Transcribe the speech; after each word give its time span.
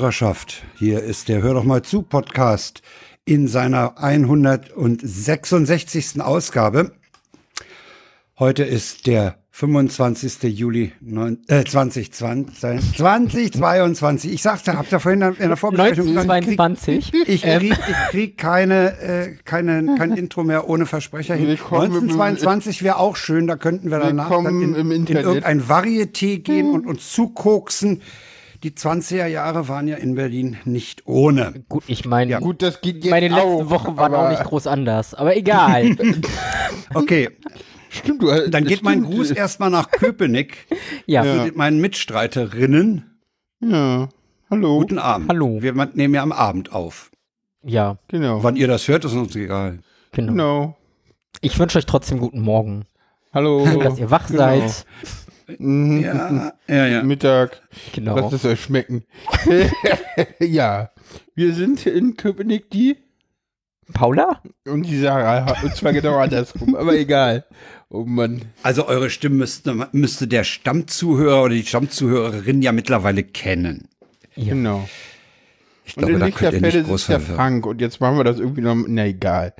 Hörerschaft, 0.00 0.64
hier 0.78 1.02
ist 1.02 1.28
der 1.28 1.42
Hör 1.42 1.52
doch 1.52 1.64
mal 1.64 1.82
zu 1.82 2.00
Podcast 2.00 2.80
in 3.26 3.48
seiner 3.48 4.02
166. 4.02 6.22
Ausgabe. 6.22 6.92
Heute 8.38 8.62
ist 8.62 9.06
der 9.06 9.36
25. 9.50 10.58
Juli 10.58 10.92
äh, 11.48 11.64
2020, 11.64 12.96
2022. 12.96 14.32
Ich 14.32 14.40
sagte, 14.40 14.78
habt 14.78 14.90
ihr 14.90 15.00
vorhin 15.00 15.20
in 15.20 15.48
der 15.48 15.58
Vorbesprechung 15.58 16.16
1922. 16.16 17.12
Krieg, 17.12 17.28
ich 17.28 17.42
krieg, 17.42 17.72
ich 17.72 18.10
krieg 18.10 18.38
keine, 18.38 18.98
äh, 19.00 19.34
keine, 19.44 19.96
kein 19.98 20.12
Intro 20.12 20.44
mehr 20.44 20.66
ohne 20.66 20.86
Versprecher 20.86 21.34
hin. 21.34 21.50
1922 21.50 22.82
wäre 22.82 22.96
auch 22.96 23.16
schön, 23.16 23.46
da 23.46 23.56
könnten 23.56 23.90
wir 23.90 23.98
danach 23.98 24.30
dann 24.30 24.62
in, 24.62 24.74
in 24.74 25.06
irgendein 25.06 25.60
Varieté 25.60 26.38
gehen 26.38 26.70
und 26.70 26.86
uns 26.86 27.12
zukoksen. 27.12 28.00
Die 28.62 28.72
20er 28.72 29.26
Jahre 29.26 29.68
waren 29.68 29.88
ja 29.88 29.96
in 29.96 30.14
Berlin 30.14 30.58
nicht 30.66 31.06
ohne. 31.06 31.64
Gut, 31.70 31.84
ich 31.86 32.04
meine, 32.04 32.32
ja. 32.32 32.38
gut, 32.40 32.60
das 32.60 32.82
geht 32.82 33.04
jetzt 33.04 33.10
meine 33.10 33.28
letzten 33.28 33.40
auch, 33.42 33.70
Wochen 33.70 33.96
waren 33.96 34.14
auch 34.14 34.28
nicht 34.28 34.44
groß 34.44 34.66
anders, 34.66 35.14
aber 35.14 35.34
egal. 35.34 35.96
okay. 36.94 37.30
Stimmt, 37.88 38.22
du, 38.22 38.50
Dann 38.50 38.64
geht 38.64 38.82
mein 38.82 39.02
Gruß 39.02 39.30
erstmal 39.30 39.70
nach 39.70 39.90
Köpenick. 39.90 40.66
ja. 41.06 41.22
Zu 41.22 41.28
ja. 41.28 41.46
meinen 41.54 41.80
Mitstreiterinnen. 41.80 43.18
Ja. 43.60 44.08
Hallo. 44.50 44.78
Guten 44.78 44.98
Abend. 44.98 45.30
Hallo. 45.30 45.62
Wir 45.62 45.72
nehmen 45.94 46.14
ja 46.14 46.22
am 46.22 46.32
Abend 46.32 46.72
auf. 46.72 47.10
Ja. 47.62 47.96
Genau. 48.08 48.42
Wann 48.42 48.56
ihr 48.56 48.68
das 48.68 48.86
hört, 48.88 49.06
ist 49.06 49.14
uns 49.14 49.34
egal. 49.36 49.78
Genau. 50.12 50.32
genau. 50.32 50.76
Ich 51.40 51.58
wünsche 51.58 51.78
euch 51.78 51.86
trotzdem 51.86 52.18
guten 52.18 52.42
Morgen. 52.42 52.84
Hallo. 53.32 53.64
Dass 53.82 53.98
ihr 53.98 54.10
wach 54.10 54.26
genau. 54.26 54.38
seid. 54.38 54.86
Mhm. 55.58 56.00
Ja, 56.00 56.52
ja, 56.68 56.86
ja. 56.86 57.02
Mittag. 57.02 57.62
Genau. 57.92 58.16
Lasst 58.16 58.32
es 58.32 58.44
euch 58.44 58.60
schmecken. 58.60 59.04
ja. 60.40 60.90
Wir 61.34 61.54
sind 61.54 61.86
in 61.86 62.16
Köpenick 62.16 62.70
die 62.70 62.96
Paula? 63.92 64.42
Und 64.66 64.86
die 64.86 64.98
Sarah. 64.98 65.56
Und 65.62 65.74
zwar 65.74 65.92
genau 65.92 66.16
andersrum, 66.16 66.74
aber 66.74 66.94
egal. 66.94 67.44
Oh 67.88 68.04
Mann. 68.04 68.42
Also 68.62 68.86
eure 68.86 69.10
Stimme 69.10 69.36
müsste, 69.36 69.88
müsste 69.92 70.28
der 70.28 70.44
Stammzuhörer 70.44 71.44
oder 71.44 71.54
die 71.54 71.66
Stammzuhörerin 71.66 72.62
ja 72.62 72.72
mittlerweile 72.72 73.24
kennen. 73.24 73.88
Ja. 74.36 74.54
Genau. 74.54 74.88
Ich 75.84 75.96
glaube, 75.96 76.14
und 76.14 76.20
in 76.20 76.26
da 76.26 76.30
könnt 76.30 76.62
ihr 76.62 76.88
ist 76.88 77.08
der 77.08 77.18
Frank 77.18 77.66
und 77.66 77.80
jetzt 77.80 78.00
machen 78.00 78.16
wir 78.16 78.22
das 78.22 78.38
irgendwie 78.38 78.60
noch, 78.60 78.76
na 78.86 79.06
egal. 79.06 79.54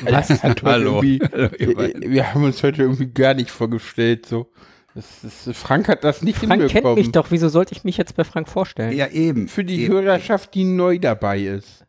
Was? 0.00 0.42
Hallo. 0.42 0.60
Hallo 0.64 1.00
wir 1.00 2.34
haben 2.34 2.42
uns 2.42 2.62
heute 2.64 2.82
irgendwie 2.82 3.06
gar 3.06 3.34
nicht 3.34 3.50
vorgestellt, 3.50 4.26
so. 4.26 4.50
Das, 4.94 5.04
das, 5.44 5.56
Frank 5.56 5.88
hat 5.88 6.04
das 6.04 6.22
nicht 6.22 6.38
Frank 6.38 6.52
hinbekommen. 6.52 6.82
kennt 6.82 6.96
mich 6.96 7.12
doch, 7.12 7.30
wieso 7.30 7.48
sollte 7.48 7.74
ich 7.74 7.84
mich 7.84 7.96
jetzt 7.96 8.14
bei 8.14 8.24
Frank 8.24 8.48
vorstellen? 8.48 8.96
Ja, 8.96 9.08
eben. 9.08 9.48
Für 9.48 9.64
die 9.64 9.84
eben. 9.84 9.94
Hörerschaft, 9.94 10.54
die 10.54 10.64
neu 10.64 10.98
dabei 10.98 11.40
ist. 11.40 11.84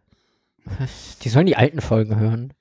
Die 1.24 1.30
sollen 1.30 1.46
die 1.46 1.58
alten 1.58 1.82
Folgen 1.82 2.18
hören. 2.18 2.54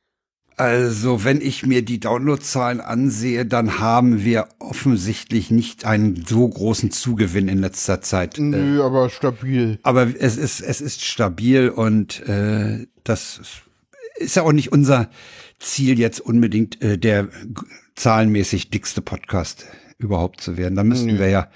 Also, 0.56 1.24
wenn 1.24 1.40
ich 1.40 1.64
mir 1.64 1.82
die 1.82 1.98
Downloadzahlen 1.98 2.80
ansehe, 2.80 3.46
dann 3.46 3.78
haben 3.78 4.22
wir 4.22 4.48
offensichtlich 4.58 5.50
nicht 5.50 5.86
einen 5.86 6.24
so 6.26 6.46
großen 6.46 6.90
Zugewinn 6.90 7.48
in 7.48 7.58
letzter 7.58 8.00
Zeit. 8.00 8.36
Nö, 8.38 8.80
äh, 8.80 8.82
aber 8.82 9.08
stabil. 9.08 9.78
Aber 9.82 10.08
es 10.18 10.36
ist, 10.36 10.60
es 10.60 10.80
ist 10.80 11.04
stabil 11.04 11.68
und 11.68 12.20
äh, 12.28 12.86
das 13.02 13.62
ist 14.16 14.36
ja 14.36 14.42
auch 14.42 14.52
nicht 14.52 14.72
unser 14.72 15.08
Ziel, 15.58 15.98
jetzt 15.98 16.20
unbedingt 16.20 16.82
äh, 16.82 16.98
der 16.98 17.28
zahlenmäßig 17.94 18.70
dickste 18.70 19.00
Podcast 19.00 19.66
überhaupt 20.02 20.40
zu 20.40 20.56
werden. 20.56 20.74
Da 20.74 20.84
müssten 20.84 21.14
Nö. 21.14 21.18
wir 21.18 21.28
ja 21.28 21.48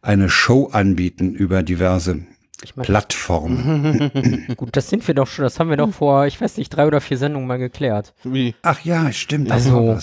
eine 0.00 0.28
Show 0.28 0.68
anbieten 0.72 1.34
über 1.34 1.62
diverse 1.62 2.26
ich 2.62 2.76
mein, 2.76 2.84
Plattformen. 2.84 4.10
Gut, 4.56 4.76
das 4.76 4.88
sind 4.88 5.06
wir 5.06 5.14
doch 5.14 5.26
schon. 5.26 5.44
Das 5.44 5.58
haben 5.58 5.70
wir 5.70 5.76
doch 5.76 5.92
vor, 5.92 6.26
ich 6.26 6.40
weiß 6.40 6.56
nicht, 6.56 6.70
drei 6.70 6.86
oder 6.86 7.00
vier 7.00 7.18
Sendungen 7.18 7.48
mal 7.48 7.58
geklärt. 7.58 8.14
Wie? 8.24 8.54
Ach 8.62 8.80
ja, 8.84 9.12
stimmt. 9.12 9.50
Also, 9.50 9.98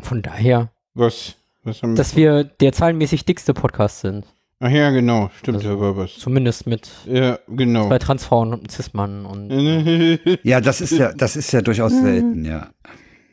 von 0.00 0.22
daher. 0.22 0.70
Was? 0.94 1.36
was 1.62 1.82
haben 1.82 1.94
dass 1.94 2.16
wir 2.16 2.44
der 2.44 2.72
zahlenmäßig 2.72 3.24
dickste 3.24 3.54
Podcast 3.54 4.00
sind. 4.00 4.26
Ach 4.60 4.70
ja, 4.70 4.90
genau, 4.90 5.30
stimmt 5.38 5.58
also, 5.58 5.70
aber 5.70 5.96
was. 5.96 6.16
Zumindest 6.18 6.66
mit 6.66 6.90
ja, 7.06 7.38
genau. 7.46 7.86
zwei 7.86 8.00
Transfrauen 8.00 8.52
und 8.52 8.70
Cis-Mann 8.70 9.24
und. 9.24 9.50
ja, 10.42 10.60
das 10.60 10.80
ist 10.80 10.92
ja, 10.92 11.12
das 11.12 11.36
ist 11.36 11.52
ja 11.52 11.62
durchaus 11.62 11.92
selten, 11.92 12.44
ja. 12.44 12.70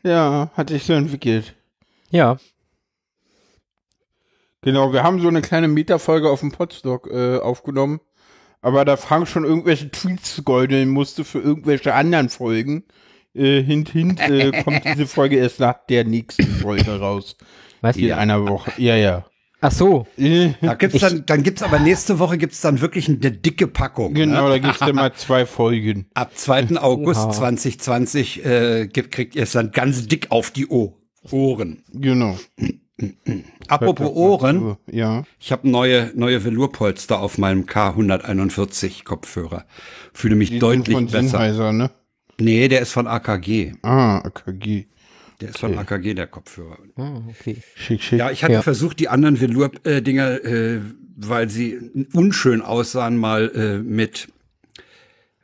Ja, 0.04 0.52
hat 0.54 0.70
sich 0.70 0.84
so 0.84 0.92
entwickelt. 0.92 1.55
Ja. 2.16 2.38
Genau, 4.62 4.92
wir 4.92 5.02
haben 5.02 5.20
so 5.20 5.28
eine 5.28 5.42
kleine 5.42 5.68
Metafolge 5.68 6.30
auf 6.30 6.40
dem 6.40 6.50
Podstock 6.50 7.08
äh, 7.08 7.36
aufgenommen, 7.36 8.00
aber 8.62 8.86
da 8.86 8.96
Frank 8.96 9.28
schon 9.28 9.44
irgendwelche 9.44 9.90
Tweets 9.90 10.42
goldeln 10.44 10.88
musste 10.88 11.24
für 11.24 11.40
irgendwelche 11.40 11.94
anderen 11.94 12.30
Folgen, 12.30 12.84
äh, 13.34 13.62
hint, 13.62 13.90
hint, 13.90 14.18
äh, 14.18 14.50
kommt 14.64 14.82
diese 14.86 15.06
Folge 15.06 15.36
erst 15.36 15.60
nach 15.60 15.76
der 15.88 16.04
nächsten 16.04 16.46
Folge 16.46 16.98
raus. 16.98 17.36
Was? 17.82 17.96
In 17.96 18.12
einer 18.12 18.48
Woche. 18.48 18.72
Ja, 18.78 18.96
ja. 18.96 19.26
Ach 19.60 19.72
so. 19.72 20.06
Da 20.16 20.74
gibt's 20.74 21.00
dann, 21.00 21.26
dann 21.26 21.42
gibt's 21.42 21.62
aber 21.62 21.78
nächste 21.78 22.18
Woche 22.18 22.38
gibt's 22.38 22.62
dann 22.62 22.80
wirklich 22.80 23.08
eine 23.08 23.18
dicke 23.18 23.66
Packung. 23.66 24.14
Genau, 24.14 24.44
ne? 24.44 24.50
da 24.50 24.58
gibt's 24.58 24.78
dann 24.78 24.96
mal 24.96 25.12
zwei 25.12 25.44
Folgen. 25.44 26.06
Ab 26.14 26.32
2. 26.34 26.78
August 26.78 27.20
Oha. 27.20 27.30
2020 27.32 28.44
äh, 28.44 28.88
kriegt 28.88 29.34
ihr 29.34 29.42
es 29.42 29.52
dann 29.52 29.70
ganz 29.70 30.06
dick 30.06 30.30
auf 30.30 30.50
die 30.50 30.66
o 30.68 30.95
Ohren. 31.32 31.82
Genau. 31.92 32.38
Apropos 33.68 34.10
Ohren, 34.14 34.76
ja. 34.90 35.24
ich 35.38 35.52
habe 35.52 35.68
neue 35.68 36.12
neue 36.14 36.44
Velourpolster 36.44 37.20
auf 37.20 37.36
meinem 37.36 37.64
K141 37.64 39.04
Kopfhörer. 39.04 39.66
Fühle 40.14 40.34
mich 40.34 40.50
Die 40.50 40.58
deutlich 40.58 40.96
von 40.96 41.06
besser. 41.06 41.28
Sennheiser, 41.28 41.72
ne? 41.72 41.90
Nee, 42.40 42.68
der 42.68 42.80
ist 42.80 42.92
von 42.92 43.06
AKG. 43.06 43.74
Ah, 43.82 44.18
AKG. 44.18 44.86
Der 45.40 45.50
ist 45.50 45.62
okay. 45.62 45.74
von 45.74 45.78
AKG, 45.78 46.14
der 46.14 46.26
Kopfhörer. 46.26 46.78
Ah, 46.96 47.20
okay. 47.28 47.58
Schick, 47.74 48.02
schick. 48.02 48.18
Ja, 48.18 48.30
ich 48.30 48.42
hatte 48.42 48.54
ja. 48.54 48.62
versucht, 48.62 48.98
die 48.98 49.08
anderen 49.08 49.40
Velour-Dinger, 49.40 50.44
äh, 50.44 50.80
weil 51.16 51.50
sie 51.50 51.78
unschön 52.14 52.62
aussahen, 52.62 53.18
mal 53.18 53.50
äh, 53.54 53.78
mit 53.78 54.28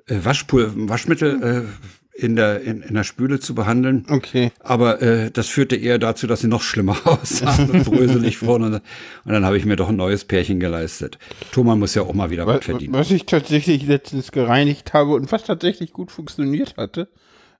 äh, 0.07 0.19
Waschpul 0.23 0.73
Waschmittel 0.75 1.43
äh, 1.43 1.89
in 2.15 2.37
der, 2.37 2.61
in, 2.61 2.83
in 2.83 2.95
der 2.95 3.05
Spüle 3.05 3.41
zu 3.41 3.55
behandeln. 3.55 4.05
Okay. 4.09 4.53
Aber 4.61 5.01
äh, 5.01 5.31
das 5.31 5.49
führte 5.49 5.77
eher 5.77 5.99
dazu, 5.99 6.27
dass 6.27 6.41
sie 6.41 6.49
noch 6.49 6.63
schlimmer 6.63 6.97
aussahen 7.05 7.71
und 7.71 7.85
bröselig 7.85 8.39
vorne. 8.39 8.67
Und, 8.67 8.75
und 8.75 9.33
dann 9.33 9.45
habe 9.45 9.57
ich 9.57 9.65
mir 9.65 9.77
doch 9.77 9.89
ein 9.89 9.97
neues 9.97 10.25
Pärchen 10.25 10.61
geleistet. 10.61 11.19
Thomas 11.53 11.79
muss 11.79 11.95
ja 11.95 12.03
auch 12.03 12.13
mal 12.13 12.31
wieder 12.31 12.47
was 12.47 12.65
verdienen. 12.65 12.93
Was 12.93 13.11
ich 13.11 13.25
tatsächlich 13.27 13.87
letztens 13.87 14.31
gereinigt 14.31 14.93
habe 14.93 15.15
und 15.15 15.33
was 15.33 15.45
tatsächlich 15.45 15.93
gut 15.93 16.11
funktioniert 16.11 16.77
hatte, 16.77 17.09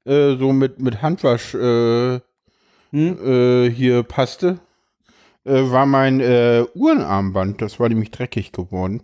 äh, 0.05 0.37
so 0.37 0.53
mit, 0.53 0.81
mit 0.81 1.01
Handwasch 1.01 1.55
äh, 1.55 2.21
hm? 2.91 3.19
äh, 3.25 3.71
hier 3.71 4.03
passte, 4.03 4.59
äh, 5.45 5.53
war 5.53 5.87
mein 5.87 6.21
äh, 6.21 6.65
Uhrenarmband. 6.75 7.63
Das 7.63 7.81
war 7.81 7.89
nämlich 7.89 8.11
dreckig 8.11 8.53
geworden. 8.53 9.03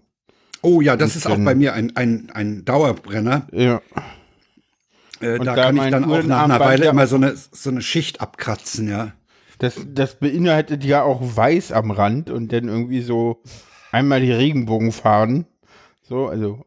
Oh 0.61 0.81
ja, 0.81 0.97
das 0.97 1.13
und 1.13 1.17
ist 1.17 1.27
auch 1.27 1.39
bei 1.45 1.55
mir 1.55 1.73
ein, 1.73 1.97
ein, 1.97 2.31
ein 2.35 2.65
Dauerbrenner. 2.65 3.47
Ja. 3.53 3.81
Äh, 5.21 5.39
da, 5.39 5.55
da 5.55 5.55
kann 5.65 5.77
ich 5.77 5.91
dann 5.91 6.05
auch 6.05 6.23
nach 6.23 6.45
einer 6.45 6.61
Weile 6.61 6.87
immer 6.87 7.07
so 7.07 7.17
eine, 7.17 7.35
so 7.37 7.71
eine 7.71 7.83
Schicht 7.83 8.21
abkratzen, 8.21 8.89
ja. 8.89 9.13
Das, 9.59 9.75
das 9.87 10.17
beinhaltet 10.17 10.85
ja 10.85 11.03
auch 11.03 11.21
weiß 11.21 11.73
am 11.73 11.91
Rand 11.91 12.31
und 12.31 12.53
dann 12.53 12.69
irgendwie 12.69 13.01
so 13.01 13.43
einmal 13.91 14.21
die 14.21 14.31
Regenbogenfarben. 14.31 15.47
So, 16.03 16.29
also 16.29 16.65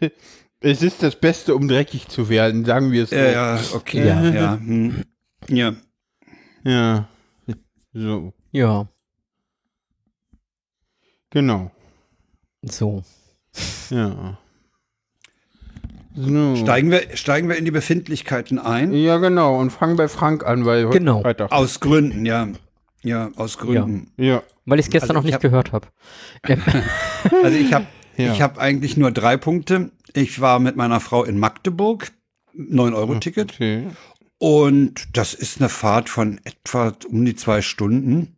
es 0.60 0.82
ist 0.82 1.02
das 1.02 1.16
Beste, 1.16 1.54
um 1.54 1.68
dreckig 1.68 2.08
zu 2.08 2.28
werden, 2.28 2.64
sagen 2.64 2.92
wir 2.92 3.04
es 3.04 3.10
so. 3.10 3.16
Ja, 3.16 3.56
ja, 3.56 3.60
okay, 3.72 4.06
ja, 4.06 4.22
ja. 4.28 4.58
Hm. 4.58 5.04
Ja. 5.48 5.74
Ja. 6.64 7.08
So. 7.92 8.32
Ja. 8.50 8.88
Genau. 11.30 11.70
So. 12.62 13.02
Ja. 13.90 14.38
So. 16.16 16.56
Steigen, 16.56 16.90
wir, 16.92 17.02
steigen 17.14 17.48
wir 17.48 17.56
in 17.56 17.64
die 17.64 17.72
Befindlichkeiten 17.72 18.58
ein? 18.58 18.92
Ja, 18.92 19.16
genau. 19.18 19.58
Und 19.58 19.70
fangen 19.70 19.96
bei 19.96 20.06
Frank 20.06 20.46
an, 20.46 20.64
weil 20.64 20.88
genau. 20.90 21.22
Freitag. 21.22 21.50
Aus 21.50 21.80
Gründen, 21.80 22.24
ja. 22.24 22.48
Ja, 23.02 23.30
aus 23.36 23.58
Gründen. 23.58 24.12
Ja. 24.16 24.24
ja. 24.24 24.42
Weil 24.64 24.78
ich 24.78 24.86
es 24.86 24.92
gestern 24.92 25.10
also 25.10 25.20
noch 25.20 25.24
nicht 25.24 25.34
hab, 25.34 25.42
gehört 25.42 25.72
habe. 25.72 25.88
also 27.42 27.56
ich 27.56 27.72
habe 27.72 27.86
ja. 28.16 28.32
ich 28.32 28.40
hab 28.40 28.58
eigentlich 28.58 28.96
nur 28.96 29.10
drei 29.10 29.36
Punkte. 29.36 29.90
Ich 30.12 30.40
war 30.40 30.60
mit 30.60 30.76
meiner 30.76 31.00
Frau 31.00 31.24
in 31.24 31.38
Magdeburg, 31.38 32.12
9-Euro-Ticket. 32.56 33.54
Okay. 33.54 33.88
Und 34.38 35.16
das 35.16 35.34
ist 35.34 35.60
eine 35.60 35.68
Fahrt 35.68 36.08
von 36.08 36.40
etwa 36.44 36.92
um 37.08 37.24
die 37.24 37.34
zwei 37.34 37.60
Stunden. 37.60 38.36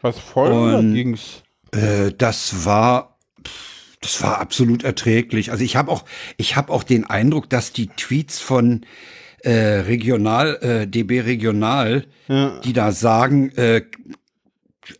Was 0.00 0.18
voll 0.18 0.50
Und, 0.50 0.94
ging's? 0.94 1.42
Äh, 1.72 2.12
das 2.16 2.64
war. 2.64 3.18
Pff, 3.46 3.81
das 4.02 4.22
war 4.22 4.40
absolut 4.40 4.84
erträglich. 4.84 5.50
Also 5.50 5.64
ich 5.64 5.76
habe 5.76 5.90
auch, 5.90 6.04
ich 6.36 6.56
habe 6.56 6.72
auch 6.72 6.82
den 6.82 7.04
Eindruck, 7.04 7.48
dass 7.48 7.72
die 7.72 7.86
Tweets 7.86 8.40
von 8.40 8.82
äh, 9.38 9.50
Regional, 9.50 10.56
äh, 10.60 10.86
DB 10.86 11.20
Regional, 11.20 12.04
ja. 12.28 12.60
die 12.64 12.72
da 12.72 12.92
sagen, 12.92 13.50
äh, 13.56 13.82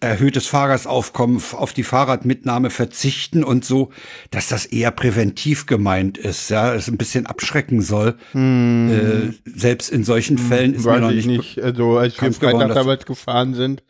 erhöhtes 0.00 0.46
Fahrgastaufkommen 0.46 1.43
auf 1.52 1.72
die 1.72 1.82
Fahrradmitnahme 1.82 2.70
verzichten 2.70 3.43
und 3.43 3.64
so, 3.64 3.90
dass 4.31 4.46
das 4.46 4.64
eher 4.64 4.93
präventiv 4.93 5.66
gemeint 5.66 6.16
ist, 6.19 6.50
ja, 6.50 6.72
es 6.72 6.88
ein 6.88 6.96
bisschen 6.96 7.26
abschrecken 7.26 7.82
soll. 7.82 8.16
Hm. 8.31 9.34
Äh, 9.44 9.50
selbst 9.58 9.90
in 9.90 10.04
solchen 10.04 10.38
Fällen 10.38 10.75
ist 10.75 10.84
Weiß 10.84 10.94
mir 10.94 11.00
noch 11.00 11.10
ich 11.10 11.26
nicht, 11.26 11.56
nicht. 11.56 11.62
Also 11.62 11.99
als 11.99 12.20
wir 12.20 12.32
Freitag 12.32 12.75
damals 12.75 13.06
gefahren 13.06 13.54
sind 13.54 13.82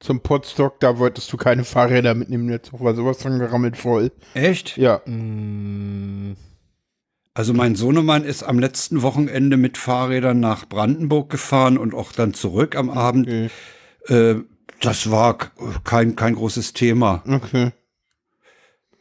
zum 0.00 0.20
Potstock, 0.20 0.80
da 0.80 0.98
wolltest 0.98 1.32
du 1.32 1.36
keine 1.36 1.64
Fahrräder 1.64 2.14
mitnehmen. 2.14 2.48
Der 2.48 2.62
Zug 2.62 2.82
war 2.82 2.94
sowas 2.94 3.22
von 3.22 3.38
gerammelt 3.38 3.76
voll. 3.76 4.12
echt? 4.34 4.76
Ja. 4.76 5.00
Also 7.34 7.52
mein 7.52 7.74
Sohnemann 7.74 8.24
ist 8.24 8.42
am 8.42 8.58
letzten 8.58 9.02
Wochenende 9.02 9.56
mit 9.56 9.76
Fahrrädern 9.78 10.40
nach 10.40 10.68
Brandenburg 10.68 11.30
gefahren 11.30 11.76
und 11.78 11.94
auch 11.94 12.12
dann 12.12 12.34
zurück 12.34 12.76
am 12.76 12.90
Abend. 12.90 13.26
Okay. 13.26 13.50
Äh, 14.08 14.36
das 14.80 15.10
war 15.10 15.38
kein, 15.84 16.16
kein 16.16 16.34
großes 16.34 16.72
Thema. 16.72 17.22
Okay. 17.26 17.72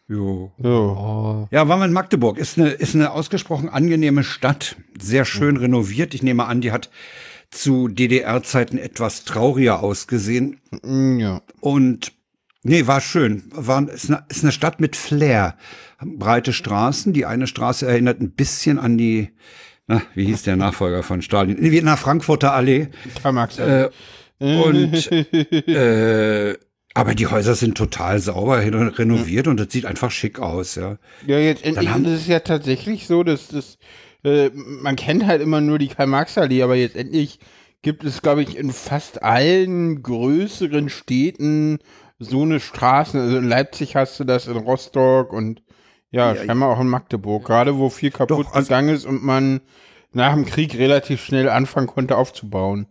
Jo. 0.08 0.52
Oh. 0.62 1.48
Ja, 1.52 1.68
waren 1.68 1.80
wir 1.80 1.86
in 1.86 1.94
Magdeburg. 1.94 2.38
Ist 2.38 2.58
eine, 2.60 2.70
ist 2.70 2.94
eine 2.94 3.12
ausgesprochen 3.12 3.70
angenehme 3.70 4.24
Stadt. 4.24 4.76
Sehr 5.00 5.26
schön 5.26 5.58
renoviert. 5.58 6.14
Ich 6.14 6.22
nehme 6.22 6.46
an, 6.46 6.62
die 6.62 6.72
hat 6.72 6.90
zu 7.56 7.88
DDR-Zeiten 7.88 8.78
etwas 8.78 9.24
trauriger 9.26 9.82
ausgesehen. 9.82 10.60
Mm, 10.84 11.20
Ja. 11.20 11.42
Und 11.62 12.12
nee, 12.64 12.86
war 12.88 13.02
schön. 13.02 13.44
War, 13.52 13.88
ist, 13.90 14.10
eine, 14.10 14.24
ist 14.30 14.44
eine 14.44 14.52
Stadt 14.52 14.80
mit 14.80 14.96
Flair. 14.96 15.56
Breite 16.02 16.52
Straßen. 16.54 17.14
Die 17.14 17.26
eine 17.26 17.48
Straße 17.48 17.88
erinnert 17.88 18.20
ein 18.22 18.32
bisschen 18.32 18.78
an 18.80 18.98
die, 18.98 19.30
na, 19.88 20.02
wie 20.14 20.26
hieß 20.26 20.44
der 20.44 20.56
Nachfolger 20.58 21.04
von 21.04 21.22
Stalin? 21.22 21.58
Wie 21.60 21.78
in 21.78 21.86
der 21.86 21.98
Frankfurter 21.98 22.54
Allee. 22.54 22.88
Karl 23.22 23.34
Marx. 23.34 23.58
Äh, 23.60 23.90
und 24.40 25.10
äh, 25.68 26.58
aber 26.94 27.14
die 27.16 27.28
Häuser 27.28 27.56
sind 27.56 27.78
total 27.78 28.20
sauber 28.20 28.60
reno- 28.60 28.90
renoviert 28.98 29.48
und 29.48 29.60
das 29.60 29.72
sieht 29.72 29.86
einfach 29.86 30.12
schick 30.12 30.40
aus, 30.40 30.76
ja. 30.76 30.98
Ja, 31.28 31.40
jetzt 31.40 31.64
endlich 31.66 31.90
haben- 31.90 32.06
ist 32.06 32.22
es 32.22 32.28
ja 32.28 32.40
tatsächlich 32.40 33.08
so, 33.08 33.24
dass 33.24 33.48
das, 33.50 33.78
äh, 34.26 34.52
man 34.54 34.96
kennt 34.96 35.26
halt 35.26 35.42
immer 35.42 35.62
nur 35.62 35.80
die 35.80 35.88
Karl-Marx-Allee, 35.88 36.64
aber 36.64 36.76
jetzt 36.76 36.96
endlich 36.96 37.40
gibt 37.82 38.04
es, 38.04 38.22
glaube 38.22 38.42
ich, 38.42 38.58
in 38.58 38.72
fast 38.72 39.22
allen 39.24 40.02
größeren 40.02 40.90
Städten 40.90 41.80
so 42.20 42.42
eine 42.42 42.60
Straße. 42.60 43.20
Also 43.20 43.38
in 43.38 43.48
Leipzig 43.48 43.96
hast 43.96 44.20
du 44.20 44.24
das, 44.24 44.48
in 44.48 44.58
Rostock 44.58 45.32
und 45.32 45.62
ja, 46.12 46.34
Ja, 46.34 46.46
scheinbar 46.46 46.70
auch 46.70 46.80
in 46.80 46.88
Magdeburg, 46.88 47.46
gerade 47.46 47.78
wo 47.78 47.90
viel 47.90 48.12
kaputt 48.12 48.48
Doch, 48.48 48.54
also- 48.54 48.68
gegangen 48.68 48.90
ist 48.96 49.06
und 49.06 49.24
man 49.24 49.62
nach 50.12 50.34
dem 50.34 50.46
Krieg 50.46 50.76
relativ 50.76 51.22
schnell 51.24 51.50
anfangen 51.50 51.88
konnte 51.88 52.18
aufzubauen. 52.18 52.88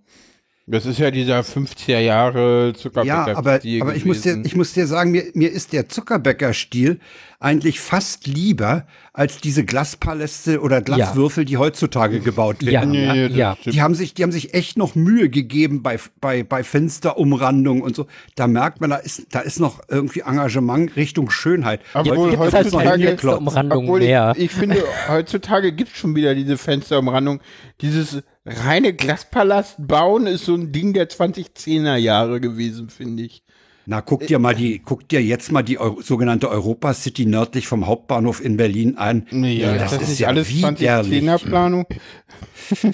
Das 0.66 0.86
ist 0.86 0.98
ja 0.98 1.10
dieser 1.10 1.40
50er 1.40 1.98
Jahre 1.98 2.72
Zuckerbäcker. 2.74 3.06
Ja, 3.06 3.36
aber, 3.36 3.60
aber 3.80 3.94
ich 3.96 4.06
muss 4.06 4.22
dir, 4.22 4.40
ich 4.44 4.56
muss 4.56 4.72
dir 4.72 4.86
sagen, 4.86 5.10
mir, 5.10 5.24
mir 5.34 5.52
ist 5.52 5.74
der 5.74 5.90
Zuckerbäcker-Stil 5.90 7.00
eigentlich 7.38 7.80
fast 7.80 8.26
lieber 8.26 8.86
als 9.12 9.36
diese 9.42 9.66
Glaspaläste 9.66 10.62
oder 10.62 10.80
Glaswürfel, 10.80 11.44
die 11.44 11.58
heutzutage 11.58 12.20
gebaut 12.20 12.62
Ja, 12.62 12.80
werden. 12.80 12.94
Ja, 12.94 13.14
ja. 13.14 13.56
stimmt. 13.60 13.76
Die 13.76 13.82
haben 13.82 13.94
sich, 13.94 14.14
die 14.14 14.22
haben 14.22 14.32
sich 14.32 14.54
echt 14.54 14.78
noch 14.78 14.94
Mühe 14.94 15.28
gegeben 15.28 15.82
bei, 15.82 15.98
bei, 16.22 16.42
bei 16.42 16.64
Fensterumrandung 16.64 17.82
und 17.82 17.94
so. 17.94 18.06
Da 18.34 18.46
merkt 18.46 18.80
man, 18.80 18.88
da 18.88 18.96
ist, 18.96 19.26
da 19.34 19.40
ist 19.40 19.60
noch 19.60 19.80
irgendwie 19.88 20.20
Engagement 20.20 20.96
Richtung 20.96 21.28
Schönheit. 21.28 21.80
Obwohl 21.92 22.38
heute 22.38 22.56
halt. 22.56 22.70
Fensterumrandung 22.70 23.84
Obwohl 23.84 24.00
mehr. 24.00 24.32
ich, 24.34 24.44
ich 24.44 24.50
finde, 24.50 24.82
heutzutage 25.08 25.72
gibt 25.72 25.90
es 25.90 25.98
schon 25.98 26.16
wieder 26.16 26.34
diese 26.34 26.56
Fensterumrandung. 26.56 27.40
Dieses 27.82 28.22
reine 28.46 28.92
Glaspalast 28.94 29.76
bauen 29.78 30.26
ist 30.26 30.44
so 30.44 30.54
ein 30.54 30.72
Ding 30.72 30.92
der 30.92 31.08
2010er 31.08 31.96
Jahre 31.96 32.40
gewesen, 32.40 32.88
finde 32.90 33.24
ich. 33.24 33.42
Na, 33.86 34.00
guck 34.00 34.26
dir 34.26 34.38
mal 34.38 34.54
die, 34.54 34.78
guck 34.78 35.06
dir 35.08 35.22
jetzt 35.22 35.52
mal 35.52 35.62
die 35.62 35.78
Eu 35.78 36.00
sogenannte 36.00 36.48
Europa 36.48 36.94
City 36.94 37.26
nördlich 37.26 37.66
vom 37.66 37.86
Hauptbahnhof 37.86 38.42
in 38.42 38.56
Berlin 38.56 38.96
an. 38.96 39.26
Ja, 39.30 39.74
das, 39.76 39.92
das, 39.92 40.02
ist 40.02 40.08
nicht 40.08 40.18
ja 40.20 40.28
alles 40.28 40.48
widerlich. 40.48 41.22
2010er 41.22 41.44
Planung. 41.44 41.86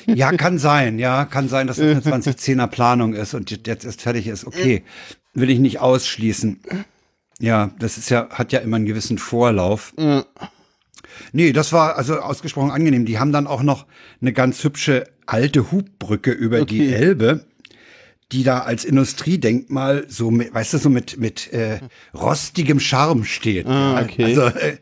Ja, 0.06 0.32
kann 0.32 0.58
sein, 0.58 0.98
ja, 0.98 1.24
kann 1.26 1.48
sein, 1.48 1.68
dass 1.68 1.78
es 1.78 2.04
eine 2.04 2.20
2010er 2.20 2.66
Planung 2.66 3.14
ist 3.14 3.34
und 3.34 3.52
jetzt 3.52 3.84
erst 3.84 4.02
fertig 4.02 4.26
ist. 4.26 4.44
Okay, 4.44 4.82
will 5.32 5.48
ich 5.48 5.60
nicht 5.60 5.78
ausschließen. 5.78 6.60
Ja, 7.38 7.70
das 7.78 7.96
ist 7.96 8.10
ja, 8.10 8.28
hat 8.30 8.52
ja 8.52 8.58
immer 8.58 8.76
einen 8.76 8.86
gewissen 8.86 9.18
Vorlauf. 9.18 9.94
Nee, 11.32 11.52
das 11.52 11.72
war 11.72 11.96
also 11.96 12.18
ausgesprochen 12.18 12.72
angenehm. 12.72 13.06
Die 13.06 13.20
haben 13.20 13.30
dann 13.30 13.46
auch 13.46 13.62
noch 13.62 13.86
eine 14.20 14.32
ganz 14.32 14.64
hübsche 14.64 15.04
alte 15.30 15.70
Hubbrücke 15.70 16.30
über 16.32 16.64
die 16.64 16.80
Okay. 16.80 16.92
Elbe, 16.92 17.44
die 18.32 18.42
da 18.44 18.60
als 18.60 18.84
Industriedenkmal 18.84 20.04
so 20.08 20.30
mit, 20.30 20.52
weißt 20.54 20.74
du, 20.74 20.78
so 20.78 20.88
mit, 20.90 21.18
mit 21.18 21.52
äh, 21.52 21.80
rostigem 22.14 22.80
Charme 22.80 23.24
steht. 23.24 23.66
Ah, 23.66 24.02
okay. 24.02 24.24
Also 24.24 24.42
äh, 24.46 24.76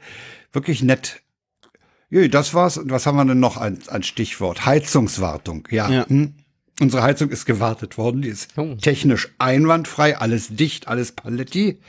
wirklich 0.52 0.82
nett. 0.82 1.22
Ja, 2.10 2.26
das 2.28 2.54
war's. 2.54 2.78
Und 2.78 2.90
was 2.90 3.06
haben 3.06 3.16
wir 3.16 3.24
denn 3.24 3.40
noch 3.40 3.56
an, 3.56 3.78
an 3.88 4.02
Stichwort? 4.02 4.64
Heizungswartung. 4.66 5.68
Ja. 5.70 5.90
Ja. 5.90 6.08
Hm. 6.08 6.34
Unsere 6.80 7.02
Heizung 7.02 7.30
ist 7.30 7.44
gewartet 7.44 7.98
worden. 7.98 8.22
Die 8.22 8.28
ist 8.28 8.50
Oh. 8.56 8.74
technisch 8.80 9.28
einwandfrei, 9.38 10.16
alles 10.16 10.48
dicht, 10.48 10.86
alles 10.88 11.12
Paletti. 11.12 11.80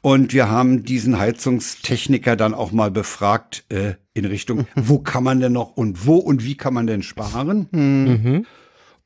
Und 0.00 0.32
wir 0.32 0.48
haben 0.50 0.84
diesen 0.84 1.18
Heizungstechniker 1.18 2.36
dann 2.36 2.52
auch 2.54 2.72
mal 2.72 2.90
befragt 2.90 3.64
äh, 3.68 3.94
in 4.18 4.24
Richtung, 4.24 4.66
wo 4.74 4.98
kann 4.98 5.24
man 5.24 5.40
denn 5.40 5.52
noch 5.52 5.76
und 5.76 6.06
wo 6.06 6.16
und 6.16 6.44
wie 6.44 6.56
kann 6.56 6.74
man 6.74 6.86
denn 6.86 7.02
sparen? 7.02 7.68
Mhm. 7.70 8.46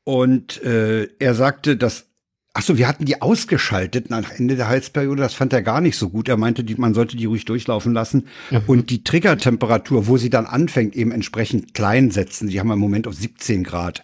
Und 0.03 0.61
äh, 0.63 1.07
er 1.19 1.35
sagte, 1.35 1.77
dass 1.77 2.07
Ach 2.55 2.61
so, 2.61 2.77
wir 2.77 2.87
hatten 2.87 3.05
die 3.05 3.19
ausgeschaltet 3.19 4.11
nach 4.11 4.31
Ende 4.31 4.55
der 4.55 4.67
Heizperiode. 4.67 5.23
Das 5.23 5.33
fand 5.33 5.53
er 5.53 5.63
gar 5.63 5.81
nicht 5.81 5.97
so 5.97 6.09
gut. 6.09 6.29
Er 6.29 6.37
meinte, 6.37 6.63
die, 6.63 6.75
man 6.75 6.93
sollte 6.93 7.17
die 7.17 7.25
ruhig 7.25 7.45
durchlaufen 7.45 7.93
lassen 7.93 8.27
und 8.67 8.91
die 8.91 9.03
Triggertemperatur, 9.03 10.05
wo 10.05 10.17
sie 10.17 10.29
dann 10.29 10.45
anfängt, 10.45 10.95
eben 10.95 11.11
entsprechend 11.11 11.73
klein 11.73 12.11
setzen. 12.11 12.49
Die 12.49 12.59
haben 12.59 12.67
wir 12.67 12.75
im 12.75 12.79
Moment 12.79 13.07
auf 13.07 13.15
17 13.15 13.63
Grad. 13.63 14.03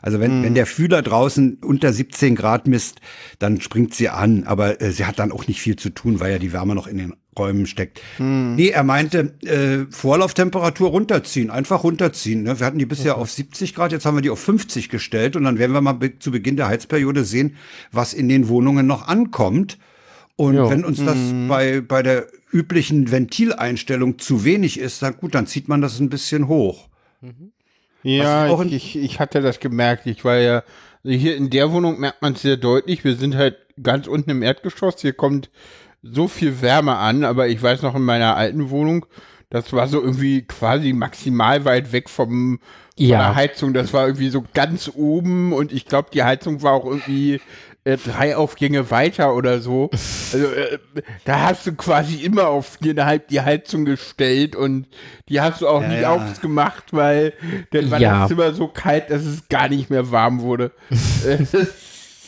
Also 0.00 0.20
wenn, 0.20 0.42
wenn 0.42 0.54
der 0.54 0.64
Fühler 0.64 1.02
draußen 1.02 1.58
unter 1.62 1.92
17 1.92 2.34
Grad 2.34 2.66
misst, 2.66 3.00
dann 3.38 3.60
springt 3.60 3.94
sie 3.94 4.08
an. 4.08 4.44
Aber 4.44 4.80
äh, 4.80 4.90
sie 4.90 5.04
hat 5.04 5.18
dann 5.18 5.30
auch 5.30 5.46
nicht 5.46 5.60
viel 5.60 5.76
zu 5.76 5.90
tun, 5.90 6.18
weil 6.18 6.32
ja 6.32 6.38
die 6.38 6.54
Wärme 6.54 6.74
noch 6.74 6.86
in 6.86 6.96
den 6.96 7.14
Räumen 7.38 7.66
steckt. 7.66 8.00
Nee, 8.18 8.68
er 8.68 8.84
meinte, 8.84 9.34
äh, 9.42 9.90
Vorlauftemperatur 9.90 10.90
runterziehen, 10.90 11.50
einfach 11.50 11.82
runterziehen. 11.82 12.42
Ne? 12.42 12.60
Wir 12.60 12.66
hatten 12.66 12.78
die 12.78 12.86
bisher 12.86 13.16
auf 13.16 13.30
70 13.30 13.74
Grad, 13.74 13.92
jetzt 13.92 14.04
haben 14.04 14.16
wir 14.16 14.22
die 14.22 14.30
auf 14.30 14.40
50 14.40 14.88
gestellt 14.90 15.34
und 15.36 15.44
dann 15.44 15.58
werden 15.58 15.72
wir 15.72 15.80
mal 15.80 15.92
be 15.94 16.18
zu 16.18 16.30
Beginn 16.30 16.56
der 16.56 16.68
Heizperiode 16.68 17.24
sehen, 17.24 17.56
was 17.90 18.12
in 18.12 18.28
den 18.28 18.48
Wohnungen 18.48 18.86
noch 18.86 19.08
ankommt. 19.08 19.78
Und 20.36 20.56
Ja. 20.56 20.68
wenn 20.68 20.84
uns 20.84 21.02
das 21.04 21.16
bei, 21.48 21.80
bei 21.80 22.02
der 22.02 22.26
üblichen 22.52 23.10
Ventileinstellung 23.10 24.18
zu 24.18 24.44
wenig 24.44 24.78
ist, 24.78 25.02
dann 25.02 25.16
gut, 25.16 25.34
dann 25.34 25.46
zieht 25.46 25.68
man 25.68 25.80
das 25.80 26.00
ein 26.00 26.10
bisschen 26.10 26.48
hoch. 26.48 26.88
Ja, 28.02 28.50
Was 28.50 28.66
ich 28.66 28.72
ich, 28.72 28.96
ich, 28.98 29.20
hatte 29.20 29.40
das 29.40 29.60
gemerkt. 29.60 30.06
Ich 30.06 30.24
war 30.24 30.36
ja, 30.38 30.64
hier 31.04 31.36
in 31.36 31.50
der 31.50 31.70
Wohnung 31.72 32.00
merkt 32.00 32.20
man 32.20 32.32
es 32.34 32.42
sehr 32.42 32.56
deutlich. 32.56 33.04
Wir 33.04 33.16
sind 33.16 33.36
halt 33.36 33.56
ganz 33.82 34.06
unten 34.06 34.30
im 34.30 34.42
Erdgeschoss. 34.42 34.96
Hier 35.00 35.12
kommt 35.12 35.50
so 36.02 36.28
viel 36.28 36.60
Wärme 36.62 36.96
an, 36.96 37.24
aber 37.24 37.48
ich 37.48 37.62
weiß 37.62 37.82
noch 37.82 37.94
in 37.94 38.02
meiner 38.02 38.36
alten 38.36 38.70
Wohnung, 38.70 39.06
das 39.50 39.72
war 39.72 39.86
so 39.86 40.00
irgendwie 40.00 40.42
quasi 40.42 40.92
maximal 40.92 41.64
weit 41.64 41.92
weg 41.92 42.08
vom 42.10 42.58
von 42.96 43.06
Ja. 43.06 43.18
der 43.18 43.34
Heizung. 43.36 43.72
Das 43.74 43.92
war 43.92 44.06
irgendwie 44.06 44.28
so 44.30 44.44
ganz 44.54 44.90
oben 44.94 45.52
und 45.52 45.72
ich 45.72 45.86
glaube, 45.86 46.08
die 46.12 46.22
Heizung 46.22 46.62
war 46.62 46.72
auch 46.72 46.84
irgendwie 46.86 47.40
äh, 47.84 47.96
drei 47.96 48.36
Aufgänge 48.36 48.90
weiter 48.90 49.34
oder 49.34 49.60
so. 49.60 49.90
Also 50.32 50.46
äh, 50.46 50.78
da 51.26 51.40
hast 51.40 51.66
du 51.66 51.74
quasi 51.74 52.16
immer 52.16 52.48
auf 52.48 52.78
viereinhalb 52.80 53.28
die 53.28 53.40
Heizung 53.42 53.84
gestellt 53.84 54.56
und 54.56 54.86
die 55.28 55.40
hast 55.42 55.60
du 55.60 55.68
auch 55.68 55.82
Ja, 55.82 55.88
nie 55.88 56.00
ja. 56.00 56.10
aufgemacht, 56.14 56.84
weil 56.92 57.34
dann 57.72 57.90
war 57.90 58.00
Ja. 58.00 58.20
das 58.20 58.28
Zimmer 58.28 58.52
so 58.54 58.68
kalt, 58.68 59.10
dass 59.10 59.22
es 59.24 59.46
gar 59.50 59.68
nicht 59.68 59.90
mehr 59.90 60.10
warm 60.10 60.40
wurde. 60.40 60.70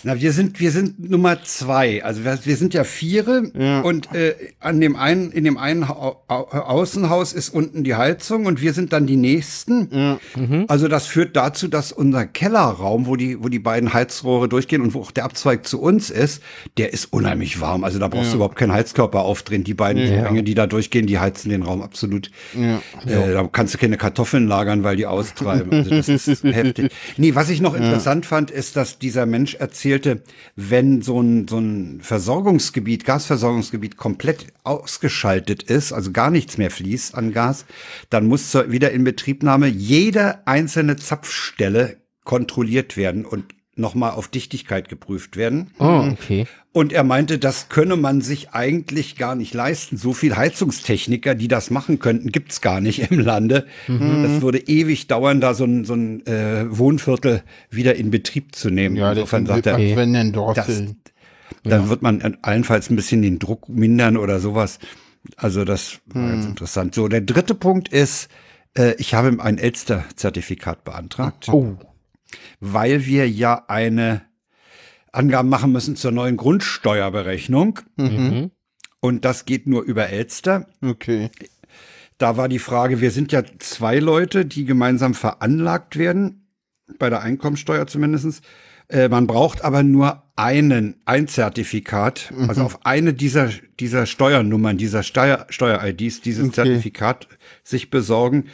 Na, 0.04 0.20
wir 0.20 0.32
sind, 0.32 0.60
wir 0.60 0.70
sind 0.70 1.10
Nummer 1.10 1.42
zwei. 1.44 2.04
Also 2.04 2.24
wir, 2.24 2.38
wir 2.44 2.56
sind 2.56 2.74
ja 2.74 2.84
Viere 2.84 3.82
und 3.84 4.14
äh, 4.14 4.34
an 4.60 4.80
dem 4.80 4.96
einen, 4.96 5.32
in 5.32 5.44
dem 5.44 5.56
einen 5.56 5.84
Au 5.84 6.22
Au 6.28 6.44
Außenhaus 6.44 7.32
ist 7.32 7.48
unten 7.48 7.84
die 7.84 7.94
Heizung 7.94 8.46
und 8.46 8.60
wir 8.60 8.72
sind 8.74 8.92
dann 8.92 9.06
die 9.06 9.16
nächsten. 9.16 10.18
Also 10.68 10.88
das 10.88 11.06
führt 11.06 11.36
dazu, 11.36 11.68
dass 11.68 11.92
unser 11.92 12.26
Kellerraum, 12.26 13.06
wo 13.06 13.16
die, 13.16 13.42
wo 13.42 13.48
die 13.48 13.58
beiden 13.58 13.94
Heizrohre 13.94 14.48
durchgehen 14.48 14.82
und 14.82 14.94
wo 14.94 15.00
auch 15.00 15.10
der 15.10 15.24
Abzweig 15.24 15.66
zu 15.66 15.80
uns 15.80 16.10
ist, 16.10 16.42
der 16.76 16.92
ist 16.92 17.12
unheimlich 17.12 17.60
warm. 17.60 17.84
Also 17.84 17.98
da 17.98 18.08
brauchst 18.08 18.32
du 18.32 18.36
überhaupt 18.36 18.56
keinen 18.56 18.72
Heizkörper 18.72 19.20
aufdrehen. 19.20 19.64
Die 19.64 19.74
beiden 19.74 20.06
Vorgänge, 20.06 20.42
die 20.42 20.54
da 20.54 20.66
durchgehen, 20.66 21.06
die 21.06 21.18
heizen 21.18 21.48
den 21.48 21.62
Raum 21.62 21.82
absolut. 21.82 22.30
Äh, 22.54 22.78
da 23.06 23.48
kannst 23.50 23.74
du 23.74 23.78
keine 23.78 23.96
Kartoffeln 23.96 24.46
lagern, 24.48 24.84
weil 24.84 24.96
die 24.96 25.06
austreiben. 25.06 25.72
Also 25.72 25.90
das 25.90 26.08
ist 26.08 26.44
heftig. 26.44 26.92
Nee, 27.16 27.34
was 27.34 27.48
ich 27.48 27.60
noch 27.60 27.74
interessant 27.74 28.26
fand, 28.26 28.50
ist, 28.50 28.76
dass 28.76 28.98
dieser 28.98 29.26
Mensch 29.26 29.54
erzählte, 29.94 30.22
wenn 30.56 31.02
so 31.02 31.20
ein, 31.20 31.48
so 31.48 31.58
ein 31.58 32.00
Versorgungsgebiet, 32.00 33.04
Gasversorgungsgebiet 33.04 33.96
komplett 33.96 34.46
ausgeschaltet 34.64 35.62
ist, 35.62 35.92
also 35.92 36.12
gar 36.12 36.30
nichts 36.30 36.58
mehr 36.58 36.70
fließt 36.70 37.14
an 37.14 37.32
Gas, 37.32 37.64
dann 38.10 38.26
muss 38.26 38.50
zur 38.50 38.70
Wiederinbetriebnahme 38.70 39.68
jede 39.68 40.46
einzelne 40.46 40.96
Zapfstelle 40.96 41.98
kontrolliert 42.24 42.96
werden 42.96 43.24
und 43.24 43.53
nochmal 43.76 44.12
auf 44.12 44.28
Dichtigkeit 44.28 44.88
geprüft 44.88 45.36
werden. 45.36 45.70
Oh, 45.78 46.08
okay. 46.12 46.46
Und 46.72 46.92
er 46.92 47.04
meinte, 47.04 47.38
das 47.38 47.68
könne 47.68 47.96
man 47.96 48.20
sich 48.20 48.50
eigentlich 48.50 49.16
gar 49.16 49.34
nicht 49.36 49.54
leisten. 49.54 49.96
So 49.96 50.12
viel 50.12 50.36
Heizungstechniker, 50.36 51.34
die 51.34 51.48
das 51.48 51.70
machen 51.70 51.98
könnten, 52.00 52.32
gibt's 52.32 52.60
gar 52.60 52.80
nicht 52.80 53.10
im 53.10 53.20
Lande. 53.20 53.66
Das 53.86 54.42
würde 54.42 54.58
ewig 54.58 55.06
dauern, 55.06 55.40
da 55.40 55.54
so 55.54 55.64
ein, 55.64 55.84
so 55.84 55.94
ein 55.94 56.26
äh, 56.26 56.64
Wohnviertel 56.68 57.42
wieder 57.70 57.94
in 57.94 58.10
Betrieb 58.10 58.54
zu 58.56 58.70
nehmen. 58.70 58.96
Ja, 58.96 59.12
Insofern 59.12 59.44
das 59.44 59.56
sagt 59.56 59.66
er, 59.66 59.78
wenn 59.96 60.12
denn 60.12 60.32
das, 60.32 60.54
Dorfeln. 60.54 60.96
dann 61.62 61.88
wird 61.88 62.02
man 62.02 62.36
allenfalls 62.42 62.90
ein 62.90 62.96
bisschen 62.96 63.22
den 63.22 63.38
Druck 63.38 63.68
mindern 63.68 64.16
oder 64.16 64.40
sowas. 64.40 64.78
Also 65.36 65.64
das 65.64 66.00
war 66.06 66.22
Hm. 66.22 66.30
ganz 66.30 66.46
interessant. 66.46 66.94
So, 66.94 67.06
der 67.08 67.20
dritte 67.22 67.54
Punkt 67.54 67.88
ist, 67.88 68.28
äh, 68.76 68.94
ich 68.98 69.14
habe 69.14 69.34
ein 69.42 69.58
Elster-Zertifikat 69.58 70.84
beantragt, 70.84 71.48
Oh. 71.50 71.76
Weil 72.60 73.06
wir 73.06 73.28
ja 73.28 73.64
eine 73.68 74.22
Angaben 75.12 75.48
machen 75.48 75.72
müssen 75.72 75.96
zur 75.96 76.12
neuen 76.12 76.36
Grundsteuerberechnung. 76.36 77.80
Mhm. 77.96 78.50
Und 79.00 79.24
das 79.24 79.44
geht 79.44 79.66
nur 79.66 79.82
über 79.82 80.08
Elster. 80.08 80.66
Okay. 80.82 81.30
Da 82.18 82.36
war 82.36 82.48
die 82.48 82.58
Frage, 82.58 83.00
wir 83.00 83.10
sind 83.10 83.32
ja 83.32 83.42
zwei 83.58 83.98
Leute, 83.98 84.46
die 84.46 84.64
gemeinsam 84.64 85.14
veranlagt 85.14 85.98
werden, 85.98 86.48
bei 86.98 87.10
der 87.10 87.22
Einkommensteuer 87.22 87.86
zumindestens. 87.86 88.40
Äh, 88.88 89.08
man 89.08 89.26
braucht 89.26 89.64
aber 89.64 89.82
nur 89.82 90.22
einen, 90.36 90.96
ein 91.04 91.28
Zertifikat, 91.28 92.32
also 92.48 92.62
auf 92.62 92.84
eine 92.86 93.14
dieser, 93.14 93.50
dieser 93.78 94.06
Steuernummern, 94.06 94.76
dieser 94.76 95.02
Steuer, 95.02 95.46
Steuer-IDs, 95.48 96.20
dieses 96.20 96.46
Okay. 96.48 96.54
Zertifikat 96.54 97.28
sich 97.64 97.90
besorgen 97.90 98.44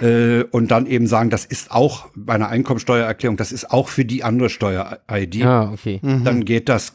äh, 0.00 0.44
und 0.44 0.70
dann 0.70 0.86
eben 0.86 1.06
sagen, 1.06 1.28
das 1.28 1.44
ist 1.44 1.70
auch 1.72 2.08
bei 2.14 2.34
einer 2.34 2.48
Einkommensteuererklärung, 2.48 3.36
das 3.36 3.52
ist 3.52 3.70
auch 3.70 3.88
für 3.88 4.04
die 4.04 4.22
andere 4.24 4.48
Steuer-ID 4.48 5.44
Ah, 5.44 5.70
okay. 5.72 6.00
dann 6.02 6.44
geht 6.44 6.68
das. 6.68 6.94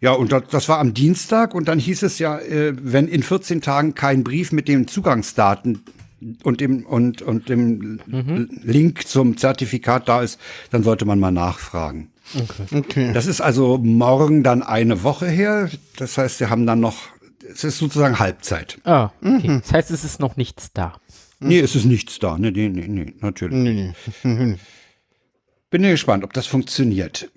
Ja, 0.00 0.12
und 0.12 0.32
das, 0.32 0.42
das 0.50 0.68
war 0.68 0.78
am 0.78 0.94
Dienstag 0.94 1.54
und 1.54 1.68
dann 1.68 1.78
hieß 1.78 2.02
es 2.02 2.18
ja, 2.18 2.38
äh, 2.38 2.74
wenn 2.80 3.06
in 3.06 3.22
14 3.22 3.60
Tagen 3.60 3.94
kein 3.94 4.24
Brief 4.24 4.50
mit 4.52 4.66
den 4.68 4.88
Zugangsdaten 4.88 5.84
und 6.42 6.60
dem 6.60 6.84
und 6.84 7.22
und 7.22 7.48
dem 7.48 8.00
Link 8.62 9.06
zum 9.06 9.36
Zertifikat 9.38 10.06
da 10.08 10.20
ist, 10.22 10.38
dann 10.70 10.82
sollte 10.82 11.06
man 11.06 11.18
mal 11.18 11.30
nachfragen. 11.30 12.10
Okay. 12.74 13.12
Das 13.14 13.26
ist 13.26 13.40
also 13.40 13.78
morgen 13.78 14.42
dann 14.42 14.62
eine 14.62 15.02
Woche 15.02 15.26
her. 15.28 15.70
Das 15.96 16.18
heißt, 16.18 16.40
wir 16.40 16.50
haben 16.50 16.66
dann 16.66 16.78
noch, 16.80 16.96
es 17.50 17.64
ist 17.64 17.78
sozusagen 17.78 18.18
Halbzeit. 18.18 18.78
Ah, 18.84 19.10
okay. 19.24 19.60
Das 19.62 19.72
heißt, 19.72 19.90
es 19.90 20.04
ist 20.04 20.20
noch 20.20 20.36
nichts 20.36 20.72
da. 20.74 20.92
Nee, 21.40 21.60
es 21.60 21.74
ist 21.74 21.86
nichts 21.86 22.18
da. 22.18 22.36
Nee, 22.38 22.50
nee, 22.50 22.68
nee, 22.68 22.86
nee 22.86 23.14
natürlich. 23.20 23.56
Nee, 23.56 23.92
nee. 24.24 24.56
Bin 25.70 25.84
ja 25.84 25.90
gespannt, 25.90 26.24
ob 26.24 26.32
das 26.32 26.46
funktioniert. 26.46 27.30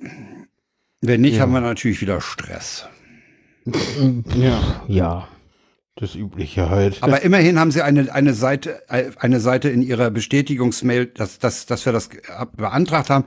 Wenn 1.01 1.21
nicht, 1.21 1.39
haben 1.39 1.51
wir 1.53 1.61
natürlich 1.61 2.01
wieder 2.01 2.19
Stress. 2.21 2.85
Ja, 4.35 4.83
Ja. 4.87 5.27
das 5.95 6.15
Übliche 6.15 6.69
halt. 6.69 7.01
Aber 7.03 7.21
immerhin 7.21 7.59
haben 7.59 7.71
sie 7.71 7.81
eine, 7.83 8.11
eine 8.13 8.33
Seite, 8.33 8.81
eine 8.89 9.39
Seite 9.39 9.69
in 9.69 9.81
ihrer 9.83 10.09
Bestätigungsmail, 10.11 11.05
dass, 11.05 11.39
dass, 11.39 11.65
dass 11.67 11.85
wir 11.85 11.93
das 11.93 12.09
beantragt 12.57 13.09
haben, 13.09 13.25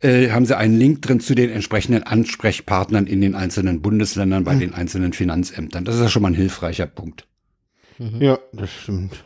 äh, 0.00 0.30
haben 0.30 0.44
sie 0.46 0.56
einen 0.56 0.78
Link 0.78 1.02
drin 1.02 1.20
zu 1.20 1.34
den 1.34 1.50
entsprechenden 1.50 2.02
Ansprechpartnern 2.02 3.06
in 3.06 3.20
den 3.20 3.34
einzelnen 3.34 3.80
Bundesländern 3.80 4.44
bei 4.44 4.54
den 4.54 4.74
einzelnen 4.74 5.12
Finanzämtern. 5.12 5.84
Das 5.84 5.94
ist 5.96 6.02
ja 6.02 6.08
schon 6.08 6.22
mal 6.22 6.28
ein 6.28 6.34
hilfreicher 6.34 6.86
Punkt. 6.86 7.26
Ja, 7.98 8.38
das 8.52 8.70
stimmt. 8.70 9.24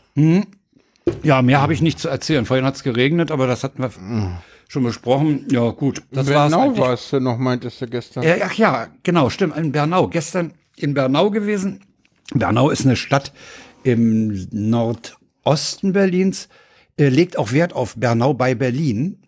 Ja, 1.22 1.42
mehr 1.42 1.60
habe 1.60 1.72
ich 1.72 1.82
nicht 1.82 1.98
zu 1.98 2.08
erzählen. 2.08 2.44
Vorhin 2.46 2.64
hat 2.64 2.76
es 2.76 2.82
geregnet, 2.82 3.30
aber 3.30 3.46
das 3.46 3.64
hatten 3.64 3.82
wir 3.82 3.90
schon 4.68 4.84
besprochen. 4.84 5.46
Ja, 5.50 5.70
gut. 5.70 6.02
Das 6.10 6.26
war's 6.32 6.50
Bernau 6.50 6.76
warst 6.78 7.12
du 7.12 7.20
noch, 7.20 7.38
meintest 7.38 7.80
du 7.80 7.86
gestern. 7.86 8.22
Ja, 8.22 8.36
ach 8.44 8.54
ja, 8.54 8.88
genau, 9.02 9.30
stimmt. 9.30 9.56
In 9.56 9.72
Bernau. 9.72 10.08
Gestern 10.08 10.52
in 10.76 10.94
Bernau 10.94 11.30
gewesen. 11.30 11.80
Bernau 12.34 12.70
ist 12.70 12.84
eine 12.84 12.96
Stadt 12.96 13.32
im 13.82 14.48
Nordosten 14.50 15.92
Berlins, 15.92 16.48
äh, 16.98 17.08
legt 17.08 17.38
auch 17.38 17.52
Wert 17.52 17.72
auf 17.72 17.96
Bernau 17.96 18.34
bei 18.34 18.54
Berlin. 18.54 19.18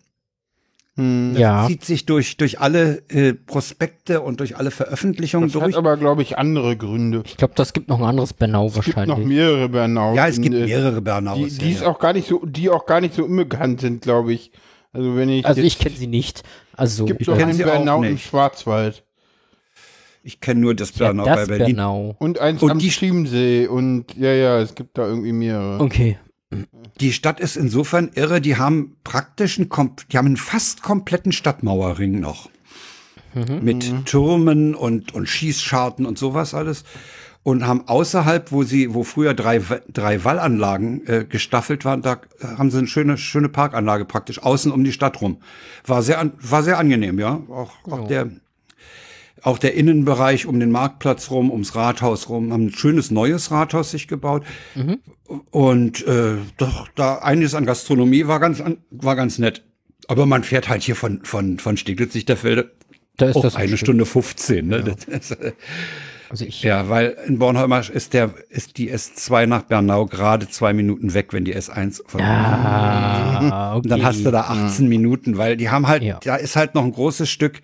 Ja. 0.97 1.65
Zieht 1.67 1.85
sich 1.85 2.05
durch, 2.05 2.35
durch 2.37 2.59
alle 2.59 3.01
äh, 3.09 3.33
Prospekte 3.33 4.21
und 4.21 4.39
durch 4.41 4.57
alle 4.57 4.71
Veröffentlichungen 4.71 5.47
Das 5.47 5.55
hat 5.55 5.67
durch. 5.69 5.77
aber, 5.77 5.95
glaube 5.97 6.21
ich, 6.21 6.37
andere 6.37 6.75
Gründe. 6.75 7.23
Ich 7.25 7.37
glaube, 7.37 7.53
das 7.55 7.71
gibt 7.73 7.87
noch 7.87 7.99
ein 7.99 8.03
anderes 8.05 8.33
Bernau 8.33 8.67
Es 8.67 8.73
gibt 8.73 8.87
noch 8.87 8.95
wahrscheinlich. 9.07 9.25
mehrere 9.27 9.69
Bernau. 9.69 10.13
Ja, 10.15 10.27
es 10.27 10.39
gibt 10.41 10.53
mehrere 10.53 11.01
Bernaus. 11.01 11.37
Die, 11.37 11.43
ja, 11.43 11.49
die, 11.63 11.71
ist 11.71 11.81
ja. 11.81 11.87
auch 11.87 11.97
gar 11.97 12.11
nicht 12.13 12.27
so, 12.27 12.45
die 12.45 12.69
auch 12.69 12.85
gar 12.85 12.99
nicht 13.01 13.15
so 13.15 13.23
unbekannt 13.23 13.79
sind, 13.81 14.01
glaube 14.03 14.33
ich. 14.33 14.51
Also 14.91 15.15
wenn 15.15 15.29
ich 15.29 15.45
Also 15.45 15.61
jetzt, 15.61 15.73
ich 15.73 15.79
kenne 15.79 15.95
sie 15.95 16.07
nicht. 16.07 16.43
Also 16.75 17.05
gibt 17.05 17.21
ich 17.21 17.27
doch 17.27 17.37
einen 17.37 17.57
Bernau 17.57 18.03
im. 18.03 18.17
Schwarzwald 18.17 19.05
Ich 20.23 20.41
kenne 20.41 20.59
nur 20.59 20.75
das 20.75 20.91
ja, 20.99 21.05
Bernau 21.05 21.23
das 21.25 21.47
bei 21.47 21.57
Berlin. 21.57 21.77
Bernau. 21.77 22.15
und 22.19 22.37
eins 22.39 22.61
Und 22.61 22.71
am 22.71 22.79
die- 22.79 22.89
Chiemsee 22.89 23.67
und 23.67 24.13
ja, 24.17 24.33
ja, 24.33 24.59
es 24.59 24.75
gibt 24.75 24.97
da 24.97 25.07
irgendwie 25.07 25.31
mehrere. 25.31 25.79
Okay. 25.81 26.17
Die 26.99 27.13
Stadt 27.13 27.39
ist 27.39 27.55
insofern 27.55 28.11
irre, 28.13 28.41
die 28.41 28.57
haben 28.57 28.97
praktisch 29.03 29.57
einen, 29.57 29.69
die 30.11 30.17
haben 30.17 30.27
einen 30.27 30.37
fast 30.37 30.83
kompletten 30.83 31.31
Stadtmauerring 31.31 32.19
noch. 32.19 32.49
Mit 33.61 34.05
Türmen 34.05 34.75
und, 34.75 35.13
und 35.13 35.27
Schießscharten 35.27 36.05
und 36.05 36.17
sowas 36.17 36.53
alles. 36.53 36.83
Und 37.43 37.65
haben 37.65 37.87
außerhalb, 37.87 38.51
wo 38.51 38.63
sie, 38.63 38.93
wo 38.93 39.03
früher 39.03 39.33
drei, 39.33 39.61
drei 39.91 40.23
Wallanlagen 40.23 41.07
äh, 41.07 41.25
gestaffelt 41.27 41.85
waren, 41.85 42.01
da 42.01 42.21
haben 42.43 42.69
sie 42.69 42.77
eine 42.77 42.87
schöne, 42.87 43.17
schöne 43.17 43.49
Parkanlage 43.49 44.05
praktisch 44.05 44.43
außen 44.43 44.71
um 44.71 44.83
die 44.83 44.91
Stadt 44.91 45.21
rum. 45.21 45.37
War 45.85 46.03
sehr, 46.03 46.31
war 46.39 46.61
sehr 46.61 46.77
angenehm, 46.77 47.17
ja. 47.17 47.41
Auch, 47.49 47.71
auch 47.89 48.07
der, 48.07 48.29
auch 49.43 49.57
der 49.57 49.73
Innenbereich 49.75 50.45
um 50.45 50.59
den 50.59 50.71
Marktplatz 50.71 51.31
rum, 51.31 51.49
ums 51.51 51.75
Rathaus 51.75 52.29
rum, 52.29 52.51
haben 52.53 52.67
ein 52.67 52.73
schönes 52.73 53.11
neues 53.11 53.51
Rathaus 53.51 53.91
sich 53.91 54.07
gebaut. 54.07 54.43
Und 55.51 56.05
äh, 56.07 56.35
doch, 56.57 56.87
da 56.95 57.19
einiges 57.19 57.55
an 57.55 57.65
Gastronomie 57.65 58.27
war 58.27 58.39
ganz, 58.39 58.61
an, 58.61 58.77
war 58.91 59.15
ganz 59.15 59.39
nett. 59.39 59.63
Aber 60.07 60.25
man 60.25 60.43
fährt 60.43 60.67
halt 60.69 60.83
hier 60.83 60.95
von, 60.95 61.23
von, 61.23 61.59
von 61.59 61.77
Steglitz-Lichterfelde 61.77 62.71
Da 63.17 63.27
ist 63.29 63.35
auch 63.37 63.41
das 63.41 63.55
eine. 63.55 63.77
Stunde 63.77 64.05
15. 64.05 64.67
Ne? 64.67 64.95
Das 65.07 65.31
äh, 65.31 65.53
Also 66.29 66.45
ich, 66.45 66.63
ja, 66.63 66.89
weil 66.89 67.15
in 67.27 67.39
Bornholmer 67.39 67.81
ist, 67.89 68.13
der, 68.13 68.33
ist 68.49 68.77
die 68.77 68.91
S2 68.91 69.45
nach 69.47 69.63
Bernau 69.63 70.05
gerade 70.05 70.49
zwei 70.49 70.73
Minuten 70.73 71.13
weg, 71.13 71.33
wenn 71.33 71.45
die 71.45 71.55
S1 71.55 72.01
von 72.05 72.21
Ah, 72.21 73.71
okay. 73.71 73.77
und 73.83 73.89
dann 73.89 74.03
hast 74.03 74.25
du 74.25 74.31
da 74.31 74.41
18 74.41 74.87
Minuten, 74.87 75.37
weil 75.37 75.55
die 75.57 75.69
haben 75.69 75.87
halt, 75.87 76.03
Ja. 76.03 76.19
da 76.23 76.35
ist 76.35 76.55
halt 76.55 76.75
noch 76.75 76.83
ein 76.83 76.91
großes 76.91 77.29
Stück 77.29 77.61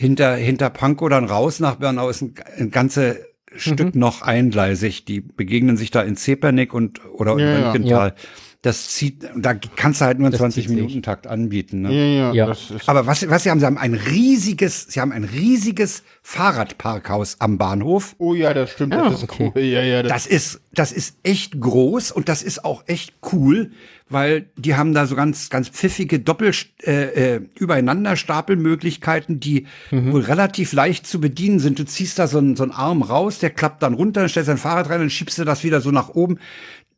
hinter, 0.00 0.34
hinter 0.34 0.70
Pankow 0.70 1.10
dann 1.10 1.26
raus 1.26 1.60
nach 1.60 1.74
Bernau 1.76 2.08
ist 2.08 2.22
ein, 2.22 2.34
ein 2.56 2.70
ganze 2.70 3.26
Stück 3.54 3.94
noch 3.94 4.22
eingleisig. 4.22 5.04
Die 5.04 5.20
begegnen 5.20 5.76
sich 5.76 5.90
da 5.90 6.00
in 6.00 6.16
Zepernick 6.16 6.72
und 6.72 7.04
oder 7.04 7.38
Ja, 7.38 7.74
in 7.74 7.84
ja. 7.84 8.14
Das 8.62 8.88
zieht, 8.88 9.24
da 9.36 9.54
kannst 9.54 10.02
du 10.02 10.04
halt 10.04 10.18
nur 10.18 10.26
einen 10.26 10.32
Das 10.32 10.40
20 10.40 10.64
zieht 10.64 10.68
sich. 10.68 10.76
Minuten 10.76 11.02
Takt 11.02 11.26
anbieten. 11.26 11.80
Ne? 11.80 11.92
Ja, 11.92 12.04
ja, 12.04 12.32
Ja. 12.34 12.46
das 12.46 12.70
ist 12.70 12.88
Aber 12.90 13.06
was, 13.06 13.26
was 13.30 13.42
sie 13.44 13.50
haben, 13.50 13.58
sie 13.58 13.64
haben 13.64 13.78
ein 13.78 13.94
riesiges, 13.94 14.82
sie 14.88 15.00
haben 15.00 15.12
ein 15.12 15.24
riesiges 15.24 16.02
Fahrradparkhaus 16.22 17.36
am 17.40 17.56
Bahnhof. 17.56 18.14
Oh 18.18 18.34
ja, 18.34 18.52
das 18.52 18.70
stimmt, 18.72 18.94
Ah, 18.94 19.08
das 19.08 19.22
ist 19.22 19.30
okay. 19.30 19.52
cool. 19.54 19.62
Ja, 19.62 19.82
ja, 19.82 20.02
das, 20.02 20.12
Das 20.12 20.26
ist, 20.26 20.60
das 20.72 20.92
ist 20.92 21.16
echt 21.22 21.58
groß 21.58 22.12
und 22.12 22.28
das 22.28 22.42
ist 22.42 22.64
auch 22.64 22.82
echt 22.86 23.14
cool, 23.32 23.70
weil 24.10 24.50
die 24.56 24.74
haben 24.74 24.92
da 24.92 25.06
so 25.06 25.14
ganz, 25.16 25.48
ganz 25.50 25.68
pfiffige 25.68 26.18
Doppel, 26.18 26.52
äh, 26.82 27.36
äh, 27.36 27.40
übereinander 27.58 28.16
Stapelmöglichkeiten, 28.16 29.40
die 29.40 29.66
wohl 29.90 30.20
relativ 30.22 30.72
leicht 30.72 31.06
zu 31.06 31.20
bedienen 31.20 31.60
sind. 31.60 31.78
Du 31.78 31.84
ziehst 31.84 32.18
da 32.18 32.26
so 32.26 32.38
einen, 32.38 32.56
so 32.56 32.64
einen 32.64 32.72
Arm 32.72 33.02
raus, 33.02 33.38
der 33.38 33.50
klappt 33.50 33.82
dann 33.82 33.94
runter, 33.94 34.28
stellst 34.28 34.48
dein 34.48 34.58
Fahrrad 34.58 34.90
rein 34.90 35.00
und 35.00 35.10
schiebst 35.10 35.38
du 35.38 35.44
das 35.44 35.64
wieder 35.64 35.80
so 35.80 35.90
nach 35.92 36.10
oben. 36.10 36.38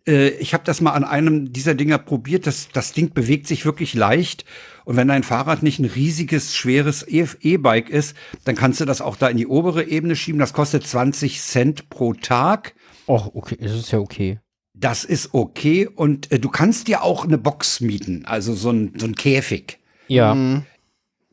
Äh, 0.07 0.29
ich 0.31 0.55
habe 0.55 0.65
das 0.65 0.81
mal 0.81 0.93
an 0.93 1.05
einem 1.05 1.53
dieser 1.53 1.75
Dinger 1.75 1.99
probiert. 1.99 2.47
Das, 2.47 2.69
das 2.73 2.93
Ding 2.93 3.13
bewegt 3.13 3.47
sich 3.47 3.65
wirklich 3.65 3.95
leicht. 3.95 4.45
Und 4.85 4.97
wenn 4.97 5.09
dein 5.09 5.23
Fahrrad 5.23 5.63
nicht 5.63 5.79
ein 5.79 5.85
riesiges, 5.85 6.57
schweres 6.57 7.07
E- 7.07 7.27
E-Bike 7.41 7.89
ist, 7.89 8.17
dann 8.45 8.57
kannst 8.57 8.81
du 8.81 8.85
das 8.85 9.01
auch 9.01 9.17
da 9.17 9.29
in 9.29 9.37
die 9.37 9.47
obere 9.47 9.85
Ebene 9.85 10.17
schieben. 10.17 10.39
Das 10.41 10.53
kostet 10.53 10.87
20 10.87 11.41
Cent 11.41 11.89
pro 11.89 12.15
Tag. 12.15 12.75
Oh, 13.07 13.31
okay, 13.35 13.57
es 13.61 13.73
ist 13.73 13.93
ja 13.93 13.99
okay. 13.99 14.39
Das 14.75 15.05
ist 15.05 15.35
okay 15.35 15.87
und 15.87 16.33
äh, 16.33 16.39
du 16.41 16.49
kannst 16.49 16.89
dir 16.89 17.03
auch 17.03 17.25
eine 17.25 17.39
Box 17.39 17.81
mieten, 17.81 18.25
also 18.25 18.55
so 18.55 18.71
ein, 18.71 18.93
so 18.97 19.07
ein 19.07 19.15
Käfig. 19.15 19.79
Ja. 20.09 20.63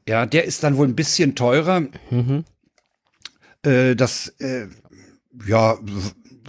Ja, 0.08 0.26
der 0.26 0.44
ist 0.46 0.64
dann 0.64 0.78
wohl 0.78 0.88
ein 0.88 0.96
bisschen 0.96 1.36
teurer. 1.36 1.84
Äh, 3.64 3.96
das 3.96 4.30
äh, 4.40 4.68
ja 5.48 5.78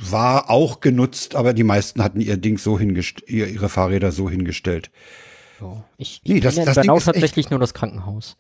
war 0.01 0.49
auch 0.51 0.81
genutzt, 0.81 1.35
aber 1.35 1.53
die 1.53 1.65
meisten 1.65 2.03
hatten 2.03 2.21
ihr 2.21 2.37
Ding 2.37 2.59
so 2.59 2.79
hingestellt, 2.79 3.29
ihr, 3.31 3.49
ihre 3.49 3.69
Fahrräder 3.69 4.13
so 4.13 4.31
hingestellt. 4.31 4.91
So. 5.59 5.85
Ich, 5.99 6.23
Nee, 6.25 6.37
ich 6.37 6.41
das- 6.43 6.55
kenne 6.55 6.63
in 6.71 6.75
das 6.75 6.83
Ding 6.83 6.91
ist 6.95 6.97
echt- 6.97 7.05
tatsächlich 7.07 7.51
nur 7.51 7.59
das 7.61 7.75
Krankenhaus. 7.75 8.37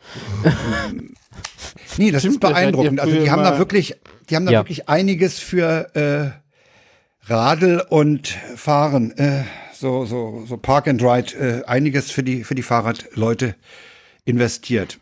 Nee, 1.98 2.10
das 2.10 2.24
ist 2.24 2.42
das 2.42 2.50
beeindruckend. 2.52 3.00
Also 3.00 3.14
die 3.20 3.30
haben 3.30 3.42
da 3.42 3.58
wirklich, 3.58 3.94
die 4.30 4.36
haben 4.36 4.46
da 4.46 4.52
Ja. 4.52 4.60
wirklich 4.60 4.88
einiges 4.88 5.38
für 5.38 5.94
äh, 5.94 7.30
Radl 7.30 7.84
und 7.88 8.28
Fahren, 8.56 9.10
äh, 9.18 9.44
so 9.74 10.04
so 10.06 10.44
so 10.48 10.56
Park 10.56 10.88
and 10.88 11.02
Ride, 11.02 11.36
äh, 11.36 11.64
einiges 11.66 12.10
für 12.10 12.22
die 12.22 12.44
für 12.44 12.54
die 12.54 12.62
Fahrradleute 12.62 13.54
investiert. 14.24 14.98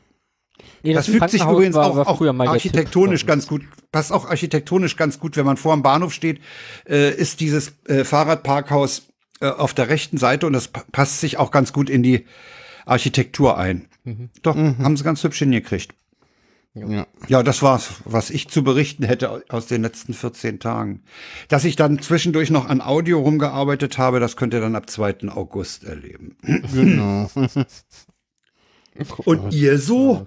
Nee, 0.83 0.93
das, 0.95 1.07
das 1.07 1.15
fügt 1.15 1.31
sich 1.31 1.43
übrigens 1.43 1.75
war- 1.77 1.87
auch, 1.91 1.97
war 1.97 2.09
auch 2.09 2.19
früher 2.19 2.33
mal 2.33 2.45
der 2.45 2.53
architektonisch 2.53 3.21
Tipp 3.23 3.29
ganz 3.29 3.47
gut, 3.47 3.63
passt 3.93 4.13
auch 4.13 4.29
architektonisch 4.29 4.97
ganz 4.97 5.19
gut, 5.19 5.37
wenn 5.37 5.47
man 5.47 5.57
vor 5.57 5.75
dem 5.75 5.83
Bahnhof 5.83 6.13
steht, 6.13 6.41
äh, 6.89 7.11
ist 7.15 7.41
dieses 7.41 7.73
äh, 7.87 8.05
Fahrradparkhaus 8.05 9.09
äh, 9.41 9.49
auf 9.49 9.75
der 9.75 9.89
rechten 9.89 10.19
Seite 10.19 10.47
und 10.47 10.53
das 10.53 10.69
pa- 10.69 10.85
passt 10.93 11.21
sich 11.21 11.37
auch 11.39 11.51
ganz 11.51 11.73
gut 11.73 11.91
in 11.91 12.03
die 12.03 12.27
Architektur 12.87 13.59
ein. 13.59 13.89
Mhm. 14.05 14.31
Doch, 14.43 14.57
haben 14.57 14.97
sie 14.97 15.05
ganz 15.05 15.23
hübsch 15.23 15.39
hingekriegt. 15.41 15.93
Ja. 16.75 17.07
Ja, 17.27 17.43
das 17.43 17.63
war's, 17.63 17.95
was 18.05 18.31
ich 18.31 18.49
zu 18.49 18.63
berichten 18.63 19.03
hätte 19.05 19.43
aus 19.49 19.67
den 19.67 19.83
letzten 19.83 20.15
14 20.15 20.61
Tagen. 20.61 21.03
Dass 21.49 21.65
ich 21.65 21.75
dann 21.77 21.99
zwischendurch 22.01 22.51
noch 22.51 22.67
an 22.69 22.81
Audio 22.81 23.19
rumgearbeitet 23.21 23.99
habe, 23.99 24.21
das 24.21 24.37
könnt 24.37 24.55
ihr 24.55 24.61
dann 24.61 24.77
ab 24.77 24.89
2. 24.89 25.29
August 25.31 25.83
erleben. 25.85 26.37
Genau. 26.73 27.29
Und 29.25 29.53
ihr 29.55 29.79
so? 29.79 30.27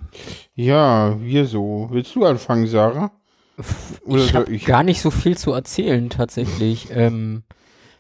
ja, 0.56 1.18
wir 1.20 1.46
so. 1.46 1.88
Willst 1.92 2.16
du 2.16 2.26
anfangen, 2.26 2.68
Sarah? 2.68 3.12
Oder 4.06 4.24
ich 4.24 4.34
habe 4.34 4.58
gar 4.60 4.84
nicht 4.84 5.02
so 5.02 5.12
viel 5.12 5.38
zu 5.38 5.52
erzählen 5.54 6.10
tatsächlich. 6.10 6.88
ähm, 6.94 7.44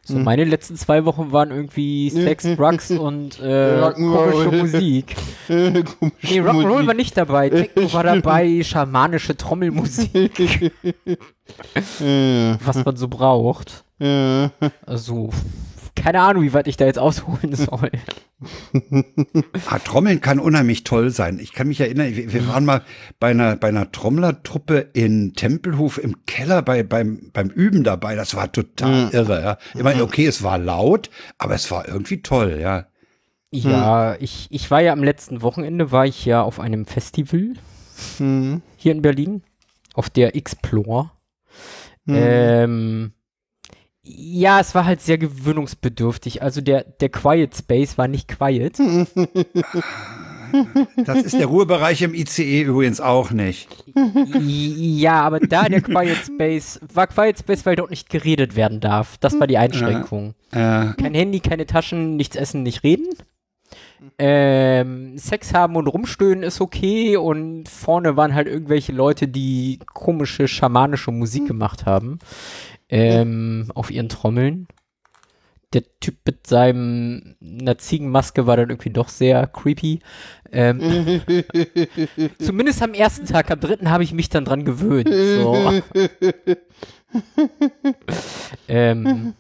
so 0.03 0.15
Hm. 0.15 0.23
meine 0.23 0.45
letzten 0.45 0.75
zwei 0.77 1.05
Wochen 1.05 1.31
waren 1.31 1.51
irgendwie 1.51 2.09
Sex, 2.09 2.43
Drugs 2.57 2.89
und 2.89 3.39
äh, 3.39 3.91
komische 3.93 4.51
Musik. 4.51 5.15
Komische 5.47 5.83
Nee, 6.23 6.39
Rock'n'Roll 6.41 6.63
Musik. 6.71 6.87
war 6.87 6.93
nicht 6.95 7.17
dabei. 7.17 7.49
Techno 7.49 7.93
war 7.93 8.03
dabei, 8.03 8.63
schamanische 8.63 9.37
Trommelmusik, 9.37 10.71
Äh, 11.99 12.55
was 12.63 12.83
man 12.85 12.95
so 12.95 13.07
braucht. 13.07 13.83
äh, 13.99 14.49
Also, 14.87 15.29
keine 15.95 16.21
Ahnung, 16.21 16.43
wie 16.43 16.53
weit 16.53 16.67
ich 16.67 16.77
da 16.77 16.86
jetzt 16.86 17.00
ausholen 17.00 17.55
soll. 17.55 17.91
Ah, 19.67 19.79
Trommeln 19.79 20.21
kann 20.21 20.39
unheimlich 20.39 20.83
toll 20.83 21.12
sein. 21.12 21.39
Ich 21.39 21.53
kann 21.53 21.67
mich 21.67 21.79
erinnern, 21.79 22.15
wir, 22.15 22.33
wir 22.33 22.48
waren 22.48 22.65
mal 22.65 22.81
bei 23.19 23.31
einer, 23.31 23.55
bei 23.55 23.67
einer 23.67 23.91
Trommlertruppe 23.91 24.89
in 24.93 25.33
Tempelhof 25.33 25.98
im 25.98 26.25
Keller 26.25 26.62
bei, 26.62 26.83
beim, 26.83 27.29
beim 27.33 27.50
Üben 27.50 27.83
dabei. 27.83 28.15
Das 28.15 28.36
war 28.36 28.51
total 28.51 29.10
irre. 29.12 29.41
Ja. 29.41 29.57
Ich 29.74 29.83
meine, 29.83 30.03
okay, 30.03 30.25
es 30.25 30.43
war 30.43 30.57
laut, 30.57 31.10
aber 31.38 31.53
es 31.55 31.69
war 31.69 31.88
irgendwie 31.88 32.21
toll, 32.21 32.57
ja. 32.60 32.88
Ja, 33.53 34.15
ich, 34.15 34.48
ich 34.50 34.71
war 34.71 34.81
ja 34.81 34.93
am 34.93 35.03
letzten 35.03 35.41
Wochenende, 35.41 35.91
war 35.91 36.05
ich 36.05 36.24
ja 36.24 36.41
auf 36.41 36.60
einem 36.60 36.86
Festival 36.86 37.53
hm, 38.17 38.62
hier 38.77 38.93
in 38.93 39.01
Berlin, 39.01 39.43
auf 39.93 40.10
der 40.10 40.36
Explore. 40.36 41.12
hm. 42.05 42.15
Ähm, 42.15 43.13
ja, 44.03 44.60
es 44.60 44.74
war 44.74 44.86
halt 44.86 45.01
sehr 45.01 45.17
gewöhnungsbedürftig. 45.17 46.41
Also 46.41 46.62
der, 46.62 46.84
der 46.84 47.10
Quiet 47.10 47.55
Space 47.55 47.98
war 47.98 48.08
nicht 48.08 48.27
quiet. 48.27 48.77
Das 50.98 51.22
ist 51.22 51.39
der 51.39 51.46
Ruhebereich 51.46 52.01
im 52.01 52.13
ICE 52.13 52.63
übrigens 52.63 53.00
auch 53.00 53.31
nicht. 53.31 53.70
ja, 53.96 55.22
aber 55.22 55.39
da 55.39 55.70
der 55.70 55.79
Quiet 55.81 56.17
Space 56.25 56.79
war 56.93 57.08
Quiet 57.08 57.39
Space, 57.39 57.65
weil 57.65 57.77
dort 57.77 57.89
nicht 57.89 58.10
geredet 58.10 58.58
werden 58.58 58.81
darf. 58.81 59.17
Das 59.20 59.39
war 59.39 59.48
die 59.48 59.58
Einschränkung. 59.58 60.36
Äh, 60.51 60.91
Kein 60.98 61.13
Handy, 61.13 61.39
keine 61.39 61.65
Taschen, 61.67 62.17
nichts 62.17 62.36
essen, 62.36 62.63
nicht 62.63 62.84
reden. 62.84 63.08
Ähm, 64.17 65.17
Sex 65.17 65.53
haben 65.53 65.77
und 65.77 65.88
rumstöhnen 65.88 66.43
ist 66.43 66.60
okay 66.60 67.15
und 67.17 67.70
vorne 67.70 68.17
waren 68.17 68.34
halt 68.36 68.48
irgendwelche 68.48 68.91
Leute, 68.91 69.27
die 69.27 69.79
komische 69.93 70.48
schamanische 70.48 71.12
Musik 71.12 71.48
gemacht 71.48 71.86
haben 71.86 72.20
ähm, 72.91 73.71
auf 73.73 73.89
ihren 73.89 74.09
Trommeln. 74.09 74.67
Der 75.73 75.83
Typ 76.01 76.17
mit 76.25 76.47
seinem 76.47 77.37
einer 77.41 77.77
Ziegenmaske 77.77 78.45
war 78.45 78.57
dann 78.57 78.69
irgendwie 78.69 78.89
doch 78.89 79.07
sehr 79.07 79.47
creepy. 79.47 80.01
Ähm, 80.51 81.21
zumindest 82.39 82.83
am 82.83 82.93
ersten 82.93 83.25
Tag, 83.25 83.49
am 83.49 83.59
dritten 83.61 83.89
habe 83.89 84.03
ich 84.03 84.13
mich 84.13 84.27
dann 84.27 84.43
dran 84.43 84.65
gewöhnt. 84.65 85.07
So. 85.09 85.81
ähm, 88.67 89.33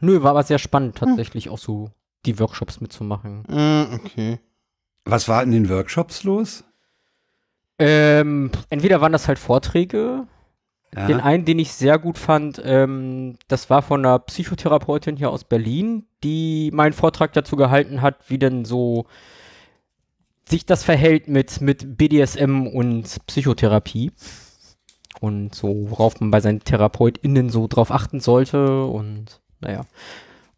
nö, 0.00 0.22
war 0.22 0.30
aber 0.30 0.44
sehr 0.44 0.60
spannend 0.60 0.96
tatsächlich 0.96 1.48
auch 1.48 1.58
so 1.58 1.90
die 2.24 2.38
Workshops 2.38 2.80
mitzumachen. 2.80 3.44
äh, 3.48 3.94
okay. 3.94 4.38
was 5.04 5.26
war 5.26 5.42
in 5.42 5.50
den 5.50 5.68
Workshops 5.68 6.22
los? 6.22 6.62
Ähm, 7.80 8.52
entweder 8.68 9.00
waren 9.00 9.10
das 9.10 9.26
halt 9.26 9.40
Vorträge. 9.40 10.28
Ja. 10.94 11.06
Den 11.06 11.20
einen, 11.20 11.44
den 11.44 11.58
ich 11.58 11.72
sehr 11.72 11.98
gut 11.98 12.18
fand, 12.18 12.60
ähm, 12.64 13.36
das 13.48 13.70
war 13.70 13.80
von 13.80 14.04
einer 14.04 14.18
Psychotherapeutin 14.18 15.16
hier 15.16 15.30
aus 15.30 15.44
Berlin, 15.44 16.04
die 16.22 16.70
meinen 16.72 16.92
Vortrag 16.92 17.32
dazu 17.32 17.56
gehalten 17.56 18.02
hat, 18.02 18.28
wie 18.28 18.38
denn 18.38 18.64
so 18.66 19.06
sich 20.46 20.66
das 20.66 20.84
verhält 20.84 21.28
mit, 21.28 21.62
mit 21.62 21.96
BDSM 21.96 22.66
und 22.66 23.26
Psychotherapie. 23.26 24.12
Und 25.20 25.54
so, 25.54 25.90
worauf 25.90 26.20
man 26.20 26.30
bei 26.30 26.40
seinen 26.40 26.60
TherapeutInnen 26.60 27.48
so 27.48 27.68
drauf 27.68 27.90
achten 27.90 28.20
sollte 28.20 28.84
und 28.84 29.40
naja. 29.60 29.86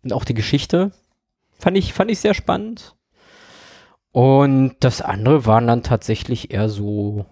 Und 0.03 0.13
auch 0.13 0.25
die 0.25 0.35
Geschichte 0.35 0.91
fand 1.59 1.77
ich, 1.77 1.93
fand 1.93 2.11
ich 2.11 2.19
sehr 2.19 2.35
spannend. 2.35 2.97
Und 4.11 4.77
das 4.81 5.01
andere 5.01 5.47
waren 5.47 5.67
dann 5.67 5.83
tatsächlich 5.83 6.53
eher 6.53 6.69
so, 6.69 7.27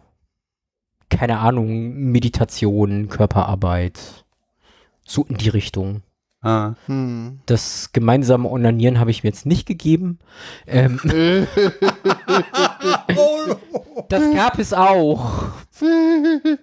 keine 1.12 1.38
Ahnung, 1.38 1.92
Meditation, 2.11 3.09
Körperarbeit. 3.09 4.25
So 5.05 5.25
in 5.25 5.37
die 5.37 5.51
Richtung. 5.51 6.03
Ah. 6.40 6.75
Hm. 6.87 7.40
Das 7.46 7.92
gemeinsame 7.92 8.48
Onanieren 8.48 8.98
habe 8.98 9.12
ich 9.12 9.22
mir 9.22 9.29
jetzt 9.29 9.46
nicht 9.46 9.66
gegeben. 9.66 10.18
Ähm, 10.66 10.98
das 14.09 14.35
gab 14.35 14.59
es 14.59 14.72
auch. 14.72 15.53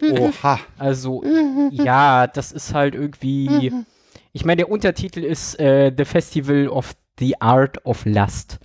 Oha. 0.01 0.59
Also, 0.77 1.23
ja, 1.71 2.27
das 2.27 2.51
ist 2.51 2.73
halt 2.73 2.95
irgendwie. 2.95 3.71
Ich 4.33 4.43
meine, 4.43 4.57
der 4.57 4.71
Untertitel 4.71 5.23
ist 5.23 5.57
äh, 5.59 5.93
The 5.95 6.05
Festival 6.05 6.67
of 6.67 6.93
the 7.19 7.39
Art 7.39 7.85
of 7.85 8.05
Lust. 8.05 8.59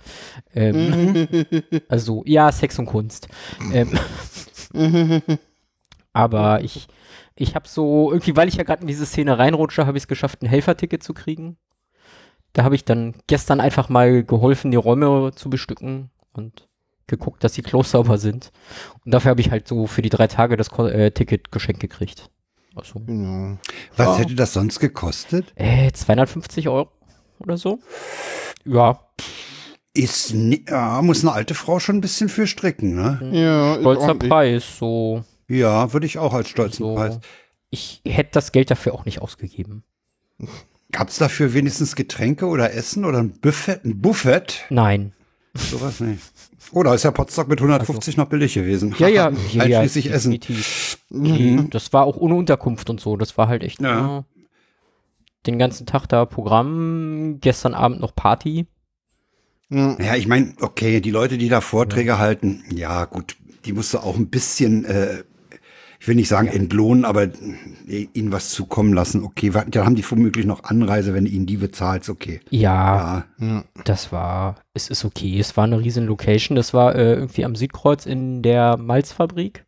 Ähm, 0.53 1.27
also, 1.87 2.23
ja, 2.25 2.51
Sex 2.51 2.77
und 2.79 2.87
Kunst. 2.87 3.29
Ähm, 3.71 3.91
aber 6.15 6.61
ich, 6.63 6.87
ich 7.35 7.55
habe 7.55 7.67
so, 7.67 8.11
irgendwie, 8.11 8.35
weil 8.35 8.47
ich 8.47 8.55
ja 8.55 8.63
gerade 8.63 8.81
in 8.81 8.87
diese 8.87 9.05
Szene 9.05 9.37
reinrutsche, 9.37 9.85
habe 9.85 9.97
ich 9.97 10.03
es 10.03 10.07
geschafft, 10.07 10.41
ein 10.41 10.47
Helferticket 10.47 11.03
zu 11.03 11.13
kriegen. 11.13 11.57
Da 12.53 12.63
habe 12.63 12.75
ich 12.75 12.85
dann 12.85 13.15
gestern 13.27 13.59
einfach 13.59 13.89
mal 13.89 14.23
geholfen, 14.23 14.71
die 14.71 14.77
Räume 14.77 15.31
zu 15.35 15.49
bestücken 15.49 16.09
und 16.33 16.67
geguckt, 17.07 17.43
dass 17.43 17.53
die 17.53 17.61
Klos 17.61 17.91
sauber 17.91 18.17
sind. 18.17 18.51
Und 19.03 19.13
dafür 19.13 19.31
habe 19.31 19.41
ich 19.41 19.51
halt 19.51 19.67
so 19.67 19.87
für 19.87 20.01
die 20.01 20.09
drei 20.09 20.27
Tage 20.27 20.55
das 20.57 20.69
Ko 20.69 20.87
äh, 20.87 21.11
Ticket 21.11 21.51
geschenkt 21.51 21.81
gekriegt. 21.81 22.29
Also, 22.75 22.99
Genau. 22.99 23.57
Was 23.97 24.07
Ja. 24.07 24.17
hätte 24.23 24.35
das 24.35 24.53
sonst 24.53 24.79
gekostet? 24.79 25.51
äh, 25.55 25.91
250 25.91 26.69
Euro 26.69 26.89
oder 27.39 27.57
so. 27.57 27.79
Ja, 28.65 28.99
Ist, 29.93 30.33
ja, 30.67 31.01
muss 31.01 31.23
eine 31.23 31.31
alte 31.33 31.53
Frau 31.55 31.79
schon 31.79 31.97
ein 31.97 32.01
bisschen 32.01 32.27
für 32.29 32.47
stricken, 32.47 32.95
ne? 32.95 33.19
Ja, 33.31 33.75
ist 33.75 33.81
stolzer. 33.81 34.15
Preis, 34.15 34.77
so. 34.77 35.23
Ja, 35.47 35.93
würde 35.93 36.05
ich 36.05 36.17
auch 36.17 36.33
als 36.33 36.49
stolzen 36.49 36.85
so. 36.85 36.95
Preis. 36.95 37.19
Ich 37.69 38.01
hätte 38.05 38.31
das 38.33 38.51
Geld 38.51 38.71
dafür 38.71 38.93
auch 38.93 39.05
nicht 39.05 39.21
ausgegeben. 39.21 39.83
Gab 40.91 41.09
es 41.09 41.17
dafür 41.17 41.53
wenigstens 41.53 41.95
Getränke 41.95 42.45
oder 42.47 42.73
Essen 42.73 43.05
oder 43.05 43.19
ein 43.19 43.39
Buffet? 43.39 43.81
Ein 43.83 44.01
Buffet? 44.01 44.65
Nein. 44.69 45.13
Sowas 45.53 45.99
nicht. 45.99 46.21
Oder 46.71 46.93
ist 46.95 47.03
ja 47.03 47.11
Potsdam 47.11 47.47
mit 47.47 47.59
150 47.59 48.17
noch 48.17 48.27
billig 48.27 48.53
gewesen? 48.55 48.93
Ja, 48.97 49.07
ja, 49.07 49.29
ja, 49.53 49.65
ja 49.65 49.79
Einschließlich 49.79 50.11
Essen. 50.11 50.39
Nee, 51.09 51.59
Das 51.69 51.93
war 51.93 52.05
auch 52.05 52.17
ohne 52.17 52.35
Unterkunft 52.35 52.89
und 52.89 52.99
so. 52.99 53.15
Das 53.17 53.37
war 53.37 53.47
halt 53.47 53.63
echt 53.63 53.79
Ja. 53.81 54.01
nur 54.01 54.25
den 55.45 55.59
ganzen 55.59 55.85
Tag 55.85 56.07
da 56.07 56.25
Programm, 56.25 57.37
gestern 57.39 57.73
Abend 57.73 58.01
noch 58.01 58.15
Party. 58.15 58.65
Ja. 59.69 59.95
Ja, 59.99 60.15
ich 60.15 60.27
meine, 60.27 60.53
okay, 60.61 61.01
die 61.01 61.11
Leute, 61.11 61.37
die 61.37 61.49
da 61.49 61.61
Vorträge 61.61 62.17
halten, 62.17 62.63
ja 62.71 63.05
gut, 63.05 63.35
die 63.65 63.73
musst 63.73 63.93
du 63.93 63.99
auch 63.99 64.15
ein 64.15 64.29
bisschen, 64.29 64.85
äh, 64.85 65.23
ich 66.05 66.09
will 66.09 66.17
nicht 66.17 66.27
sagen 66.27 66.47
entlohnen, 66.49 67.03
aber 67.03 67.23
äh, 67.23 68.07
ihnen 68.13 68.31
was 68.31 68.51
zukommen 68.51 68.93
lassen. 68.93 69.23
Okay, 69.23 69.49
dann 69.49 69.85
haben 69.85 69.95
die 69.95 70.07
womöglich 70.07 70.45
noch 70.45 70.63
Anreise, 70.63 71.15
wenn 71.15 71.25
du 71.25 71.31
ihnen 71.31 71.47
die 71.47 71.57
bezahlst, 71.57 72.11
okay. 72.11 72.41
Ja, 72.51 73.25
Ja, 73.39 73.63
das 73.85 74.11
war, 74.11 74.57
es 74.75 74.87
ist 74.91 75.03
okay. 75.03 75.39
Es 75.39 75.57
war 75.57 75.63
eine 75.63 75.79
riesen 75.79 76.05
Location. 76.05 76.55
Das 76.55 76.75
war 76.75 76.93
äh, 76.93 77.13
irgendwie 77.15 77.43
am 77.43 77.55
Südkreuz 77.55 78.05
in 78.05 78.43
der 78.43 78.77
Malzfabrik. 78.77 79.65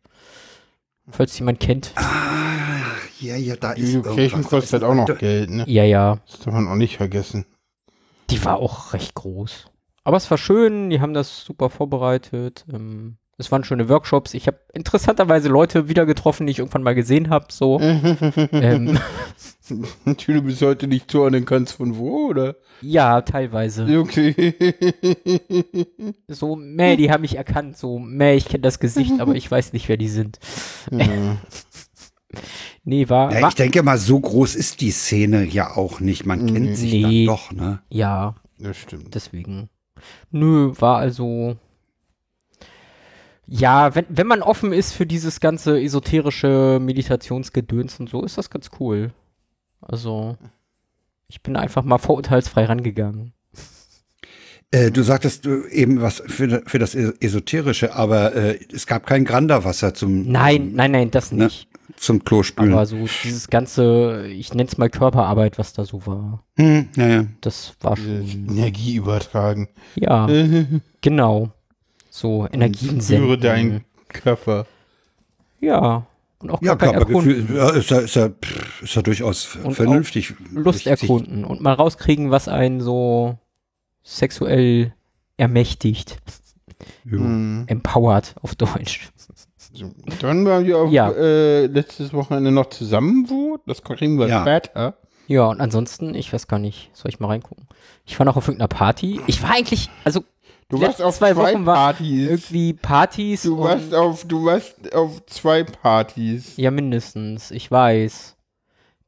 Falls 1.10 1.36
jemand 1.40 1.58
kennt. 1.58 1.92
ja, 3.18 3.34
ja, 3.34 3.56
da 3.56 3.72
ist 3.72 3.88
Die 3.88 3.96
Location 3.96 4.18
irgendwas. 4.18 4.48
kostet 4.48 4.84
auch 4.84 4.94
noch 4.94 5.18
Geld, 5.18 5.50
ne? 5.50 5.64
Ja, 5.66 5.82
ja. 5.82 6.20
Das 6.24 6.38
darf 6.38 6.54
man 6.54 6.68
auch 6.68 6.76
nicht 6.76 6.98
vergessen. 6.98 7.46
Die 8.30 8.44
war 8.44 8.58
auch 8.58 8.92
recht 8.92 9.14
groß. 9.14 9.72
Aber 10.04 10.16
es 10.16 10.30
war 10.30 10.38
schön, 10.38 10.88
die 10.90 11.00
haben 11.00 11.14
das 11.14 11.44
super 11.44 11.68
vorbereitet. 11.68 12.64
Ähm, 12.72 13.16
Es 13.40 13.52
waren 13.52 13.62
schöne 13.62 13.88
Workshops. 13.88 14.34
Ich 14.34 14.46
habe 14.48 14.58
interessanterweise 14.74 15.48
Leute 15.48 15.88
wieder 15.88 16.04
getroffen, 16.06 16.46
die 16.46 16.50
ich 16.50 16.58
irgendwann 16.58 16.82
mal 16.82 16.94
gesehen 16.96 17.30
habe. 17.30 17.46
So. 17.50 17.78
ähm, 18.52 18.98
Die 19.70 20.32
du 20.32 20.42
bis 20.42 20.60
heute 20.62 20.88
nicht 20.88 21.10
zuordnen 21.10 21.44
kannst 21.44 21.74
von 21.74 21.96
wo, 21.96 22.28
oder? 22.30 22.56
ja, 22.80 23.20
teilweise. 23.20 23.86
Okay. 24.00 24.64
So, 26.28 26.56
meh, 26.56 26.96
die 26.96 27.10
haben 27.10 27.20
mich 27.22 27.36
erkannt. 27.36 27.76
So, 27.76 27.98
meh, 27.98 28.34
ich 28.36 28.46
kenne 28.46 28.62
das 28.62 28.78
Gesicht, 28.80 29.20
aber 29.20 29.34
ich 29.34 29.50
weiß 29.50 29.72
nicht, 29.72 29.88
wer 29.88 29.96
die 29.96 30.08
sind. 30.08 30.38
ja. 30.90 31.36
Nee, 32.84 33.08
war, 33.08 33.32
Ja, 33.32 33.40
war 33.42 33.48
ich 33.48 33.54
denke 33.54 33.82
mal, 33.82 33.98
so 33.98 34.18
groß 34.20 34.54
ist 34.54 34.80
die 34.82 34.90
Szene 34.90 35.44
ja 35.44 35.76
auch 35.76 36.00
nicht. 36.00 36.24
Man 36.26 36.46
kennt 36.46 36.76
sich 36.76 36.92
Nee. 36.92 37.26
dann 37.26 37.34
doch, 37.36 37.52
ne? 37.52 37.80
ja, 37.90 38.34
Das 38.58 38.76
stimmt. 38.78 39.14
deswegen. 39.14 39.68
Nö, 40.30 40.72
war 40.78 40.96
also. 40.98 41.56
Ja, 43.50 43.94
wenn, 43.94 44.04
wenn 44.10 44.26
man 44.26 44.42
offen 44.42 44.72
ist 44.74 44.92
für 44.92 45.06
dieses 45.06 45.40
ganze 45.40 45.80
esoterische 45.80 46.78
Meditationsgedöns 46.82 47.98
und 47.98 48.10
so, 48.10 48.22
ist 48.22 48.36
das 48.36 48.50
ganz 48.50 48.70
cool. 48.78 49.12
Also, 49.80 50.36
ich 51.28 51.42
bin 51.42 51.56
einfach 51.56 51.82
mal 51.82 51.98
vorurteilsfrei 51.98 52.66
rangegangen. 52.66 53.32
Äh, 54.70 54.90
du 54.90 55.02
sagtest 55.02 55.46
du 55.46 55.64
eben 55.66 56.02
was 56.02 56.22
für, 56.26 56.62
für 56.66 56.78
das 56.78 56.94
Esoterische, 56.94 57.94
aber 57.94 58.34
äh, 58.36 58.58
es 58.70 58.86
gab 58.86 59.06
kein 59.06 59.24
Granderwasser 59.24 59.94
zum, 59.94 60.30
Nein, 60.30 60.72
nein, 60.74 60.90
nein, 60.90 61.10
das 61.10 61.32
Ne? 61.32 61.44
nicht. 61.44 61.68
zum 61.96 62.22
Klospülen. 62.22 62.74
Aber 62.74 62.84
so 62.84 62.98
dieses 63.24 63.48
ganze, 63.48 64.26
ich 64.28 64.52
nenne 64.52 64.68
es 64.68 64.76
mal 64.76 64.90
Körperarbeit, 64.90 65.58
was 65.58 65.72
da 65.72 65.86
so 65.86 66.06
war, 66.06 66.44
Hm, 66.58 66.88
ja, 66.96 67.06
ja. 67.08 67.24
das 67.40 67.76
war 67.80 67.96
schon. 67.96 68.46
Energie 68.50 68.96
übertragen. 68.96 69.70
Ja, 69.94 70.28
genau. 71.00 71.50
So 72.18 72.48
Energien 72.50 73.00
Führe 73.00 73.28
senden. 73.28 73.40
deinen 73.40 73.84
Körper. 74.08 74.66
Ja. 75.60 76.04
Und 76.40 76.50
auch 76.50 76.60
Ja, 76.62 76.74
Körper 76.74 76.98
erkunden. 76.98 77.54
ja, 77.54 77.70
ist, 77.70 77.90
ja, 77.90 77.98
ist, 78.00 78.14
ja, 78.16 78.28
ist 78.82 78.94
ja 78.94 79.02
durchaus 79.02 79.56
Und 79.62 79.74
vernünftig. 79.74 80.34
Lust 80.52 80.86
erkunden 80.88 81.44
und 81.44 81.60
mal 81.60 81.74
rauskriegen, 81.74 82.30
was 82.32 82.48
einen 82.48 82.80
so 82.80 83.38
sexuell 84.02 84.92
ermächtigt, 85.36 86.18
Ja. 87.04 87.18
Mhm. 87.18 87.64
empowert 87.68 88.34
auf 88.42 88.54
Deutsch. 88.56 89.10
Dann 90.20 90.44
waren 90.46 90.64
wir 90.66 90.78
auch 90.78 90.90
Ja. 90.90 91.10
äh, 91.12 91.66
letztes 91.66 92.12
Wochenende 92.12 92.50
noch 92.50 92.70
zusammen 92.70 93.26
wo. 93.28 93.58
Das 93.66 93.82
kriegen 93.84 94.18
wir 94.18 94.26
Ja. 94.28 94.40
später. 94.42 94.94
Ja, 95.28 95.46
und 95.46 95.60
ansonsten, 95.60 96.14
ich 96.14 96.32
weiß 96.32 96.48
gar 96.48 96.58
nicht, 96.58 96.90
soll 96.94 97.10
ich 97.10 97.20
mal 97.20 97.28
reingucken? 97.28 97.66
Ich 98.06 98.18
war 98.18 98.24
noch 98.24 98.36
auf 98.36 98.48
irgendeiner 98.48 98.68
Party. 98.68 99.20
Ich 99.26 99.42
war 99.42 99.50
eigentlich, 99.50 99.90
also 100.04 100.24
Du 100.68 100.76
Die 100.76 100.82
warst 100.82 101.00
auf 101.00 101.16
zwei 101.16 101.32
zwei, 101.32 101.54
Wochen 101.54 101.64
war 101.66 101.76
Partys. 101.94 102.28
irgendwie 102.28 102.72
Partys 102.74 103.42
Du 103.42 103.54
und 103.56 103.60
warst 103.68 103.94
auf, 103.94 104.24
du 104.26 104.44
warst 104.44 104.94
auf 104.94 105.24
zwei 105.26 105.64
Partys. 105.64 106.56
Ja, 106.56 106.70
mindestens. 106.70 107.50
Ich 107.50 107.70
weiß. 107.70 108.36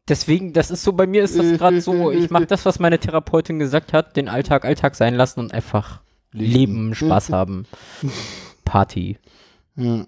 Deswegen, 0.08 0.52
das 0.54 0.70
ist 0.70 0.82
so, 0.82 0.92
bei 0.94 1.06
mir 1.06 1.22
ist 1.22 1.38
das 1.38 1.58
gerade 1.58 1.80
so, 1.82 2.10
ich 2.10 2.30
mache 2.30 2.46
das, 2.46 2.64
was 2.64 2.78
meine 2.78 2.98
Therapeutin 2.98 3.58
gesagt 3.58 3.92
hat, 3.92 4.16
den 4.16 4.28
Alltag 4.28 4.64
Alltag 4.64 4.96
sein 4.96 5.14
lassen 5.14 5.38
und 5.40 5.52
einfach 5.52 6.00
leben, 6.32 6.94
Spaß 6.94 7.28
haben. 7.32 7.66
Party. 8.64 9.18
Ja. 9.76 10.06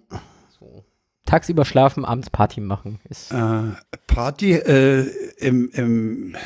Tagsüber 1.27 1.65
schlafen, 1.65 2.05
abends 2.05 2.31
Party 2.31 2.61
machen. 2.61 2.99
Ist, 3.09 3.31
Äh, 3.33 3.63
Party 4.09 4.55
äh, 4.55 5.07
im, 5.37 5.71
im, 5.73 6.37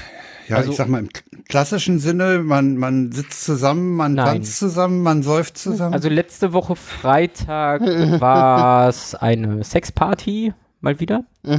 ja, 0.49 0.57
Also- 0.57 0.71
ich 0.71 0.77
sag 0.77 0.89
mal, 0.89 1.01
im 1.01 1.09
klassischen 1.49 1.99
Sinne, 1.99 2.41
man, 2.41 2.77
man 2.77 3.13
sitzt 3.13 3.45
zusammen, 3.45 3.95
man 3.97 4.15
Nein. 4.15 4.27
tanzt 4.37 4.59
zusammen, 4.59 5.03
man 5.03 5.23
säuft 5.23 5.59
zusammen. 5.59 5.95
also 5.95 6.09
letzte 6.09 6.53
Woche 6.53 6.77
Freitag 6.77 7.81
war 8.21 8.89
es 8.89 9.15
eine 9.15 9.63
Sexparty, 9.65 10.53
mal 10.81 11.01
wieder. 11.01 11.25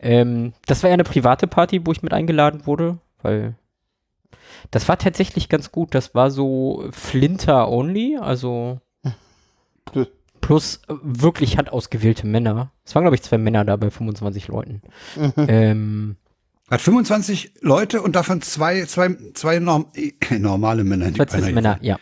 ähm, 0.00 0.52
das 0.66 0.82
war 0.82 0.90
ja 0.90 0.94
eine 0.94 1.04
private 1.04 1.46
Party, 1.46 1.86
wo 1.86 1.92
ich 1.92 2.02
mit 2.02 2.12
eingeladen 2.12 2.66
wurde, 2.66 2.98
weil 3.22 3.54
das 4.70 4.88
war 4.88 4.98
tatsächlich 4.98 5.48
ganz 5.48 5.72
gut. 5.72 5.94
Das 5.94 6.14
war 6.14 6.30
so 6.30 6.84
Flinter 6.90 7.68
only, 7.70 8.16
also 8.20 8.80
plus 10.40 10.80
äh, 10.88 10.94
wirklich 11.02 11.56
handausgewählte 11.58 12.26
Männer. 12.26 12.70
Es 12.84 12.94
waren, 12.94 13.04
glaube 13.04 13.16
ich, 13.16 13.22
zwei 13.22 13.38
Männer 13.38 13.64
da 13.64 13.76
bei 13.76 13.90
25 13.90 14.48
Leuten. 14.48 14.82
ähm, 15.36 16.16
Hat 16.70 16.80
25 16.80 17.52
Leute 17.60 18.00
und 18.02 18.16
davon 18.16 18.40
zwei, 18.42 18.84
zwei, 18.86 19.16
zwei 19.34 19.58
Norm 19.58 19.86
äh, 19.94 20.38
normale 20.38 20.82
Männer. 20.84 21.12
zwei 21.14 21.26
Cis-Männer, 21.26 21.78
ja. 21.82 21.98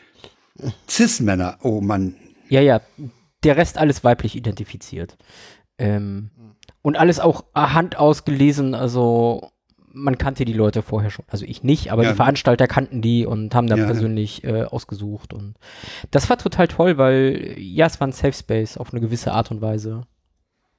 Cis-Männer, 0.88 1.58
oh 1.62 1.80
Mann. 1.80 2.14
Ja, 2.48 2.60
ja. 2.60 2.80
Der 3.42 3.56
Rest 3.56 3.76
alles 3.78 4.04
weiblich 4.04 4.36
identifiziert. 4.36 5.16
Ähm, 5.78 6.30
und 6.82 6.96
alles 6.96 7.18
auch 7.18 7.44
handausgelesen, 7.54 8.74
also 8.74 9.50
man 9.94 10.16
kannte 10.16 10.44
die 10.44 10.52
Leute 10.52 10.82
vorher 10.82 11.10
schon. 11.10 11.24
Also 11.28 11.44
ich 11.44 11.62
nicht, 11.64 11.90
aber 11.92 12.02
Ja. 12.04 12.10
die 12.10 12.16
Veranstalter 12.16 12.66
kannten 12.66 13.02
die 13.02 13.26
und 13.26 13.54
haben 13.54 13.66
dann 13.66 13.78
Ja, 13.78 13.84
ja. 13.84 13.90
persönlich 13.90 14.44
äh, 14.44 14.62
ausgesucht. 14.64 15.32
Und 15.34 15.54
das 16.10 16.30
war 16.30 16.38
total 16.38 16.68
toll, 16.68 16.98
weil 16.98 17.56
ja, 17.58 17.86
es 17.86 18.00
war 18.00 18.06
ein 18.06 18.12
Safe 18.12 18.32
Space 18.32 18.76
auf 18.76 18.92
eine 18.92 19.00
gewisse 19.00 19.32
Art 19.32 19.50
und 19.50 19.60
Weise. 19.60 20.02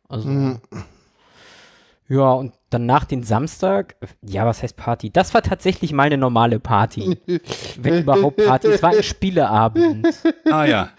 Also. 0.08 0.58
Ja, 2.10 2.34
und 2.34 2.54
dann 2.70 2.86
nach 2.86 3.06
den 3.06 3.24
Samstag, 3.24 3.96
ja, 4.22 4.46
was 4.46 4.62
heißt 4.62 4.76
Party? 4.76 5.10
Das 5.10 5.34
war 5.34 5.42
tatsächlich 5.42 5.94
mal 5.94 6.04
eine 6.04 6.18
normale 6.18 6.60
Party. 6.60 7.18
Wenn 7.80 8.00
überhaupt 8.02 8.38
Party. 8.46 8.68
Es 8.68 8.84
war 8.84 8.92
ein 8.92 9.04
Spieleabend. 9.04 10.08
Ah 10.52 10.66
ja. 10.66 10.90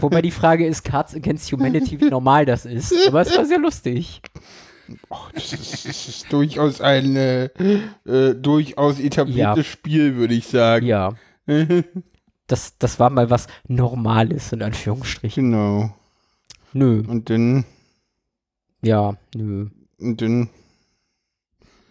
Wobei 0.00 0.22
die 0.22 0.30
Frage 0.30 0.66
ist, 0.66 0.82
Cards 0.82 1.14
Against 1.14 1.52
Humanity, 1.52 2.00
wie 2.00 2.08
normal 2.08 2.46
das 2.46 2.64
ist. 2.64 2.94
Aber 3.06 3.20
es 3.20 3.36
war 3.36 3.44
sehr 3.44 3.58
lustig. 3.58 4.22
Das 5.34 5.52
ist, 5.52 5.84
das 5.86 6.08
ist 6.08 6.32
durchaus 6.32 6.80
ein 6.80 7.14
äh, 7.16 7.44
äh, 8.06 8.34
durchaus 8.34 8.98
etabliertes 8.98 9.56
Ja. 9.66 9.70
Spiel, 9.72 10.16
würde 10.16 10.34
ich 10.34 10.46
sagen. 10.48 10.86
Ja. 10.86 11.12
Das, 12.46 12.76
das 12.78 12.98
war 12.98 13.10
mal 13.10 13.30
was 13.30 13.46
Normales, 13.68 14.52
in 14.52 14.62
Anführungsstrichen. 14.62 15.50
Genau. 15.52 15.94
Nö. 16.72 17.02
Und 17.06 17.30
dann, 17.30 17.64
Ja, 18.82 19.14
nö. 19.34 19.68
Und 20.00 20.20
dann, 20.20 20.48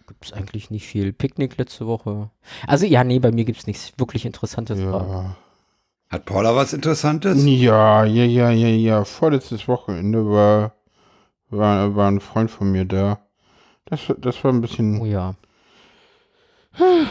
Gibt's 0.06 0.32
eigentlich 0.32 0.70
nicht 0.70 0.86
viel. 0.88 1.12
Picknick 1.12 1.56
letzte 1.56 1.86
Woche. 1.86 2.30
Also, 2.66 2.84
ja, 2.84 3.04
nee, 3.04 3.20
bei 3.20 3.30
mir 3.30 3.44
gibt's 3.44 3.66
nichts 3.66 3.92
wirklich 3.96 4.26
Interessantes. 4.26 4.78
ja. 4.80 5.36
Hat 6.10 6.24
Paula 6.24 6.56
was 6.56 6.72
Interessantes? 6.72 7.44
Ja, 7.44 8.04
ja, 8.04 8.24
ja, 8.24 8.50
ja, 8.50 8.66
ja. 8.68 9.04
Vorletztes 9.04 9.68
Wochenende 9.68 10.26
war, 10.28 10.74
war, 11.50 11.94
war 11.94 12.10
ein 12.10 12.18
Freund 12.20 12.50
von 12.50 12.72
mir 12.72 12.84
da. 12.84 13.20
Das, 13.84 14.00
das 14.18 14.42
war 14.42 14.52
ein 14.52 14.60
bisschen 14.60 15.00
Oh 15.00 15.04
ja. 15.04 15.36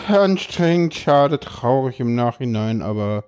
anstrengend, 0.10 0.94
schade, 0.96 1.40
traurig 1.40 2.00
im 2.02 2.16
Nachhinein, 2.16 2.82
aber 2.82 3.24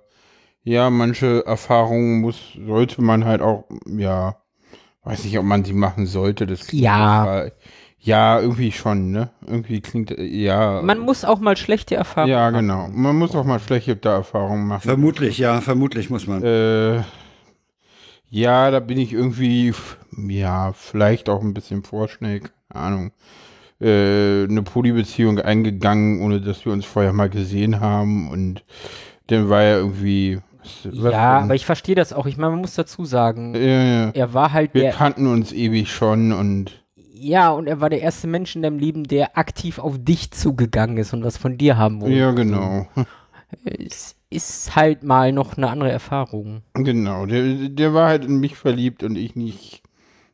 ja, 0.62 0.90
manche 0.90 1.44
Erfahrungen 1.46 2.20
muss, 2.20 2.52
sollte 2.66 3.00
man 3.02 3.24
halt 3.24 3.40
auch, 3.40 3.64
ja, 3.86 4.36
weiß 5.04 5.24
nicht, 5.24 5.38
ob 5.38 5.44
man 5.44 5.64
sie 5.64 5.72
machen 5.72 6.06
sollte. 6.06 6.46
Das 6.46 6.66
klingt 6.66 6.82
Ja. 6.84 7.46
Ja, 8.04 8.40
irgendwie 8.40 8.72
schon, 8.72 9.12
ne? 9.12 9.30
Irgendwie 9.46 9.80
klingt, 9.80 10.10
äh, 10.10 10.24
ja. 10.24 10.82
Man 10.82 10.98
muss 10.98 11.24
auch 11.24 11.38
mal 11.38 11.56
schlechte 11.56 11.94
Erfahrungen 11.94 12.32
Ja, 12.32 12.50
machen. 12.50 12.66
genau. 12.66 12.88
Man 12.88 13.14
muss 13.16 13.36
auch 13.36 13.44
mal 13.44 13.60
schlechte 13.60 13.96
Erfahrungen 14.08 14.66
machen. 14.66 14.80
Vermutlich, 14.82 15.38
ja, 15.38 15.60
vermutlich 15.60 16.10
muss 16.10 16.26
man. 16.26 16.42
Äh, 16.42 17.02
ja, 18.28 18.70
da 18.72 18.80
bin 18.80 18.98
ich 18.98 19.12
irgendwie, 19.12 19.72
ja, 20.16 20.72
vielleicht 20.72 21.28
auch 21.28 21.42
ein 21.42 21.54
bisschen 21.54 21.84
vorschnell, 21.84 22.40
keine 22.40 22.52
Ahnung, 22.84 23.12
äh, 23.80 24.44
eine 24.44 24.62
Polybeziehung 24.62 25.38
eingegangen, 25.38 26.22
ohne 26.22 26.40
dass 26.40 26.64
wir 26.64 26.72
uns 26.72 26.84
vorher 26.84 27.12
mal 27.12 27.28
gesehen 27.30 27.78
haben 27.78 28.30
und 28.30 28.64
dann 29.28 29.48
war 29.48 29.62
er 29.62 29.78
irgendwie, 29.78 30.40
Ja, 30.90 31.40
aber 31.40 31.54
ich 31.54 31.66
verstehe 31.66 31.94
das 31.94 32.12
auch. 32.12 32.26
Ich 32.26 32.36
meine, 32.36 32.52
man 32.52 32.60
muss 32.60 32.74
dazu 32.74 33.04
sagen, 33.04 33.54
ja, 33.54 33.60
ja. 33.60 34.10
er 34.10 34.34
war 34.34 34.52
halt 34.52 34.74
Wir 34.74 34.82
der, 34.82 34.92
kannten 34.92 35.26
uns 35.26 35.52
ewig 35.52 35.90
schon 35.90 36.32
und 36.32 36.82
ja, 37.14 37.50
und 37.50 37.68
er 37.68 37.80
war 37.80 37.88
der 37.88 38.00
erste 38.02 38.26
Mensch 38.26 38.56
in 38.56 38.62
deinem 38.62 38.78
Leben, 38.80 39.04
der 39.04 39.38
aktiv 39.38 39.78
auf 39.78 39.94
dich 39.98 40.32
zugegangen 40.32 40.96
ist 40.96 41.12
und 41.12 41.22
was 41.24 41.36
von 41.36 41.56
dir 41.56 41.76
haben 41.76 42.00
wollte. 42.00 42.16
ja, 42.16 42.32
genau. 42.32 42.86
Es 43.64 44.16
ist 44.30 44.74
halt 44.74 45.02
mal 45.04 45.30
noch 45.32 45.56
eine 45.56 45.68
andere 45.68 45.90
Erfahrung. 45.92 46.62
Genau, 46.74 47.26
der, 47.26 47.68
der 47.68 47.94
war 47.94 48.08
halt 48.08 48.24
in 48.24 48.38
mich 48.40 48.56
verliebt 48.56 49.02
und 49.02 49.16
ich 49.16 49.36
nicht 49.36 49.82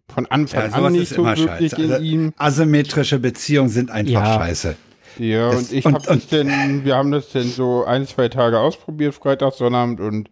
von 0.09 0.25
Anfang 0.27 0.71
Ja, 0.71 0.77
an 0.79 0.93
nicht 0.93 1.03
ist 1.03 1.15
so 1.15 1.23
immer 1.23 1.37
wirklich 1.37 1.73
scheiße. 1.73 1.83
in 1.83 1.93
Also, 1.93 2.05
ihm. 2.05 2.33
asymmetrische 2.39 3.19
Beziehungen 3.19 3.69
sind 3.69 3.91
einfach 3.91 4.13
Ja. 4.13 4.35
scheiße. 4.35 4.77
Ja, 5.19 5.51
Das- 5.51 5.71
und 5.71 5.73
ich 5.73 5.85
und- 5.85 5.95
hab 5.95 6.03
das 6.05 6.27
denn, 6.29 6.85
wir 6.85 6.97
haben 6.97 7.11
das 7.11 7.31
denn 7.31 7.49
so 7.49 7.85
ein, 7.85 8.07
zwei 8.07 8.29
Tage 8.29 8.59
ausprobiert, 8.61 9.15
Freitag, 9.15 9.55
Sonnabend 9.55 10.01
und 10.01 10.31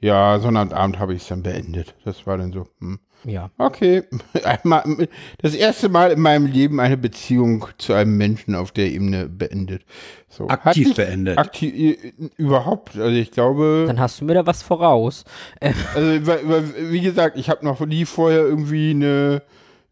Ja, 0.00 0.38
Sonnabendabend 0.38 0.98
habe 0.98 1.14
ich 1.14 1.22
es 1.22 1.28
dann 1.28 1.42
beendet. 1.42 1.94
Das 2.04 2.26
war 2.26 2.36
dann 2.36 2.52
so, 2.52 2.66
hm. 2.80 2.98
Ja. 3.26 3.48
Okay. 3.56 4.02
Einmal, 4.44 5.08
das 5.40 5.54
erste 5.54 5.88
Mal 5.88 6.10
in 6.12 6.20
meinem 6.20 6.44
Leben 6.44 6.78
eine 6.78 6.98
Beziehung 6.98 7.64
zu 7.78 7.94
einem 7.94 8.18
Menschen 8.18 8.54
auf 8.54 8.70
der 8.70 8.88
Ebene 8.92 9.30
beendet. 9.30 9.82
So. 10.28 10.48
Aktiv 10.48 10.94
beendet. 10.94 11.38
Aktiv, 11.38 11.72
äh, 12.04 12.12
überhaupt. 12.36 12.96
Also 12.98 13.16
ich 13.16 13.30
glaube, 13.30 13.84
Dann 13.86 13.98
hast 13.98 14.20
du 14.20 14.26
mir 14.26 14.34
da 14.34 14.46
was 14.46 14.62
voraus. 14.62 15.24
Äh, 15.60 15.72
also 15.94 16.26
weil- 16.26 16.48
weil, 16.50 16.90
wie 16.90 17.00
gesagt, 17.00 17.38
ich 17.38 17.48
habe 17.48 17.64
noch 17.64 17.80
nie 17.80 18.04
vorher 18.04 18.40
irgendwie 18.40 18.90
eine, 18.90 19.42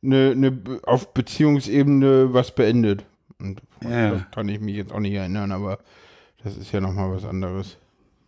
eine, 0.04 0.32
eine 0.32 0.58
auf 0.82 1.14
Beziehungsebene 1.14 2.34
was 2.34 2.54
beendet. 2.54 3.04
Und 3.42 3.62
Ja. 3.82 4.10
das 4.12 4.30
kann 4.30 4.48
ich 4.48 4.60
mich 4.60 4.76
jetzt 4.76 4.92
auch 4.92 5.00
nicht 5.00 5.14
erinnern, 5.14 5.52
aber 5.52 5.78
das 6.42 6.56
ist 6.56 6.72
ja 6.72 6.80
nochmal 6.80 7.10
was 7.12 7.24
anderes. 7.24 7.78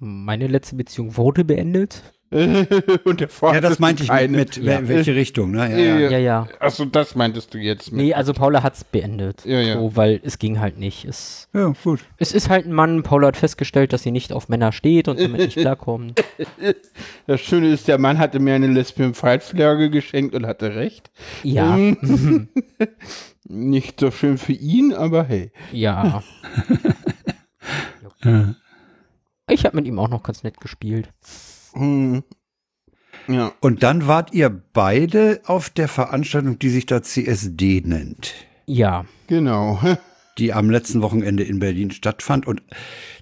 meine 0.01 0.47
letzte 0.49 0.77
Beziehung 0.77 1.17
wurde 1.17 1.45
beendet. 1.45 2.14
Und 3.05 3.21
der 3.21 3.29
Ja, 3.43 3.61
das 3.61 3.79
meinte 3.79 4.03
ich 4.03 4.09
mit, 4.11 4.19
eine. 4.19 4.37
mit 4.37 4.57
Ja. 4.57 4.79
wel- 4.81 4.89
welche 4.89 5.15
Richtung, 5.15 5.53
ne? 5.53 5.71
Ja, 5.71 5.77
Ja, 5.79 5.99
ja. 5.99 6.11
Ja, 6.11 6.19
ja. 6.19 6.49
Achso, 6.59 6.85
das 6.85 7.15
meintest 7.15 7.55
du 7.55 7.59
jetzt 7.59 7.93
mit. 7.93 8.01
Nee, 8.03 8.15
also 8.15 8.33
Paula 8.33 8.63
hat's 8.63 8.83
beendet. 8.85 9.45
Ja, 9.45 9.61
ja. 9.61 9.75
So, 9.75 9.95
weil 9.97 10.21
es 10.25 10.39
ging 10.39 10.59
halt 10.61 10.79
nicht. 10.79 11.05
Es, 11.05 11.49
ja 11.55 11.73
gut. 11.85 12.01
es 12.19 12.33
ist 12.33 12.49
halt 12.49 12.67
ein 12.67 12.73
Mann. 12.73 13.03
Paula 13.05 13.29
hat 13.29 13.37
festgestellt, 13.37 13.93
dass 13.93 14.03
sie 14.03 14.11
nicht 14.11 14.33
auf 14.33 14.49
Männer 14.49 14.73
steht 14.73 15.07
und 15.09 15.21
damit 15.21 15.41
nicht 15.41 15.57
klarkommt. 15.59 16.23
Das 17.27 17.41
Schöne 17.41 17.69
ist, 17.69 17.87
der 17.89 17.99
Mann 17.99 18.19
hatte 18.19 18.41
mir 18.41 18.55
eine 18.55 18.67
Lesbian-Pride-Flagge 18.67 19.91
geschenkt 19.91 20.35
und 20.35 20.45
hatte 20.47 20.75
recht. 20.75 21.11
Ja, 21.45 21.77
Ähm, 21.77 22.49
Nicht 23.47 24.01
so 24.01 24.11
schön 24.11 24.39
für 24.39 24.53
ihn, 24.55 24.95
aber 24.95 25.25
hey. 25.25 25.53
ja. 25.71 26.23
Ich 29.51 29.65
habe 29.67 29.77
mit 29.77 29.87
ihm 29.87 29.99
auch 29.99 30.09
noch 30.09 30.23
ganz 30.23 30.43
nett 30.43 30.61
gespielt. 30.61 31.11
Hm. 31.75 32.23
Ja. 33.29 33.53
Und 33.61 33.83
dann 33.83 34.07
wart 34.07 34.35
ihr 34.35 34.51
beide 34.51 35.41
auf 35.47 35.71
der 35.71 35.89
Veranstaltung, 35.89 36.59
die 36.59 36.69
sich 36.71 36.87
da 36.87 37.03
CSD 37.03 37.83
nennt, 37.85 38.35
Ja. 38.67 39.05
Genau. 39.29 39.79
die 40.39 40.53
am 40.53 40.69
letzten 40.69 41.01
Wochenende 41.01 41.45
in 41.45 41.61
Berlin 41.61 41.93
stattfand. 41.93 42.45
Und 42.47 42.61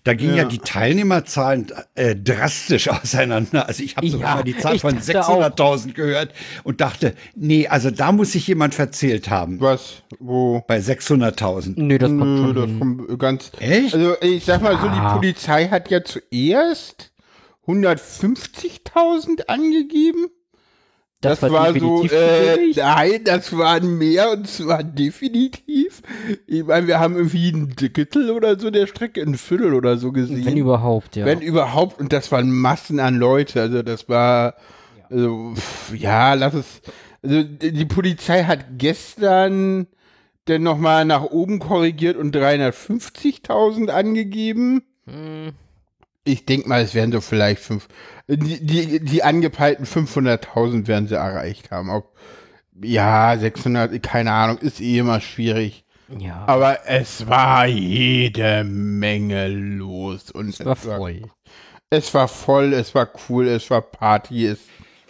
da 0.02 0.14
gingen 0.14 0.34
ja, 0.34 0.44
Ja. 0.44 0.48
die 0.48 0.58
Teilnehmerzahlen 0.58 1.66
äh, 1.94 2.16
drastisch 2.16 2.88
auseinander. 2.88 3.68
Also 3.68 3.82
ich 3.84 3.96
habe 3.98 4.08
sogar 4.08 4.30
Ja, 4.30 4.34
mal 4.36 4.42
die 4.44 4.56
Zahl 4.56 4.78
von 4.78 4.94
dachte 4.96 5.28
auch. 5.28 5.42
600.000 5.42 5.92
gehört 5.92 6.32
und 6.64 6.80
dachte, 6.80 7.14
nee, 7.36 7.68
also 7.68 7.90
da 7.90 8.12
muss 8.12 8.32
sich 8.32 8.46
jemand 8.48 8.74
verzählt 8.74 9.28
haben. 9.30 9.60
Was? 9.60 10.02
Wo? 10.18 10.64
Bei 10.66 10.78
600.000. 10.78 11.74
Nö, 11.76 11.98
das 11.98 12.08
kommt 12.08 12.20
Nö, 12.24 12.42
schon 12.44 12.54
das 12.54 12.78
kommt 12.78 13.18
ganz. 13.20 13.52
Echt? 13.60 13.94
Also 13.94 14.16
ich 14.22 14.44
sag 14.46 14.62
mal 14.62 14.78
so, 14.80 14.88
die 14.88 15.14
Polizei 15.18 15.68
hat 15.68 15.90
ja 15.90 16.02
zuerst 16.02 17.11
150.000 17.66 19.46
angegeben. 19.46 20.28
Das, 21.20 21.38
Das, 21.38 21.52
war, 21.52 21.72
war, 21.72 21.78
so, 21.78 22.04
äh, 22.04 22.72
nein, 22.74 23.22
das 23.22 23.56
waren 23.56 23.96
mehr 23.96 24.32
und 24.32 24.48
zwar 24.48 24.82
definitiv. 24.82 26.02
Ich 26.48 26.64
meine, 26.64 26.88
wir 26.88 26.98
haben 26.98 27.14
irgendwie 27.14 27.50
ein 27.50 27.74
Drittel 27.76 28.30
oder 28.32 28.58
so 28.58 28.70
der 28.70 28.88
Strecke, 28.88 29.22
ein 29.22 29.36
Viertel 29.36 29.72
oder 29.72 29.96
so 29.98 30.10
gesehen. 30.10 30.44
Wenn 30.44 30.56
überhaupt, 30.56 31.14
ja. 31.14 31.24
Wenn 31.24 31.40
überhaupt, 31.40 32.00
und 32.00 32.12
das 32.12 32.32
waren 32.32 32.50
Massen 32.50 32.98
an 32.98 33.14
Leute, 33.14 33.60
also 33.60 33.82
das 33.82 34.08
war, 34.08 34.56
also, 35.10 35.52
pff, 35.54 35.94
ja, 35.94 36.34
lass 36.34 36.54
es, 36.54 36.82
also 37.22 37.44
die 37.44 37.72
die 37.72 37.86
Polizei 37.86 38.42
hat 38.42 38.64
gestern 38.78 39.86
dann 40.46 40.64
nochmal 40.64 41.04
nach 41.04 41.22
oben 41.22 41.60
korrigiert 41.60 42.16
und 42.16 42.34
350.000 42.34 43.90
angegeben. 43.90 44.82
Hm, 45.06 45.52
Ich 46.24 46.46
denke 46.46 46.68
mal, 46.68 46.82
es 46.82 46.94
werden 46.94 47.12
so 47.12 47.20
vielleicht 47.20 47.60
fünf, 47.62 47.88
die, 48.28 48.64
die, 48.64 49.00
die 49.04 49.22
angepeilten 49.24 49.86
500.000 49.86 50.86
werden 50.86 51.08
sie 51.08 51.16
erreicht 51.16 51.70
haben. 51.70 51.90
Ob, 51.90 52.16
ja, 52.82 53.36
600, 53.36 54.02
keine 54.02 54.32
Ahnung, 54.32 54.58
ist 54.58 54.80
eh 54.80 54.98
immer 54.98 55.20
schwierig. 55.20 55.84
ja, 56.18 56.44
Aber 56.46 56.86
es 56.88 57.26
war 57.28 57.66
jede 57.66 58.64
Menge 58.64 59.48
los 59.48 60.30
und 60.30 60.48
es 60.50 60.64
war 60.64 60.76
voll. 60.76 61.22
es 61.90 62.14
war 62.14 62.28
voll, 62.28 62.72
es 62.72 62.94
war 62.94 63.08
cool, 63.28 63.48
es 63.48 63.68
war 63.70 63.82
Party, 63.82 64.46
es 64.46 64.60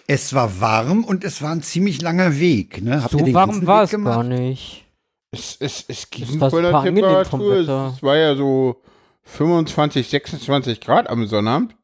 Es 0.06 0.34
war 0.34 0.60
warm 0.60 1.04
und 1.04 1.24
es 1.24 1.42
war 1.42 1.52
ein 1.52 1.62
ziemlich 1.62 2.00
langer 2.02 2.38
Weg. 2.40 2.82
Ne? 2.82 3.02
Habt 3.02 3.12
ihr 3.14 3.18
So 3.20 3.24
den 3.24 3.34
warm 3.34 3.50
ganzen 3.50 3.66
war 3.66 3.80
Weg 3.80 3.84
es 3.84 3.90
gemacht? 3.90 4.14
gar 4.16 4.24
nicht. 4.24 4.84
Es, 5.30 5.56
es, 5.60 5.84
es 5.88 6.10
ging 6.10 6.24
Es 6.24 6.40
war 6.40 6.50
der 6.62 6.82
Temperatur. 6.82 7.56
Es, 7.56 7.68
es 7.96 8.02
war 8.02 8.16
ja 8.16 8.34
so 8.34 8.82
25, 9.24 10.08
26 10.08 10.80
Grad 10.80 11.08
am 11.08 11.26
Sonnabend. 11.26 11.76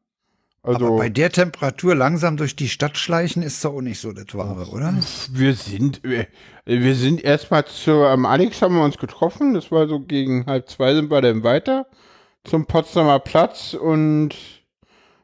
Also 0.61 0.87
Aber 0.87 0.97
bei 0.97 1.09
der 1.09 1.31
Temperatur 1.31 1.95
langsam 1.95 2.35
durch 2.35 2.55
die 2.55 2.67
Stadt 2.67 2.97
schleichen 2.97 3.43
ist 3.43 3.63
doch 3.63 3.73
auch 3.75 3.81
nicht 3.81 3.99
so 4.01 4.11
das 4.11 4.25
Wahre, 4.35 4.67
oder? 4.69 4.93
wir 5.31 5.53
sind 5.53 6.01
wir, 6.03 6.27
wir 6.65 6.95
sind 6.95 7.23
erstmal 7.23 7.63
zu 7.65 8.03
am 8.05 8.25
Alex 8.25 8.61
haben 8.61 8.75
wir 8.75 8.83
uns 8.83 8.97
getroffen. 8.97 9.53
Das 9.53 9.71
war 9.71 9.87
so 9.87 10.01
gegen 10.01 10.45
halb 10.47 10.69
zwei 10.69 10.93
sind 10.93 11.09
wir 11.09 11.21
dann 11.21 11.43
weiter 11.43 11.87
zum 12.43 12.65
Potsdamer 12.65 13.19
Platz 13.19 13.73
und 13.73 14.35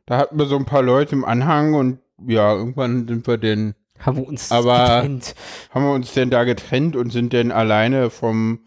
da 0.05 0.17
hatten 0.17 0.37
wir 0.39 0.45
so 0.45 0.55
ein 0.55 0.65
paar 0.65 0.83
Leute 0.83 1.15
im 1.15 1.25
Anhang 1.25 1.73
und 1.73 1.99
ja 2.25 2.53
irgendwann 2.53 3.05
sind 3.07 3.27
wir 3.27 3.37
dann 3.37 3.75
Haben 3.99 4.17
wir 4.19 4.27
uns 4.27 4.51
Aber- 4.53 5.01
getrennt. 5.01 5.35
haben 5.71 5.83
wir 5.85 5.93
uns 5.93 6.13
denn 6.13 6.29
da 6.29 6.45
getrennt 6.45 6.95
und 6.95 7.11
sind 7.11 7.33
dann 7.33 7.51
alleine 7.51 8.09
vom 8.09 8.59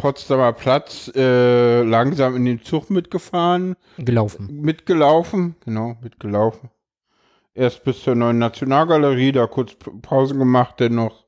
Potsdamer 0.00 0.54
Platz 0.54 1.12
äh, 1.14 1.82
langsam 1.82 2.34
in 2.34 2.46
den 2.46 2.62
Zug 2.62 2.88
mitgefahren, 2.88 3.76
gelaufen. 3.98 4.48
mitgelaufen, 4.50 5.56
genau, 5.62 5.98
mitgelaufen. 6.02 6.70
Erst 7.52 7.84
bis 7.84 8.02
zur 8.02 8.14
neuen 8.14 8.38
Nationalgalerie, 8.38 9.32
da 9.32 9.46
kurz 9.46 9.76
Pause 10.00 10.36
gemacht, 10.36 10.76
dann 10.78 10.94
noch 10.94 11.26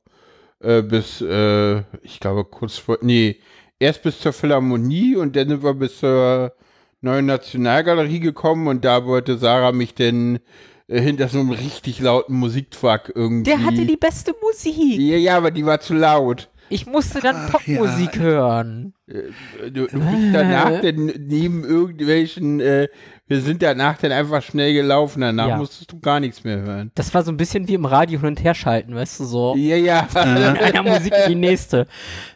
äh, 0.59 0.81
bis, 0.81 1.21
äh, 1.21 1.81
ich 2.01 2.19
glaube, 2.19 2.45
kurz 2.45 2.77
vor, 2.79 2.97
nee, 3.01 3.39
erst 3.77 4.01
bis 4.01 4.19
zur 4.19 4.33
Philharmonie 4.33 5.17
und 5.17 5.35
dann 5.35 5.49
sind 5.49 5.63
wir 5.63 5.75
bis 5.75 5.99
zur 5.99 6.53
neuen 7.01 7.27
Nationalgalerie 7.27 8.21
gekommen 8.21 8.67
und 8.67 8.83
da 8.85 9.05
wollte 9.05 9.37
Sarah 9.37 9.71
mich 9.71 9.93
dann 9.93 10.39
äh, 10.87 10.99
hinter 10.99 11.27
so 11.27 11.39
einem 11.39 11.51
richtig 11.51 11.99
lauten 11.99 12.37
Musiktruck 12.37 13.11
irgendwie. 13.13 13.51
Der 13.51 13.63
hatte 13.63 13.85
die 13.85 13.97
beste 13.97 14.33
Musik. 14.41 14.99
Ja, 14.99 15.17
ja, 15.17 15.37
aber 15.37 15.51
die 15.51 15.63
war 15.63 15.79
zu 15.79 15.93
laut. 15.93 16.49
Ich 16.73 16.87
musste 16.87 17.19
dann 17.19 17.35
Ach, 17.37 17.51
Popmusik 17.51 18.15
ja. 18.15 18.21
hören. 18.21 18.93
Du, 19.07 19.85
du 19.85 19.99
bist 19.99 20.33
danach 20.33 20.81
denn 20.81 21.05
neben 21.27 21.63
irgendwelchen, 21.63 22.59
äh, 22.59 22.87
wir 23.27 23.41
sind 23.41 23.61
danach 23.61 23.97
dann 23.99 24.11
einfach 24.11 24.41
schnell 24.41 24.73
gelaufen, 24.73 25.21
danach 25.21 25.49
Ja. 25.49 25.57
musstest 25.57 25.91
du 25.91 25.99
gar 25.99 26.19
nichts 26.19 26.43
mehr 26.43 26.57
hören. 26.61 26.91
Das 26.95 27.13
war 27.13 27.21
so 27.21 27.31
ein 27.31 27.37
bisschen 27.37 27.67
wie 27.67 27.75
im 27.75 27.85
Radio 27.85 28.19
hin 28.19 28.29
und 28.29 28.43
her 28.43 28.55
schalten, 28.55 28.95
weißt 28.95 29.19
du, 29.19 29.25
so. 29.25 29.55
Ja, 29.55 29.75
ja. 29.75 30.03
Von 30.09 30.21
einer 30.21 30.81
Musik 30.83 31.13
in 31.25 31.29
die 31.29 31.35
nächste. 31.47 31.85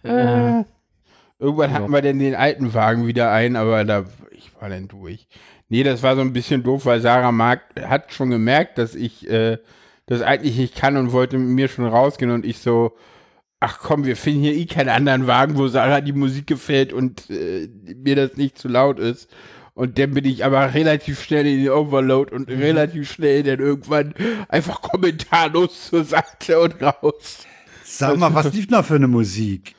Äh, 0.03 0.63
Irgendwann 1.39 1.71
Ja. 1.71 1.75
hatten 1.79 1.91
wir 1.91 2.01
dann 2.01 2.19
den 2.19 2.35
alten 2.35 2.73
Wagen 2.73 3.07
wieder 3.07 3.31
ein, 3.31 3.55
aber 3.55 3.83
da, 3.85 4.05
ich 4.31 4.51
war 4.59 4.69
dann 4.69 4.87
durch. 4.87 5.27
Nee, 5.69 5.83
das 5.83 6.03
war 6.03 6.15
so 6.15 6.21
ein 6.21 6.33
bisschen 6.33 6.61
doof, 6.63 6.85
weil 6.85 7.01
Sarah 7.01 7.31
mag, 7.31 7.61
hat 7.81 8.13
schon 8.13 8.29
gemerkt, 8.29 8.77
dass 8.77 8.93
ich 8.95 9.29
äh, 9.29 9.57
das 10.05 10.21
eigentlich 10.21 10.57
nicht 10.57 10.75
kann 10.75 10.95
und 10.95 11.11
wollte 11.11 11.37
mit 11.37 11.49
mir 11.49 11.67
schon 11.67 11.85
rausgehen 11.85 12.31
und 12.31 12.45
ich 12.45 12.59
so, 12.59 12.93
ach 13.59 13.79
komm, 13.79 14.05
wir 14.05 14.15
finden 14.15 14.41
hier 14.41 14.53
eh 14.55 14.65
keinen 14.65 14.89
anderen 14.89 15.27
Wagen, 15.27 15.57
wo 15.57 15.67
Sarah 15.67 16.01
die 16.01 16.13
Musik 16.13 16.47
gefällt 16.47 16.93
und 16.93 17.29
äh, 17.29 17.67
mir 17.95 18.15
das 18.15 18.37
nicht 18.37 18.57
zu 18.57 18.67
laut 18.67 18.99
ist. 18.99 19.29
Und 19.73 19.99
dann 19.99 20.11
bin 20.11 20.25
ich 20.25 20.43
aber 20.43 20.73
relativ 20.73 21.21
schnell 21.23 21.45
in 21.45 21.59
den 21.63 21.69
Overload 21.69 22.33
und 22.33 22.49
relativ 22.49 23.11
schnell 23.11 23.43
dann 23.43 23.59
irgendwann 23.59 24.15
einfach 24.49 24.81
kommentarlos 24.81 25.89
zur 25.89 26.03
Seite 26.03 26.59
und 26.59 26.81
raus. 26.81 27.45
Sag 27.83 28.17
mal, 28.17 28.33
was 28.33 28.51
lief 28.53 28.67
da 28.67 28.81
für 28.83 28.95
eine 28.95 29.07
Musik? 29.07 29.75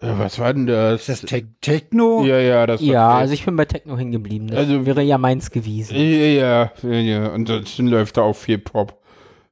Äh, 0.00 0.12
was 0.16 0.38
war 0.38 0.54
denn 0.54 0.66
das? 0.66 1.08
Ist 1.08 1.24
das 1.24 1.30
Te 1.30 1.44
Techno? 1.60 2.24
ja, 2.24 2.38
ja, 2.38 2.66
das 2.66 2.80
war 2.80 2.86
ja, 2.88 3.10
also 3.10 3.34
ich 3.34 3.44
bin 3.44 3.56
bei 3.56 3.64
Techno 3.64 3.98
hängen 3.98 4.12
geblieben. 4.12 4.46
Das 4.48 4.58
Also- 4.60 4.86
wäre 4.86 5.02
ja 5.02 5.18
meins 5.18 5.50
gewesen. 5.50 5.94
Ja, 5.96 6.00
ja, 6.02 6.72
ja, 6.82 6.90
ja. 6.98 7.32
Ansonsten 7.32 7.88
läuft 7.88 8.16
da 8.16 8.22
auch 8.22 8.36
viel 8.36 8.58
Pop. 8.58 9.02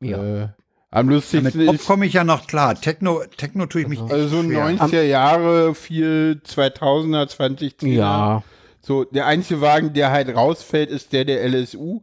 Ja. 0.01 0.45
Äh, 0.45 0.49
am 0.91 1.09
lustigsten 1.09 1.67
Pop 1.67 1.75
ist, 1.75 1.87
komme 1.87 2.07
ich 2.07 2.15
ja 2.15 2.25
noch 2.25 2.47
klar. 2.47 2.81
Techno, 2.81 3.23
Techno 3.37 3.67
tue 3.67 3.83
ich 3.83 3.89
mich 3.89 4.01
echt 4.01 4.13
also 4.13 4.29
so 4.29 4.43
schwer. 4.43 4.69
90er 4.71 5.03
Jahre, 5.03 5.75
viel 5.75 6.41
2000er, 6.47 7.29
2010er. 7.29 7.89
Ja. 7.89 8.43
So, 8.81 9.05
der 9.05 9.27
einzige 9.27 9.61
Wagen, 9.61 9.93
der 9.93 10.11
halt 10.11 10.35
rausfällt, 10.35 10.89
ist 10.91 11.13
der 11.13 11.25
der 11.27 11.47
LSU. 11.47 12.01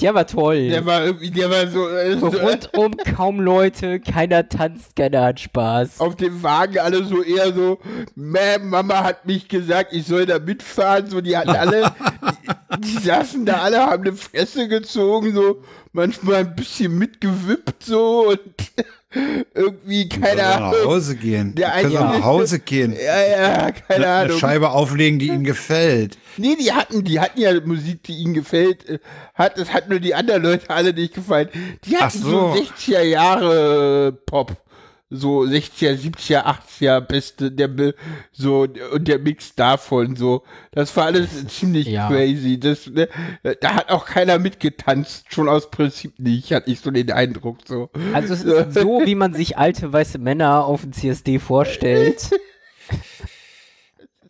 Der 0.00 0.14
war 0.14 0.26
toll. 0.26 0.68
Der 0.68 0.86
war 0.86 1.04
irgendwie, 1.04 1.30
der 1.30 1.50
war 1.50 1.66
so, 1.66 1.88
äh, 1.88 2.16
so 2.16 2.28
Rundum 2.28 2.96
kaum 3.16 3.40
Leute, 3.40 3.98
keiner 3.98 4.48
tanzt, 4.48 4.94
keiner 4.94 5.24
hat 5.24 5.40
Spaß. 5.40 5.98
auf 6.00 6.14
dem 6.14 6.40
Wagen 6.44 6.78
alle 6.78 7.04
so 7.04 7.20
eher 7.20 7.52
so, 7.52 7.80
Mama 8.14 9.02
hat 9.02 9.26
mich 9.26 9.48
gesagt, 9.48 9.92
ich 9.92 10.06
soll 10.06 10.24
da 10.24 10.38
mitfahren. 10.38 11.10
So, 11.10 11.20
die 11.20 11.36
hatten 11.36 11.50
alle, 11.50 11.92
die, 12.78 12.98
saßen 12.98 13.44
da 13.46 13.58
alle, 13.62 13.78
haben 13.80 14.02
eine 14.04 14.12
Fresse 14.14 14.68
gezogen, 14.68 15.34
so 15.34 15.62
manchmal 15.92 16.36
ein 16.36 16.54
bisschen 16.56 16.96
mitgewippt 16.98 17.84
so 17.84 18.28
und 18.30 18.40
irgendwie, 19.54 20.08
keine 20.08 20.40
er 20.40 20.60
nach 20.60 20.66
Ahnung. 20.72 20.84
Hause 20.86 21.16
gehen. 21.16 21.54
Der 21.54 21.72
einzige- 21.74 22.00
nach 22.00 22.22
Hause 22.22 22.58
gehen. 22.60 22.92
Ja, 22.94 23.20
ja, 23.26 23.70
keine 23.72 24.06
Eine 24.06 24.08
Ahnung. 24.08 24.38
Scheibe 24.38 24.70
auflegen, 24.70 25.18
die 25.18 25.28
ihm 25.28 25.44
gefällt. 25.44 26.16
Nee, 26.38 26.56
die 26.58 26.72
hatten, 26.72 27.04
die 27.04 27.20
hatten 27.20 27.38
ja 27.40 27.52
Musik, 27.60 28.02
die 28.04 28.14
ihnen 28.14 28.32
gefällt. 28.32 29.00
Hat, 29.34 29.58
das 29.58 29.70
hat 29.72 29.90
nur 29.90 30.00
die 30.00 30.14
anderen 30.14 30.42
Leute 30.42 30.70
alle 30.70 30.94
nicht 30.94 31.12
gefallen. 31.14 31.48
Die 31.84 31.96
hatten 31.96 32.04
Ach 32.04 32.10
so. 32.24 32.54
so. 32.54 32.54
60er 32.54 33.02
Jahre 33.02 34.12
Pop. 34.26 34.56
So 35.14 35.40
60er, 35.42 35.92
70er, 35.94 36.44
80er 36.44 37.00
beste, 37.00 37.50
der 37.52 37.68
so 38.32 38.66
und 38.92 39.08
der 39.08 39.18
Mix 39.18 39.54
davon 39.54 40.16
so. 40.16 40.42
Das 40.70 40.96
war 40.96 41.04
alles 41.06 41.46
ziemlich 41.48 41.86
Ja. 41.86 42.08
crazy. 42.08 42.58
Das, 42.58 42.86
ne, 42.86 43.08
da 43.60 43.74
hat 43.74 43.90
auch 43.90 44.06
keiner 44.06 44.38
mitgetanzt, 44.38 45.26
schon 45.28 45.48
aus 45.48 45.70
Prinzip 45.70 46.18
nicht, 46.18 46.52
hatte 46.52 46.70
ich 46.70 46.80
so 46.80 46.90
den 46.90 47.10
Eindruck 47.12 47.58
so. 47.66 47.90
Also 48.14 48.32
es 48.32 48.42
ist 48.44 48.74
so, 48.74 49.02
wie 49.04 49.14
man 49.14 49.34
sich 49.34 49.58
alte 49.58 49.92
weiße 49.92 50.18
Männer 50.18 50.64
auf 50.64 50.80
dem 50.80 50.92
CSD 50.92 51.38
vorstellt. 51.38 52.30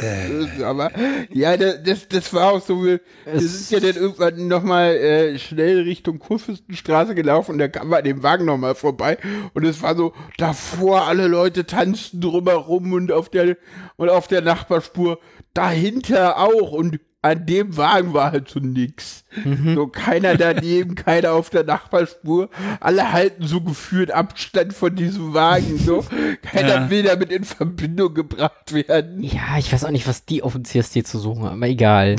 Äh, 0.03 0.63
Aber 0.65 0.91
ja, 1.33 1.57
das, 1.57 2.09
das, 2.09 2.33
war 2.35 2.53
auch 2.53 2.61
so. 2.61 2.85
Wir, 2.85 3.01
Es- 3.25 3.69
sind 3.69 3.83
ja 3.83 3.93
dann 3.93 4.03
irgendwann 4.03 4.49
nochmal 4.49 4.97
äh, 4.97 5.39
schnell 5.39 5.83
Richtung 5.83 6.19
Kurfürstenstraße 6.19 7.15
gelaufen 7.15 7.53
und 7.53 7.59
da 7.59 7.69
kam 7.69 7.89
man 7.89 7.99
an 8.01 8.05
dem 8.05 8.23
Wagen 8.23 8.45
nochmal 8.45 8.75
vorbei 8.75 9.19
und 9.55 9.65
es 9.65 9.83
war 9.83 9.95
so 9.97 10.13
davor 10.39 11.03
alle 11.07 11.29
Leute 11.29 11.67
tanzten 11.67 12.21
drumherum 12.21 12.93
und 12.93 13.13
auf 13.13 13.29
der 13.29 13.57
und 13.97 14.09
auf 14.09 14.29
der 14.29 14.41
Nachbarspur 14.43 15.19
dahinter 15.55 16.39
auch 16.39 16.73
und 16.73 16.99
an 17.23 17.47
dem 17.47 17.77
Wagen 17.77 18.13
war 18.15 18.33
halt 18.33 18.49
so 18.49 18.59
nix. 18.61 19.25
So 19.75 19.87
keiner 19.87 20.37
daneben, 20.37 20.95
keiner 20.97 21.33
auf 21.33 21.51
der 21.51 21.63
Nachbarspur. 21.65 22.51
Alle 22.81 23.13
halten 23.13 23.47
so 23.47 23.61
gefühlt 23.61 24.11
Abstand 24.11 24.73
von 24.75 24.95
diesem 24.97 25.33
Wagen. 25.33 25.79
So 25.79 26.05
keiner 26.43 26.69
Ja. 26.69 26.91
will 26.91 27.05
damit 27.05 27.31
in 27.31 27.45
Verbindung 27.45 28.13
gebracht 28.13 28.73
werden. 28.73 29.23
Ja, 29.23 29.57
ich 29.59 29.73
weiß 29.73 29.85
auch 29.85 29.91
nicht, 29.91 30.09
was 30.09 30.25
die 30.25 30.43
auf 30.43 30.53
dem 30.53 30.65
CSD 30.65 31.05
zu 31.05 31.19
suchen 31.19 31.45
haben, 31.45 31.57
aber 31.57 31.69
egal. 31.69 32.17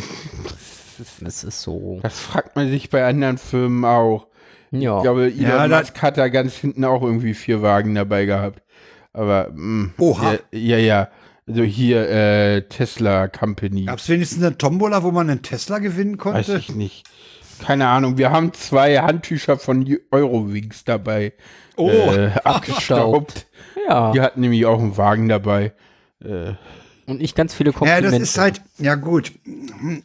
Das 1.19 1.43
ist 1.43 1.61
so. 1.61 1.99
Das 2.01 2.17
fragt 2.19 2.55
man 2.55 2.69
sich 2.69 2.89
bei 2.89 3.05
anderen 3.05 3.37
Firmen 3.37 3.83
auch. 3.83 4.27
Ja. 4.71 4.97
Ich 4.97 5.03
glaube, 5.03 5.25
Elon 5.25 5.71
Ja, 5.71 5.79
Musk 5.79 6.01
hat 6.01 6.17
da 6.17 6.29
ganz 6.29 6.55
hinten 6.55 6.85
auch 6.85 7.01
irgendwie 7.03 7.33
vier 7.33 7.61
Wagen 7.61 7.93
dabei 7.93 8.25
gehabt. 8.25 8.61
Aber, 9.11 9.49
mh, 9.53 9.91
Oha. 9.99 10.33
Ja, 10.51 10.59
ja, 10.59 10.77
ja. 10.77 11.07
Also 11.47 11.63
hier, 11.63 12.09
äh, 12.09 12.61
Tesla 12.63 13.27
Company. 13.27 13.85
Gab 13.85 13.99
es 13.99 14.07
wenigstens 14.07 14.43
eine 14.43 14.57
Tombola, 14.57 15.03
wo 15.03 15.11
man 15.11 15.29
einen 15.29 15.41
Tesla 15.41 15.79
gewinnen 15.79 16.17
Weiß 16.17 16.45
konnte? 16.47 16.57
ich 16.57 16.73
nicht. 16.73 17.03
Keine 17.59 17.87
Ahnung. 17.87 18.17
Wir 18.17 18.31
haben 18.31 18.53
zwei 18.53 18.97
Handtücher 18.99 19.57
von 19.57 19.85
Eurowings 20.11 20.83
dabei. 20.83 21.33
Oh. 21.75 21.89
äh, 21.89 22.31
abgestaubt. 22.43 23.47
ja. 23.87 24.11
Die 24.11 24.21
hatten 24.21 24.41
nämlich 24.41 24.65
auch 24.65 24.79
einen 24.79 24.97
Wagen 24.97 25.27
dabei. 25.29 25.73
Äh, 26.23 26.53
Und 27.05 27.21
ich 27.21 27.35
ganz 27.35 27.53
viele 27.53 27.71
Ja, 27.71 27.77
Komplimente. 27.77 28.19
das 28.19 28.29
ist 28.29 28.37
halt, 28.37 28.61
ja 28.77 28.95
gut. 28.95 29.33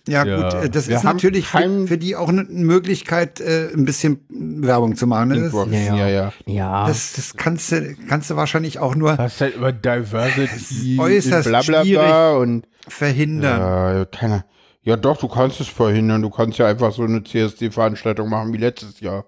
Ja, 0.08 0.24
Ja. 0.26 0.50
gut, 0.50 0.64
äh, 0.64 0.70
das 0.70 0.88
Wir 0.88 0.96
ist 0.96 1.04
natürlich 1.04 1.46
für, 1.46 1.86
für 1.86 1.96
die 1.98 2.16
auch 2.16 2.28
eine 2.28 2.44
Möglichkeit, 2.44 3.40
äh, 3.40 3.68
ein 3.72 3.84
bisschen 3.84 4.18
Werbung 4.28 4.96
zu 4.96 5.06
machen. 5.06 5.28
Ne? 5.28 5.40
Das, 5.42 5.52
ja, 5.52 5.66
ja. 5.78 5.96
ja, 5.96 6.08
ja. 6.08 6.32
ja. 6.46 6.86
das, 6.88 7.12
das 7.12 7.36
kannst 7.36 7.70
du, 7.70 7.94
kannst 8.08 8.30
du 8.30 8.36
wahrscheinlich 8.36 8.78
auch 8.80 8.94
nur 8.96 9.16
Das 9.16 9.34
ist 9.34 9.40
halt 9.40 9.56
über 9.56 9.70
Diversity 9.72 10.98
äußerst 10.98 11.48
bla 11.48 11.60
bla 11.62 11.82
bla 11.82 11.84
schwierig. 11.84 12.36
und 12.42 12.66
verhindern. 12.88 13.60
Ja, 13.60 14.04
keiner. 14.06 14.44
Ja, 14.82 14.96
doch, 14.96 15.18
du 15.18 15.28
kannst 15.28 15.60
es 15.60 15.68
verhindern. 15.68 16.22
Du 16.22 16.30
kannst 16.30 16.58
ja 16.58 16.66
einfach 16.66 16.92
so 16.92 17.02
eine 17.02 17.22
CSD-Veranstaltung 17.22 18.28
machen 18.28 18.52
wie 18.52 18.56
letztes 18.58 19.00
Jahr. 19.00 19.26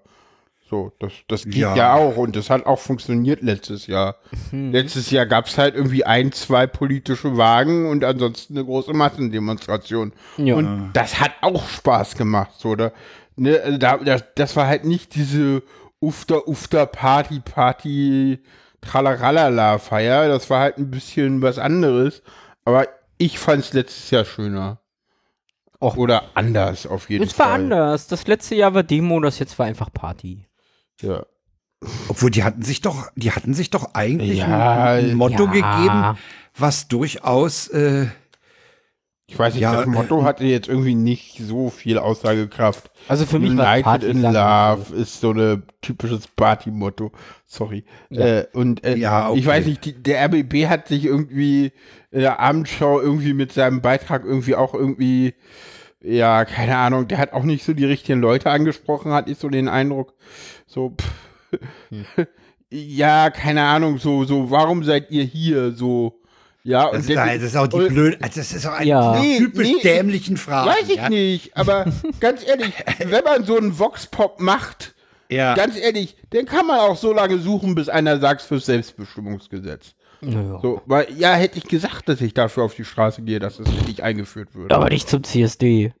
So, 0.71 0.93
das, 0.99 1.11
das 1.27 1.43
geht 1.43 1.55
ja. 1.57 1.75
Ja. 1.75 1.93
auch 1.95 2.15
und 2.15 2.33
das 2.33 2.49
hat 2.49 2.65
auch 2.65 2.79
funktioniert 2.79 3.41
letztes 3.41 3.87
Jahr. 3.87 4.15
Letztes 4.53 5.11
Jahr 5.11 5.25
gab 5.25 5.47
es 5.47 5.57
halt 5.57 5.75
irgendwie 5.75 6.05
ein, 6.05 6.31
zwei 6.31 6.65
politische 6.65 7.35
Wagen 7.35 7.89
und 7.89 8.05
ansonsten 8.05 8.55
eine 8.55 8.63
große 8.63 8.93
Massendemonstration. 8.93 10.13
Ja. 10.37 10.55
Und 10.55 10.91
das 10.93 11.19
hat 11.19 11.31
auch 11.41 11.67
Spaß 11.67 12.15
gemacht, 12.15 12.51
so, 12.57 12.77
da, 12.77 12.93
ne, 13.35 13.59
also 13.59 13.77
da, 13.77 13.97
das, 13.97 14.23
das 14.35 14.55
war 14.55 14.67
halt 14.67 14.85
nicht 14.85 15.13
diese 15.13 15.61
Ufter, 15.99 16.47
Ufter, 16.47 16.85
Party, 16.85 17.41
Party, 17.41 18.39
Tralaralala 18.79 19.77
Feier. 19.77 20.29
Das 20.29 20.49
war 20.49 20.61
halt 20.61 20.77
ein 20.77 20.89
bisschen 20.89 21.41
was 21.41 21.59
anderes. 21.59 22.23
Aber 22.63 22.87
ich 23.17 23.39
fand 23.39 23.65
es 23.65 23.73
letztes 23.73 24.09
Jahr 24.09 24.23
schöner. 24.23 24.79
Och. 25.81 25.97
Oder 25.97 26.23
anders 26.33 26.87
auf 26.87 27.09
jeden 27.09 27.25
es 27.25 27.37
war 27.37 27.47
Fall. 27.47 27.55
anders. 27.55 28.07
Das 28.07 28.25
letzte 28.27 28.55
Jahr 28.55 28.73
war 28.73 28.83
Demo, 28.83 29.19
das 29.19 29.37
jetzt 29.37 29.59
war 29.59 29.65
einfach 29.65 29.91
Party. 29.91 30.45
Ja. 31.01 31.25
Obwohl 32.09 32.29
die 32.29 32.43
hatten 32.43 32.61
sich 32.61 32.81
doch, 32.81 33.09
die 33.15 33.31
hatten 33.31 33.53
sich 33.53 33.69
doch 33.71 33.95
eigentlich 33.95 34.37
Ja, 34.39 34.93
ein, 34.93 35.15
Motto 35.15 35.45
ja. 35.45 35.51
gegeben, 35.51 36.17
was 36.55 36.87
durchaus 36.87 37.69
äh, 37.69 38.05
Ich 39.25 39.39
weiß 39.39 39.55
nicht, 39.55 39.63
Ja, 39.63 39.77
das 39.77 39.87
Motto 39.87 40.21
äh, 40.21 40.23
hatte 40.23 40.43
jetzt 40.43 40.67
irgendwie 40.67 40.93
nicht 40.93 41.39
so 41.39 41.71
viel 41.71 41.97
Aussagekraft. 41.97 42.91
Also 43.07 43.25
für 43.25 43.39
mich 43.39 43.57
war 43.57 43.65
United 43.65 43.83
Party 43.83 44.05
in 44.07 44.21
Love 44.21 44.95
ist 44.95 45.21
so 45.21 45.31
ein 45.31 45.63
typisches 45.81 46.27
Party-Motto. 46.27 47.11
Sorry. 47.47 47.83
Ja. 48.11 48.25
Äh, 48.25 48.47
und 48.53 48.83
äh, 48.83 48.95
Ja, 48.97 49.29
okay. 49.29 49.39
ich 49.39 49.45
weiß 49.47 49.65
nicht, 49.65 49.83
die, 49.83 49.93
der 49.93 50.23
RBB 50.25 50.67
hat 50.67 50.87
sich 50.87 51.05
irgendwie 51.05 51.71
in 52.11 52.19
der 52.19 52.39
Abendschau 52.39 53.01
irgendwie 53.01 53.33
mit 53.33 53.53
seinem 53.53 53.81
Beitrag 53.81 54.23
irgendwie 54.23 54.53
auch 54.53 54.75
irgendwie, 54.75 55.33
ja, 56.03 56.45
keine 56.45 56.77
Ahnung, 56.77 57.07
der 57.07 57.17
hat 57.17 57.33
auch 57.33 57.43
nicht 57.43 57.63
so 57.65 57.73
die 57.73 57.85
richtigen 57.85 58.21
Leute 58.21 58.51
angesprochen, 58.51 59.13
hatte 59.13 59.31
ich 59.31 59.39
so 59.39 59.49
den 59.49 59.67
Eindruck. 59.67 60.13
So, 60.71 60.93
pff, 60.97 61.59
Hm. 61.89 62.05
ja, 62.69 63.29
keine 63.29 63.61
Ahnung, 63.63 63.97
so, 63.97 64.23
so, 64.23 64.49
warum 64.49 64.83
seid 64.85 65.11
ihr 65.11 65.23
hier? 65.25 65.73
So, 65.73 66.21
ja, 66.63 66.85
das, 66.91 66.93
und 67.07 67.09
ist, 67.09 67.17
das 67.17 67.41
ist 67.43 67.55
auch 67.57 67.67
die 67.67 67.75
und- 67.75 67.87
blöde, 67.89 68.17
also 68.21 68.39
das 68.39 68.53
ist 68.53 68.65
auch 68.65 68.73
eine 68.73 68.87
Ja. 68.87 69.19
Nee, 69.19 69.37
typisch 69.39 69.67
nee, 69.67 69.81
dämlichen 69.83 70.37
Fragen. 70.37 70.69
Weiß 70.69 70.87
ich 70.89 70.95
ja? 70.95 71.09
nicht, 71.09 71.57
aber 71.57 71.85
ganz 72.21 72.47
ehrlich, 72.47 72.71
wenn 73.05 73.23
man 73.25 73.43
so 73.43 73.57
einen 73.57 73.77
Vox-Pop 73.77 74.39
macht, 74.39 74.95
Ja. 75.29 75.55
ganz 75.55 75.75
ehrlich, 75.77 76.15
dann 76.29 76.45
kann 76.45 76.65
man 76.67 76.79
auch 76.79 76.95
so 76.95 77.11
lange 77.11 77.37
suchen, 77.39 77.75
bis 77.75 77.89
einer 77.89 78.19
sagt 78.21 78.41
fürs 78.41 78.65
Selbstbestimmungsgesetz. 78.67 79.93
Naja. 80.21 80.59
So, 80.61 80.81
weil, 80.85 81.07
ja, 81.17 81.33
hätte 81.33 81.57
ich 81.57 81.65
gesagt, 81.65 82.07
dass 82.07 82.21
ich 82.21 82.33
dafür 82.33 82.63
auf 82.63 82.75
die 82.75 82.85
Straße 82.85 83.23
gehe, 83.23 83.39
dass 83.39 83.59
es 83.59 83.67
nicht 83.87 84.01
eingeführt 84.01 84.49
wird. 84.55 84.71
Aber 84.71 84.87
nicht 84.89 85.09
zum 85.09 85.23
CSD. 85.23 85.93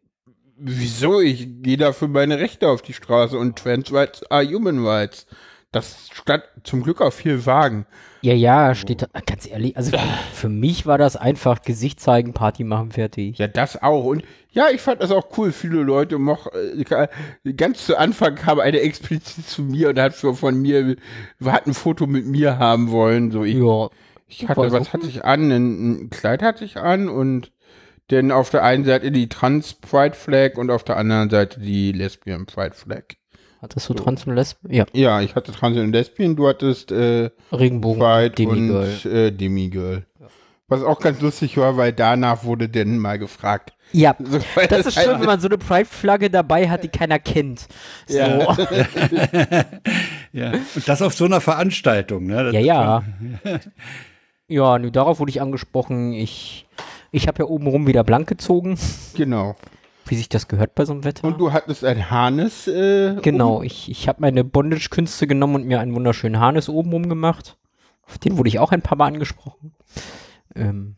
Wieso? 0.63 1.21
Ich 1.21 1.47
gehe 1.63 1.77
dafür 1.77 2.07
meine 2.07 2.39
Rechte 2.39 2.69
auf 2.69 2.81
die 2.81 2.93
Straße 2.93 3.37
und 3.37 3.57
Trans 3.57 3.91
Rights 3.91 4.23
are 4.29 4.45
Human 4.45 4.85
Rights. 4.85 5.25
Das 5.71 6.09
stand 6.11 6.43
zum 6.63 6.83
Glück 6.83 7.01
auf 7.01 7.15
viel 7.15 7.45
Wagen. 7.45 7.85
Ja, 8.21 8.33
ja, 8.33 8.75
steht 8.75 9.01
da, 9.01 9.07
ganz 9.25 9.49
ehrlich, 9.49 9.75
also 9.75 9.91
für, 9.91 10.03
für 10.33 10.49
mich 10.49 10.85
war 10.85 10.99
das 10.99 11.15
einfach 11.15 11.63
Gesicht 11.63 11.99
zeigen, 11.99 12.33
Party 12.33 12.63
machen, 12.63 12.91
fertig. 12.91 13.39
Ja, 13.39 13.47
das 13.47 13.81
auch. 13.81 14.03
Und 14.03 14.23
ja, 14.51 14.69
ich 14.69 14.81
fand 14.81 15.01
das 15.01 15.09
auch 15.11 15.35
cool. 15.37 15.51
Viele 15.51 15.81
Leute 15.81 16.19
moch, 16.19 16.47
äh, 16.53 17.53
ganz 17.53 17.85
zu 17.85 17.97
Anfang 17.97 18.35
kam 18.35 18.59
eine 18.59 18.81
explizit 18.81 19.47
zu 19.47 19.63
mir 19.63 19.89
und 19.89 19.99
hat 19.99 20.13
für, 20.13 20.35
von 20.35 20.61
mir, 20.61 20.97
hat 21.43 21.65
ein 21.65 21.73
Foto 21.73 22.05
mit 22.05 22.27
mir 22.27 22.59
haben 22.59 22.91
wollen. 22.91 23.31
So, 23.31 23.43
ich, 23.43 23.55
Ja, 23.55 23.89
ich 24.27 24.47
hatte, 24.47 24.71
was 24.71 24.85
so. 24.87 24.93
hatte 24.93 25.07
ich 25.07 25.25
an? 25.25 25.51
Ein, 25.51 26.03
ein 26.03 26.09
Kleid 26.11 26.43
hatte 26.43 26.63
ich 26.63 26.77
an 26.77 27.09
und 27.09 27.51
dann 28.11 28.31
auf 28.31 28.49
der 28.49 28.63
einen 28.63 28.83
Seite 28.85 29.11
die 29.11 29.29
Trans 29.29 29.73
Pride 29.73 30.15
Flag 30.15 30.57
und 30.57 30.69
auf 30.69 30.83
der 30.83 30.97
anderen 30.97 31.29
Seite 31.29 31.59
die 31.59 31.91
Lesbian 31.91 32.45
Pride 32.45 32.75
Flag. 32.75 33.03
hattest 33.61 33.89
du 33.89 33.93
Trans 33.93 34.25
und 34.25 34.35
Lesben? 34.35 34.73
Ja, 34.73 34.85
Ja, 34.93 35.21
ich 35.21 35.35
hatte 35.35 35.51
Trans 35.51 35.77
und 35.77 35.91
Lesbian, 35.91 36.35
du 36.35 36.47
hattest 36.47 36.91
äh, 36.91 37.29
Regenbogen, 37.51 38.01
Pride 38.01 38.31
Demigirl. 38.31 38.89
und 39.03 39.11
äh, 39.11 39.31
Demigirl. 39.31 40.05
Was 40.67 40.83
auch 40.83 40.99
ganz 40.99 41.19
lustig 41.19 41.57
war, 41.57 41.75
weil 41.75 41.91
danach 41.91 42.45
wurde 42.45 42.69
dann 42.69 42.97
mal 42.97 43.19
gefragt. 43.19 43.73
Ja, 43.91 44.15
So, 44.23 44.39
das 44.69 44.85
ist 44.85 44.93
schön, 44.93 45.19
wenn 45.19 45.25
man 45.25 45.39
so 45.41 45.49
eine 45.49 45.57
Pride-Flagge 45.57 46.29
dabei 46.29 46.69
hat, 46.69 46.83
die 46.85 46.87
keiner 46.87 47.19
kennt. 47.19 47.67
So. 48.07 48.17
Ja. 48.17 48.57
ja. 50.31 50.51
Und 50.51 50.87
das 50.87 51.01
auf 51.01 51.13
so 51.13 51.25
einer 51.25 51.41
Veranstaltung, 51.41 52.25
ne? 52.25 52.45
Das 52.45 52.53
Ja, 52.53 52.61
ja. 52.61 53.03
Ja, 54.47 54.77
nö, 54.79 54.91
darauf 54.91 55.19
wurde 55.19 55.29
ich 55.29 55.41
angesprochen. 55.41 56.11
Ich, 56.11 56.67
ich 57.11 57.27
habe 57.27 57.39
ja 57.43 57.45
obenrum 57.45 57.87
wieder 57.87 58.03
blank 58.03 58.27
gezogen, 58.27 58.77
Genau. 59.15 59.55
wie 60.05 60.15
sich 60.15 60.29
das 60.29 60.47
gehört 60.47 60.75
bei 60.75 60.85
so 60.85 60.93
einem 60.93 61.03
Wetter. 61.03 61.27
Und 61.27 61.39
du 61.39 61.51
hattest 61.53 61.83
ein 61.85 62.09
Harnes. 62.09 62.67
Äh, 62.67 63.15
genau, 63.21 63.61
ich, 63.61 63.89
ich 63.89 64.07
habe 64.07 64.21
meine 64.21 64.43
Bondage-Künste 64.43 65.27
genommen 65.27 65.55
und 65.55 65.65
mir 65.65 65.79
einen 65.79 65.93
wunderschönen 65.95 66.39
Harnis 66.39 66.69
obenrum 66.69 67.09
gemacht. 67.09 67.57
Auf 68.07 68.17
den 68.17 68.37
wurde 68.37 68.49
ich 68.49 68.59
auch 68.59 68.71
ein 68.71 68.81
paar 68.81 68.97
Mal 68.97 69.07
angesprochen. 69.07 69.73
Ähm, 70.55 70.95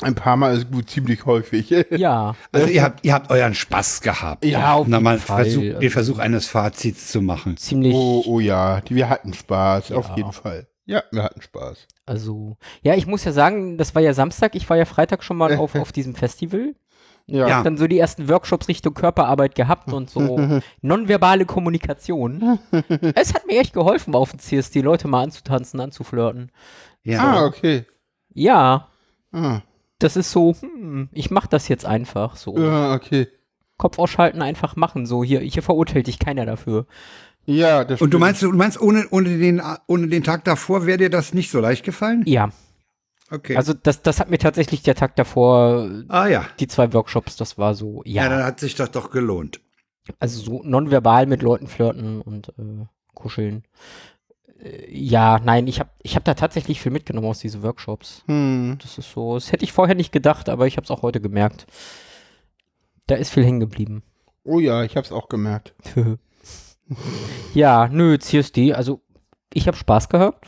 Ein 0.00 0.14
paar 0.14 0.36
Mal 0.36 0.54
ist 0.56 0.70
gut, 0.70 0.90
ziemlich 0.90 1.26
häufig. 1.26 1.70
ja, 1.90 2.34
Also 2.52 2.66
ihr 2.68 2.82
habt, 2.82 3.04
ihr 3.04 3.14
habt 3.14 3.30
euren 3.30 3.54
Spaß 3.54 4.00
gehabt. 4.00 4.44
Ja, 4.44 4.74
auf 4.74 4.86
Na, 4.86 4.96
jeden 4.98 5.04
mal 5.04 5.18
Fall. 5.18 5.44
Versuch, 5.44 5.78
den 5.80 5.90
Versuch 5.90 6.18
eines 6.18 6.46
Fazits 6.46 7.10
zu 7.10 7.20
machen. 7.22 7.56
ziemlich. 7.56 7.94
oh, 7.94 8.22
oh 8.26 8.40
ja, 8.40 8.80
wir 8.88 9.08
hatten 9.08 9.32
Spaß, 9.32 9.92
auf 9.92 10.08
Ja. 10.10 10.16
jeden 10.16 10.32
Fall. 10.32 10.66
Ja, 10.84 11.02
wir 11.12 11.22
hatten 11.22 11.42
Spaß. 11.42 11.86
Also, 12.06 12.56
ja, 12.82 12.94
ich 12.94 13.06
muss 13.06 13.24
ja 13.24 13.32
sagen, 13.32 13.78
das 13.78 13.94
war 13.94 14.02
ja 14.02 14.14
Samstag, 14.14 14.54
ich 14.54 14.68
war 14.68 14.76
ja 14.76 14.84
Freitag 14.84 15.22
schon 15.22 15.36
mal 15.36 15.56
auf, 15.56 15.74
auf 15.76 15.92
diesem 15.92 16.14
Festival. 16.14 16.74
Ja. 17.26 17.46
Ja. 17.46 17.62
Dann 17.62 17.76
so 17.76 17.86
die 17.86 17.98
ersten 18.00 18.28
Workshops 18.28 18.66
Richtung 18.66 18.94
Körperarbeit 18.94 19.54
gehabt 19.54 19.92
und 19.92 20.10
so 20.10 20.60
nonverbale 20.80 21.46
Kommunikation. 21.46 22.58
es 23.14 23.32
hat 23.34 23.46
mir 23.46 23.60
echt 23.60 23.74
geholfen, 23.74 24.14
auf 24.16 24.30
dem 24.30 24.40
CSD 24.40 24.80
Leute 24.80 25.06
mal 25.06 25.22
anzutanzen, 25.22 25.78
anzuflirten. 25.78 26.50
Ja. 27.04 27.20
Ah, 27.20 27.44
okay. 27.46 27.86
Ja, 28.34 28.88
Ah, 29.32 29.62
das 29.98 30.16
ist 30.16 30.30
so, 30.30 30.54
hm, 30.60 31.08
ich 31.12 31.30
mach 31.30 31.46
das 31.46 31.68
jetzt 31.68 31.86
einfach 31.86 32.36
so. 32.36 32.56
ja, 32.58 32.94
okay. 32.94 33.28
Kopf 33.78 33.98
ausschalten, 33.98 34.42
einfach 34.42 34.76
machen. 34.76 35.06
So, 35.06 35.24
hier, 35.24 35.40
hier 35.40 35.62
verurteilt 35.62 36.06
dich 36.06 36.18
keiner 36.18 36.46
dafür. 36.46 36.86
Ja, 37.44 37.84
das 37.84 38.00
Und 38.00 38.10
du 38.10 38.18
stimmt. 38.18 38.20
meinst, 38.20 38.42
du 38.42 38.52
meinst, 38.52 38.80
ohne, 38.80 39.06
ohne, 39.10 39.38
den, 39.38 39.60
ohne 39.88 40.06
den 40.08 40.22
Tag 40.22 40.44
davor 40.44 40.86
wäre 40.86 40.98
dir 40.98 41.10
das 41.10 41.34
nicht 41.34 41.50
so 41.50 41.60
leicht 41.60 41.84
gefallen? 41.84 42.22
Ja, 42.26 42.50
Okay. 43.30 43.56
also 43.56 43.72
das, 43.72 44.02
das 44.02 44.20
hat 44.20 44.28
mir 44.28 44.36
tatsächlich 44.36 44.82
der 44.82 44.94
Tag 44.94 45.16
davor, 45.16 45.88
ah 46.08 46.26
ja. 46.26 46.44
die 46.60 46.66
zwei 46.68 46.92
Workshops, 46.92 47.34
das 47.36 47.56
war 47.56 47.74
so, 47.74 48.02
ja. 48.04 48.24
ja, 48.24 48.28
dann 48.28 48.44
hat 48.44 48.60
sich 48.60 48.74
das 48.74 48.90
doch 48.90 49.10
gelohnt. 49.10 49.60
also 50.18 50.38
so 50.38 50.62
nonverbal 50.64 51.24
mit 51.24 51.40
Leuten 51.40 51.66
flirten 51.66 52.20
und 52.20 52.48
äh, 52.58 52.84
kuscheln. 53.14 53.64
Äh, 54.62 54.86
ja, 54.94 55.40
nein, 55.42 55.66
ich 55.66 55.80
habe 55.80 55.88
ich 56.02 56.14
hab 56.14 56.24
da 56.24 56.34
tatsächlich 56.34 56.82
viel 56.82 56.92
mitgenommen 56.92 57.26
aus 57.26 57.38
diesen 57.38 57.62
Workshops. 57.62 58.22
Hm. 58.26 58.76
Das 58.82 58.98
ist 58.98 59.10
so, 59.10 59.34
das 59.34 59.50
hätte 59.50 59.64
ich 59.64 59.72
vorher 59.72 59.94
nicht 59.94 60.12
gedacht, 60.12 60.50
aber 60.50 60.66
ich 60.66 60.76
habe 60.76 60.84
es 60.84 60.90
auch 60.90 61.00
heute 61.00 61.22
gemerkt. 61.22 61.64
Da 63.06 63.14
ist 63.14 63.30
viel 63.30 63.46
hängen 63.46 63.60
geblieben. 63.60 64.02
Oh 64.44 64.60
ja, 64.60 64.82
ich 64.84 64.94
hab's 64.98 65.10
auch 65.10 65.30
gemerkt. 65.30 65.72
ja, 67.54 67.88
nö, 67.88 68.18
CSD, 68.18 68.74
also 68.74 69.00
ich 69.52 69.66
habe 69.66 69.76
Spaß 69.76 70.08
gehabt. 70.08 70.46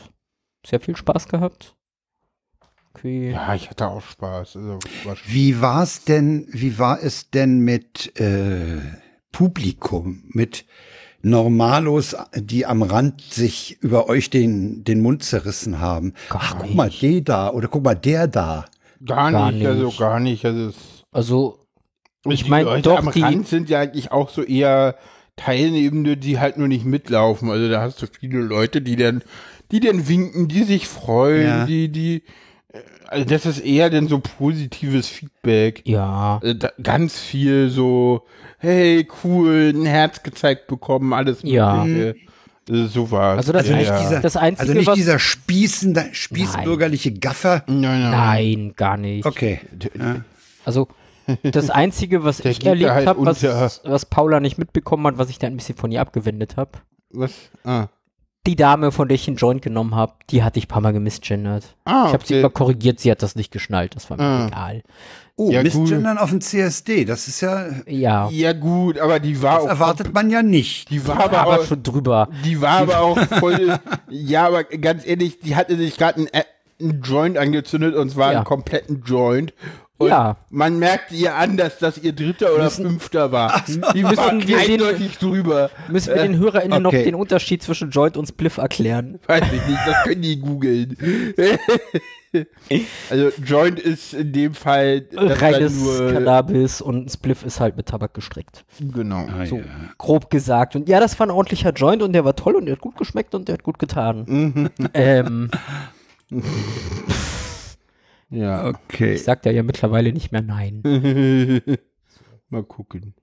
Sehr 0.65 0.79
viel 0.79 0.95
Spaß 0.95 1.27
gehabt. 1.27 1.75
Okay. 2.93 3.31
Ja, 3.31 3.53
ich 3.55 3.69
hatte 3.69 3.87
auch 3.87 4.01
Spaß. 4.01 4.55
Also, 4.55 4.79
war 5.03 5.15
Wie 5.27 5.61
war's 5.61 6.05
denn, 6.05 6.47
wie 6.51 6.79
war 6.79 7.01
es 7.03 7.29
denn 7.29 7.59
mit 7.59 8.19
äh, 8.19 8.79
Publikum, 9.31 10.23
mit 10.29 10.65
Normalos, 11.21 12.15
die 12.35 12.65
am 12.65 12.81
Rand 12.83 13.21
sich 13.21 13.77
über 13.81 14.07
euch 14.09 14.29
den, 14.29 14.83
den 14.83 15.01
Mund 15.01 15.23
zerrissen 15.23 15.79
haben? 15.79 16.13
Gar 16.29 16.41
Ach, 16.43 16.55
guck 16.59 16.73
mal, 16.73 16.89
der 16.89 17.21
da 17.21 17.49
oder 17.51 17.67
guck 17.67 17.83
mal, 17.83 17.95
der 17.95 18.27
da. 18.27 18.65
gar, 19.05 19.31
Gar 19.31 19.51
nicht, 19.51 19.65
also 19.67 19.91
gar 19.91 20.19
nicht. 20.19 20.45
Also 20.45 20.69
es, 20.69 20.75
Also, 21.11 21.59
Ich 22.27 22.43
die 22.45 22.49
mein, 22.49 22.65
Leute 22.65 22.83
doch, 22.89 22.99
am 22.99 23.11
die- 23.11 23.21
Rand 23.21 23.47
sind 23.47 23.69
ja 23.69 23.79
eigentlich 23.81 24.11
auch 24.11 24.29
so 24.29 24.41
eher 24.41 24.95
Teilnehmende, 25.37 26.17
die 26.17 26.39
halt 26.39 26.57
nur 26.57 26.67
nicht 26.67 26.85
mitlaufen. 26.85 27.49
Also 27.49 27.69
da 27.69 27.81
hast 27.81 28.01
du 28.01 28.07
viele 28.07 28.39
Leute, 28.39 28.81
die 28.81 28.95
dann, 28.95 29.21
die 29.71 29.79
dann 29.79 30.07
winken, 30.07 30.47
die 30.47 30.63
sich 30.63 30.87
freuen, 30.87 31.45
Ja. 31.47 31.65
die, 31.65 31.89
die, 31.89 32.23
äh, 32.73 32.79
also 33.07 33.25
das 33.25 33.45
ist 33.45 33.59
eher 33.59 33.89
denn 33.89 34.07
so 34.07 34.19
positives 34.19 35.07
Feedback. 35.07 35.81
ja. 35.85 36.39
Äh, 36.43 36.55
da, 36.55 36.71
ganz 36.81 37.19
viel 37.19 37.69
so, 37.69 38.25
hey, 38.59 39.07
cool, 39.23 39.71
ein 39.75 39.85
Herz 39.85 40.23
gezeigt 40.23 40.67
bekommen, 40.67 41.13
alles 41.13 41.39
Ja. 41.43 41.83
Mögliche. 41.83 42.09
Äh, 42.09 42.87
So 42.87 43.11
war 43.11 43.37
Also 43.37 43.51
das, 43.51 43.65
Also 43.65 43.75
nicht 43.75 43.89
ja. 43.89 43.99
dieser, 43.99 44.21
das 44.21 44.37
Einzige, 44.37 44.61
also 44.61 44.73
nicht 44.73 44.87
was, 44.87 44.95
dieser 44.95 45.19
spießende, 45.19 46.05
spießbürgerliche 46.13 47.13
Gaffer. 47.13 47.63
Nein, 47.67 48.01
nein. 48.01 48.11
Nein, 48.11 48.73
gar 48.75 48.97
nicht. 48.97 49.23
Okay. 49.25 49.59
Ja. 49.99 50.21
Also 50.63 50.87
das 51.43 51.69
Einzige, 51.69 52.23
was 52.23 52.37
Der 52.37 52.51
ich 52.51 52.65
erlebt 52.65 52.91
halt 52.91 53.07
habe, 53.07 53.25
was, 53.25 53.81
was 53.83 54.05
Paula 54.05 54.39
nicht 54.39 54.57
mitbekommen 54.57 55.07
hat, 55.07 55.17
was 55.17 55.29
ich 55.29 55.39
da 55.39 55.47
ein 55.47 55.57
bisschen 55.57 55.75
von 55.77 55.91
ihr 55.91 56.01
abgewendet 56.01 56.57
habe. 56.57 56.71
Was? 57.11 57.31
Ah, 57.63 57.87
Die 58.47 58.55
Dame, 58.55 58.91
von 58.91 59.07
der 59.07 59.15
ich 59.15 59.27
einen 59.27 59.37
Joint 59.37 59.61
genommen 59.61 59.95
habe, 59.95 60.13
die 60.29 60.43
hatte 60.43 60.59
ich 60.59 60.65
ein 60.65 60.67
paar 60.69 60.81
Mal 60.81 60.93
gemisgendert. 60.93 61.75
ah 61.85 62.05
Ich 62.07 62.13
habe 62.13 62.25
sie 62.25 62.33
okay. 62.35 62.39
immer 62.41 62.49
korrigiert, 62.49 62.99
sie 62.99 63.09
hat 63.11 63.23
das 63.23 63.35
nicht 63.35 63.51
geschnallt, 63.51 63.95
das 63.95 64.09
war 64.09 64.17
mir 64.17 64.23
Ah. 64.23 64.47
egal. 64.47 64.83
Oh, 65.37 65.51
Ja, 65.51 65.63
Mistgendern 65.63 66.17
auf 66.17 66.29
dem 66.29 66.39
CSD, 66.41 67.03
das 67.05 67.27
ist 67.27 67.41
ja, 67.41 67.65
Ja, 67.87 68.29
Ja 68.29 68.53
gut, 68.53 68.99
aber 68.99 69.19
die 69.19 69.41
war 69.41 69.55
das 69.55 69.63
auch 69.65 69.69
erwartet 69.69 70.13
man 70.13 70.29
ja 70.29 70.41
nicht. 70.43 70.89
Die 70.89 71.05
war 71.07 71.19
aber, 71.25 71.39
aber 71.39 71.59
auch, 71.59 71.65
schon 71.65 71.83
drüber. 71.83 72.29
die 72.45 72.61
war 72.61 72.77
aber 72.81 72.99
auch 72.99 73.19
voll. 73.39 73.77
ja, 74.09 74.47
aber 74.47 74.63
ganz 74.63 75.05
ehrlich, 75.05 75.39
die 75.39 75.55
hatte 75.55 75.75
sich 75.75 75.97
gerade 75.97 76.19
einen, 76.19 76.29
einen 76.79 77.01
Joint 77.01 77.37
angezündet 77.37 77.95
und 77.95 78.09
zwar 78.11 78.31
Ja. 78.31 78.37
einen 78.39 78.45
kompletten 78.45 79.01
Joint. 79.05 79.53
Und 79.97 80.09
Ja. 80.09 80.35
man 80.49 80.77
merkte 80.77 81.15
ihr 81.15 81.35
an, 81.35 81.55
dass 81.55 81.77
das 81.79 81.97
ihr 81.97 82.11
dritter 82.11 82.53
oder 82.53 82.65
Müssen- 82.65 82.85
fünfter 82.85 83.31
war. 83.31 83.63
Die 83.67 84.03
Müssen 84.03 84.17
wir 84.47 84.57
den- 84.57 84.71
eindeutig 84.71 85.17
drüber. 85.17 85.69
Müssen 85.89 86.13
wir 86.15 86.21
den 86.23 86.37
HörerInnen 86.37 86.83
noch 86.83 86.89
okay. 86.91 87.05
den 87.05 87.15
Unterschied 87.15 87.63
zwischen 87.63 87.91
Joint 87.91 88.17
und 88.17 88.25
Spliff 88.27 88.57
erklären? 88.57 89.19
Weiß 89.27 89.43
ich 89.53 89.65
nicht, 89.67 89.79
das 89.85 90.03
können 90.03 90.21
die 90.21 90.37
googeln. 90.41 90.97
also 93.09 93.29
Joint 93.45 93.79
ist 93.79 94.13
in 94.13 94.33
dem 94.33 94.53
Fall 94.53 95.05
Reines 95.13 95.79
nur, 95.81 96.11
Cannabis 96.11 96.81
und 96.81 97.09
Spliff 97.09 97.45
ist 97.45 97.61
halt 97.61 97.77
mit 97.77 97.85
Tabak 97.85 98.13
gestrickt. 98.13 98.65
Genau. 98.81 99.25
Ah, 99.27 99.45
So 99.45 99.57
ja. 99.59 99.63
grob 99.97 100.29
gesagt. 100.29 100.75
Und 100.75 100.89
ja, 100.89 100.99
das 100.99 101.17
war 101.19 101.27
ein 101.27 101.31
ordentlicher 101.31 101.71
Joint 101.71 102.01
und 102.03 102.11
der 102.11 102.25
war 102.25 102.35
toll 102.35 102.55
und 102.55 102.65
der 102.65 102.73
hat 102.75 102.81
gut 102.81 102.97
geschmeckt 102.97 103.33
und 103.33 103.47
der 103.47 103.53
hat 103.53 103.63
gut 103.63 103.79
getan. 103.79 104.69
ähm, 104.93 105.49
Ja. 108.29 108.67
Okay. 108.67 109.13
ich 109.13 109.23
sag 109.23 109.41
da 109.43 109.51
ja 109.51 109.63
mittlerweile 109.63 110.11
nicht 110.13 110.31
mehr 110.31 110.41
nein. 110.41 110.81
Mal 112.49 112.63
gucken. 112.63 113.13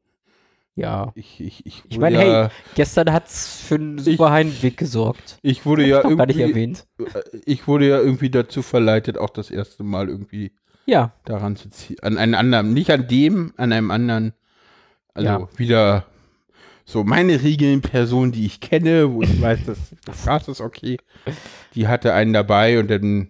Ja. 0.74 1.12
Ich, 1.14 1.40
ich, 1.40 1.66
ich, 1.66 1.82
Ich 1.88 1.98
meine, 1.98 2.16
ja, 2.24 2.42
hey, 2.44 2.50
gestern 2.74 3.12
hat's 3.12 3.60
für 3.62 3.74
einen 3.74 3.98
super 3.98 4.30
Heimweg 4.30 4.76
gesorgt. 4.76 5.38
ich 5.42 5.66
wurde 5.66 5.86
ja 5.86 6.02
Noch 6.02 6.16
gar 6.16 6.26
nicht 6.26 6.38
irgendwie, 6.38 6.60
erwähnt. 6.60 6.86
ich 7.44 7.66
wurde 7.68 7.88
ja 7.88 7.98
irgendwie 7.98 8.30
dazu 8.30 8.62
verleitet, 8.62 9.18
auch 9.18 9.30
das 9.30 9.50
erste 9.50 9.82
Mal 9.82 10.08
irgendwie 10.08 10.52
Ja. 10.86 11.12
daran 11.24 11.56
zu 11.56 11.68
ziehen. 11.68 11.96
An 12.00 12.16
einen 12.16 12.34
anderen, 12.34 12.72
nicht 12.72 12.90
an 12.90 13.06
dem, 13.06 13.52
an 13.58 13.72
einem 13.72 13.90
anderen. 13.90 14.32
Also 15.14 15.28
Ja. 15.28 15.48
wieder 15.56 16.06
so 16.86 17.04
meine 17.04 17.42
Regeln, 17.42 17.82
Person, 17.82 18.32
die 18.32 18.46
ich 18.46 18.60
kenne, 18.60 19.12
wo 19.12 19.20
ich 19.22 19.40
weiß, 19.42 19.60
dass 19.66 19.78
das 20.24 20.48
ist 20.48 20.60
okay. 20.62 20.96
Die 21.74 21.86
hatte 21.86 22.14
einen 22.14 22.32
dabei 22.32 22.78
und 22.80 22.90
dann, 22.90 23.28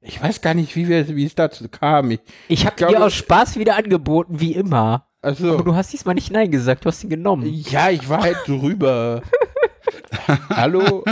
ich 0.00 0.22
weiß 0.22 0.40
gar 0.40 0.54
nicht, 0.54 0.74
wie, 0.76 0.88
wir, 0.88 1.08
wie 1.08 1.24
es 1.24 1.34
dazu 1.34 1.68
kam. 1.68 2.10
Ich, 2.12 2.20
Ich 2.48 2.66
habe 2.66 2.76
dir 2.76 3.02
aus 3.04 3.14
Spaß 3.14 3.58
wieder 3.58 3.76
angeboten, 3.76 4.40
wie 4.40 4.52
immer. 4.54 5.04
Aber 5.20 5.30
also, 5.30 5.58
du 5.62 5.74
hast 5.74 5.92
diesmal 5.92 6.14
nicht 6.14 6.30
Nein 6.30 6.50
gesagt, 6.50 6.84
du 6.84 6.88
hast 6.88 7.02
ihn 7.02 7.10
genommen. 7.10 7.44
ja, 7.52 7.90
ich 7.90 8.08
war 8.08 8.22
halt 8.22 8.36
drüber. 8.46 9.22
Hallo? 10.50 11.04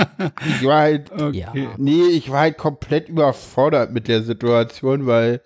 Ich 0.61 0.65
war 0.65 0.81
halt 0.83 1.11
Ja. 1.33 1.53
Nee, 1.77 2.03
ich 2.13 2.31
war 2.31 2.41
halt 2.41 2.59
komplett 2.59 3.09
überfordert 3.09 3.91
mit 3.93 4.07
der 4.09 4.23
Situation, 4.23 5.07
weil 5.07 5.41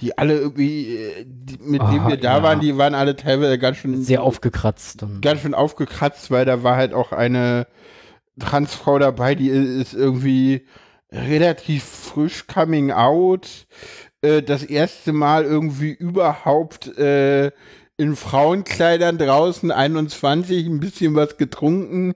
die 0.00 0.16
alle 0.18 0.38
irgendwie, 0.38 0.98
die, 1.24 1.58
mit 1.60 1.80
Ah, 1.80 1.90
denen 1.90 2.08
wir 2.08 2.16
da 2.16 2.36
ja. 2.38 2.42
waren, 2.42 2.60
die 2.60 2.76
waren 2.76 2.94
alle 2.94 3.16
teilweise 3.16 3.58
ganz 3.58 3.78
schön, 3.78 4.02
Sehr 4.02 4.22
aufgekratzt. 4.22 5.02
Und 5.02 5.20
ganz 5.20 5.40
schön 5.40 5.54
aufgekratzt, 5.54 6.30
weil 6.30 6.44
da 6.44 6.62
war 6.62 6.76
halt 6.76 6.94
auch 6.94 7.12
eine 7.12 7.66
Transfrau 8.38 8.98
dabei, 8.98 9.34
die 9.34 9.48
ist 9.48 9.94
irgendwie 9.94 10.66
relativ 11.14 11.84
frisch 11.84 12.46
coming 12.46 12.90
out, 12.90 13.66
äh, 14.22 14.42
das 14.42 14.62
erste 14.64 15.12
Mal 15.12 15.44
irgendwie 15.44 15.92
überhaupt 15.92 16.96
äh, 16.98 17.50
in 17.96 18.16
Frauenkleidern 18.16 19.18
draußen 19.18 19.70
21, 19.70 20.66
ein 20.66 20.80
bisschen 20.80 21.14
was 21.14 21.36
getrunken. 21.36 22.14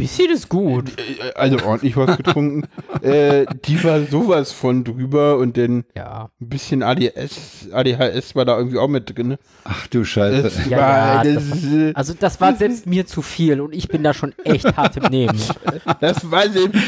Bisschen 0.00 0.30
ist 0.30 0.48
gut. 0.48 0.90
Äh, 0.98 1.32
Also 1.34 1.58
ordentlich 1.64 1.96
was 1.96 2.16
getrunken. 2.16 2.66
äh, 3.02 3.46
die 3.64 3.82
war 3.84 4.00
sowas 4.02 4.52
von 4.52 4.84
drüber 4.84 5.38
und 5.38 5.56
dann 5.56 5.84
Ja. 5.96 6.30
ein 6.40 6.48
bisschen 6.48 6.82
ADS, 6.82 7.68
ADHS 7.72 8.34
war 8.34 8.44
da 8.44 8.58
irgendwie 8.58 8.78
auch 8.78 8.88
mit 8.88 9.16
drin. 9.16 9.36
Ach 9.64 9.86
du 9.88 10.04
Scheiße. 10.04 10.42
Das 10.42 10.66
Ja, 10.66 10.78
war, 10.78 11.24
ja, 11.24 11.34
das, 11.34 11.64
äh, 11.64 11.92
Also 11.94 12.14
das 12.18 12.40
war 12.40 12.54
selbst 12.56 12.86
mir 12.86 13.06
zu 13.06 13.22
viel 13.22 13.60
und 13.60 13.74
ich 13.74 13.88
bin 13.88 14.02
da 14.02 14.14
schon 14.14 14.34
echt 14.44 14.76
hart 14.76 14.96
im 14.96 15.04
Nehmen. 15.04 15.38
das 16.00 16.30
war 16.30 16.48
selbst 16.48 16.78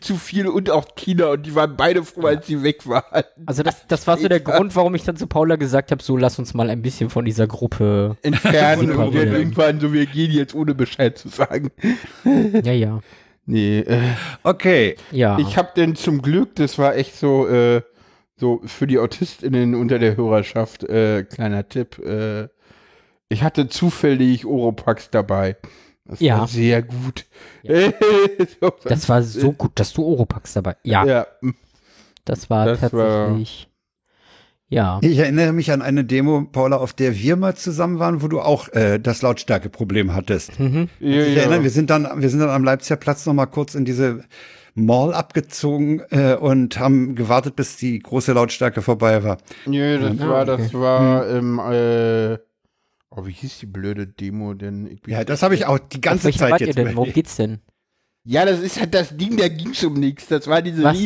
zu 0.00 0.16
viel 0.16 0.46
und 0.46 0.70
auch 0.70 0.84
Tina 0.96 1.26
und 1.32 1.46
die 1.46 1.54
waren 1.54 1.76
beide 1.76 2.02
froh, 2.04 2.26
als 2.26 2.46
sie 2.46 2.62
weg 2.62 2.86
waren. 2.86 3.24
Also 3.46 3.62
das, 3.62 3.86
das 3.88 4.06
war 4.06 4.18
so 4.18 4.28
der 4.28 4.40
Grund, 4.40 4.74
warum 4.76 4.94
ich 4.94 5.04
dann 5.04 5.16
zu 5.16 5.26
Paula 5.26 5.56
gesagt 5.56 5.90
habe, 5.90 6.02
so 6.02 6.16
lass 6.16 6.38
uns 6.38 6.54
mal 6.54 6.70
ein 6.70 6.82
bisschen 6.82 7.10
von 7.10 7.24
dieser 7.24 7.46
Gruppe. 7.46 8.16
Entfernen 8.22 8.92
und 8.92 9.14
dann 9.14 9.28
irgendwann 9.32 9.80
so, 9.80 9.92
wir 9.92 10.06
gehen 10.06 10.30
jetzt 10.32 10.54
ohne 10.54 10.74
Bescheid 10.74 11.16
zu 11.18 11.28
sagen. 11.28 11.70
Ja, 12.64 12.72
ja. 12.72 13.00
Nee, 13.46 13.80
äh, 13.80 14.00
Okay. 14.42 14.96
Ja. 15.10 15.38
ich 15.38 15.56
habe 15.56 15.70
denn 15.76 15.96
zum 15.96 16.20
Glück, 16.22 16.54
das 16.56 16.78
war 16.78 16.96
echt 16.96 17.16
so, 17.16 17.46
äh, 17.48 17.82
so 18.36 18.60
für 18.66 18.86
die 18.86 18.98
AutistInnen 18.98 19.74
unter 19.74 19.98
der 19.98 20.16
Hörerschaft, 20.16 20.84
äh, 20.84 21.24
kleiner 21.24 21.68
Tipp, 21.68 21.98
äh, 21.98 22.48
ich 23.30 23.42
hatte 23.42 23.68
zufällig 23.68 24.44
Oropax 24.46 25.10
dabei. 25.10 25.56
Das 26.04 26.20
Ja. 26.20 26.40
war 26.40 26.48
sehr 26.48 26.82
gut. 26.82 27.26
So, 28.60 28.72
das 28.84 29.08
war 29.08 29.22
so 29.22 29.52
gut, 29.52 29.72
dass 29.74 29.92
du 29.92 30.04
Oropax 30.04 30.54
dabei. 30.54 30.76
Ja, 30.82 31.04
ja, 31.04 31.26
das 32.24 32.48
war 32.50 32.66
das 32.66 32.92
war- 32.92 33.26
tatsächlich. 33.26 33.68
Ja. 34.70 34.98
Ich 35.02 35.16
erinnere 35.18 35.52
mich 35.52 35.72
an 35.72 35.80
eine 35.80 36.04
Demo, 36.04 36.44
Paula, 36.44 36.76
auf 36.76 36.92
der 36.92 37.14
wir 37.16 37.36
mal 37.36 37.54
zusammen 37.56 37.98
waren, 37.98 38.22
wo 38.22 38.28
du 38.28 38.40
auch 38.40 38.68
äh, 38.74 38.98
das 38.98 39.22
Lautstärkeproblem 39.22 40.14
hattest. 40.14 40.60
Mhm. 40.60 40.88
ja, 41.00 41.22
Ich 41.22 41.34
ja. 41.36 41.42
erinnere, 41.42 41.62
wir 41.62 41.70
sind 41.70 41.88
dann, 41.90 42.06
wir 42.20 42.28
sind 42.28 42.40
dann 42.40 42.50
am 42.50 42.64
Leipziger 42.64 42.96
Platz 42.96 43.24
noch 43.24 43.32
mal 43.34 43.46
kurz 43.46 43.74
in 43.74 43.84
diese 43.86 44.24
Mall 44.74 45.14
abgezogen 45.14 46.02
äh, 46.10 46.34
und 46.34 46.78
haben 46.78 47.14
gewartet, 47.14 47.56
bis 47.56 47.76
die 47.78 47.98
große 47.98 48.32
Lautstärke 48.34 48.82
vorbei 48.82 49.24
war. 49.24 49.38
Nö, 49.66 49.98
das 49.98 50.20
Ah, 50.20 50.28
war, 50.28 50.42
okay. 50.48 50.56
das 50.62 50.74
war, 50.74 51.28
ähm, 51.30 51.58
äh, 51.58 52.34
oh, 53.10 53.24
wie 53.26 53.32
hieß 53.32 53.58
die 53.60 53.66
blöde 53.66 54.06
Demo 54.06 54.52
denn? 54.54 54.86
Ich 54.86 55.00
bin- 55.00 55.14
Ja, 55.14 55.24
das 55.24 55.42
habe 55.42 55.54
ich 55.54 55.64
auch 55.66 55.78
die 55.78 56.00
ganze 56.00 56.30
Zeit 56.30 56.60
jetzt 56.60 56.76
denn? 56.76 56.84
Worum 56.88 56.96
überlegt. 56.96 57.14
geht's 57.14 57.36
denn? 57.36 57.60
Ja, 58.30 58.44
das 58.44 58.60
ist 58.60 58.78
halt 58.78 58.92
das 58.92 59.16
Ding, 59.16 59.38
da 59.38 59.48
ging's 59.48 59.82
um 59.84 59.94
nichts. 59.94 60.26
Das 60.26 60.46
war 60.46 60.60
diese, 60.60 60.82
Was? 60.84 60.98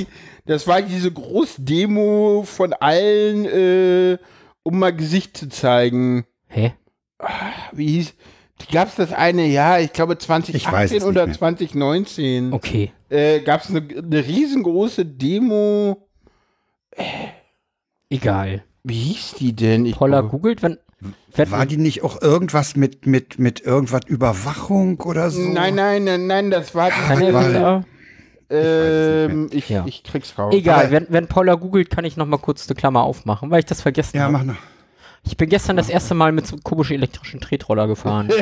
Das 0.44 0.66
war 0.66 0.82
diese 0.82 1.12
Großdemo 1.12 2.42
von 2.44 2.72
allen, 2.72 3.44
äh, 3.44 4.18
um 4.64 4.80
mal 4.80 4.92
Gesicht 4.92 5.36
zu 5.36 5.48
zeigen. 5.48 6.26
Hä? 6.48 6.72
Wie 7.70 7.86
hieß, 7.86 8.14
gab's 8.72 8.96
das 8.96 9.12
eine 9.12 9.46
Jahr, 9.46 9.80
ich 9.80 9.92
glaube 9.92 10.14
Ich 10.14 10.28
weiß 10.28 10.50
es 10.50 10.58
2018 10.64 10.96
nicht 10.96 11.04
oder 11.06 11.26
mehr. 11.26 11.34
2019, 11.36 12.52
Okay. 12.52 12.90
äh, 13.08 13.38
gab's 13.38 13.70
eine, 13.70 13.86
eine 13.96 14.26
riesengroße 14.26 15.06
Demo. 15.06 16.08
Egal. 18.10 18.64
Wie 18.82 18.94
hieß 18.98 19.34
die 19.38 19.52
denn? 19.54 19.86
Ich 19.86 19.94
Paula 19.94 20.22
googelt, 20.22 20.60
wenn. 20.64 20.76
Wenn 21.34 21.50
War 21.50 21.66
die 21.66 21.76
nicht 21.78 22.03
auch 22.03 22.20
irgendwas 22.22 22.76
mit, 22.76 23.07
mit, 23.07 23.38
mit 23.38 23.61
irgendwas 23.61 24.03
Überwachung 24.07 25.00
oder 25.00 25.30
so? 25.30 25.40
Nein, 25.40 25.74
nein, 25.74 26.05
nein, 26.05 26.26
nein, 26.26 26.50
das 26.50 26.74
war 26.74 26.90
weil- 27.09 27.28
wieder? 27.28 27.84
ähm, 28.50 29.48
ich, 29.50 29.68
Ja. 29.70 29.84
ich 29.86 30.05
krieg's 30.05 30.38
raus. 30.38 30.55
Egal, 30.55 30.90
wenn, 30.90 31.07
wenn 31.09 31.26
Paula 31.26 31.55
googelt, 31.55 31.88
kann 31.90 32.05
ich 32.05 32.16
noch 32.18 32.26
mal 32.26 32.36
kurz 32.38 32.68
eine 32.68 32.76
Klammer 32.76 33.03
aufmachen, 33.03 33.50
weil 33.50 33.61
ich 33.61 33.64
das 33.66 33.80
vergessen 33.80 34.18
Ja, 34.18 34.24
habe. 34.24 34.32
mach 34.34 34.44
noch. 34.44 34.57
Ich 35.24 35.36
bin 35.36 35.48
gestern 35.48 35.76
das 35.76 35.88
erste 35.88 36.14
Mal 36.14 36.32
mit 36.32 36.48
so 36.48 36.57
einem 36.57 36.64
komischen 36.64 36.96
elektrischen 36.96 37.40
Tretroller 37.40 37.86
gefahren. 37.86 38.28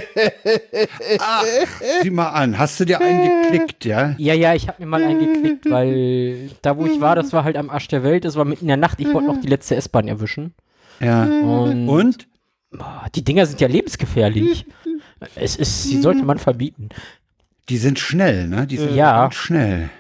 Sieh 2.03 2.11
mal 2.11 2.31
an. 2.31 2.59
Hast 2.59 2.81
du 2.81 2.85
dir 2.87 3.01
eingeklickt, 3.01 3.85
ja? 3.85 4.15
ja, 4.19 4.35
ja, 4.35 4.55
ich 4.55 4.67
habe 4.69 4.83
mir 4.83 4.87
mal 4.87 5.03
eingeklickt, 5.05 5.71
weil 5.71 6.51
da, 6.63 6.77
wo 6.79 6.87
ich 6.87 7.01
war, 7.01 7.15
das 7.15 7.33
war 7.33 7.45
halt 7.45 7.57
am 7.57 7.71
Arsch 7.71 7.89
der 7.89 8.03
Welt. 8.03 8.25
Es 8.25 8.37
war 8.37 8.45
mitten 8.45 8.63
in 8.63 8.69
der 8.69 8.77
Nacht. 8.79 9.01
Ich 9.01 9.13
wollte 9.13 9.29
noch 9.29 9.41
die 9.41 9.49
letzte 9.49 9.77
S-Bahn 9.77 10.09
erwischen. 10.09 10.55
Ja. 11.01 11.25
Und, 11.25 11.89
Und? 11.89 12.27
Boah, 12.71 13.07
die 13.15 13.25
Dinger 13.25 13.47
sind 13.47 13.61
ja 13.61 13.69
lebensgefährlich. 13.69 14.65
Es 15.35 15.57
ist, 15.57 15.85
die 15.91 15.99
sollte 15.99 16.23
man 16.25 16.39
verbieten. 16.39 16.89
Die 17.69 17.79
sind 17.79 17.99
schnell, 17.99 18.49
ne? 18.49 18.67
Die 18.67 18.77
sind 18.77 18.95
Ja. 18.95 19.31
schnell. 19.33 19.91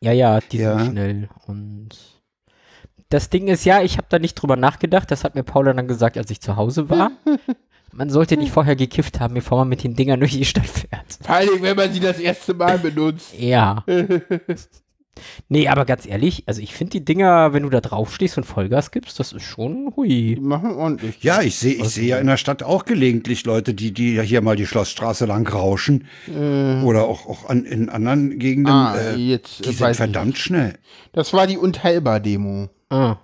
Ja, 0.00 0.12
ja, 0.12 0.40
die 0.40 0.58
Ja. 0.58 0.78
sind 0.78 0.92
schnell. 0.92 1.28
Und 1.46 1.90
das 3.08 3.30
Ding 3.30 3.48
ist, 3.48 3.64
ja, 3.64 3.82
ich 3.82 3.98
habe 3.98 4.06
da 4.10 4.18
nicht 4.18 4.34
drüber 4.34 4.56
nachgedacht. 4.56 5.10
Das 5.10 5.22
hat 5.24 5.34
mir 5.34 5.42
Paula 5.42 5.72
dann 5.74 5.86
gesagt, 5.86 6.16
als 6.18 6.30
ich 6.30 6.40
zu 6.40 6.56
Hause 6.56 6.88
war. 6.90 7.12
Man 7.94 8.08
sollte 8.08 8.38
nicht 8.38 8.52
vorher 8.52 8.74
gekifft 8.74 9.20
haben, 9.20 9.34
bevor 9.34 9.58
man 9.58 9.68
mit 9.68 9.84
den 9.84 9.94
Dingern 9.94 10.18
durch 10.18 10.32
die 10.32 10.46
Stadt 10.46 10.64
fährt. 10.66 11.18
Vor 11.20 11.34
allem, 11.36 11.60
wenn 11.60 11.76
man 11.76 11.92
sie 11.92 12.00
das 12.00 12.18
erste 12.18 12.54
Mal 12.54 12.78
benutzt. 12.78 13.34
Ja. 13.38 13.84
nee, 15.48 15.68
aber 15.68 15.84
ganz 15.84 16.06
ehrlich, 16.06 16.44
also 16.46 16.60
ich 16.60 16.74
finde 16.74 16.92
die 16.92 17.04
Dinger, 17.04 17.52
wenn 17.52 17.62
du 17.62 17.70
da 17.70 17.80
drauf 17.80 18.14
stehst 18.14 18.36
und 18.38 18.44
Vollgas 18.44 18.90
gibst, 18.90 19.18
das 19.20 19.32
ist 19.32 19.42
schon 19.42 19.92
hui. 19.96 20.34
Die 20.36 20.40
machen 20.40 20.72
ordentlich. 20.72 21.22
Ja, 21.22 21.42
ich 21.42 21.56
sehe 21.56 21.74
ich 21.74 21.88
sehe 21.88 22.08
ja 22.08 22.18
in 22.18 22.26
der 22.26 22.36
Stadt 22.36 22.62
auch 22.62 22.84
gelegentlich 22.84 23.44
Leute, 23.44 23.74
die, 23.74 23.92
die 23.92 24.14
ja 24.14 24.22
hier 24.22 24.40
mal 24.40 24.56
die 24.56 24.66
Schlossstraße 24.66 25.26
lang 25.26 25.46
rauschen. 25.48 26.06
Oder 26.28 27.04
auch, 27.04 27.26
auch 27.26 27.48
an, 27.48 27.64
in 27.64 27.88
anderen 27.88 28.38
Gegenden. 28.38 28.72
Ah, 28.72 28.96
äh, 28.96 29.16
jetzt 29.16 29.64
die 29.64 29.70
äh, 29.70 29.72
sind 29.72 29.96
verdammt 29.96 30.38
schnell. 30.38 30.78
Das 31.12 31.32
war 31.32 31.46
die 31.46 31.58
Unteilbar-Demo. 31.58 32.68
Ah, 32.90 33.16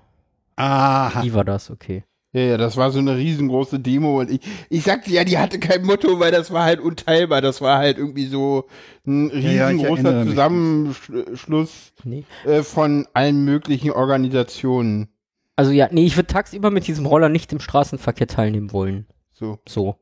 Aha. 0.57 1.23
wie 1.23 1.33
war 1.35 1.45
das? 1.45 1.71
Okay. 1.71 2.05
Ja, 2.33 2.43
ja, 2.43 2.57
das 2.59 2.77
war 2.77 2.91
so 2.91 2.99
eine 2.99 3.17
riesengroße 3.17 3.81
Demo 3.81 4.21
und 4.21 4.31
ich, 4.31 4.41
ich 4.69 4.83
sagte 4.85 5.11
ja, 5.11 5.25
die 5.25 5.39
hatte 5.39 5.59
kein 5.59 5.83
Motto, 5.85 6.21
weil 6.21 6.31
das 6.31 6.51
war 6.51 6.65
halt 6.65 6.79
unteilbar. 6.79 7.41
Das 7.41 7.63
war 7.63 7.79
halt 7.79 7.97
irgendwie 7.97 8.27
so 8.27 8.67
ein 9.07 9.31
Ja, 9.31 9.51
ja, 9.51 9.67
riesengroßer 9.69 10.05
erinnere 10.05 10.25
mich. 10.25 10.31
Zusammenschluss 10.35 11.93
Nee. 12.05 12.25
äh, 12.45 12.63
von 12.63 13.07
allen 13.15 13.45
möglichen 13.45 13.91
Organisationen. 13.93 15.09
Also 15.57 15.71
ja, 15.73 15.89
nee, 15.91 16.05
ich 16.05 16.17
würde 16.17 16.27
tagsüber 16.27 16.71
mit 16.71 16.87
diesem 16.87 17.07
Roller 17.07 17.31
nicht 17.31 17.53
im 17.53 17.61
Straßenverkehr 17.61 18.27
teilnehmen 18.27 18.73
wollen. 18.73 19.07
So, 19.33 19.59
So. 19.67 19.97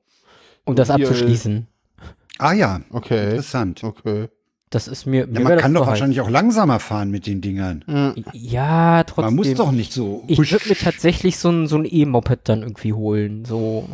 Um 0.64 0.74
das 0.74 0.88
hier, 0.92 0.98
äh, 0.98 1.02
abzuschließen. 1.08 1.68
Ah 2.38 2.52
ja, 2.52 2.80
okay. 2.90 3.30
interessant. 3.30 3.84
Okay. 3.84 4.28
Das 4.70 4.88
ist 4.88 5.06
mir. 5.06 5.20
Ja, 5.20 5.26
mir 5.26 5.40
man 5.40 5.48
wär 5.48 5.56
kann 5.58 5.74
doch 5.74 5.86
wahrscheinlich 5.86 6.20
auch 6.20 6.28
langsamer 6.28 6.80
fahren 6.80 7.10
mit 7.10 7.26
den 7.26 7.40
Dingern. 7.40 7.84
Ja, 8.32 9.04
trotzdem. 9.04 9.24
Man 9.26 9.34
muss 9.36 9.54
doch 9.54 9.70
nicht 9.70 9.92
so. 9.92 10.24
Ich 10.26 10.38
würde 10.38 10.68
mir 10.68 10.74
tatsächlich 10.74 11.38
so 11.38 11.50
ein, 11.50 11.66
so 11.68 11.76
ein 11.76 11.86
E-Moped 11.88 12.40
dann 12.48 12.62
irgendwie 12.62 12.92
holen. 12.92 13.44
So. 13.44 13.88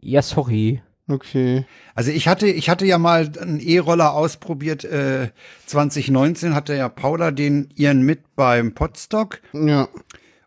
Ja, 0.00 0.22
sorry. 0.22 0.82
Okay. 1.08 1.64
Also 1.94 2.10
ich 2.10 2.26
hatte, 2.28 2.46
ich 2.48 2.68
hatte 2.68 2.84
ja 2.86 2.98
mal 2.98 3.30
einen 3.40 3.60
E-Roller 3.60 4.12
ausprobiert. 4.14 4.84
Äh, 4.84 5.30
2019 5.66 6.54
hatte 6.54 6.74
ja 6.74 6.88
Paula 6.88 7.30
den 7.30 7.68
ihren 7.76 8.02
mit 8.02 8.34
beim 8.36 8.72
Podstock. 8.74 9.40
Ja. 9.52 9.88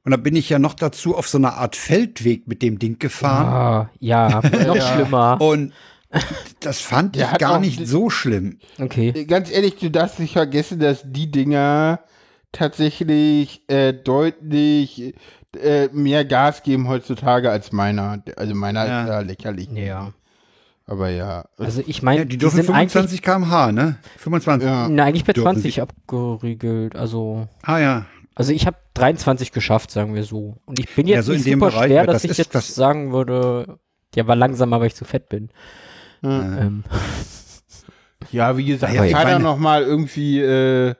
Und 0.05 0.11
da 0.11 0.17
bin 0.17 0.35
ich 0.35 0.49
ja 0.49 0.59
noch 0.59 0.73
dazu 0.73 1.15
auf 1.15 1.27
so 1.27 1.37
einer 1.37 1.55
Art 1.55 1.75
Feldweg 1.75 2.47
mit 2.47 2.61
dem 2.61 2.79
Ding 2.79 2.99
gefahren. 2.99 3.47
Ah, 3.47 3.89
ja, 3.99 4.41
noch 4.65 4.75
Ja. 4.75 4.93
schlimmer. 4.93 5.41
Und 5.41 5.73
das 6.59 6.79
fand 6.81 7.15
Der 7.15 7.31
ich 7.33 7.37
gar 7.37 7.59
nicht 7.59 7.79
die- 7.79 7.85
so 7.85 8.09
schlimm. 8.09 8.59
Okay. 8.79 9.25
Ganz 9.25 9.51
ehrlich, 9.51 9.75
du 9.77 9.89
darfst 9.91 10.19
nicht 10.19 10.33
vergessen, 10.33 10.79
dass 10.79 11.01
die 11.05 11.29
Dinger 11.31 11.99
tatsächlich 12.51 13.63
äh, 13.69 13.93
deutlich 13.93 15.13
äh, 15.59 15.87
mehr 15.91 16.25
Gas 16.25 16.63
geben 16.63 16.87
heutzutage 16.87 17.49
als 17.49 17.71
meiner. 17.71 18.23
Also 18.35 18.53
meiner 18.55 18.85
Ja. 18.87 19.01
ist 19.03 19.07
ja 19.09 19.19
lächerlich. 19.21 19.69
Ja. 19.71 20.13
Aber 20.85 21.09
ja. 21.09 21.45
Also 21.57 21.83
ich 21.85 22.01
meine, 22.01 22.19
Ja, 22.21 22.25
die 22.25 22.37
dürfen 22.37 22.63
sind 22.63 22.73
eigentlich, 22.73 22.91
25 22.93 23.21
km/h, 23.21 23.71
ne? 23.71 23.97
25. 24.17 24.67
ja. 24.67 24.87
na, 24.89 25.05
eigentlich 25.05 25.25
bei 25.25 25.33
dürfen 25.33 25.53
20 25.53 25.81
abgeriegelt. 25.81 26.95
Also, 26.95 27.47
Ah 27.61 27.77
ja. 27.77 28.05
also 28.33 28.51
ich 28.53 28.65
habe 28.65 28.77
23 28.95 29.51
geschafft, 29.51 29.91
sagen 29.91 30.15
wir 30.15 30.23
so. 30.23 30.57
Und 30.65 30.79
ich 30.79 30.93
bin 30.95 31.05
Ja, 31.07 31.17
jetzt 31.17 31.25
so 31.27 31.31
in 31.33 31.37
nicht 31.37 31.47
dem 31.47 31.59
super 31.59 31.71
Bereich, 31.71 31.85
schwer, 31.87 32.05
dass 32.07 32.13
das 32.15 32.23
ich 32.25 32.31
ist 32.31 32.37
jetzt 32.37 32.55
das- 32.55 32.73
sagen 32.73 33.11
würde, 33.11 33.77
der 34.15 34.27
war 34.27 34.35
langsamer, 34.35 34.79
weil 34.79 34.87
ich 34.87 34.95
zu 34.95 35.05
fett 35.05 35.29
bin. 35.29 35.49
Ähm, 36.23 36.83
ja, 38.31 38.57
wie 38.57 38.65
gesagt, 38.65 38.93
Ja, 38.93 39.05
da 39.05 39.23
meine- 39.23 39.39
noch 39.43 39.57
mal 39.57 39.83
irgendwie 39.83 40.39
äh, 40.39 40.95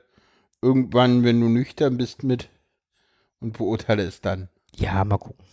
irgendwann, 0.62 1.24
wenn 1.24 1.40
du 1.40 1.48
nüchtern 1.48 1.96
bist, 1.96 2.22
mit 2.22 2.48
und 3.40 3.56
beurteile 3.56 4.02
es 4.02 4.20
dann. 4.20 4.48
ja, 4.76 5.02
mal 5.04 5.18
gucken. 5.18 5.44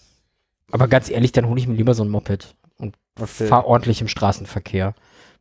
Aber 0.72 0.88
ganz 0.88 1.10
ehrlich, 1.10 1.32
dann 1.32 1.48
hole 1.48 1.60
ich 1.60 1.68
mir 1.68 1.76
lieber 1.76 1.94
so 1.94 2.04
ein 2.04 2.10
Moped 2.10 2.56
und 2.78 2.96
Okay. 3.20 3.48
fahr 3.48 3.66
ordentlich 3.66 4.02
im 4.02 4.08
Straßenverkehr. 4.10 4.94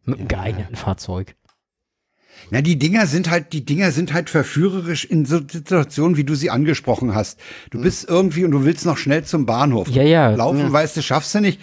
Mit 0.05 0.21
einem 0.21 0.29
geeigneten 0.29 0.77
Fahrzeug. 0.77 1.35
Na, 2.51 2.61
die 2.61 2.79
Dinger 2.79 3.07
sind 3.07 3.31
halt, 3.31 3.53
die 3.53 3.65
Dinger 3.65 3.91
sind 3.91 4.13
halt 4.13 4.31
verführerisch 4.31 5.05
in 5.05 5.25
so 5.25 5.39
Situationen, 5.39 6.17
wie 6.17 6.25
du 6.25 6.35
sie 6.35 6.51
angesprochen 6.51 7.15
hast. 7.15 7.39
Du 7.71 7.81
bist 7.81 8.09
irgendwie 8.09 8.45
und 8.45 8.53
du 8.53 8.65
willst 8.65 8.87
noch 8.87 8.97
schnell 8.97 9.25
zum 9.25 9.47
Bahnhof. 9.47 9.89
Ja, 9.89 10.03
ja. 10.03 10.31
Laufen, 10.31 10.73
weißt 10.73 10.97
du, 10.97 11.03
schaffst 11.03 11.35
du 11.35 11.41
nicht. 11.41 11.61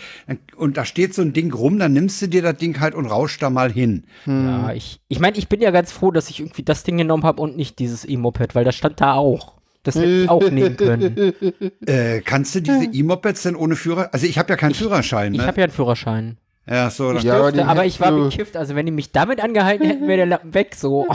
Und 0.55 0.77
da 0.77 0.85
steht 0.85 1.13
so 1.13 1.21
ein 1.21 1.33
Ding 1.33 1.53
rum, 1.53 1.79
dann 1.79 1.93
nimmst 1.93 2.21
du 2.21 2.27
dir 2.27 2.41
das 2.41 2.57
Ding 2.57 2.79
halt 2.79 2.95
und 2.95 3.05
rauschst 3.05 3.41
da 3.41 3.49
mal 3.49 3.71
hin. 3.71 4.03
Ja, 4.25 4.73
ich, 4.73 4.99
ich 5.07 5.19
meine, 5.19 5.37
ich 5.37 5.47
bin 5.47 5.61
ja 5.61 5.71
ganz 5.71 5.91
froh, 5.91 6.11
dass 6.11 6.29
ich 6.29 6.39
irgendwie 6.39 6.63
das 6.63 6.83
Ding 6.83 6.97
genommen 6.97 7.23
habe 7.23 7.41
und 7.41 7.55
nicht 7.55 7.79
dieses 7.79 8.07
E-Moped, 8.07 8.55
weil 8.55 8.65
das 8.65 8.75
stand 8.75 8.99
da 8.99 9.13
auch. 9.13 9.53
Das 9.83 9.95
hätte 9.95 10.23
ich 10.23 10.29
auch 10.29 10.49
nehmen 10.49 10.77
können. 10.77 11.33
Äh, 11.85 12.21
kannst 12.21 12.55
du 12.55 12.61
diese 12.61 12.85
E-Mopeds 12.85 13.43
denn 13.43 13.55
ohne 13.57 13.75
Führer? 13.75 14.13
Also 14.13 14.25
ich 14.25 14.37
habe 14.37 14.49
ja 14.49 14.55
keinen 14.55 14.73
Führerschein, 14.73 15.33
Ich 15.33 15.41
ne? 15.41 15.47
habe 15.47 15.59
ja 15.59 15.65
einen 15.65 15.73
Führerschein. 15.73 16.37
Ja, 16.69 16.89
so, 16.89 17.13
Ich 17.13 17.23
Ja, 17.23 17.33
aber 17.35 17.43
dürfte, 17.51 17.57
den 17.59 17.67
aber 17.67 17.85
ich 17.85 17.99
war 17.99 18.11
bekifft. 18.11 18.55
Also 18.57 18.75
wenn 18.75 18.85
die 18.85 18.91
mich 18.91 19.11
damit 19.11 19.41
angehalten 19.43 19.85
hätten, 19.85 20.07
wäre 20.07 20.17
der 20.17 20.25
Lappen 20.25 20.53
weg. 20.53 20.75
So. 20.75 21.05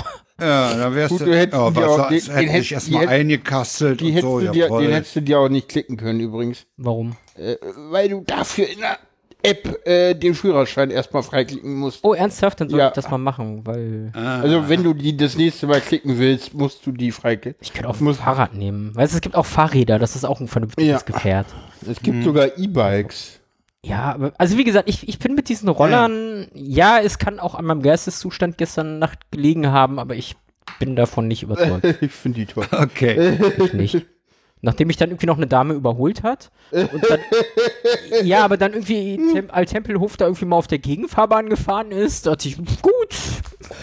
ja, 0.41 0.75
dann 0.75 0.95
wärst 0.95 1.11
Gut, 1.11 1.21
du, 1.27 1.37
hättest 1.37 1.61
oh, 1.61 1.71
was, 1.75 1.85
auch- 1.85 2.09
den- 2.09 2.21
hätte 2.21 2.43
ich 2.43 2.53
hättest- 2.53 2.73
erstmal 2.73 3.09
eingekastelt 3.09 4.01
Die 4.01 4.05
und 4.07 4.11
hättest 4.13 4.23
so, 4.33 4.41
du 4.41 4.51
dir, 4.53 4.69
den 4.69 4.91
hättest 4.93 5.17
du 5.17 5.23
dir 5.23 5.39
auch 5.41 5.49
nicht 5.49 5.69
klicken 5.69 5.97
können 5.97 6.21
übrigens. 6.21 6.67
Warum? 6.77 7.17
Äh, 7.37 7.57
weil 7.91 8.09
du 8.09 8.23
dafür 8.27 8.69
in 8.69 8.79
der 8.81 8.99
App 9.41 9.87
äh, 9.87 10.15
den 10.15 10.35
Führerschein 10.35 10.91
erstmal 10.91 11.23
freiklicken 11.23 11.75
musst. 11.77 12.01
Oh, 12.03 12.13
ernsthaft? 12.13 12.61
Dann 12.61 12.69
soll 12.69 12.81
Ja. 12.81 12.89
ich 12.89 12.95
das 12.95 13.09
mal 13.09 13.19
machen, 13.19 13.65
weil 13.65 14.11
Ah. 14.13 14.41
Also 14.41 14.69
wenn 14.69 14.83
du 14.83 14.95
die 14.95 15.17
das 15.17 15.37
nächste 15.37 15.69
Mal 15.69 15.81
klicken 15.81 16.19
willst, 16.19 16.55
musst 16.55 16.85
du 16.85 16.91
die 16.91 17.13
freiklicken. 17.13 17.57
ich 17.63 17.73
kann 17.73 17.87
auch 17.87 18.01
ein 18.01 18.15
Fahrrad 18.15 18.55
nehmen. 18.55 18.95
Weißt 18.97 19.13
du, 19.13 19.17
es 19.17 19.21
gibt 19.21 19.37
auch 19.37 19.47
Fahrräder, 19.47 20.01
das 20.01 20.17
ist 20.17 20.25
auch 20.25 20.41
ein 20.41 20.49
vernünftiges 20.49 20.91
Ja. 20.91 20.99
Gefährt. 21.07 21.47
Es 21.89 22.01
gibt 22.03 22.25
sogar 22.25 22.59
E-Bikes. 22.59 23.38
Ja, 23.85 24.15
aber, 24.15 24.33
also 24.39 24.59
wie 24.59 24.65
gesagt, 24.65 24.89
ich, 24.89 25.09
ich 25.09 25.19
bin 25.19 25.35
mit 25.35 25.49
diesen 25.49 25.69
Rollern, 25.69 26.49
ja, 26.55 26.99
es 27.01 27.19
kann 27.19 27.39
auch 27.39 27.55
an 27.55 27.65
meinem 27.65 27.83
Geisteszustand 27.83 28.59
gestern 28.59 28.99
Nacht 28.99 29.31
gelegen 29.31 29.69
haben, 29.69 29.99
aber 29.99 30.17
ich 30.17 30.37
bin 30.81 30.97
davon 30.97 31.29
nicht 31.29 31.43
überzeugt. 31.45 31.85
ich 32.03 32.11
finde 32.13 32.41
die 32.41 32.47
toll. 32.47 32.67
Okay. 32.73 33.39
ich 33.65 33.73
nicht. 33.73 34.07
Nachdem 34.61 34.89
mich 34.89 34.97
dann 34.97 35.11
irgendwie 35.11 35.27
noch 35.27 35.37
eine 35.37 35.47
Dame 35.47 35.75
überholt 35.75 36.25
hat. 36.25 36.51
Und 36.73 36.91
dann, 37.09 37.21
ja, 38.25 38.45
aber 38.45 38.57
dann 38.57 38.73
irgendwie 38.73 39.17
Tem 39.33 39.53
Altempelhof 39.53 40.17
da 40.17 40.25
irgendwie 40.27 40.47
mal 40.47 40.57
auf 40.57 40.67
der 40.67 40.81
Gegenfahrbahn 40.81 41.49
gefahren 41.49 41.93
ist, 41.93 42.27
dachte 42.27 42.49
ich, 42.49 42.57
gut. 42.57 43.15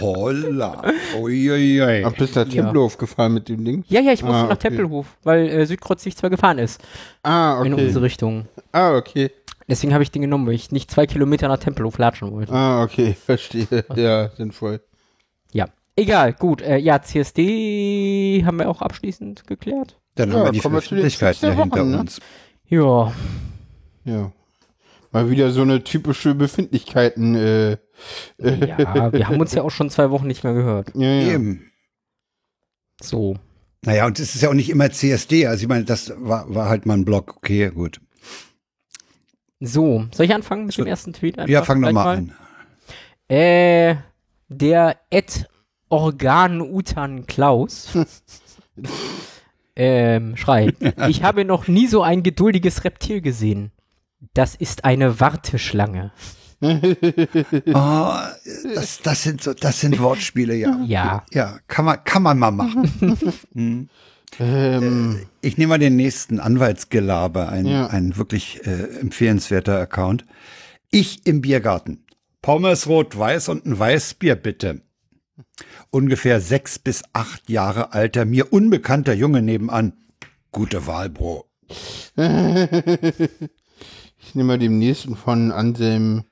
Holla. 0.01 0.83
Uiuiui. 1.17 2.03
Ach, 2.03 2.11
bist 2.13 2.35
du 2.35 2.41
nach 2.41 2.47
Ja. 2.47 2.63
Tempelhof 2.63 2.97
gefahren 2.97 3.33
mit 3.33 3.47
dem 3.47 3.63
Ding? 3.63 3.85
Ja, 3.87 4.01
ja, 4.01 4.11
ich 4.11 4.21
musste 4.21 4.35
Ah, 4.39 4.43
nach 4.43 4.51
okay. 4.57 4.67
Tempelhof, 4.67 5.07
weil 5.23 5.47
äh, 5.47 5.65
Südkreuz 5.65 6.03
nicht 6.03 6.17
zwar 6.17 6.29
gefahren 6.29 6.57
ist 6.57 6.81
Ah, 7.23 7.61
in 7.63 7.73
okay. 7.73 7.85
unsere 7.85 8.03
Richtung. 8.03 8.45
Ah, 8.73 8.97
okay. 8.97 9.31
Deswegen 9.67 9.93
habe 9.93 10.03
ich 10.03 10.11
den 10.11 10.21
genommen, 10.21 10.45
weil 10.47 10.53
ich 10.53 10.71
nicht 10.71 10.91
zwei 10.91 11.07
Kilometer 11.07 11.47
nach 11.47 11.57
Tempelhof 11.57 11.97
latschen 11.97 12.31
wollte. 12.31 12.53
Ah, 12.53 12.83
okay. 12.83 13.15
Verstehe. 13.25 13.85
Ja, 13.95 14.29
sinnvoll. 14.29 14.81
Ja. 15.51 15.67
Egal, 15.95 16.33
gut. 16.33 16.61
Äh, 16.61 16.77
ja, 16.77 17.01
CSD 17.01 18.43
haben 18.45 18.59
wir 18.59 18.69
auch 18.69 18.81
abschließend 18.81 19.47
geklärt. 19.47 19.97
Dann 20.15 20.31
Ja, 20.31 20.37
haben 20.37 20.45
wir 20.45 20.51
die 20.51 20.59
der 20.59 21.53
ja 21.53 21.55
hinter 21.55 21.79
Wochen, 21.79 21.91
ne? 21.91 21.99
uns. 21.99 22.19
Ja, 22.67 23.13
Ja. 24.03 24.31
Mal 25.11 25.29
wieder 25.29 25.51
so 25.51 25.61
eine 25.61 25.81
typische 25.83 26.35
Befindlichkeiten. 26.35 27.35
Äh, 27.35 27.77
ja, 28.37 29.13
wir 29.13 29.27
haben 29.29 29.39
uns 29.39 29.53
ja 29.53 29.61
auch 29.63 29.71
schon 29.71 29.89
zwei 29.89 30.09
Wochen 30.11 30.27
nicht 30.27 30.43
mehr 30.43 30.53
gehört. 30.53 30.91
ja, 30.93 31.07
ja. 31.09 31.33
Eben. 31.33 31.71
So. 33.01 33.37
Naja, 33.83 34.05
und 34.07 34.19
es 34.19 34.35
ist 34.35 34.41
ja 34.41 34.49
auch 34.49 34.53
nicht 34.53 34.69
immer 34.69 34.91
CSD. 34.91 35.47
Also 35.47 35.63
ich 35.63 35.69
meine, 35.69 35.85
das 35.85 36.11
war, 36.17 36.53
war 36.53 36.67
halt 36.67 36.85
mal 36.85 36.95
ein 36.95 37.05
Blog. 37.05 37.35
Okay, 37.37 37.69
gut. 37.69 38.01
So, 39.59 40.05
soll 40.13 40.25
ich 40.25 40.33
anfangen 40.33 40.65
mit 40.65 40.75
So. 40.75 40.83
dem 40.83 40.87
ersten 40.89 41.13
Tweet? 41.13 41.37
Ja, 41.37 41.43
einfach 41.59 41.65
fang 41.65 41.81
doch 41.81 41.89
gleich 41.89 41.93
mal 41.93 42.17
an. 42.17 42.33
Äh, 43.27 43.95
der 44.49 44.97
Ed 45.09 45.47
Organ 45.89 46.61
Utan 46.61 47.25
Klaus 47.25 47.89
ähm, 49.75 50.35
schreibt, 50.37 50.81
ich 51.07 51.23
habe 51.23 51.45
noch 51.45 51.67
nie 51.67 51.87
so 51.87 52.01
ein 52.01 52.23
geduldiges 52.23 52.83
Reptil 52.83 53.21
gesehen. 53.21 53.71
Das 54.33 54.55
ist 54.55 54.85
eine 54.85 55.19
Warteschlange. 55.19 56.11
Oh, 56.61 58.13
das, 58.73 59.01
das 59.03 59.23
sind 59.23 59.43
so, 59.43 59.53
das 59.53 59.79
sind 59.81 59.99
Wortspiele, 59.99 60.55
ja. 60.55 60.79
Ja. 60.85 61.23
Ja, 61.31 61.59
kann 61.67 61.85
man, 61.85 62.03
kann 62.03 62.23
man 62.23 62.39
mal 62.39 62.51
machen. 62.51 62.91
Hm. 63.53 63.89
Ähm, 64.39 65.25
Ich 65.41 65.57
nehme 65.57 65.69
mal 65.69 65.77
den 65.79 65.95
nächsten 65.95 66.39
Anwaltsgelaber, 66.39 67.49
ein, 67.49 67.65
Ja. 67.65 67.87
ein 67.87 68.17
wirklich 68.17 68.65
äh, 68.65 68.99
empfehlenswerter 68.99 69.79
Account. 69.79 70.25
Ich 70.91 71.25
im 71.25 71.41
Biergarten. 71.41 72.03
Pommes 72.41 72.87
rot-weiß 72.87 73.49
und 73.49 73.65
ein 73.65 73.77
Weißbier 73.77 74.35
bitte. 74.35 74.81
Ungefähr 75.89 76.39
sechs 76.41 76.79
bis 76.79 77.03
acht 77.13 77.49
Jahre 77.49 77.93
alter, 77.93 78.25
mir 78.25 78.53
unbekannter 78.53 79.13
Junge 79.13 79.41
nebenan. 79.41 79.93
Gute 80.51 80.87
Wahl, 80.87 81.09
Bro. 81.09 81.45
ich 82.17 82.23
nehme 84.35 84.47
mal 84.47 84.59
den 84.59 84.77
nächsten 84.77 85.15
von 85.15 85.51
Anselm 85.51 86.23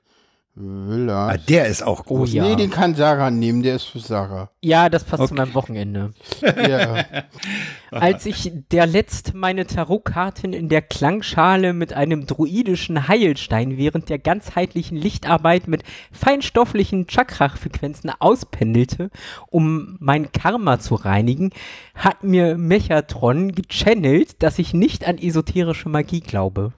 Willer. 0.55 1.13
Ah, 1.31 1.37
der 1.37 1.65
ist 1.65 1.81
auch 1.81 2.01
Oh 2.01 2.17
groß. 2.17 2.33
ja. 2.33 2.43
Nee, 2.43 2.55
den 2.55 2.69
kann 2.69 2.93
Sarah 2.93 3.31
nehmen, 3.31 3.63
der 3.63 3.75
ist 3.77 3.85
für 3.85 3.97
Sarah. 3.99 4.51
Ja, 4.61 4.87
das 4.89 5.03
passt 5.03 5.17
zu 5.27 5.33
Okay. 5.33 5.35
meinem 5.35 5.53
Wochenende. 5.55 6.11
Ja. 6.41 7.05
Als 7.91 8.25
ich 8.25 8.51
der 8.71 8.85
letzt 8.87 9.33
meine 9.33 9.65
Tarotkarten 9.67 10.53
in 10.53 10.67
der 10.69 10.81
Klangschale 10.81 11.73
mit 11.73 11.93
einem 11.93 12.25
druidischen 12.25 13.07
Heilstein 13.07 13.77
während 13.77 14.09
der 14.09 14.17
ganzheitlichen 14.19 14.97
Lichtarbeit 14.97 15.67
mit 15.67 15.83
feinstofflichen 16.11 17.07
Chakra-Frequenzen 17.07 18.11
auspendelte, 18.19 19.09
um 19.49 19.97
mein 19.99 20.31
Karma 20.31 20.79
zu 20.79 20.95
reinigen, 20.95 21.51
hat 21.95 22.23
mir 22.23 22.57
Mechatron 22.57 23.53
gechannelt, 23.53 24.41
dass 24.43 24.59
ich 24.59 24.73
nicht 24.73 25.07
an 25.07 25.17
esoterische 25.17 25.89
Magie 25.89 26.21
glaube. 26.21 26.73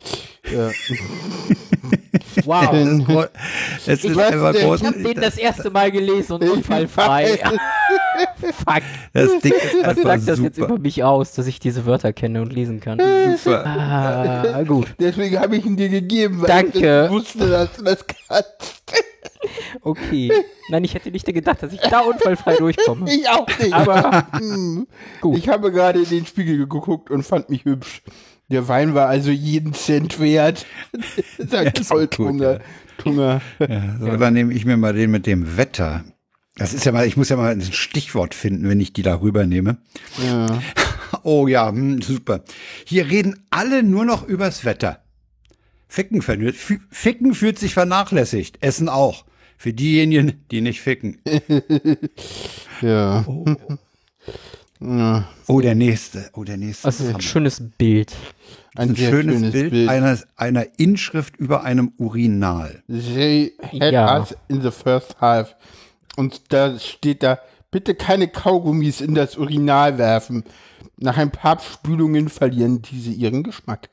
Ja. 0.52 0.72
Wow. 2.44 3.28
Es 3.86 4.04
ist 4.04 4.16
weiß 4.16 4.34
einfach 4.34 4.54
groß. 4.54 4.82
Ich 4.82 4.88
habe 4.88 5.04
den 5.04 5.22
das 5.22 5.38
erste 5.38 5.70
Mal 5.70 5.92
gelesen 5.92 6.34
und 6.34 6.50
unfallfrei. 6.50 7.38
Fuck. 8.42 8.84
Das 9.14 9.40
Ding 9.40 9.54
ist 9.54 9.76
Was 9.84 9.98
sagt 10.02 10.28
das 10.28 10.40
jetzt 10.40 10.56
super. 10.58 10.74
über 10.74 10.80
mich 10.80 11.04
aus, 11.04 11.34
dass 11.34 11.48
ich 11.48 11.60
diese 11.60 11.86
Wörter 11.86 12.14
kenne 12.14 12.42
und 12.42 12.52
lesen 12.52 12.80
kann? 12.82 13.00
super. 13.38 13.66
Ah, 13.66 14.64
gut. 14.64 14.88
Deswegen 15.00 15.40
habe 15.40 15.56
ich 15.58 15.66
ihn 15.66 15.78
dir 15.78 15.90
gegeben, 15.90 16.42
weil 16.42 16.48
Danke. 16.48 17.06
ich 17.06 17.12
wusste, 17.12 17.50
dass 17.50 17.74
du 17.78 17.84
das 17.84 18.06
kannst. 18.08 18.84
Okay. 19.82 20.32
Nein, 20.70 20.84
ich 20.84 20.96
hätte 20.96 21.12
nicht 21.12 21.26
gedacht, 21.26 21.62
dass 21.62 21.72
ich 21.72 21.80
da 21.80 22.00
unfallfrei 22.00 22.56
durchkomme. 22.56 23.12
Ich 23.14 23.30
auch 23.30 23.48
nicht. 23.60 23.74
Aber 23.74 24.26
Hm. 24.32 24.88
Gut. 25.22 25.38
Ich 25.38 25.48
habe 25.50 25.72
gerade 25.72 26.00
in 26.00 26.10
den 26.10 26.26
Spiegel 26.26 26.58
geguckt 26.58 27.12
und 27.12 27.22
fand 27.24 27.50
mich 27.50 27.64
hübsch. 27.66 28.02
Der 28.50 28.68
Wein 28.68 28.94
war 28.94 29.08
also 29.08 29.32
jeden 29.32 29.74
Cent 29.74 30.20
wert. 30.20 30.66
Sagt 31.38 31.90
gut, 31.90 32.12
Tunger. 32.12 32.60
Tunger. 32.98 33.42
Ja, 33.60 33.98
so, 34.00 34.18
dann 34.18 34.34
nehme 34.34 34.54
ich 34.54 34.66
mir 34.66 34.78
mal 34.78 34.94
den 34.94 35.12
mit 35.12 35.26
dem 35.26 35.58
Wetter. 35.58 36.06
Das 36.56 36.74
ist 36.74 36.86
ja 36.86 36.92
mal, 36.92 37.06
ich 37.06 37.18
muss 37.18 37.30
ja 37.30 37.36
mal 37.38 37.52
ein 37.52 37.62
Stichwort 37.62 38.34
finden, 38.34 38.70
wenn 38.70 38.80
ich 38.80 38.94
die 38.94 39.02
da 39.02 39.20
rübernehme. 39.22 39.78
Ja. 40.24 40.62
Oh 41.24 41.48
ja, 41.48 41.70
hm, 41.70 42.02
super. 42.02 42.44
Hier 42.84 43.08
reden 43.10 43.46
alle 43.50 43.84
nur 43.84 44.06
noch 44.06 44.28
übers 44.28 44.66
Wetter. 44.66 45.04
Ficken, 45.88 46.22
Ficken 46.22 47.34
fühlt 47.34 47.58
sich 47.58 47.74
vernachlässigt. 47.74 48.58
Essen 48.62 48.90
auch. 48.90 49.24
Für 49.58 49.72
diejenigen, 49.72 50.44
die 50.52 50.62
nicht 50.62 50.82
ficken. 50.82 51.20
Ja. 52.82 53.26
Ja. 54.86 55.28
Oh, 55.48 55.62
der 55.62 55.76
nächste. 55.76 56.30
Oh, 56.34 56.44
der 56.44 56.58
nächste. 56.58 56.88
das 56.88 57.00
ist 57.00 57.14
ein 57.14 57.22
schönes 57.22 57.62
Bild. 57.78 58.16
Ein, 58.76 58.90
ein 58.90 58.96
sehr 58.96 59.10
schönes, 59.10 59.52
Bild, 59.52 59.90
Einer, 59.90 60.18
einer 60.36 60.66
Inschrift 60.78 61.38
über 61.38 61.64
einem 61.64 61.94
Urinal. 61.98 62.84
They 62.88 63.54
had 63.62 63.94
Ja. 63.94 64.20
us 64.20 64.36
in 64.48 64.62
the 64.62 64.72
first 64.72 65.16
half. 65.22 65.56
Und 66.18 66.52
da 66.54 66.78
steht 66.80 67.24
da, 67.24 67.40
bitte 67.72 67.96
keine 67.96 68.28
Kaugummis 68.28 69.02
in 69.02 69.16
das 69.16 69.38
Urinal 69.38 69.98
werfen. 69.98 70.44
Nach 70.98 71.18
ein 71.18 71.32
paar 71.32 71.60
Spülungen 71.60 72.30
verlieren 72.30 72.82
diese 72.82 73.12
ihren 73.12 73.44
Geschmack. 73.44 73.90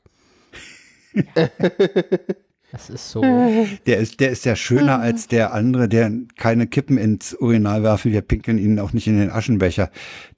Das 2.73 2.89
ist 2.89 3.09
so. 3.11 3.21
Der 3.85 3.97
ist, 3.99 4.19
der 4.19 4.31
ist 4.31 4.43
ja 4.45 4.55
schöner 4.55 4.99
als 4.99 5.27
der 5.27 5.53
andere, 5.53 5.87
der 5.87 6.11
keine 6.37 6.67
Kippen 6.67 6.97
ins 6.97 7.33
Urinal 7.39 7.83
werfen. 7.83 8.11
Wir 8.11 8.21
pinkeln 8.21 8.57
ihn 8.57 8.79
auch 8.79 8.91
nicht 8.93 9.07
in 9.07 9.17
den 9.19 9.29
Aschenbecher, 9.29 9.89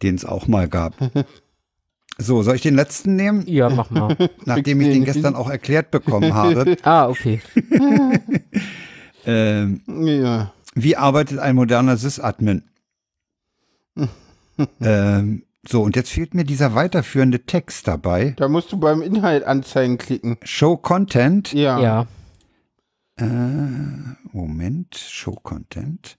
den 0.03 0.15
es 0.15 0.25
auch 0.25 0.47
mal 0.47 0.67
gab. 0.67 0.93
So, 2.17 2.43
soll 2.43 2.55
ich 2.55 2.61
den 2.61 2.75
letzten 2.75 3.17
nehmen? 3.17 3.43
Ja, 3.45 3.67
mach 3.69 3.89
mal. 3.89 4.15
Nachdem 4.45 4.79
ich 4.79 4.87
den 4.87 5.03
gestern 5.03 5.35
auch 5.35 5.49
erklärt 5.49 5.91
bekommen 5.91 6.33
habe. 6.33 6.77
Ah, 6.83 7.09
okay. 7.09 7.41
Ähm, 9.25 9.81
Ja. 9.85 10.53
wie 10.75 10.95
arbeitet 10.95 11.39
ein 11.39 11.55
moderner 11.57 11.97
Sys-Admin? 11.97 12.63
ähm, 14.79 15.43
so, 15.67 15.81
und 15.81 15.97
jetzt 15.97 16.09
fehlt 16.09 16.33
mir 16.35 16.45
dieser 16.45 16.73
weiterführende 16.73 17.39
Text 17.45 17.85
dabei. 17.87 18.33
Da 18.37 18.47
musst 18.47 18.71
du 18.71 18.77
beim 18.77 19.01
Inhalt 19.01 19.43
anzeigen 19.43 19.97
klicken. 19.97 20.37
Show 20.43 20.77
Content. 20.77 21.51
Ja. 21.51 21.81
Ja. 21.81 22.07
Äh, 23.17 23.25
Moment, 24.31 24.95
Show 24.95 25.35
Content. 25.41 26.17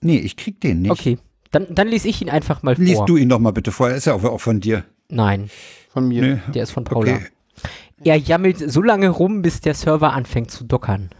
Nee, 0.00 0.18
ich 0.18 0.36
krieg 0.36 0.60
den 0.60 0.82
nicht. 0.82 0.90
Okay. 0.90 1.18
Dann, 1.50 1.66
dann 1.74 1.86
lese 1.88 2.08
ich 2.08 2.22
ihn 2.22 2.30
einfach 2.30 2.62
mal 2.62 2.74
Lies 2.76 2.96
vor. 2.96 3.06
du 3.06 3.16
ihn 3.16 3.28
doch 3.28 3.38
mal 3.38 3.52
bitte 3.52 3.72
vor. 3.72 3.90
Er 3.90 3.96
ist 3.96 4.06
ja 4.06 4.14
auch, 4.14 4.24
auch 4.24 4.40
von 4.40 4.60
dir. 4.60 4.84
Nein, 5.08 5.50
Von 5.90 6.08
mir. 6.08 6.22
Nö. 6.22 6.38
der 6.54 6.62
ist 6.62 6.70
von 6.70 6.84
Paula. 6.84 7.16
Okay. 7.16 7.26
Er 8.04 8.16
jammelt 8.16 8.58
so 8.58 8.80
lange 8.82 9.10
rum, 9.10 9.42
bis 9.42 9.60
der 9.60 9.74
Server 9.74 10.12
anfängt 10.14 10.50
zu 10.50 10.64
dockern. 10.64 11.10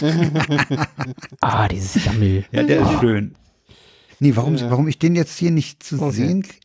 ah, 1.40 1.68
dieses 1.68 2.04
Jammel. 2.04 2.44
Ja, 2.50 2.62
der 2.62 2.80
ist 2.82 3.00
schön. 3.00 3.34
Nee, 4.20 4.34
warum, 4.36 4.58
warum 4.60 4.88
ich 4.88 4.98
den 4.98 5.14
jetzt 5.14 5.36
hier 5.38 5.50
nicht 5.50 5.82
zu 5.82 6.00
Okay. 6.00 6.12
sehen 6.12 6.42
krieg- 6.42 6.60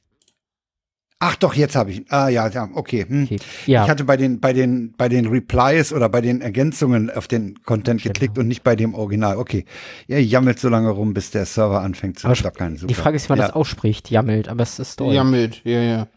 Ach 1.22 1.36
doch, 1.36 1.54
jetzt 1.54 1.76
habe 1.76 1.92
ich 1.92 1.98
ihn. 1.98 2.06
Ah 2.10 2.30
ja, 2.30 2.48
ja, 2.48 2.70
okay. 2.74 3.06
Hm. 3.08 3.24
Okay. 3.26 3.40
Ja, 3.66 3.84
Ich 3.84 3.90
hatte 3.90 4.06
bei 4.06 4.16
den, 4.16 4.40
bei 4.40 4.54
den, 4.54 4.94
bei 4.98 5.10
den 5.10 5.28
Replies 5.28 5.92
oder 5.92 6.08
bei 6.08 6.22
den 6.22 6.40
Ergänzungen 6.40 7.10
auf 7.10 7.28
den 7.28 7.62
Content 7.66 8.02
Genau. 8.02 8.14
geklickt 8.14 8.38
und 8.38 8.48
nicht 8.48 8.64
bei 8.64 8.78
dem 8.78 8.94
Original. 8.96 9.36
Okay. 9.38 9.66
Er 10.08 10.24
jammelt 10.24 10.60
so 10.60 10.70
lange 10.70 10.90
rum, 10.92 11.14
bis 11.14 11.32
der 11.32 11.46
Server 11.46 11.82
anfängt 11.82 12.20
zu. 12.20 12.28
Super. 12.34 12.52
die 12.88 12.94
Frage 12.94 13.18
ist, 13.18 13.28
wie 13.28 13.34
man 13.34 13.40
ja. 13.40 13.48
das 13.48 13.56
ausspricht. 13.56 14.10
Jammelt, 14.10 14.48
aber 14.48 14.64
es 14.64 14.80
ist 14.80 14.98
Deutsch. 15.00 15.14
Jammelt. 15.14 15.62
Ja, 15.66 15.82
ja. 15.82 16.08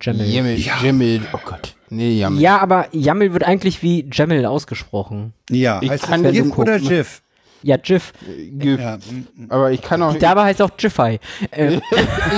Jammel. 0.00 0.26
Jammelt. 0.28 0.58
Ja. 0.58 0.74
Jammelt. 0.82 1.22
Oh 1.32 1.38
Gott. 1.44 1.76
Nee, 1.90 2.18
jammelt. 2.18 2.42
Ja, 2.42 2.58
aber 2.58 2.86
Jammel 2.92 3.32
wird 3.32 3.44
eigentlich 3.44 3.82
wie 3.82 4.08
Jammel 4.12 4.44
ausgesprochen. 4.44 5.32
Ja, 5.50 5.80
Ich 5.82 5.90
heißt 5.90 6.04
kann 6.04 6.22
das 6.24 6.32
GIF 6.32 6.58
oder. 6.58 6.78
GIF? 6.80 7.22
Ja, 7.62 7.76
Jiff. 7.82 8.12
Gif. 8.52 8.78
Ja. 8.80 8.94
hm, 9.08 9.26
Aber 9.48 9.70
ich 9.72 9.82
kann 9.82 10.00
auch. 10.02 10.12
Die 10.12 10.18
dabei 10.18 10.44
heißt 10.44 10.62
auch 10.62 10.70
Jiffy. 10.78 11.18
Äh, 11.50 11.80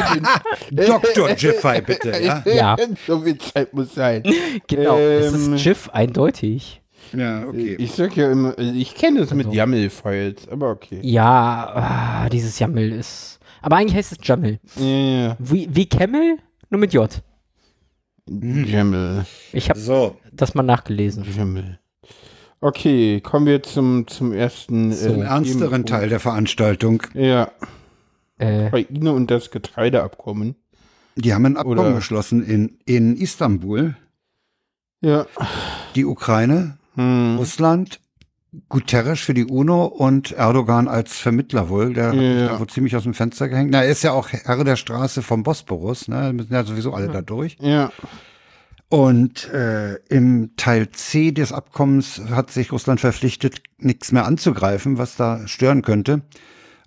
Dr. 0.71 1.31
Jiffy, 1.37 1.81
bitte, 1.83 2.11
ja? 2.23 2.43
Ja. 2.47 2.77
so 3.07 3.21
viel 3.21 3.37
Zeit 3.39 3.73
muss 3.75 3.95
sein. 3.95 4.23
genau, 4.67 4.97
es 4.99 5.33
Ähm, 5.35 5.55
ist 5.55 5.65
Jiff 5.65 5.89
eindeutig. 5.91 6.81
Ja, 7.13 7.45
okay. 7.47 7.75
Ich 7.79 7.93
sag 7.93 8.17
ja 8.17 8.31
immer, 8.31 8.57
ich 8.59 8.95
kenne 8.95 9.21
es 9.21 9.35
mit 9.35 9.47
Also. 9.47 9.57
YAML-Files, 9.59 10.49
aber 10.49 10.71
okay. 10.71 11.01
Ja, 11.03 11.73
ah, 12.25 12.29
dieses 12.29 12.59
Jammel 12.59 12.93
ist. 12.93 13.41
Aber 13.63 13.77
eigentlich 13.77 13.97
heißt 13.97 14.13
es 14.13 14.19
Jammel. 14.23 14.59
Ja, 14.77 14.85
ja. 14.87 15.37
Wie, 15.39 15.69
wie 15.71 15.87
Camel, 15.87 16.39
nur 16.71 16.79
mit 16.81 16.93
J. 16.95 17.11
YAML. 18.29 19.25
Ich 19.53 19.69
habe 19.71 19.79
So, 19.81 20.17
das 20.33 20.55
mal 20.55 20.63
nachgelesen. 20.63 21.25
YAML. 21.37 21.79
Okay, 22.61 23.21
kommen 23.21 23.47
wir 23.47 23.63
zum, 23.63 24.07
zum 24.07 24.33
ersten. 24.33 24.93
So. 24.93 25.11
zum 25.13 25.23
ernsteren 25.23 25.59
Themenpunkt. 25.61 25.89
Teil 25.89 26.09
der 26.11 26.21
Veranstaltung. 26.21 27.03
Ja, 27.15 27.51
Äh, 28.39 28.67
Ukraine 28.67 29.13
und 29.13 29.31
das 29.31 29.51
Getreideabkommen. 29.51 30.55
Die 31.17 31.35
haben 31.35 31.45
ein 31.47 31.57
Abkommen 31.57 31.79
Oder- 31.79 31.95
geschlossen 31.95 32.43
in, 32.45 32.79
in 32.87 33.17
Istanbul. 33.17 33.97
Ja. 35.03 35.27
Die 35.95 36.05
Ukraine, 36.05 36.79
Hm. 36.97 37.37
Russland 37.39 38.01
Guterres 38.69 39.21
für 39.21 39.33
die 39.33 39.45
UNO 39.45 39.85
und 39.85 40.33
Erdogan 40.33 40.89
als 40.89 41.17
Vermittler 41.17 41.69
wohl. 41.69 41.95
Der 41.95 42.13
Ja. 42.15 42.43
hat 42.45 42.51
da 42.53 42.61
wohl 42.61 42.67
ziemlich 42.67 42.97
aus 42.97 43.05
dem 43.05 43.15
Fenster 43.15 43.49
gehängt. 43.49 43.71
Na, 43.71 43.83
er 43.85 43.91
ist 43.91 44.03
ja 44.03 44.13
auch 44.13 44.29
Herr 44.31 44.65
der 44.65 44.75
Straße 44.77 45.23
vom 45.23 45.43
Bosporus, 45.45 46.09
ne? 46.09 46.17
Da 46.23 46.33
müssen 46.33 46.53
ja 46.53 46.65
sowieso 46.65 46.93
alle 46.93 47.09
da 47.09 47.23
durch. 47.23 47.57
Ja. 47.61 47.93
Und 48.91 49.49
äh, 49.53 49.95
im 50.09 50.51
Teil 50.57 50.91
C 50.91 51.31
des 51.31 51.53
Abkommens 51.53 52.21
hat 52.31 52.51
sich 52.51 52.73
Russland 52.73 53.01
verpflichtet, 53.01 53.63
nichts 53.79 54.11
mehr 54.11 54.27
anzugreifen, 54.27 54.99
was 54.99 55.15
da 55.17 55.47
stören 55.47 55.83
könnte. 55.83 56.23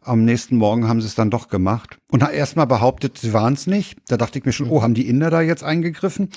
Am 0.06 0.26
nächsten 0.26 0.58
Morgen 0.58 0.89
haben 0.89 0.99
sie 0.99 1.08
es 1.08 1.16
dann 1.16 1.30
doch 1.30 1.47
gemacht 1.47 1.97
und 2.12 2.22
hat 2.22 2.34
erstmal 2.34 2.68
behauptet, 2.68 3.18
sie 3.20 3.32
waren 3.32 3.54
es 3.54 3.68
nicht. 3.68 3.99
Da 4.10 4.18
dachte 4.18 4.38
ich 4.38 4.43
mir 4.43 4.51
schon, 4.51 4.70
oh, 4.70 4.82
haben 4.82 4.95
die 4.95 5.08
Inder 5.08 5.30
da 5.30 5.39
jetzt 5.39 5.64
eingegriffen? 5.64 6.28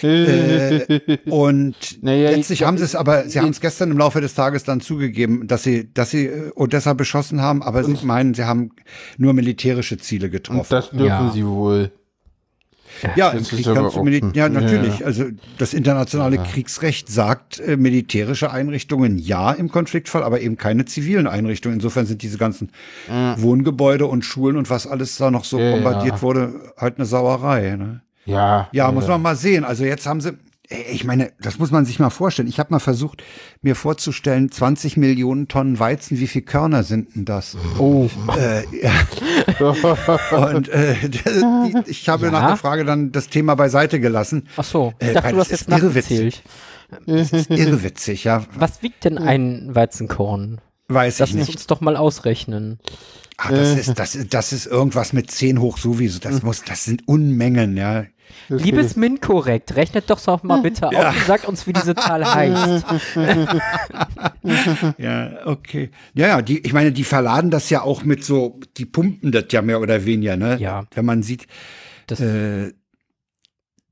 äh, 0.00 1.18
und 1.30 2.02
Naja, 2.02 2.30
letztlich 2.30 2.62
ich- 2.62 2.66
haben 2.66 2.78
sie 2.78 2.84
es 2.84 2.94
aber, 2.94 3.28
sie 3.28 3.38
haben 3.40 3.50
es 3.50 3.60
gestern 3.60 3.90
im 3.90 3.98
Laufe 3.98 4.22
des 4.22 4.34
Tages 4.34 4.64
dann 4.64 4.80
zugegeben, 4.80 5.46
dass 5.46 5.62
sie, 5.64 5.92
dass 5.92 6.08
sie 6.12 6.28
äh, 6.28 6.50
Odessa 6.54 6.94
beschossen 6.94 7.42
haben, 7.42 7.62
aber 7.62 7.84
sie 7.84 7.94
meinen, 8.06 8.32
sie 8.32 8.44
haben 8.44 8.70
nur 9.18 9.34
militärische 9.34 9.98
Ziele 9.98 10.26
Und 10.28 10.32
getroffen. 10.32 10.66
das 10.70 10.88
dürfen 10.88 11.04
Ja. 11.06 11.30
sie 11.30 11.44
wohl. 11.46 11.92
Ja, 13.16 13.30
im 13.30 13.44
Krieg 13.44 13.64
kannst 13.64 13.96
du 13.96 14.30
ja, 14.34 14.48
natürlich. 14.48 15.00
Ja. 15.00 15.06
Also 15.06 15.24
das 15.58 15.74
internationale 15.74 16.38
Kriegsrecht 16.38 17.08
sagt 17.08 17.60
äh, 17.60 17.76
militärische 17.76 18.50
Einrichtungen 18.50 19.18
ja 19.18 19.52
im 19.52 19.70
Konfliktfall, 19.70 20.22
aber 20.22 20.40
eben 20.40 20.56
keine 20.56 20.84
zivilen 20.84 21.26
Einrichtungen. 21.26 21.76
Insofern 21.76 22.06
sind 22.06 22.22
diese 22.22 22.38
ganzen 22.38 22.70
Wohngebäude 23.36 24.06
und 24.06 24.24
Schulen 24.24 24.56
und 24.56 24.70
was 24.70 24.86
alles 24.86 25.16
da 25.16 25.30
noch 25.30 25.44
so 25.44 25.58
Ja, 25.58 25.72
bombardiert 25.72 26.16
ja. 26.16 26.22
wurde, 26.22 26.72
halt 26.76 26.96
eine 26.98 27.06
Sauerei. 27.06 27.76
Ne? 27.76 28.00
Ja. 28.24 28.68
Ja, 28.72 28.92
muss 28.92 29.08
man 29.08 29.22
mal 29.22 29.36
sehen. 29.36 29.64
Also 29.64 29.84
jetzt 29.84 30.06
haben 30.06 30.20
sie, 30.20 30.32
ich 30.92 31.04
meine, 31.04 31.32
das 31.40 31.58
muss 31.58 31.70
man 31.72 31.84
sich 31.84 31.98
mal 31.98 32.10
vorstellen. 32.10 32.46
Ich 32.48 32.58
habe 32.60 32.72
mal 32.72 32.78
versucht, 32.78 33.22
mir 33.60 33.74
vorzustellen, 33.74 34.50
20 34.52 34.96
Millionen 34.96 35.48
Tonnen 35.48 35.78
Weizen, 35.80 36.18
wie 36.20 36.26
viel 36.28 36.42
Körner 36.42 36.84
sind 36.84 37.14
denn 37.16 37.24
das? 37.24 37.56
Oh, 37.78 38.08
Äh, 38.38 38.62
ja. 38.80 38.92
Und 40.54 40.68
äh, 40.68 40.94
ich 41.86 42.08
habe 42.08 42.26
Ja? 42.26 42.32
nach 42.32 42.46
der 42.48 42.56
Frage 42.56 42.84
dann 42.84 43.10
das 43.12 43.28
Thema 43.28 43.54
beiseite 43.56 43.98
gelassen. 44.00 44.46
ach 44.56 44.64
so. 44.64 44.92
Ich 45.00 45.08
Äh, 45.08 45.14
dachte, 45.14 45.32
du 45.32 45.38
hast 45.40 45.50
das 45.50 45.60
jetzt 45.60 45.68
ist 45.68 45.78
irrewitzig. 45.82 46.42
nachgezählt. 46.90 47.06
Das 47.06 47.32
ist 47.32 47.50
irrwitzig, 47.50 48.24
ja. 48.24 48.44
Was 48.56 48.82
wiegt 48.82 49.04
denn 49.04 49.18
ein 49.18 49.74
Weizenkorn? 49.74 50.60
Weiß 50.92 51.18
Lass 51.20 51.30
ich 51.30 51.36
uns 51.36 51.46
nicht. 51.46 51.56
uns 51.56 51.66
doch 51.66 51.80
mal 51.80 51.96
ausrechnen. 51.96 52.78
Ah, 53.36 53.50
das, 53.50 53.70
ist, 53.76 53.98
das, 53.98 54.14
ist, 54.14 54.34
das 54.34 54.52
ist 54.52 54.66
irgendwas 54.66 55.12
mit 55.14 55.30
10 55.30 55.60
hoch 55.60 55.78
sowieso. 55.78 56.18
Das 56.18 56.42
muss, 56.42 56.62
das 56.62 56.84
sind 56.84 57.08
Unmengen, 57.08 57.76
ja. 57.76 58.04
Liebes 58.48 58.96
Min-Korrekt, 58.96 59.74
rechnet 59.76 60.08
doch 60.10 60.20
doch 60.20 60.42
mal 60.42 60.60
bitte 60.62 60.86
auf 60.88 60.94
und 61.16 61.24
sagt 61.26 61.46
uns, 61.46 61.66
wie 61.66 61.72
diese 61.72 61.94
Zahl 61.94 62.24
heißt. 62.24 62.84
Ja, 64.98 65.46
okay. 65.46 65.90
Ja, 66.14 66.28
ja, 66.28 66.42
die, 66.42 66.58
ich 66.60 66.72
meine, 66.72 66.92
die 66.92 67.04
verladen 67.04 67.50
das 67.50 67.70
ja 67.70 67.82
auch 67.82 68.04
mit 68.04 68.24
so, 68.24 68.60
die 68.76 68.86
pumpen 68.86 69.32
das 69.32 69.46
ja 69.50 69.62
mehr 69.62 69.80
oder 69.80 70.04
weniger, 70.04 70.36
ne? 70.36 70.58
Ja. 70.60 70.84
Wenn 70.94 71.04
man 71.04 71.22
sieht, 71.22 71.46
Das, 72.06 72.20
äh, 72.20 72.72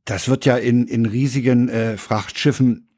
das 0.05 0.29
wird 0.29 0.45
ja 0.45 0.57
in, 0.57 0.87
in 0.87 1.07
riesigen 1.07 1.69
äh, 1.69 1.97
Frachtschiffen 1.97 2.89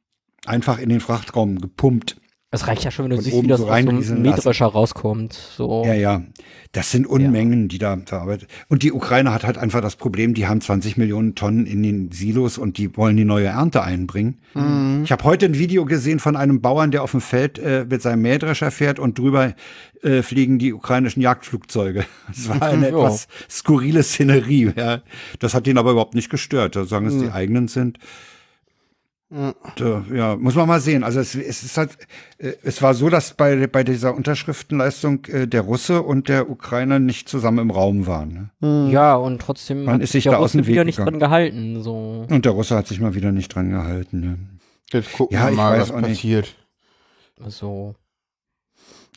einfach 0.47 0.79
in 0.79 0.89
den 0.89 1.01
Frachtraum 1.01 1.61
gepumpt. 1.61 2.20
Das 2.51 2.67
reicht 2.67 2.83
ja 2.83 2.91
schon, 2.91 3.05
wenn 3.09 3.17
du 3.17 3.23
siehst, 3.23 3.43
wie 3.43 3.47
das 3.47 3.61
so 3.61 3.69
aus 3.71 3.81
so 3.85 3.91
lassen. 3.91 4.23
Mähdrescher 4.23 4.67
rauskommt. 4.67 5.33
So. 5.35 5.85
Ja, 5.87 5.95
ja. 5.95 6.23
Das 6.73 6.91
sind 6.91 7.07
Unmengen, 7.07 7.69
die 7.69 7.79
da 7.79 7.97
verarbeitet. 8.05 8.49
Und 8.69 8.83
die 8.83 8.93
Ukraine 8.93 9.33
hat 9.33 9.45
halt 9.45 9.57
einfach 9.57 9.81
das 9.81 9.95
Problem, 9.97 10.35
die 10.35 10.47
haben 10.49 10.61
20 10.61 10.97
Millionen 10.97 11.35
Tonnen 11.37 11.67
in 11.67 11.83
den 11.83 12.11
Silos 12.13 12.59
und 12.59 12.79
die 12.79 12.97
wollen 12.97 13.17
die 13.17 13.25
neue 13.25 13.47
Ernte 13.47 13.83
einbringen. 13.83 14.39
Ich 15.05 15.13
habe 15.13 15.25
heute 15.25 15.47
ein 15.47 15.59
Video 15.59 15.85
gesehen 15.85 16.19
von 16.19 16.35
einem 16.37 16.61
Bauern, 16.61 16.91
der 16.91 17.03
auf 17.05 17.13
dem 17.13 17.21
Feld 17.21 17.59
äh, 17.61 17.87
mit 17.89 18.03
seinem 18.03 18.23
Mähdrescher 18.23 18.71
fährt 18.71 18.99
und 18.99 19.19
drüber 19.19 19.55
äh, 20.03 20.23
fliegen 20.23 20.59
die 20.59 20.73
ukrainischen 20.73 21.23
Jagdflugzeuge. 21.23 22.05
Das 22.29 22.49
war 22.49 22.63
eine 22.63 22.83
Ja. 22.91 22.99
etwas 22.99 23.29
skurrile 23.49 24.03
Szenerie. 24.03 24.73
Ja. 24.77 25.03
Das 25.39 25.55
hat 25.55 25.67
ihn 25.67 25.79
aber 25.79 25.93
überhaupt 25.93 26.15
nicht 26.15 26.31
gestört. 26.31 26.75
Solange 26.75 27.09
es 27.09 27.19
die 27.19 27.31
eigenen 27.31 27.69
sind. 27.69 27.99
Da, 29.77 30.05
ja, 30.13 30.35
muss 30.35 30.57
man 30.57 30.67
mal 30.67 30.81
sehen. 30.81 31.05
Also 31.05 31.21
es, 31.21 31.37
es 31.37 31.63
ist 31.63 31.77
halt, 31.79 31.91
äh, 32.39 32.53
es 32.65 32.83
war 32.83 32.95
so, 32.95 33.09
dass 33.09 33.35
bei, 33.35 33.69
bei 33.69 33.85
dieser 33.85 34.13
Unterschriftenleistung 34.17 35.25
äh, 35.27 35.47
der 35.47 35.61
Russe 35.61 36.03
und 36.03 36.29
der 36.29 36.51
Ukrainer 36.51 36.99
nicht 36.99 37.29
zusammen 37.29 37.59
im 37.61 37.71
Raum 37.71 38.09
waren. 38.09 38.51
Ne? 38.61 38.91
Ja, 38.91 39.15
und 39.15 39.41
trotzdem 39.41 39.85
Man 39.85 39.95
hat 39.97 40.03
ist 40.03 40.13
sich 40.13 40.25
der 40.25 40.33
da 40.33 40.39
aus 40.39 40.47
Russe 40.47 40.57
dem 40.59 40.67
Weg 40.67 40.73
wieder 40.73 40.85
nicht 40.85 40.99
dran 40.99 41.21
gehalten. 41.21 41.81
So. 41.81 42.27
Und 42.29 42.45
der 42.45 42.53
Russe 42.53 42.75
hat 42.77 42.89
sich 42.89 42.99
mal 43.01 43.15
wieder 43.15 43.31
nicht 43.31 43.55
dran 43.55 43.71
gehalten. 43.71 44.21
Ne? 44.21 44.39
Jetzt 44.93 45.13
gucken 45.13 45.37
Ja, 45.37 45.45
wir 45.47 45.51
ich 45.53 45.57
mal, 45.57 45.79
weiß 45.79 45.91
was 45.93 45.97
nicht. 46.03 46.09
passiert. 46.09 46.57
so. 47.47 47.95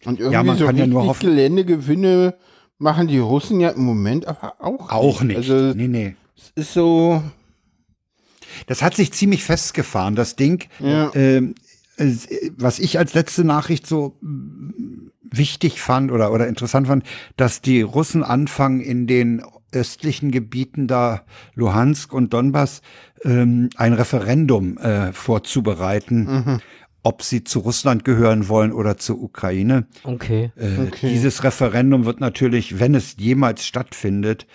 Und 0.06 0.20
irgendwie 0.20 0.34
Ja, 0.36 0.44
man 0.44 0.58
so 0.58 0.66
kann 0.68 0.78
ja 0.78 0.86
nur 0.86 1.06
hoffen- 1.08 1.26
Geländegewinne 1.28 2.36
machen 2.78 3.08
die 3.08 3.18
Russen 3.20 3.60
ja 3.60 3.70
im 3.70 3.84
Moment 3.84 4.28
aber 4.28 4.56
auch 4.60 4.92
Auch 4.92 5.22
nicht. 5.24 5.38
Also 5.38 5.74
nee, 5.74 5.88
nee. 5.88 6.16
es 6.38 6.52
ist 6.56 6.74
so, 6.74 7.24
Das 8.68 8.82
hat 8.82 8.96
sich 8.96 9.12
ziemlich 9.12 9.44
festgefahren, 9.44 10.16
das 10.16 10.36
Ding. 10.36 10.66
Ja. 10.80 11.12
Ähm, 11.16 11.56
äh, 11.98 12.12
was 12.58 12.80
ich 12.80 12.98
als 12.98 13.14
letzte 13.14 13.44
Nachricht 13.44 13.88
so 13.88 14.18
wichtig 15.22 15.82
fand 15.82 16.12
oder, 16.12 16.32
oder 16.32 16.48
interessant 16.48 16.88
fand, 16.88 17.04
dass 17.38 17.62
die 17.62 17.82
Russen 17.82 18.24
anfangen 18.24 18.82
in 18.82 19.08
den 19.08 19.42
östlichen 19.72 20.32
Gebieten 20.32 20.88
da 20.88 21.24
Luhansk 21.56 22.14
und 22.14 22.34
Donbass 22.34 22.82
ähm, 23.24 23.70
ein 23.76 23.94
Referendum 23.94 24.78
äh, 24.78 25.12
vorzubereiten, 25.14 26.62
ob 27.02 27.22
sie 27.24 27.44
zu 27.44 27.60
Russland 27.60 28.06
gehören 28.06 28.48
wollen 28.48 28.72
oder 28.72 28.98
zur 28.98 29.22
Ukraine. 29.22 29.88
Okay. 30.04 30.52
Äh, 30.56 30.78
Okay. 30.88 31.10
Dieses 31.10 31.44
Referendum 31.44 32.06
wird 32.06 32.20
natürlich, 32.20 32.80
wenn 32.80 32.96
es 32.96 33.16
jemals 33.18 33.66
stattfindet, 33.66 34.46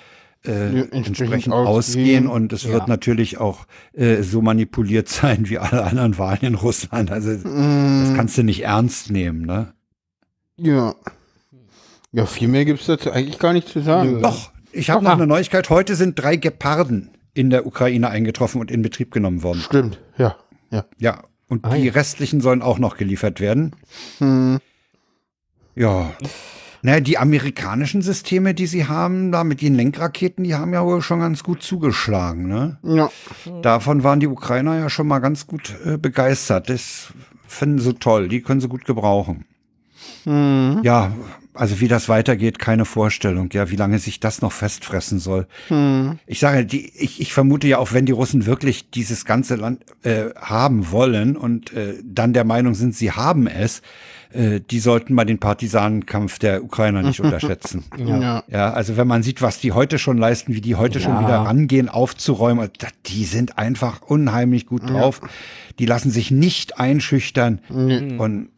äh, 0.45 0.81
entsprechend 0.91 1.53
ausgehen. 1.53 1.67
ausgehen 1.67 2.27
und 2.27 2.53
es 2.53 2.63
Ja. 2.65 2.73
wird 2.73 2.89
natürlich 2.89 3.39
auch 3.39 3.67
äh, 3.93 4.23
so 4.23 4.41
manipuliert 4.43 5.09
sein 5.09 5.49
wie 5.49 5.59
alle 5.59 5.85
anderen 5.85 6.17
Wahlen 6.19 6.41
in 6.43 6.55
Russland. 6.55 7.11
Also 7.11 7.31
das 7.35 8.15
kannst 8.15 8.39
du 8.39 8.43
nicht 8.43 8.65
ernst 8.65 9.11
nehmen, 9.11 9.43
ne? 9.47 9.73
ja. 10.57 10.95
Ja, 12.11 12.25
viel 12.25 12.49
mehr 12.49 12.65
gibt's 12.65 12.87
dazu 12.87 13.11
eigentlich 13.13 13.39
gar 13.39 13.53
nicht 13.53 13.69
zu 13.69 13.81
sagen. 13.83 14.23
Doch, 14.23 14.51
ich 14.73 14.89
habe 14.89 15.05
noch 15.05 15.13
eine 15.13 15.27
Neuigkeit. 15.27 15.69
Heute 15.69 15.95
sind 15.95 16.15
drei 16.19 16.37
Geparden 16.37 17.11
in 17.35 17.51
der 17.51 17.67
Ukraine 17.67 18.09
eingetroffen 18.09 18.63
und 18.63 18.71
in 18.71 18.81
Betrieb 18.81 19.11
genommen 19.11 19.43
worden. 19.43 19.61
Stimmt, 19.61 20.01
ja. 20.17 20.35
Ja. 20.71 20.87
Ja, 20.97 21.25
und 21.49 21.67
Ah, 21.67 21.75
die 21.77 21.85
ja. 21.85 21.93
restlichen 21.93 22.41
sollen 22.41 22.63
auch 22.63 22.79
noch 22.79 22.97
geliefert 22.97 23.41
werden. 23.41 23.77
Hm. 24.19 24.59
Ja. 25.75 26.13
Naja, 26.83 27.01
die 27.01 27.19
amerikanischen 27.19 28.03
Systeme, 28.03 28.55
die 28.55 28.67
sie 28.67 28.87
haben, 28.87 29.33
da 29.33 29.45
mit 29.45 29.63
den 29.63 29.75
Lenkraketen, 29.75 30.45
die 30.45 30.55
haben 30.55 30.73
ja 30.73 30.85
wohl 30.85 31.03
schon 31.03 31.21
ganz 31.21 31.43
gut 31.43 31.63
zugeschlagen, 31.63 32.47
ne? 32.47 32.79
Ja. 32.83 33.11
Davon 33.63 34.05
waren 34.05 34.21
die 34.21 34.29
Ukrainer 34.29 34.79
ja 34.79 34.89
schon 34.89 35.09
mal 35.09 35.19
ganz 35.19 35.47
gut 35.47 35.75
äh, 35.85 35.97
begeistert. 35.97 36.69
Das 36.71 37.13
finden 37.47 37.79
sie 37.79 37.95
toll. 37.95 38.29
Die 38.29 38.43
können 38.43 38.61
sie 38.61 38.69
gut 38.69 38.85
gebrauchen. 38.85 39.45
Hm. 40.25 40.81
Ja, 40.83 41.13
also 41.59 41.81
wie 41.81 41.89
das 41.89 42.09
weitergeht, 42.09 42.59
keine 42.59 42.85
Vorstellung. 42.85 43.51
Ja, 43.53 43.71
wie 43.71 43.77
lange 43.77 43.99
sich 43.99 44.21
das 44.21 44.41
noch 44.43 44.53
festfressen 44.53 45.19
soll. 45.19 45.47
Hm. 45.69 46.19
Ich 46.27 46.41
sage, 46.41 46.65
die, 46.65 46.91
ich, 46.97 47.21
ich 47.21 47.33
vermute 47.33 47.67
ja 47.67 47.79
auch, 47.79 47.93
wenn 47.93 48.07
die 48.07 48.13
Russen 48.13 48.47
wirklich 48.47 48.91
dieses 48.91 49.25
ganze 49.25 49.57
Land 49.57 49.85
äh, 50.03 50.27
haben 50.37 50.91
wollen 50.91 51.37
und 51.37 51.73
äh, 51.73 51.95
dann 52.05 52.33
der 52.33 52.45
Meinung 52.45 52.75
sind, 52.75 52.95
sie 52.95 53.13
haben 53.13 53.47
es, 53.47 53.83
äh, 54.33 54.61
die 54.61 54.79
sollten 54.79 55.15
mal 55.15 55.25
den 55.25 55.39
Partisanenkampf 55.39 56.39
der 56.39 56.63
Ukrainer 56.63 57.03
nicht 57.03 57.21
unterschätzen. 57.25 57.85
Ja. 57.99 58.21
ja. 58.21 58.45
Ja, 58.49 58.73
also 58.73 58.97
wenn 58.97 59.09
man 59.09 59.23
sieht, 59.23 59.43
was 59.43 59.59
die 59.59 59.73
heute 59.73 59.99
schon 59.99 60.19
leisten, 60.19 60.55
wie 60.55 60.61
die 60.61 60.77
heute 60.77 61.01
schon 61.01 61.15
Ja. 61.15 61.21
wieder 61.23 61.39
rangehen, 61.39 61.89
aufzuräumen, 61.89 62.71
die 63.07 63.25
sind 63.25 63.59
einfach 63.59 64.03
unheimlich 64.03 64.67
gut 64.67 64.89
drauf. 64.89 65.21
Die 65.79 65.87
lassen 65.87 66.11
sich 66.11 66.31
nicht 66.31 66.79
einschüchtern. 66.79 67.61
Und 67.69 68.49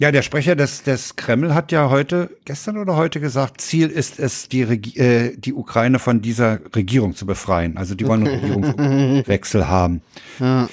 ja, 0.00 0.12
der 0.12 0.22
Sprecher 0.22 0.54
des, 0.54 0.84
des 0.84 1.16
Kreml 1.16 1.54
hat 1.54 1.72
ja 1.72 1.90
heute, 1.90 2.30
gestern 2.44 2.76
oder 2.78 2.94
heute 2.96 3.18
gesagt, 3.20 3.60
Ziel 3.60 3.88
ist 3.88 4.20
es, 4.20 4.48
die, 4.48 4.62
Regi 4.62 4.98
äh, 4.98 5.36
die 5.36 5.52
Ukraine 5.52 5.98
von 5.98 6.22
dieser 6.22 6.60
Regierung 6.74 7.16
zu 7.16 7.26
befreien. 7.26 7.76
Also 7.76 7.96
die 7.96 8.06
wollen 8.06 8.26
einen 8.26 8.38
Regierungswechsel 8.40 9.66
haben. 9.66 10.02
Ja. 10.38 10.68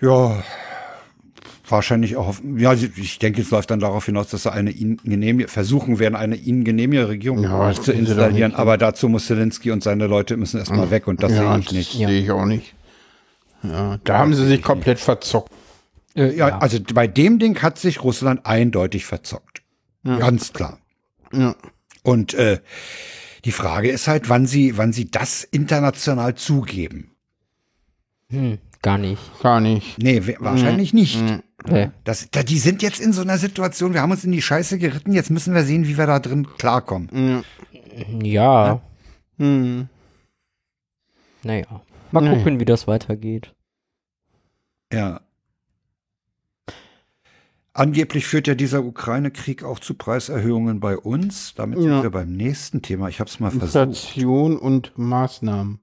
Ja, 0.00 0.42
wahrscheinlich 1.68 2.16
auch. 2.16 2.36
Ja, 2.56 2.74
ich 2.74 3.18
denke, 3.18 3.40
es 3.42 3.50
läuft 3.50 3.72
dann 3.72 3.80
darauf 3.80 4.06
hinaus, 4.06 4.28
dass 4.28 4.44
sie 4.44 4.52
eine 4.52 4.70
ihnen 4.70 5.00
genehmige, 5.02 5.48
versuchen 5.48 5.98
werden, 5.98 6.14
eine 6.14 6.36
ihnen 6.36 6.62
genehmige 6.62 7.08
Regierung 7.08 7.42
Ja, 7.42 7.72
zu 7.72 7.90
installieren. 7.92 8.52
nicht. 8.52 8.60
Aber 8.60 8.78
dazu 8.78 9.08
muss 9.08 9.26
Zelensky 9.26 9.72
und 9.72 9.82
seine 9.82 10.06
Leute 10.06 10.36
müssen 10.36 10.58
erstmal 10.58 10.92
weg 10.92 11.08
und 11.08 11.24
das 11.24 11.32
ja, 11.32 11.54
sehe 11.54 11.58
ich 11.60 11.72
nicht. 11.72 11.92
Das 11.94 11.98
sehe 12.08 12.20
ich 12.20 12.30
auch 12.30 12.44
nicht. 12.44 12.72
Ja, 13.64 13.98
da 14.04 14.18
haben 14.18 14.34
sie 14.34 14.46
sich 14.46 14.62
komplett 14.62 15.00
verzockt. 15.00 15.50
Äh, 16.14 16.34
Ja, 16.36 16.58
also 16.58 16.78
bei 16.94 17.06
dem 17.06 17.38
Ding 17.38 17.60
hat 17.62 17.78
sich 17.78 18.02
Russland 18.02 18.46
eindeutig 18.46 19.04
verzockt. 19.06 19.62
Ganz 20.04 20.52
klar. 20.52 20.78
Ja. 21.32 21.56
Und 22.02 22.34
äh, 22.34 22.60
die 23.46 23.52
Frage 23.52 23.90
ist 23.90 24.06
halt, 24.06 24.28
wann 24.28 24.46
sie, 24.46 24.76
wann 24.76 24.92
sie 24.92 25.10
das 25.10 25.44
international 25.44 26.34
zugeben. 26.34 27.10
Hm. 28.30 28.58
gar 28.82 28.98
nicht. 28.98 29.20
Gar 29.42 29.60
nicht. 29.60 29.98
Nee, 29.98 30.22
wahrscheinlich 30.40 30.92
nicht. 30.92 31.22
Nee. 31.66 31.90
Das, 32.04 32.28
da, 32.30 32.42
die 32.42 32.58
sind 32.58 32.82
jetzt 32.82 33.00
in 33.00 33.14
so 33.14 33.22
einer 33.22 33.38
Situation, 33.38 33.94
wir 33.94 34.02
haben 34.02 34.10
uns 34.10 34.24
in 34.24 34.32
die 34.32 34.42
Scheiße 34.42 34.78
geritten, 34.78 35.12
jetzt 35.14 35.30
müssen 35.30 35.54
wir 35.54 35.64
sehen, 35.64 35.86
wie 35.88 35.96
wir 35.96 36.06
da 36.06 36.18
drin 36.18 36.46
klarkommen. 36.58 37.42
Ja, 38.22 38.82
Hm. 39.38 39.88
naja. 41.42 41.80
Mal 42.12 42.20
Nee. 42.20 42.36
gucken, 42.36 42.60
wie 42.60 42.64
das 42.66 42.86
weitergeht. 42.86 43.54
Ja. 44.92 45.20
Angeblich 47.76 48.26
führt 48.26 48.46
ja 48.46 48.54
dieser 48.54 48.84
Ukraine-Krieg 48.84 49.64
auch 49.64 49.80
zu 49.80 49.94
Preiserhöhungen 49.94 50.78
bei 50.78 50.96
uns. 50.96 51.54
Damit 51.54 51.80
sind 51.80 51.90
Ja. 51.90 52.02
wir 52.04 52.10
beim 52.10 52.32
nächsten 52.36 52.82
Thema. 52.82 53.08
Ich 53.08 53.18
habe 53.18 53.28
es 53.28 53.40
mal 53.40 53.50
versucht. 53.50 53.74
Inflation 53.74 54.56
und 54.56 54.92
Maßnahmen. 54.96 55.80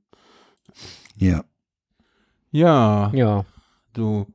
Ja. 1.17 1.43
Ja, 2.51 3.11
Ja. 3.13 3.45
so. 3.95 4.27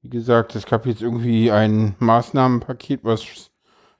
Wie 0.00 0.08
gesagt, 0.08 0.56
es 0.56 0.66
gab 0.66 0.86
jetzt 0.86 1.00
irgendwie 1.02 1.52
ein 1.52 1.94
Maßnahmenpaket, 2.00 3.04
was 3.04 3.50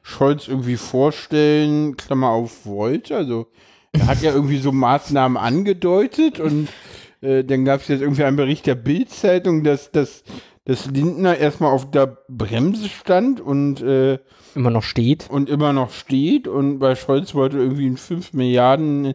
Scholz 0.03 0.49
irgendwie 0.49 0.77
vorstellen, 0.77 1.97
Klammer 1.97 2.31
auf, 2.31 2.66
wollte. 2.66 3.14
Also, 3.16 3.47
er 3.93 4.07
hat 4.09 4.20
ja 4.23 4.33
irgendwie 4.35 4.59
so 4.59 4.73
Maßnahmen 4.73 5.37
angedeutet 5.37 6.41
und 6.41 6.68
äh, 7.20 7.45
dann 7.45 7.64
gab 7.64 7.83
es 7.83 7.89
jetzt 7.89 8.01
irgendwie 8.01 8.25
einen 8.25 8.37
Bericht 8.37 8.66
der 8.66 8.75
Bild-Zeitung, 8.75 9.62
dass, 9.62 9.93
dass, 9.93 10.25
dass 10.64 10.86
Lindner 10.86 11.36
erstmal 11.38 11.72
auf 11.72 11.90
der 11.90 12.18
Bremse 12.28 12.88
stand 12.88 13.40
und 13.40 13.82
äh, 13.82 14.18
Immer 14.54 14.70
noch 14.70 14.82
steht. 14.84 15.28
und 15.30 15.48
immer 15.50 15.72
noch 15.72 15.90
steht 15.90 16.46
und 16.46 16.78
bei 16.78 16.94
Scholz 16.94 17.34
wollte 17.34 17.58
irgendwie 17.58 17.86
ein 17.88 17.96
5 17.96 18.32
Milliarden 18.32 19.14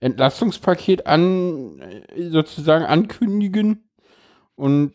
Entlastungspaket 0.00 1.06
an 1.06 1.80
äh, 1.80 2.28
sozusagen 2.30 2.84
ankündigen 2.84 3.84
und 4.54 4.92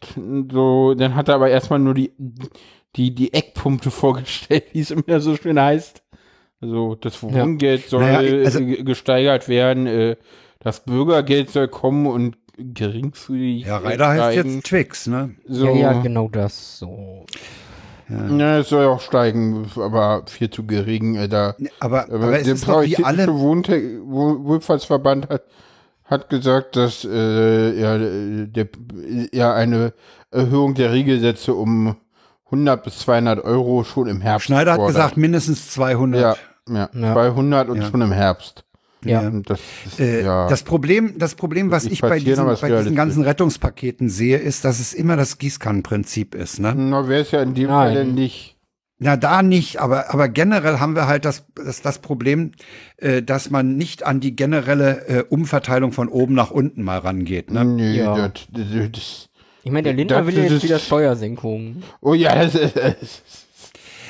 so 0.52 0.94
dann 0.96 1.14
hat 1.16 1.30
er 1.30 1.36
aber 1.36 1.50
erstmal 1.50 1.80
nur 1.80 1.94
die 1.94 2.14
die 2.96 3.14
die 3.14 3.34
Eckpunkte 3.34 3.92
vorgestellt, 3.92 4.66
wie 4.74 4.80
es 4.80 4.92
immer 4.92 5.20
so 5.20 5.36
schön 5.36 5.60
heißt. 5.60 6.02
Also 6.62 6.96
das 6.96 7.22
Wohngeld 7.24 7.90
soll 7.90 8.02
Naja, 8.04 8.44
also- 8.46 8.60
gesteigert 8.84 9.48
werden, 9.50 9.88
äh, 9.88 10.16
das 10.60 10.84
Bürgergeld 10.86 11.50
soll 11.50 11.68
kommen 11.68 12.06
und 12.06 12.38
geringfügig 12.64 13.66
Ja, 13.66 13.78
Reiter 13.78 14.10
heißt 14.10 14.36
jetzt 14.36 14.66
Twix, 14.66 15.08
ne? 15.08 15.32
so. 15.48 15.68
Ja, 15.68 15.94
ja, 15.94 16.02
genau 16.02 16.28
das. 16.28 16.80
So. 16.80 17.26
Ja, 18.10 18.58
es 18.58 18.70
soll 18.70 18.86
auch 18.88 19.00
steigen, 19.00 19.68
aber 19.78 20.24
viel 20.28 20.50
zu 20.50 20.66
gering. 20.66 21.16
Äh, 21.16 21.30
da 21.30 21.56
Aber, 21.80 22.04
Aber, 22.04 22.14
aber 22.16 22.38
es 22.40 22.44
der 22.44 22.54
ist 22.56 22.68
doch 22.68 22.84
wie 22.84 23.02
alle. 23.04 23.28
Wohlfahrtsverband 23.28 25.30
hat, 25.30 25.44
hat 26.06 26.30
gesagt, 26.30 26.76
dass 26.76 27.06
äh, 27.06 27.80
ja, 27.80 27.96
äh, 27.96 28.48
der, 28.48 28.68
ja 29.32 29.54
eine 29.54 29.94
Erhöhung 30.30 30.74
der 30.74 30.92
Regelsätze 30.92 31.54
um 31.54 31.96
100 32.46 32.84
bis 32.84 33.00
200 33.00 33.44
Euro 33.46 33.86
schon 33.86 34.08
im 34.08 34.20
Herbst 34.20 34.48
Schneider 34.48 34.72
hat 34.74 34.78
fordert. 34.80 34.96
gesagt, 34.96 35.18
mindestens 35.18 35.72
200. 35.72 36.22
ja, 36.22 36.36
ja, 36.70 36.90
Ja. 36.94 37.14
200 37.14 37.70
und 37.70 37.82
Ja. 37.82 37.90
schon 37.90 38.02
im 38.02 38.12
Herbst. 38.12 38.66
Ja. 39.04 39.30
Das 39.46 39.60
ist, 39.86 40.00
Äh, 40.00 40.24
ja. 40.24 40.48
Das 40.48 40.64
Problem, 40.64 41.18
das 41.18 41.36
Problem, 41.36 41.72
was 41.72 41.84
Nicht 41.86 41.94
ich 41.94 42.02
bei 42.02 42.20
diesen, 42.20 42.46
bei 42.46 42.70
diesen 42.78 42.96
ganzen 42.96 43.24
Rettungspaketen 43.24 44.10
sehe, 44.10 44.38
ist, 44.38 44.64
dass 44.66 44.80
es 44.80 44.94
immer 44.94 45.16
das 45.18 45.38
Gießkannenprinzip 45.38 46.36
ist. 46.36 46.60
Ne? 46.60 46.74
Na, 46.76 47.08
wäre 47.08 47.22
es 47.22 47.32
ja 47.32 47.42
in 47.42 47.54
dem 47.56 47.68
Nein. 47.68 47.74
Fall 47.74 47.94
denn 47.96 48.14
nicht. 48.14 48.58
Na, 49.04 49.18
da 49.18 49.42
nicht, 49.42 49.78
aber, 49.82 50.14
aber 50.14 50.30
generell 50.30 50.78
haben 50.80 50.94
wir 50.96 51.08
halt 51.08 51.26
das, 51.26 51.46
das, 51.56 51.82
das 51.82 51.98
Problem, 52.00 52.52
äh, 52.98 53.24
dass 53.24 53.50
man 53.50 53.76
nicht 53.76 54.06
an 54.06 54.20
die 54.20 54.36
generelle 54.36 55.08
äh, 55.08 55.24
Umverteilung 55.28 55.92
von 55.92 56.08
oben 56.08 56.36
nach 56.36 56.52
unten 56.52 56.84
mal 56.84 57.00
rangeht. 57.00 57.50
Ne? 57.50 57.66
Nee, 57.66 57.98
Ja. 57.98 58.16
das, 58.28 58.46
das, 58.52 58.66
das, 58.92 59.30
Ich 59.64 59.72
meine, 59.72 59.86
der 59.86 59.94
Lindner 59.94 60.18
Das 60.20 60.28
will 60.28 60.38
ja 60.38 60.44
jetzt 60.44 60.64
wieder 60.64 60.78
Steuersenkungen. 60.78 61.82
oh 62.02 62.14
ja, 62.14 62.36
das, 62.36 62.54
ist- 62.54 63.24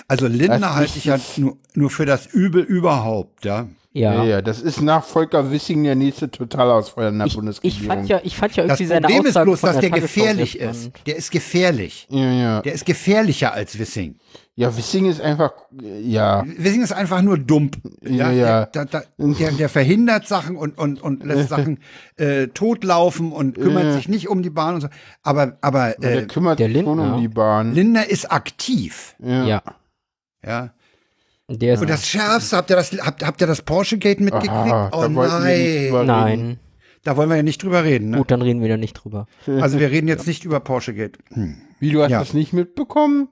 Also 0.09 0.27
Lindner 0.27 0.75
halte 0.75 0.97
ich 0.97 1.05
ja 1.05 1.17
nur, 1.37 1.57
nur 1.73 1.89
für 1.89 2.05
das 2.05 2.25
Übel 2.25 2.61
überhaupt, 2.61 3.45
ja. 3.45 3.67
Ja. 3.93 4.13
ja, 4.13 4.23
ja, 4.23 4.41
das 4.41 4.61
ist 4.61 4.81
nach 4.81 5.03
Volker 5.03 5.51
Wissing 5.51 5.83
der 5.83 5.95
nächste 5.95 6.31
Totalausfall 6.31 7.09
in 7.09 7.17
der 7.17 7.27
Ich, 7.27 7.35
Bundesregierung. 7.35 7.81
ich 7.81 7.87
fand 7.87 8.07
ja, 8.09 8.21
ich 8.23 8.37
fand 8.37 8.55
ja 8.55 8.63
Das 8.65 8.79
irgendwie 8.79 8.87
seine 8.87 9.07
Problem 9.07 9.25
ist 9.25 9.41
bloß, 9.41 9.61
dass 9.61 9.79
der 9.79 9.89
Tagesschau 9.89 10.01
gefährlich 10.01 10.59
ist. 10.59 10.91
Der 11.05 11.15
ist 11.17 11.29
gefährlich. 11.31 12.07
ja, 12.09 12.31
ja. 12.31 12.61
Der 12.61 12.71
ist 12.71 12.85
gefährlicher 12.85 13.53
als 13.53 13.77
Wissing. 13.77 14.15
Ja, 14.55 14.77
Wissing 14.77 15.07
ist 15.07 15.19
einfach, 15.19 15.51
ja. 15.71 16.45
Wissing 16.57 16.83
ist 16.83 16.93
einfach 16.93 17.21
nur 17.21 17.37
dumm. 17.37 17.71
Ja, 18.01 18.31
ja. 18.31 18.65
Der, 18.67 18.85
der, 18.85 19.03
der, 19.17 19.51
der 19.51 19.67
verhindert 19.69 20.25
Sachen 20.25 20.55
und, 20.55 20.77
und, 20.77 21.01
und 21.01 21.25
lässt 21.25 21.49
Sachen 21.55 21.79
äh, 22.15 22.47
totlaufen 22.47 23.33
und 23.33 23.55
kümmert 23.55 23.83
Ja. 23.85 23.93
sich 23.93 24.07
nicht 24.07 24.29
um 24.29 24.41
die 24.41 24.49
Bahn 24.51 24.75
und 24.75 24.81
so. 24.81 24.87
Aber, 25.21 25.57
aber 25.59 25.95
der 26.01 26.19
äh, 26.19 26.25
kümmert 26.27 26.59
der 26.59 26.69
sich 26.69 26.81
schon 26.81 26.97
um 26.99 27.19
die 27.19 27.27
Bahn. 27.27 27.73
Lindner 27.73 28.07
ist 28.09 28.31
aktiv. 28.31 29.15
ja. 29.19 29.45
Ja. 29.45 29.61
Ja. 30.45 30.69
Der 31.57 31.73
ist 31.75 31.81
Und 31.81 31.89
das 31.89 32.07
Schärfste, 32.07 32.57
habt 32.57 32.69
ihr 32.69 32.75
das, 32.75 32.91
habt, 32.91 33.25
habt 33.25 33.41
ihr 33.41 33.47
das 33.47 33.61
Porsche-Gate 33.61 34.19
mitgekriegt? 34.19 34.51
Aha, 34.51 34.89
oh 34.93 35.07
nein. 35.07 36.05
Nein. 36.05 36.59
Da 37.03 37.17
wollen 37.17 37.29
wir 37.29 37.35
ja 37.37 37.43
nicht 37.43 37.63
drüber 37.63 37.83
reden. 37.83 38.11
Ne? 38.11 38.17
Gut, 38.17 38.29
dann 38.31 38.41
reden 38.41 38.61
wir 38.61 38.69
da 38.69 38.77
nicht 38.77 38.93
drüber. 38.93 39.25
Also 39.47 39.79
wir 39.79 39.89
reden 39.89 40.07
jetzt 40.07 40.27
nicht 40.27 40.45
über 40.45 40.59
Porsche-Gate. 40.59 41.17
Hm. 41.33 41.57
Wie, 41.79 41.91
du 41.91 42.03
hast 42.03 42.11
Ja. 42.11 42.19
das 42.19 42.33
nicht 42.33 42.53
mitbekommen? 42.53 43.29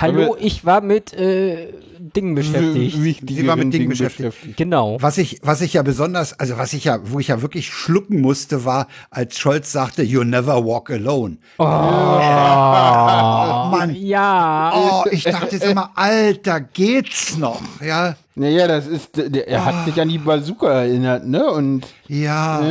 Hallo, 0.00 0.36
ich 0.38 0.64
war 0.64 0.80
mit 0.80 1.12
äh, 1.12 1.68
Dingen 1.98 2.34
beschäftigt. 2.34 2.96
Sie 3.28 3.46
war 3.46 3.56
mit 3.56 3.64
Dingen 3.64 3.72
Dingen 3.72 3.88
beschäftigt. 3.90 4.56
Genau. 4.56 4.96
Was 5.00 5.18
ich, 5.18 5.38
was 5.42 5.60
ich 5.60 5.74
ja 5.74 5.82
besonders, 5.82 6.38
also 6.38 6.58
was 6.58 6.72
ich 6.72 6.84
ja, 6.84 6.98
wo 7.04 7.20
ich 7.20 7.28
ja 7.28 7.42
wirklich 7.42 7.68
schlucken 7.68 8.20
musste, 8.20 8.64
war, 8.64 8.88
als 9.10 9.38
Scholz 9.38 9.70
sagte, 9.70 10.02
you 10.02 10.24
never 10.24 10.64
walk 10.64 10.90
alone. 10.90 11.36
Oh, 11.58 11.64
Mann. 11.64 13.94
Ja. 13.94 14.72
Oh, 14.74 15.04
ich 15.10 15.24
dachte 15.24 15.56
jetzt 15.56 15.64
immer, 15.64 15.90
Alter, 15.94 16.60
geht's 16.60 17.36
noch? 17.36 17.60
Ja, 17.84 18.16
Naja, 18.34 18.66
das 18.66 18.86
ist, 18.86 19.10
der, 19.14 19.46
er 19.46 19.64
hat 19.64 19.84
sich 19.84 20.00
an 20.00 20.08
die 20.08 20.18
Bazooka 20.18 20.70
erinnert, 20.70 21.26
ne? 21.26 21.44
Und 21.50 21.86
ja. 22.08 22.62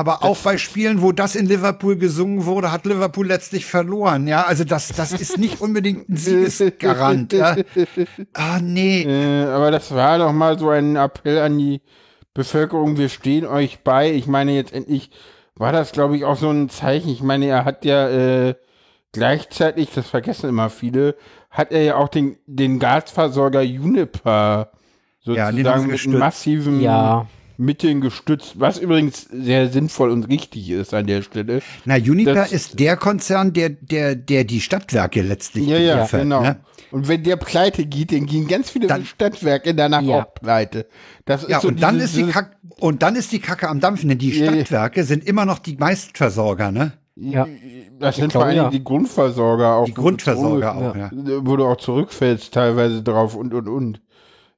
Aber 0.00 0.24
auch 0.24 0.38
bei 0.38 0.56
Spielen, 0.56 1.02
wo 1.02 1.12
das 1.12 1.36
in 1.36 1.44
Liverpool 1.44 1.96
gesungen 1.96 2.46
wurde, 2.46 2.72
hat 2.72 2.86
Liverpool 2.86 3.26
letztlich 3.26 3.66
verloren. 3.66 4.26
Ja, 4.26 4.44
also 4.44 4.64
das, 4.64 4.88
das 4.88 5.12
ist 5.12 5.36
nicht 5.36 5.60
unbedingt 5.60 6.08
ein 6.08 6.16
Siegesgarant. 6.16 7.34
Ja. 7.34 7.54
Ah, 8.32 8.60
nee. 8.62 9.02
äh, 9.02 9.44
aber 9.44 9.70
das 9.70 9.94
war 9.94 10.16
doch 10.18 10.32
mal 10.32 10.58
so 10.58 10.70
ein 10.70 10.96
Appell 10.96 11.38
an 11.40 11.58
die 11.58 11.82
Bevölkerung, 12.32 12.96
wir 12.96 13.10
stehen 13.10 13.44
euch 13.44 13.80
bei. 13.84 14.10
Ich 14.10 14.26
meine, 14.26 14.52
jetzt 14.52 14.72
endlich 14.72 15.10
war 15.54 15.70
das, 15.70 15.92
glaube 15.92 16.16
ich, 16.16 16.24
auch 16.24 16.36
so 16.36 16.48
ein 16.48 16.70
Zeichen. 16.70 17.10
Ich 17.10 17.22
meine, 17.22 17.44
er 17.44 17.66
hat 17.66 17.84
ja 17.84 18.08
äh, 18.08 18.54
gleichzeitig, 19.12 19.90
das 19.94 20.08
vergessen 20.08 20.48
immer 20.48 20.70
viele, 20.70 21.14
hat 21.50 21.72
er 21.72 21.82
ja 21.82 21.96
auch 21.96 22.08
den, 22.08 22.38
den 22.46 22.78
Gasversorger 22.78 23.60
Juniper 23.60 24.70
Ja, 25.24 25.50
sozusagen 25.50 25.82
mit 25.82 25.90
gestützt. 25.92 26.16
massiven 26.18 26.80
Ja. 26.80 27.26
Mitteln 27.60 28.00
gestützt, 28.00 28.58
was 28.58 28.78
übrigens 28.78 29.28
sehr 29.30 29.68
sinnvoll 29.68 30.10
und 30.10 30.24
richtig 30.28 30.70
ist 30.70 30.94
an 30.94 31.06
der 31.06 31.22
Stelle. 31.22 31.60
Na, 31.84 31.96
Uniper 31.96 32.34
Das- 32.34 32.52
ist 32.52 32.80
der 32.80 32.96
Konzern, 32.96 33.52
der, 33.52 33.68
der, 33.68 34.16
der 34.16 34.44
die 34.44 34.60
Stadtwerke 34.60 35.22
letztlich 35.22 35.66
Ja, 35.66 35.76
ja, 35.78 35.96
beliefert, 35.96 36.22
genau. 36.22 36.40
Ne? 36.42 36.56
Und 36.90 37.06
wenn 37.06 37.22
der 37.22 37.36
pleite 37.36 37.86
geht, 37.86 38.12
dann 38.12 38.26
gehen 38.26 38.48
ganz 38.48 38.70
viele 38.70 38.86
Dann- 38.88 39.04
Stadtwerke 39.04 39.74
danach 39.74 40.02
Ja. 40.02 40.22
auch 40.22 40.34
pleite. 40.34 40.86
Das 41.26 41.46
Ja, 41.46 41.56
ist 41.58 41.62
so 41.62 41.68
und 41.68 41.82
dann 41.82 41.96
dieses- 41.96 42.16
ist 42.16 42.26
die 42.26 42.32
Kack 42.32 42.56
und 42.80 43.02
dann 43.02 43.14
ist 43.14 43.30
die 43.30 43.38
Kacke 43.40 43.68
am 43.68 43.78
Dampfen, 43.78 44.08
denn 44.08 44.18
die 44.18 44.30
Ja, 44.30 44.46
ja. 44.46 44.52
Stadtwerke 44.52 45.04
sind 45.04 45.24
immer 45.24 45.44
noch 45.44 45.58
die 45.58 45.76
Meistversorger, 45.76 46.72
ne? 46.72 46.92
Ja. 47.16 47.46
Das 47.98 48.16
sind 48.16 48.30
glaube, 48.30 48.44
vor 48.44 48.44
allem 48.46 48.56
ja. 48.56 48.70
die 48.70 48.82
Grundversorger 48.82 49.74
auch. 49.74 49.84
Die 49.84 49.92
Grundversorger 49.92 50.74
wo, 50.74 50.80
auch, 50.88 50.96
ja. 50.96 51.10
Wo 51.12 51.56
du 51.56 51.66
auch 51.66 51.76
zurückfällst 51.76 52.54
teilweise 52.54 53.02
drauf 53.02 53.36
und 53.36 53.52
und 53.52 53.68
und. 53.68 54.00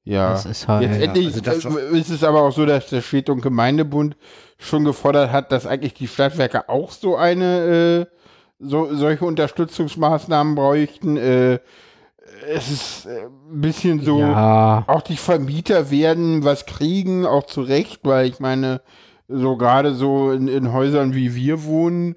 Ja. 0.04 0.32
Das 0.32 0.46
ist 0.46 0.66
halt- 0.68 0.82
Letztendlich 0.88 1.24
Ja, 1.36 1.52
also 1.52 1.68
das 1.70 1.76
äh, 1.92 1.98
ist 1.98 2.10
es 2.10 2.24
aber 2.24 2.42
auch 2.42 2.52
so, 2.52 2.66
dass 2.66 2.88
der 2.88 3.02
Städte- 3.02 3.32
und 3.32 3.40
Gemeindebund 3.40 4.16
schon 4.58 4.84
gefordert 4.84 5.30
hat, 5.32 5.52
dass 5.52 5.66
eigentlich 5.66 5.94
die 5.94 6.08
Stadtwerke 6.08 6.68
auch 6.68 6.90
so 6.90 7.16
eine, 7.16 8.06
äh, 8.08 8.16
so, 8.58 8.94
solche 8.94 9.24
Unterstützungsmaßnahmen 9.24 10.54
bräuchten. 10.54 11.16
Äh, 11.16 11.58
es 12.48 12.70
ist 12.70 13.06
äh, 13.06 13.26
ein 13.26 13.60
bisschen 13.60 14.00
so. 14.00 14.20
Ja. 14.20 14.84
Auch 14.86 15.02
die 15.02 15.16
Vermieter 15.16 15.90
werden 15.90 16.44
was 16.44 16.66
kriegen, 16.66 17.26
auch 17.26 17.44
zu 17.44 17.62
Recht, 17.62 18.00
weil 18.04 18.26
ich 18.26 18.40
meine, 18.40 18.80
so 19.28 19.56
gerade 19.56 19.94
so 19.94 20.30
in, 20.32 20.48
in 20.48 20.72
Häusern 20.72 21.14
wie 21.14 21.34
wir 21.34 21.64
wohnen, 21.64 22.16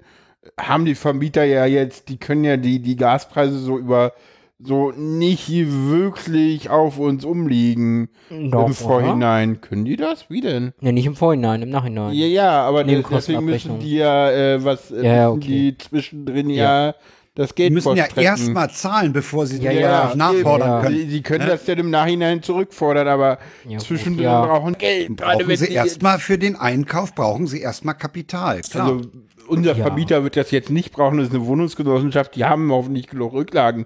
haben 0.60 0.84
die 0.84 0.94
Vermieter 0.94 1.44
ja 1.44 1.66
jetzt, 1.66 2.08
die 2.08 2.18
können 2.18 2.44
ja 2.44 2.56
die, 2.56 2.80
die 2.80 2.96
Gaspreise 2.96 3.58
so 3.58 3.78
über 3.78 4.12
so 4.58 4.90
nicht 4.92 5.48
wirklich 5.50 6.70
auf 6.70 6.98
uns 6.98 7.24
umliegen 7.26 8.08
Doch, 8.30 8.36
im 8.36 8.50
oder? 8.52 8.72
Vorhinein. 8.74 9.60
Können 9.60 9.84
die 9.84 9.96
das? 9.96 10.30
Wie 10.30 10.40
denn? 10.40 10.72
Ne, 10.80 10.92
nicht 10.92 11.06
im 11.06 11.14
Vorhinein, 11.14 11.60
im 11.62 11.68
Nachhinein. 11.70 12.14
Ja, 12.14 12.26
ja, 12.26 12.62
aber 12.62 12.84
des- 12.84 13.04
deswegen 13.10 13.44
müssen 13.44 13.78
die 13.80 13.96
ja 13.96 14.30
äh, 14.30 14.64
was, 14.64 14.90
äh, 14.90 15.04
Ja, 15.04 15.14
ja, 15.16 15.30
okay. 15.30 15.46
die 15.46 15.78
zwischendrin 15.78 16.48
ja, 16.48 16.94
das 17.34 17.54
Geld 17.54 17.68
Die 17.68 17.74
müssen 17.74 17.96
ja 17.96 18.06
erstmal 18.16 18.70
zahlen, 18.70 19.12
bevor 19.12 19.44
sie 19.46 19.58
Ja, 19.62 19.72
die 19.72 19.78
ja, 19.78 20.14
nachfordern 20.16 20.68
ja. 20.70 20.80
können. 20.80 21.10
Sie, 21.10 21.20
können 21.20 21.44
Ne? 21.44 21.50
das 21.50 21.66
dann 21.66 21.78
im 21.78 21.90
Nachhinein 21.90 22.42
zurückfordern, 22.42 23.08
aber 23.08 23.38
Ja, 23.68 23.78
zwischendrin 23.78 24.24
ja. 24.24 24.46
brauchen 24.46 24.78
Geld. 24.78 25.16
Brauchen 25.16 25.54
sie 25.54 25.70
erstmal 25.70 26.18
für 26.18 26.38
den 26.38 26.56
Einkauf, 26.56 27.14
brauchen 27.14 27.46
sie 27.46 27.60
erstmal 27.60 27.94
Kapital. 27.94 28.62
Klar. 28.62 28.86
Also, 28.90 29.02
unser 29.48 29.76
Ja. 29.76 29.84
Vermieter 29.84 30.22
wird 30.24 30.38
das 30.38 30.50
jetzt 30.50 30.70
nicht 30.70 30.92
brauchen, 30.92 31.18
das 31.18 31.28
ist 31.28 31.34
eine 31.34 31.44
Wohnungsgenossenschaft, 31.44 32.34
die 32.36 32.46
haben 32.46 32.72
hoffentlich 32.72 33.06
genug 33.06 33.34
Rücklagen. 33.34 33.84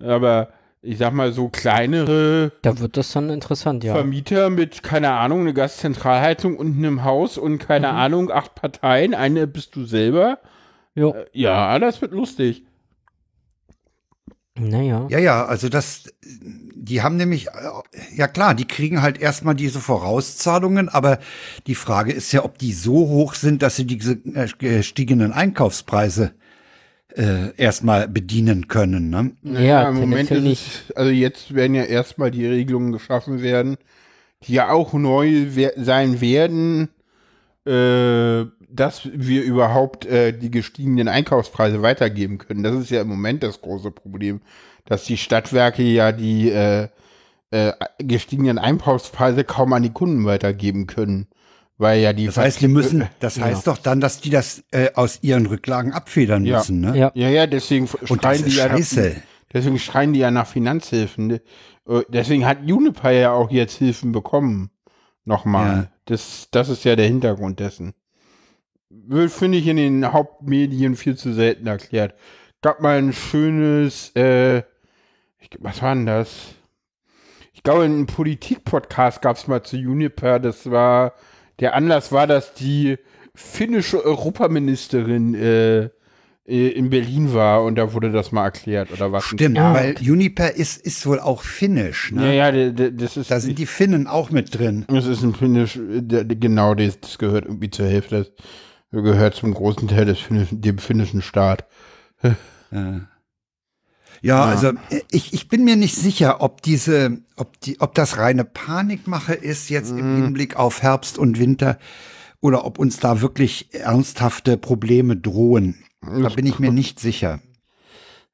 Aber 0.00 0.48
ich 0.80 0.98
sag 0.98 1.12
mal, 1.12 1.32
so 1.32 1.48
kleinere 1.48 2.52
Da 2.62 2.78
wird 2.78 2.96
das 2.96 3.12
dann 3.12 3.30
interessant, 3.30 3.82
ja. 3.82 3.94
Vermieter 3.94 4.48
mit, 4.48 4.82
keine 4.82 5.10
Ahnung, 5.10 5.40
eine 5.40 5.54
Gaszentralheizung 5.54 6.56
unten 6.56 6.84
im 6.84 7.04
Haus 7.04 7.36
und 7.36 7.58
keine 7.58 7.90
Ahnung, 7.90 8.30
acht 8.30 8.54
Parteien, 8.54 9.14
eine 9.14 9.46
bist 9.46 9.74
du 9.74 9.84
selber. 9.84 10.38
Jo. 10.94 11.14
Ja, 11.32 11.78
das 11.78 12.00
wird 12.00 12.12
lustig. 12.12 12.64
Naja. 14.58 15.06
Ja, 15.08 15.18
ja, 15.18 15.44
also 15.46 15.68
das, 15.68 16.04
die 16.22 17.02
haben 17.02 17.16
nämlich, 17.16 17.48
äh, 17.48 17.50
ja 18.16 18.26
klar, 18.26 18.54
die 18.54 18.66
kriegen 18.66 19.02
halt 19.02 19.20
erstmal 19.20 19.54
diese 19.54 19.80
Vorauszahlungen, 19.80 20.88
aber 20.88 21.18
die 21.66 21.74
Frage 21.74 22.12
ist 22.12 22.32
ja, 22.32 22.44
ob 22.44 22.58
die 22.58 22.72
so 22.72 23.08
hoch 23.08 23.34
sind, 23.34 23.62
dass 23.62 23.76
sie 23.76 23.84
diese 23.84 24.12
äh, 24.12 24.48
gestiegenen 24.58 25.32
Einkaufspreise 25.32 26.32
äh, 27.16 27.54
erstmal 27.56 28.08
bedienen 28.08 28.68
können. 28.68 29.10
Ne? 29.10 29.32
Ja, 29.62 29.88
im 29.88 30.00
Moment 30.00 30.30
ist 30.30 30.46
es, 30.46 30.96
also 30.96 31.10
jetzt 31.10 31.54
werden 31.54 31.74
ja 31.74 31.84
erstmal 31.84 32.30
die 32.30 32.46
Regelungen 32.46 32.92
geschaffen 32.92 33.42
werden, 33.42 33.76
die 34.44 34.54
ja 34.54 34.70
auch 34.70 34.92
neu 34.92 35.46
wer 35.54 35.72
sein 35.76 36.20
werden, 36.20 36.88
äh, 37.64 38.44
dass 38.70 39.08
wir 39.12 39.42
überhaupt 39.42 40.06
äh, 40.06 40.32
die 40.32 40.50
gestiegenen 40.50 41.08
Einkaufspreise 41.08 41.82
weitergeben 41.82 42.38
können. 42.38 42.62
Das 42.62 42.74
ist 42.74 42.90
ja 42.90 43.00
im 43.00 43.08
Moment 43.08 43.42
das 43.42 43.60
große 43.60 43.90
Problem, 43.90 44.40
dass 44.84 45.04
die 45.04 45.16
Stadtwerke 45.16 45.82
ja 45.82 46.12
die 46.12 46.50
äh, 46.50 46.88
äh, 47.50 47.72
gestiegenen 47.98 48.58
Einkaufspreise 48.58 49.44
kaum 49.44 49.72
an 49.72 49.82
die 49.82 49.92
Kunden 49.92 50.24
weitergeben 50.26 50.86
können. 50.86 51.26
Weil 51.80 52.00
ja 52.00 52.12
die 52.12 52.26
Das 52.26 52.36
heißt, 52.36 52.60
die 52.60 52.66
müssen, 52.68 53.06
das 53.20 53.38
heißt 53.40 53.66
doch 53.68 53.78
dann, 53.78 54.00
dass 54.00 54.20
die 54.20 54.30
das 54.30 54.64
äh, 54.72 54.90
aus 54.94 55.20
ihren 55.22 55.46
Rücklagen 55.46 55.92
abfedern 55.92 56.44
Ja. 56.44 56.58
müssen. 56.58 56.80
Ne? 56.80 56.98
Ja. 56.98 57.12
Ja, 57.14 57.28
ja, 57.28 57.46
deswegen 57.46 57.86
schreien 57.86 58.42
die 58.44 58.50
ist 58.50 58.56
ja 58.56 58.66
nach, 58.68 58.76
scheiße. 58.78 59.16
deswegen 59.52 59.78
schreien 59.78 60.12
die 60.12 60.18
ja 60.18 60.30
nach 60.32 60.48
Finanzhilfen. 60.48 61.28
ne? 61.28 61.40
Äh, 61.88 62.02
Deswegen 62.08 62.44
hat 62.46 62.58
Juniper 62.64 63.12
ja 63.12 63.30
auch 63.32 63.50
jetzt 63.52 63.76
Hilfen 63.76 64.10
bekommen. 64.12 64.70
Nochmal. 65.24 65.76
Ja. 65.76 65.86
Das, 66.06 66.48
das 66.50 66.68
ist 66.68 66.84
ja 66.84 66.96
der 66.96 67.06
Hintergrund 67.06 67.60
dessen. 67.60 67.94
Wird, 68.90 69.30
finde 69.30 69.58
ich, 69.58 69.66
in 69.68 69.76
den 69.76 70.12
Hauptmedien 70.12 70.96
viel 70.96 71.16
zu 71.16 71.32
selten 71.32 71.66
erklärt. 71.66 72.14
Gab 72.60 72.80
mal 72.80 72.98
ein 72.98 73.12
schönes, 73.12 74.10
äh, 74.16 74.58
ich, 75.38 75.50
was 75.60 75.80
war 75.82 75.94
denn 75.94 76.06
das? 76.06 76.30
Ich 77.52 77.62
glaube, 77.62 77.84
in 77.84 77.92
einem 77.92 78.06
Politik-Podcast 78.06 79.22
gab 79.22 79.36
es 79.36 79.46
mal 79.46 79.62
zu 79.62 79.76
Juniper. 79.76 80.40
Das 80.40 80.70
war, 80.70 81.12
der 81.60 81.74
Anlass 81.74 82.12
war, 82.12 82.26
dass 82.26 82.54
die 82.54 82.98
finnische 83.34 84.04
Europaministerin 84.04 85.34
äh, 85.34 85.80
äh, 86.46 86.68
in 86.70 86.90
Berlin 86.90 87.34
war 87.34 87.62
und 87.64 87.76
da 87.76 87.92
wurde 87.92 88.10
das 88.10 88.32
mal 88.32 88.44
erklärt 88.44 88.90
oder 88.92 89.12
was. 89.12 89.24
Stimmt, 89.24 89.56
Ja. 89.56 89.74
weil 89.74 89.94
Juniper 90.00 90.50
ist, 90.54 90.80
ist 90.84 91.06
wohl 91.06 91.20
auch 91.20 91.42
finnisch. 91.42 92.10
Ja, 92.14 92.20
Ne? 92.22 92.36
ja, 92.36 92.50
der- 92.52 92.90
das 92.90 93.16
ist, 93.16 93.30
Da 93.30 93.38
sind 93.40 93.58
die 93.58 93.66
Finnen 93.66 94.06
auch 94.06 94.30
mit 94.30 94.58
drin. 94.58 94.84
das 94.88 95.06
ist 95.06 95.22
ein 95.22 95.34
finnisch, 95.34 95.78
genau, 95.78 96.74
das, 96.74 96.98
das 97.00 97.18
gehört 97.18 97.44
irgendwie 97.44 97.70
zur 97.70 97.86
Hälfte, 97.86 98.32
das 98.90 99.02
gehört 99.02 99.34
zum 99.34 99.52
großen 99.54 99.86
Teil 99.88 100.06
des 100.06 100.18
finnischen, 100.18 100.60
dem 100.60 100.78
finnischen 100.78 101.22
Staat. 101.22 101.66
Ja, 102.72 103.00
ja, 104.22 104.44
also 104.44 104.68
äh, 104.90 105.00
ich, 105.10 105.32
ich 105.32 105.48
bin 105.48 105.64
mir 105.64 105.76
nicht 105.76 105.94
sicher, 105.96 106.40
ob 106.40 106.62
diese, 106.62 107.18
ob 107.36 107.60
die, 107.60 107.80
ob 107.80 107.94
das 107.94 108.18
reine 108.18 108.44
Panikmache 108.44 109.34
ist 109.34 109.68
jetzt 109.70 109.92
Mhm. 109.92 109.98
im 109.98 110.22
Hinblick 110.24 110.56
auf 110.56 110.82
Herbst 110.82 111.18
und 111.18 111.38
Winter 111.38 111.78
oder 112.40 112.64
ob 112.64 112.78
uns 112.78 112.98
da 112.98 113.20
wirklich 113.20 113.68
ernsthafte 113.74 114.56
Probleme 114.56 115.16
drohen. 115.16 115.76
Da 116.02 116.28
bin 116.28 116.46
ich 116.46 116.58
mir 116.58 116.70
nicht 116.72 117.00
sicher. 117.00 117.40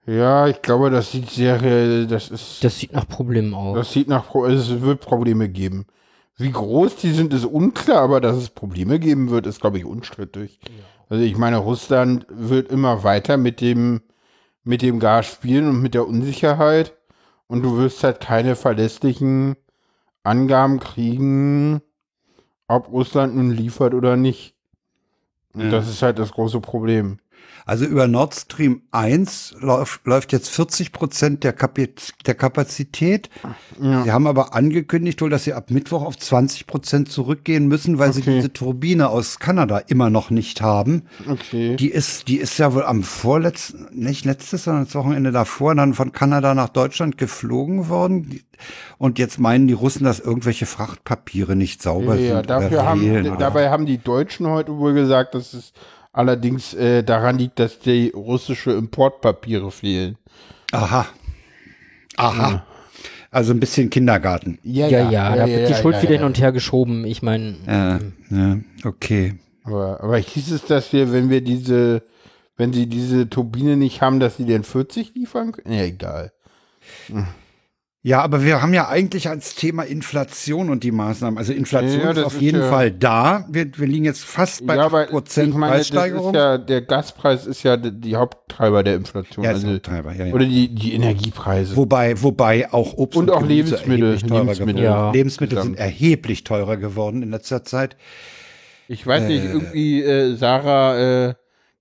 Ja, 0.07 0.49
ich 0.49 0.61
glaube, 0.61 0.91
das 0.91 1.13
sieht 1.13 1.31
sehr, 1.31 2.05
das 2.07 2.29
ist, 2.31 2.63
Das 2.63 2.79
sieht 2.79 2.93
nach 2.93 3.09
Problemen 3.09 3.55
aus. 3.55 3.77
das 3.79 3.93
sieht 3.93 4.07
nach, 4.09 4.35
es 4.35 4.81
wird 4.83 5.01
Probleme 5.01 5.49
geben. 5.49 5.87
Wie 6.37 6.51
groß 6.51 6.97
die 6.97 7.13
sind, 7.13 7.33
ist 7.33 7.45
unklar, 7.47 8.03
aber 8.03 8.21
dass 8.21 8.37
es 8.37 8.51
Probleme 8.51 8.99
geben 8.99 9.31
wird, 9.31 9.47
ist, 9.47 9.61
glaube 9.61 9.79
ich, 9.79 9.85
unstrittig. 9.87 10.59
Also 11.09 11.23
ich 11.25 11.39
meine, 11.39 11.57
Russland 11.59 12.27
wird 12.29 12.71
immer 12.71 13.03
weiter 13.05 13.37
mit 13.39 13.61
dem, 13.63 14.03
mit 14.65 14.83
dem 14.83 14.99
Gas 14.99 15.27
spielen 15.27 15.69
und 15.69 15.83
mit 15.83 15.95
der 15.95 16.09
Unsicherheit. 16.09 16.95
Und 17.47 17.63
du 17.63 17.77
wirst 17.77 18.03
halt 18.03 18.21
keine 18.21 18.57
verlässlichen 18.57 19.57
Angaben 20.23 20.81
kriegen, 20.81 21.83
ob 22.67 22.91
Russland 22.91 23.37
nun 23.37 23.51
liefert 23.51 23.95
oder 23.95 24.17
nicht. 24.17 24.55
Und 25.53 25.67
Ja. 25.67 25.71
das 25.71 25.89
ist 25.89 26.03
halt 26.03 26.19
das 26.19 26.33
große 26.33 26.61
Problem. 26.61 27.19
Also 27.67 27.87
über 27.87 28.07
Nord 28.09 28.35
Stream 28.35 28.83
1 28.91 29.57
läuft, 29.61 30.07
läuft 30.07 30.33
jetzt 30.33 30.51
40 30.51 30.93
Prozent 30.93 31.45
der, 31.45 31.55
der 32.27 32.35
Kapazität. 32.35 33.31
Sie 33.79 34.13
haben 34.13 34.27
aber 34.27 34.55
angekündigt 34.55 35.21
wohl, 35.23 35.31
dass 35.31 35.45
sie 35.45 35.55
ab 35.55 35.71
Mittwoch 35.71 36.03
auf 36.03 36.19
20 36.19 36.67
Prozent 36.67 37.11
zurückgehen 37.11 37.67
müssen, 37.67 37.99
weil 37.99 38.13
sie 38.13 38.21
Okay. 38.21 38.37
diese 38.37 38.53
Turbine 38.53 39.09
aus 39.09 39.39
Kanada 39.39 39.79
immer 39.79 40.11
noch 40.11 40.31
nicht 40.31 40.61
haben. 40.61 41.03
Okay. 41.29 41.77
Die 41.77 41.89
ist, 41.91 42.29
die 42.29 42.37
ist 42.37 42.59
ja 42.59 42.75
wohl 42.75 42.85
am 42.85 43.03
vorletzten, 43.03 43.89
nicht 43.93 44.25
letztes, 44.25 44.65
sondern 44.65 44.85
das 44.85 44.95
Wochenende 44.95 45.33
davor 45.33 45.75
dann 45.75 45.95
von 45.95 46.13
Kanada 46.13 46.55
nach 46.55 46.69
Deutschland 46.69 47.17
geflogen 47.19 47.89
worden. 47.89 48.41
Und 48.99 49.19
jetzt 49.19 49.39
meinen 49.39 49.67
die 49.69 49.75
Russen, 49.75 50.05
dass 50.05 50.21
irgendwelche 50.21 50.67
Frachtpapiere 50.67 51.57
nicht 51.57 51.83
sauber 51.83 52.17
Ja, 52.17 52.37
sind. 52.37 52.51
dafür 52.51 52.85
haben, 52.85 53.37
dabei 53.39 53.71
haben 53.71 53.87
die 53.87 53.99
Deutschen 53.99 54.47
heute 54.47 54.77
wohl 54.77 54.95
gesagt, 54.95 55.35
dass 55.35 55.55
es 55.55 55.73
allerdings 56.15 56.73
äh, 56.73 57.03
daran 57.03 57.37
liegt, 57.37 57.59
dass 57.59 57.79
die 57.81 58.11
russische 58.15 58.71
Importpapiere 58.73 59.71
fehlen. 59.71 60.17
Aha. 60.73 61.07
Aha. 62.17 62.65
Also 63.31 63.53
ein 63.53 63.61
bisschen 63.61 63.91
Kindergarten. 63.91 64.59
ja, 64.63 64.87
ja, 64.87 65.35
da 65.35 65.47
wird 65.47 65.69
die 65.69 65.75
Schuld 65.75 66.01
wieder 66.01 66.15
hin 66.15 66.23
und 66.23 66.39
her 66.39 66.53
geschoben. 66.53 67.05
Ich 67.05 67.21
meine, 67.21 67.57
Ja, 67.67 67.99
ja, 68.31 68.59
okay. 68.85 69.35
Aber, 69.65 70.01
aber 70.03 70.19
hieß 70.19 70.53
es, 70.53 70.65
dass 70.67 70.93
wir, 70.93 71.13
wenn 71.13 71.31
wir 71.31 71.41
diese, 71.41 72.03
wenn 72.57 72.73
sie 72.73 72.87
diese 72.87 73.29
Turbine 73.29 73.77
nicht 73.77 74.01
haben, 74.01 74.21
dass 74.21 74.37
sie 74.37 74.45
den 74.45 74.63
40 74.63 75.15
liefern 75.15 75.51
können? 75.51 75.75
Ja, 75.75 75.83
egal. 75.83 76.33
Ja, 78.07 78.21
aber 78.21 78.45
wir 78.45 78.61
haben 78.61 78.75
ja 78.75 78.87
eigentlich 78.87 79.31
als 79.31 79.55
Thema 79.55 79.83
Inflation 79.83 80.69
und 80.69 80.85
die 80.85 80.93
Maßnahmen. 80.93 81.39
Also 81.39 81.55
Inflation 81.55 82.03
Ja, 82.03 82.11
ist 82.11 82.19
auf 82.23 82.35
ist 82.35 82.41
jeden 82.43 82.61
ja- 82.61 82.69
Fall 82.69 82.91
da. 82.91 83.47
Wir, 83.51 83.67
wir 83.79 83.87
liegen 83.87 84.05
jetzt 84.05 84.23
fast 84.27 84.67
bei 84.67 84.77
ja, 84.77 84.89
8% 84.89 85.49
ich 85.49 85.55
meine, 85.55 85.73
Preissteigerung. 85.73 86.35
ist 86.35 86.37
ja, 86.39 86.59
der 86.59 86.83
Gaspreis 86.83 87.47
ist 87.47 87.63
ja 87.63 87.79
die, 87.79 87.99
die 87.99 88.15
Haupttreiber 88.17 88.83
der 88.83 88.97
Inflation. 88.97 89.43
Ja, 89.43 89.53
also, 89.53 89.69
Haupttreiber, 89.69 90.13
ja, 90.13 90.27
ja. 90.27 90.35
Oder 90.35 90.45
die, 90.45 90.69
die 90.75 90.93
Energiepreise. 90.93 91.77
Wobei, 91.77 92.21
wobei 92.21 92.71
auch 92.75 92.93
Obst 92.93 93.17
Und 93.19 93.31
auch 93.31 93.39
Gemüse 93.41 93.77
Lebensmittel, 93.77 94.05
erheblich 94.05 94.29
teurer 94.29 94.41
Lebensmittel. 94.43 94.75
geworden. 94.75 94.85
Ja. 94.85 95.11
Lebensmittel 95.13 95.63
sind 95.63 95.79
erheblich 95.79 96.45
teurer 96.45 96.77
geworden 96.77 97.23
in 97.23 97.31
letzter 97.31 97.65
Zeit. 97.65 97.97
Ich 98.87 99.07
weiß 99.07 99.23
nicht, 99.23 99.45
irgendwie, 99.47 100.03
äh, 100.03 100.35
Sarah 100.37 101.29
äh, 101.29 101.35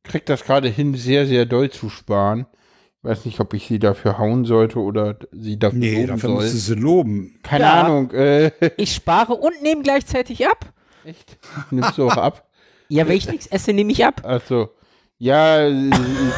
kriegt 0.04 0.30
das 0.30 0.46
gerade 0.46 0.70
hin, 0.70 0.96
sehr, 0.96 1.28
sehr 1.28 1.46
doll 1.46 1.70
zu 1.70 1.90
sparen. 1.90 2.46
Weiß 3.04 3.26
nicht, 3.26 3.40
ob 3.42 3.54
ich 3.54 3.68
sie 3.68 3.80
dafür 3.80 4.18
hauen 4.18 4.46
sollte 4.46 4.80
oder 4.80 5.18
sie 5.32 5.60
dafür 5.60 5.78
Nee, 5.80 5.96
loben 5.96 6.08
dafür 6.08 6.30
soll. 6.30 6.36
musst 6.42 6.54
du 6.54 6.58
sie 6.58 6.76
loben. 6.76 7.40
Keine 7.44 7.66
Ja. 7.66 7.84
Ahnung. 7.84 8.12
Äh, 8.12 8.52
ich 8.78 8.94
spare 8.96 9.34
und 9.36 9.62
nehme 9.62 9.84
gleichzeitig 9.84 10.48
ab. 10.48 10.72
echt? 11.04 11.38
Nimmst 11.70 11.98
du 11.98 12.08
auch 12.08 12.16
ab? 12.18 12.48
Ja, 12.88 13.08
wenn 13.08 13.18
ich 13.18 13.28
nichts 13.28 13.48
esse, 13.48 13.74
nehme 13.74 13.92
ich 13.92 14.06
ab. 14.06 14.22
Also, 14.24 14.70
ja, 15.18 15.70
sie, 15.70 15.92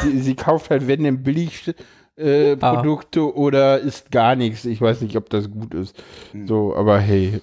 sie, 0.03 0.19
sie 0.21 0.35
kauft 0.35 0.69
halt, 0.71 0.87
wenn 0.87 1.03
denn 1.03 1.21
billig 1.23 1.71
äh, 2.17 2.55
Ah. 2.61 2.75
Produkte 2.75 3.35
oder 3.35 3.79
isst 3.79 4.09
gar 4.11 4.35
nichts. 4.35 4.65
Ich 4.65 4.81
weiß 4.81 5.01
nicht, 5.01 5.17
ob 5.17 5.29
das 5.29 5.51
gut 5.51 5.73
ist. 5.73 6.01
So, 6.47 6.75
aber 6.75 6.99
hey. 6.99 7.41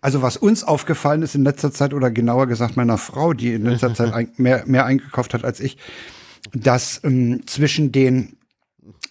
Also 0.00 0.22
was 0.22 0.36
uns 0.36 0.62
aufgefallen 0.62 1.22
ist 1.22 1.34
in 1.34 1.42
letzter 1.42 1.72
Zeit 1.72 1.94
oder 1.94 2.10
genauer 2.10 2.46
gesagt 2.46 2.76
meiner 2.76 2.98
Frau, 2.98 3.32
die 3.32 3.54
in 3.54 3.64
letzter 3.64 3.94
Zeit 3.94 4.12
ein, 4.14 4.30
mehr, 4.36 4.62
mehr 4.66 4.84
eingekauft 4.86 5.34
hat 5.34 5.44
als 5.44 5.58
ich, 5.58 5.78
dass 6.62 7.00
ähm, 7.04 7.42
zwischen 7.46 7.92
den 7.92 8.36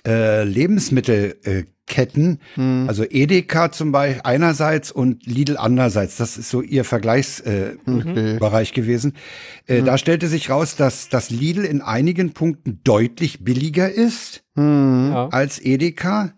äh, 0.06 0.44
Lebensmittelketten, 0.44 2.40
also 2.88 3.04
Edeka 3.04 3.72
zum 3.72 3.92
Beispiel 3.92 4.22
einerseits 4.24 4.92
und 4.92 5.26
Lidl 5.26 5.58
andererseits, 5.58 6.18
das 6.18 6.38
ist 6.38 6.50
so 6.50 6.62
ihr 6.62 6.84
Vergleichsbereich 6.84 7.76
äh, 7.86 8.00
Okay. 8.10 8.38
Bereich 8.40 8.74
gewesen. 8.74 9.14
Äh, 9.68 9.82
Da 9.84 9.98
stellte 9.98 10.28
sich 10.28 10.50
raus, 10.50 10.76
dass 10.76 11.10
das 11.10 11.30
Lidl 11.30 11.64
in 11.66 11.82
einigen 11.82 12.34
Punkten 12.34 12.80
deutlich 12.84 13.44
billiger 13.44 13.92
ist 13.92 14.44
Hm. 14.56 15.12
Ja. 15.12 15.28
als 15.30 15.60
Edeka. 15.60 16.34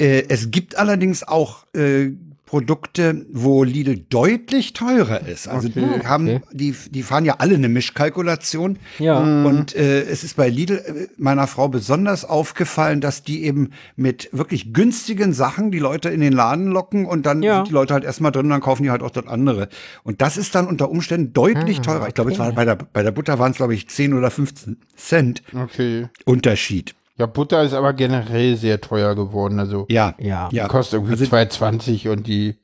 Äh, 0.00 0.24
es 0.28 0.50
gibt 0.50 0.76
allerdings 0.78 1.22
auch 1.26 1.66
äh, 1.74 2.10
Produkte, 2.48 3.26
wo 3.30 3.62
Lidl 3.62 3.98
deutlich 4.08 4.72
teurer 4.72 5.20
ist. 5.28 5.48
Also 5.48 5.68
Okay. 5.68 5.84
die 6.00 6.06
haben, 6.06 6.28
Okay. 6.28 6.40
die, 6.52 6.74
die 6.90 7.02
fahren 7.02 7.26
ja 7.26 7.36
alle 7.40 7.56
eine 7.56 7.68
Mischkalkulation. 7.68 8.78
Ja. 8.98 9.18
Und 9.44 9.76
äh, 9.76 10.00
es 10.04 10.24
ist 10.24 10.34
bei 10.36 10.48
Lidl 10.48 10.76
äh, 10.78 11.08
meiner 11.18 11.46
Frau 11.46 11.68
besonders 11.68 12.24
aufgefallen, 12.24 13.02
dass 13.02 13.22
die 13.22 13.44
eben 13.44 13.72
mit 13.96 14.30
wirklich 14.32 14.72
günstigen 14.72 15.34
Sachen 15.34 15.70
die 15.70 15.78
Leute 15.78 16.08
in 16.08 16.22
den 16.22 16.32
Laden 16.32 16.68
locken 16.68 17.04
und 17.04 17.26
dann 17.26 17.42
Ja. 17.42 17.56
sind 17.56 17.68
die 17.68 17.74
Leute 17.74 17.92
halt 17.92 18.04
erstmal 18.04 18.32
drin 18.32 18.46
und 18.46 18.50
dann 18.50 18.60
kaufen 18.62 18.82
die 18.82 18.90
halt 18.90 19.02
auch 19.02 19.10
dort 19.10 19.28
andere. 19.28 19.68
Und 20.02 20.22
das 20.22 20.38
ist 20.38 20.54
dann 20.54 20.66
unter 20.66 20.88
Umständen 20.90 21.34
deutlich 21.34 21.80
Ah, 21.80 21.82
teurer. 21.82 22.08
Ich 22.08 22.14
glaube, 22.14 22.30
es 22.32 22.38
okay. 22.40 22.46
war 22.48 22.54
bei 22.54 22.64
der, 22.64 22.76
bei 22.76 23.02
der 23.02 23.10
Butter 23.10 23.38
waren 23.38 23.50
es, 23.50 23.58
glaube 23.58 23.74
ich, 23.74 23.90
10 23.90 24.14
oder 24.14 24.30
15 24.30 24.78
Cent 24.96 25.42
Okay. 25.54 26.06
Unterschied. 26.24 26.94
Ja, 27.18 27.26
Butter 27.26 27.62
ist 27.64 27.74
aber 27.74 27.92
generell 27.94 28.56
sehr 28.56 28.80
teuer 28.80 29.14
geworden. 29.14 29.58
Also 29.58 29.86
Ja. 29.90 30.14
Ja. 30.18 30.48
Ja. 30.52 30.64
die 30.64 30.68
kostet 30.70 30.94
irgendwie 31.00 31.12
Also- 31.12 31.24
2,20 31.26 32.08
und 32.10 32.26
die, 32.26 32.56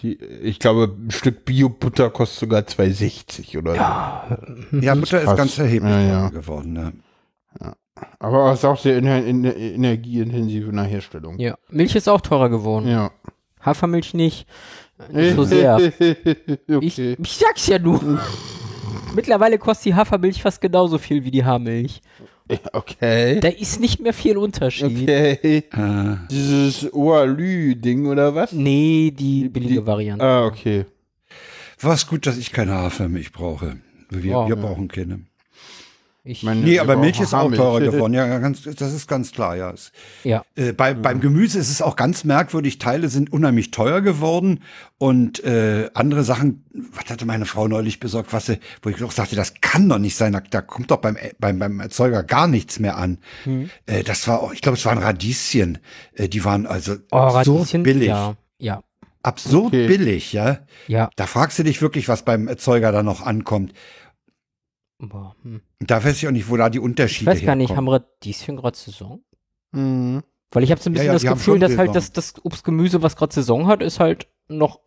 die, 0.00 0.14
ich 0.22 0.58
glaube, 0.58 0.94
ein 0.96 1.10
Stück 1.10 1.44
Bio-Butter 1.44 2.10
kostet 2.10 2.38
sogar 2.40 2.60
2,60 2.66 3.56
oder 3.58 3.74
Ja, 3.74 4.94
Butter 4.94 5.22
ist 5.22 5.36
ganz 5.36 5.58
erheblich 5.58 5.90
Ja, 5.90 6.00
ja. 6.00 6.18
teurer 6.28 6.30
geworden. 6.30 6.72
Ne? 6.74 6.92
so. 7.58 7.66
Aber 8.20 8.52
es 8.52 8.60
ist 8.60 8.64
auch 8.64 8.78
sehr 8.78 8.96
ener 8.98 9.24
ener 9.24 9.56
energieintensiv 9.56 10.68
in 10.68 10.76
der 10.76 10.84
Herstellung. 10.84 11.38
ja. 11.40 11.56
Milch 11.70 11.96
ist 11.96 12.08
auch 12.08 12.20
teurer 12.20 12.48
geworden. 12.48 12.86
Ja. 12.88 13.10
Hafermilch 13.60 14.14
nicht. 14.14 14.46
Nicht 15.12 15.34
so 15.34 15.42
sehr. 15.44 15.78
Ich, 16.00 16.92
okay. 16.98 17.16
ich 17.20 17.32
sag's 17.36 17.66
ja 17.66 17.78
nur. 17.78 18.20
Mittlerweile 19.14 19.58
kostet 19.58 19.86
die 19.86 19.94
Hafermilch 19.94 20.42
fast 20.42 20.60
genauso 20.60 20.98
viel 20.98 21.24
wie 21.24 21.30
die 21.30 21.44
Haarmilch. 21.44 22.00
okay. 22.72 23.40
Da 23.40 23.48
ist 23.48 23.80
nicht 23.80 24.00
mehr 24.00 24.12
viel 24.14 24.36
Unterschied. 24.38 25.02
Okay. 25.02 25.64
Äh, 25.72 26.16
Dieses 26.30 26.92
Oalü-Ding 26.92 28.06
oder 28.06 28.34
was? 28.34 28.52
Nee, 28.52 29.12
die 29.16 29.48
billige 29.48 29.80
die- 29.80 29.86
Variante. 29.86 30.24
Ah, 30.24 30.46
okay. 30.46 30.84
was 31.80 32.06
gut, 32.06 32.26
dass 32.26 32.38
ich 32.38 32.50
keine 32.52 32.72
Hafermilch 32.74 33.32
brauche. 33.32 33.76
Wir, 34.10 34.30
Ja. 34.32 34.48
wir 34.48 34.56
brauchen 34.56 34.88
keine. 34.88 35.20
Ich, 36.30 36.42
Meine- 36.42 36.60
Nee, 36.60 36.78
aber 36.78 36.98
Milch 36.98 37.18
ist 37.20 37.32
auch 37.32 37.50
teurer 37.50 37.80
geworden. 37.80 38.12
Ja, 38.12 38.38
ganz, 38.38 38.62
das 38.62 38.92
ist 38.92 39.08
ganz 39.08 39.32
klar, 39.32 39.56
ja. 39.56 39.72
Ja. 40.24 40.44
äh, 40.56 40.72
bei, 40.74 40.92
Beim 40.92 41.20
Gemüse 41.20 41.58
ist 41.58 41.70
es 41.70 41.80
auch 41.80 41.96
ganz 41.96 42.24
merkwürdig. 42.24 42.78
Teile 42.78 43.08
sind 43.08 43.32
unheimlich 43.32 43.70
teuer 43.70 44.02
geworden 44.02 44.62
und 44.98 45.42
äh, 45.42 45.88
andere 45.94 46.24
Sachen, 46.24 46.66
was 46.92 47.06
hatte 47.10 47.24
meine 47.24 47.46
Frau 47.46 47.66
neulich 47.66 47.98
besorgt, 47.98 48.34
was 48.34 48.44
sie, 48.44 48.58
wo 48.82 48.90
ich 48.90 48.96
doch 48.96 49.10
sagte, 49.10 49.36
das 49.36 49.54
kann 49.62 49.88
doch 49.88 49.98
nicht 49.98 50.16
sein. 50.16 50.34
Da, 50.34 50.40
da 50.40 50.60
kommt 50.60 50.90
doch 50.90 50.98
beim, 50.98 51.16
beim, 51.38 51.58
beim 51.58 51.80
Erzeuger 51.80 52.22
gar 52.22 52.46
nichts 52.46 52.78
mehr 52.78 52.98
an. 52.98 53.16
Hm. 53.44 53.70
Äh, 53.86 54.02
das 54.02 54.28
war, 54.28 54.42
auch- 54.42 54.52
ich 54.52 54.60
glaube, 54.60 54.76
es 54.76 54.84
waren 54.84 54.98
Radieschen. 54.98 55.78
Äh, 56.14 56.28
die 56.28 56.44
waren 56.44 56.66
also 56.66 56.96
Oh, 57.10 57.16
absurd 57.16 57.58
Radieschen, 57.60 57.82
billig. 57.84 58.08
Ja, 58.08 58.34
ja, 58.58 58.82
Absurd 59.22 59.66
Okay. 59.68 59.86
billig, 59.88 60.32
ja. 60.32 60.58
ja. 60.86 61.10
Da 61.16 61.26
fragst 61.26 61.58
du 61.58 61.64
dich 61.64 61.82
wirklich, 61.82 62.08
was 62.08 62.22
beim 62.24 62.46
Erzeuger 62.48 62.92
da 62.92 63.02
noch 63.02 63.20
ankommt. 63.20 63.72
Boah, 64.98 65.36
hm. 65.42 65.60
Da 65.80 66.02
weiß 66.02 66.16
ich 66.16 66.26
auch 66.26 66.32
nicht, 66.32 66.48
wo 66.50 66.56
da 66.56 66.68
die 66.70 66.78
Ich 66.78 66.84
Unterschiede 66.84 67.30
weiß 67.30 67.42
gar 67.44 67.54
nicht, 67.54 67.70
herkommen. 67.70 67.94
haben 67.94 68.02
Radieschen 68.04 68.56
gerade 68.56 68.76
Saison? 68.76 69.20
Mhm. 69.72 70.22
Weil 70.50 70.64
ich 70.64 70.70
habe 70.70 70.80
so 70.80 70.90
ein 70.90 70.94
Ja, 70.94 71.00
bisschen 71.02 71.06
ja, 71.06 71.12
das 71.12 71.22
die 71.22 71.28
haben 71.28 71.38
Gefühl, 71.38 71.58
dass 71.58 71.76
halt 71.76 71.94
das, 71.94 72.12
das 72.12 72.34
Obstgemüse, 72.44 73.02
was 73.02 73.16
gerade 73.16 73.34
Saison 73.34 73.66
hat, 73.66 73.82
ist 73.82 74.00
halt 74.00 74.28
noch 74.48 74.80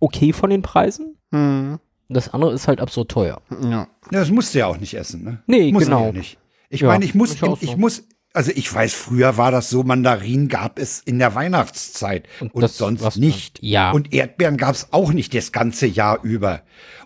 okay 0.00 0.32
von 0.32 0.50
den 0.50 0.62
Preisen. 0.62 1.16
Mhm. 1.30 1.78
Das 2.08 2.32
andere 2.34 2.52
ist 2.52 2.66
halt 2.66 2.80
absurd 2.80 3.10
teuer. 3.10 3.40
Ja. 3.62 3.68
Ja, 3.70 3.88
das 4.10 4.30
musst 4.30 4.54
du 4.54 4.58
ja 4.58 4.66
auch 4.66 4.78
nicht 4.78 4.94
essen, 4.94 5.22
ne? 5.22 5.42
Nee, 5.46 5.70
Muss 5.72 5.84
genau. 5.84 6.06
Ja 6.06 6.12
nicht. 6.12 6.38
Ich 6.70 6.80
Ja, 6.80 6.88
meine, 6.88 7.04
ich 7.04 7.14
muss, 7.14 7.38
ja 7.40 7.54
ich 7.60 7.70
so. 7.72 7.76
muss, 7.76 8.04
also 8.34 8.50
ich 8.54 8.72
weiß, 8.74 8.94
früher 8.94 9.36
war 9.36 9.50
das 9.50 9.68
so, 9.70 9.82
Mandarinen 9.82 10.48
gab 10.48 10.78
es 10.78 11.00
in 11.00 11.18
der 11.18 11.34
Weihnachtszeit 11.34 12.26
und, 12.40 12.54
Und 12.54 12.62
das 12.62 12.78
sonst 12.78 13.16
nicht. 13.18 13.62
dann. 13.62 13.68
Ja. 13.68 13.90
Und 13.92 14.12
Erdbeeren 14.14 14.56
gab 14.56 14.74
es 14.74 14.92
auch 14.92 15.12
nicht 15.12 15.34
das 15.34 15.52
ganze 15.52 15.86
Jahr 15.86 16.22
über. 16.22 16.62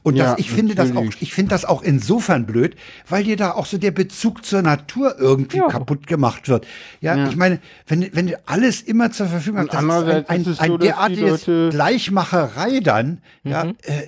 Und 0.07 0.15
Ja, 0.15 0.31
das, 0.31 0.39
ich 0.39 0.53
finde 0.53 0.77
das 0.77 0.91
auch, 0.91 0.95
natürlich. 0.95 1.21
ich 1.23 1.35
finde 1.35 1.51
das 1.51 1.65
auch 1.65 1.83
insofern 1.83 2.47
blöd, 2.47 2.77
weil 3.09 3.25
dir 3.25 3.37
da 3.37 3.51
auch 3.51 3.67
so 3.67 3.77
der 3.77 3.91
Bezug 3.91 4.45
zur 4.45 4.63
Natur 4.63 5.17
irgendwie 5.19 5.57
Ja. 5.57 5.67
kaputt 5.67 6.07
gemacht 6.07 6.49
wird. 6.49 6.65
Ja, 7.01 7.17
Ja. 7.17 7.29
ich 7.29 7.35
meine, 7.35 7.59
wenn, 7.89 8.09
wenn 8.15 8.29
du 8.29 8.39
alles 8.47 8.83
immer 8.83 9.11
zur 9.11 9.27
Verfügung 9.27 9.63
hast, 9.63 9.75
das 9.75 9.83
ist 9.83 9.91
ein, 9.91 10.27
ein, 10.29 10.45
ist 10.45 10.61
ein 10.61 10.69
so, 10.71 10.79
derartiges 10.79 11.47
Leute- 11.49 11.71
Gleichmacherei 11.71 12.79
dann, 12.79 13.21
ja, 13.43 13.65
Mhm. 13.65 13.77
äh, 13.83 14.03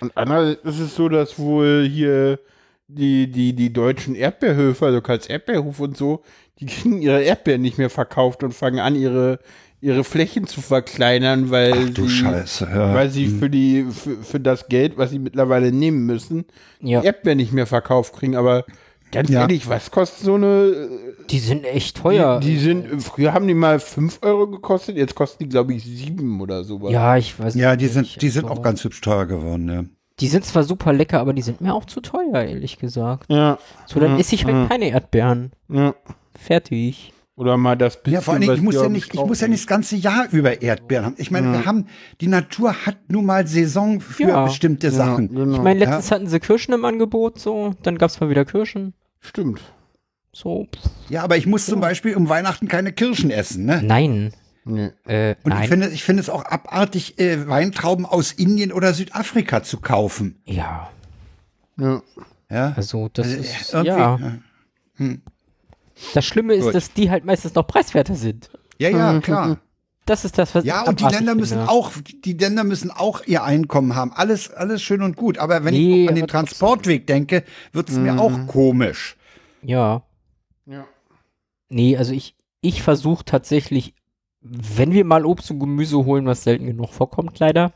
Und 0.00 0.10
andererseits 0.16 0.64
ist 0.64 0.80
es 0.80 0.96
so, 0.96 1.08
dass 1.08 1.38
wohl 1.38 1.86
hier 1.88 2.40
die, 2.88 3.30
die, 3.30 3.52
die 3.52 3.72
deutschen 3.72 4.16
Erdbeerhöfe, 4.16 4.84
also 4.86 5.00
Karls 5.00 5.28
Erdbeerhof 5.28 5.78
und 5.78 5.96
so, 5.96 6.24
die 6.58 6.66
kriegen 6.66 7.00
ihre 7.00 7.22
Erdbeeren 7.22 7.62
nicht 7.62 7.78
mehr 7.78 7.88
verkauft 7.90 8.42
und 8.42 8.52
fangen 8.52 8.80
an, 8.80 8.96
ihre, 8.96 9.38
ihre 9.80 10.04
Flächen 10.04 10.46
zu 10.46 10.60
verkleinern, 10.60 11.50
weil 11.50 11.72
ach 11.86 11.90
du 11.90 12.02
sie, 12.06 12.10
Scheiße, 12.16 12.68
ja. 12.72 12.94
weil 12.94 13.10
sie 13.10 13.28
für 13.28 13.48
die, 13.48 13.84
für, 13.90 14.16
für 14.22 14.40
das 14.40 14.68
Geld, 14.68 14.98
was 14.98 15.10
sie 15.10 15.18
mittlerweile 15.18 15.72
nehmen 15.72 16.04
müssen, 16.06 16.44
Ja, 16.80 17.02
Erdbeeren 17.02 17.38
nicht 17.38 17.52
mehr 17.52 17.66
verkauft 17.66 18.12
kriegen. 18.14 18.36
Aber 18.36 18.64
ganz 19.10 19.30
Ja. 19.30 19.40
ehrlich, 19.42 19.68
was 19.68 19.90
kostet 19.90 20.24
so 20.24 20.34
eine, 20.34 20.88
die 21.30 21.38
sind 21.38 21.64
echt 21.64 21.96
teuer. 21.96 22.40
die, 22.40 22.48
die 22.54 22.58
sind, 22.58 23.02
früher 23.02 23.32
haben 23.32 23.46
die 23.48 23.54
mal 23.54 23.80
5 23.80 24.18
Euro 24.22 24.48
gekostet, 24.48 24.96
jetzt 24.96 25.14
kosten 25.14 25.44
die, 25.44 25.48
glaube 25.48 25.72
ich, 25.74 25.82
7 25.84 26.40
oder 26.40 26.62
sowas. 26.64 26.92
ja, 26.92 27.16
ich 27.16 27.38
weiß 27.38 27.54
Ja, 27.54 27.74
die 27.76 27.84
nicht, 27.86 27.94
sind, 27.94 28.22
die 28.22 28.28
sind 28.28 28.44
auch 28.46 28.62
ganz 28.62 28.84
hübsch 28.84 29.00
teuer 29.00 29.26
geworden, 29.26 29.68
ja. 29.68 29.84
Die 30.20 30.28
sind 30.28 30.44
zwar 30.44 30.64
super 30.64 30.92
lecker, 30.92 31.18
aber 31.20 31.32
die 31.32 31.40
sind 31.40 31.62
mir 31.62 31.72
auch 31.72 31.86
zu 31.86 32.02
teuer, 32.02 32.34
ehrlich 32.34 32.78
gesagt. 32.78 33.30
Ja, 33.32 33.58
So, 33.86 33.98
dann 33.98 34.12
Mhm, 34.12 34.20
esse 34.20 34.34
ich 34.34 34.44
halt 34.44 34.68
keine 34.68 34.90
Erdbeeren. 34.90 35.52
ja. 35.70 35.94
Fertig. 36.38 37.12
Oder 37.40 37.56
mal 37.56 37.74
das 37.74 37.96
bisschen, 37.96 38.12
Ja, 38.12 38.20
vor 38.20 38.34
allen 38.34 38.42
Dingen, 38.42 38.52
was 38.52 38.58
ich 38.58 38.64
muss 38.64 38.74
ja 38.74 38.88
nicht, 38.90 39.14
ich 39.14 39.24
muss 39.24 39.40
ja 39.40 39.48
nicht 39.48 39.62
das 39.62 39.66
ganze 39.66 39.96
Jahr 39.96 40.28
über 40.30 40.60
Erdbeeren 40.60 41.06
haben. 41.06 41.14
Ich 41.16 41.30
meine, 41.30 41.46
Ja. 41.46 41.52
wir 41.54 41.64
haben, 41.64 41.86
die 42.20 42.26
Natur 42.26 42.74
hat 42.84 42.98
nun 43.08 43.24
mal 43.24 43.46
Saison 43.46 44.02
für 44.02 44.24
Ja. 44.28 44.44
bestimmte 44.44 44.88
Ja, 44.88 44.92
Sachen. 44.92 45.28
genau. 45.34 45.54
Ich 45.56 45.62
meine, 45.62 45.80
letztens 45.80 46.10
hatten 46.10 46.26
sie 46.26 46.38
Kirschen 46.38 46.74
im 46.74 46.84
Angebot, 46.84 47.38
so. 47.38 47.74
Dann 47.82 47.96
gab's 47.96 48.20
mal 48.20 48.28
wieder 48.28 48.44
Kirschen. 48.44 48.92
Stimmt. 49.20 49.62
So. 50.34 50.68
Ja, 51.08 51.22
aber 51.24 51.38
ich 51.38 51.46
muss 51.46 51.64
zum 51.64 51.80
Beispiel 51.80 52.14
um 52.14 52.28
Weihnachten 52.28 52.68
keine 52.68 52.92
Kirschen 52.92 53.30
essen, 53.30 53.64
ne? 53.64 53.80
Nein. 53.82 54.34
Nee. 54.66 54.90
Äh, 55.06 55.36
Und 55.42 55.54
nein. 55.54 55.62
ich 55.62 55.68
finde, 55.70 55.88
ich 55.88 56.04
finde 56.04 56.20
es 56.22 56.28
auch 56.28 56.44
abartig, 56.44 57.18
äh, 57.18 57.48
Weintrauben 57.48 58.04
aus 58.04 58.32
Indien 58.32 58.70
oder 58.70 58.92
Südafrika 58.92 59.62
zu 59.62 59.80
kaufen. 59.80 60.42
ja, 60.44 60.90
Ja. 61.78 62.02
Ja. 62.50 62.74
also 62.76 63.08
das 63.12 63.28
Also, 63.28 63.38
ist, 63.40 63.72
irgendwie, 63.72 63.88
ja. 63.88 64.18
Das 66.14 66.24
Schlimme 66.24 66.54
ist, 66.54 66.64
Gut. 66.64 66.74
dass 66.74 66.92
die 66.92 67.10
halt 67.10 67.24
meistens 67.24 67.54
noch 67.54 67.66
preiswerter 67.66 68.14
sind. 68.14 68.50
Ja, 68.78 68.88
ja, 68.88 69.20
klar. 69.20 69.58
Das 70.06 70.24
ist 70.24 70.38
das, 70.38 70.54
was 70.54 70.64
Ja, 70.64 70.82
ich 70.82 70.88
und 70.88 71.00
die 71.00 71.04
Länder 71.04 71.34
müssen 71.34 71.58
finde. 71.58 71.68
auch, 71.70 71.92
die 72.24 72.32
Länder 72.32 72.64
müssen 72.64 72.90
auch 72.90 73.22
ihr 73.26 73.44
Einkommen 73.44 73.94
haben. 73.94 74.12
Alles, 74.14 74.50
alles 74.50 74.82
schön 74.82 75.02
und 75.02 75.14
gut. 75.16 75.38
Aber 75.38 75.62
wenn 75.64 75.74
Nee, 75.74 76.04
ich 76.04 76.08
an 76.08 76.14
den. 76.16 76.26
Transportweg 76.26 77.06
denke, 77.06 77.44
wird 77.72 77.90
es 77.90 77.96
mir 77.96 78.18
auch 78.18 78.32
komisch. 78.46 79.16
Ja. 79.62 80.02
Ja. 80.66 80.86
Nee, 81.68 81.96
also 81.96 82.12
ich, 82.12 82.34
ich 82.60 82.82
versuche 82.82 83.24
tatsächlich, 83.24 83.94
wenn 84.40 84.92
wir 84.92 85.04
mal 85.04 85.26
Obst 85.26 85.50
und 85.50 85.60
Gemüse 85.60 85.98
holen, 86.04 86.26
was 86.26 86.42
selten 86.44 86.66
genug 86.66 86.90
vorkommt, 86.92 87.38
leider, 87.38 87.72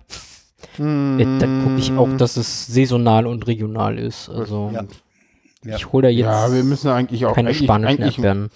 äh, 0.78 0.78
dann 0.78 1.62
gucke 1.64 1.76
ich 1.78 1.92
auch, 1.92 2.16
dass 2.16 2.36
es 2.36 2.66
saisonal 2.66 3.26
und 3.26 3.46
regional 3.46 3.98
ist. 3.98 4.28
Also 4.30 4.70
Ja. 4.72 4.84
Ja. 5.64 5.76
ich 5.76 5.92
hole 5.92 6.02
da 6.02 6.08
jetzt 6.10 6.24
Ja, 6.26 6.52
wir 6.52 6.62
müssen 6.64 6.90
eigentlich 6.90 7.24
auch 7.26 7.34
keine 7.34 7.48
eigentlich, 7.50 7.70
eigentlich, 7.70 8.18
Erdbeeren. 8.18 8.50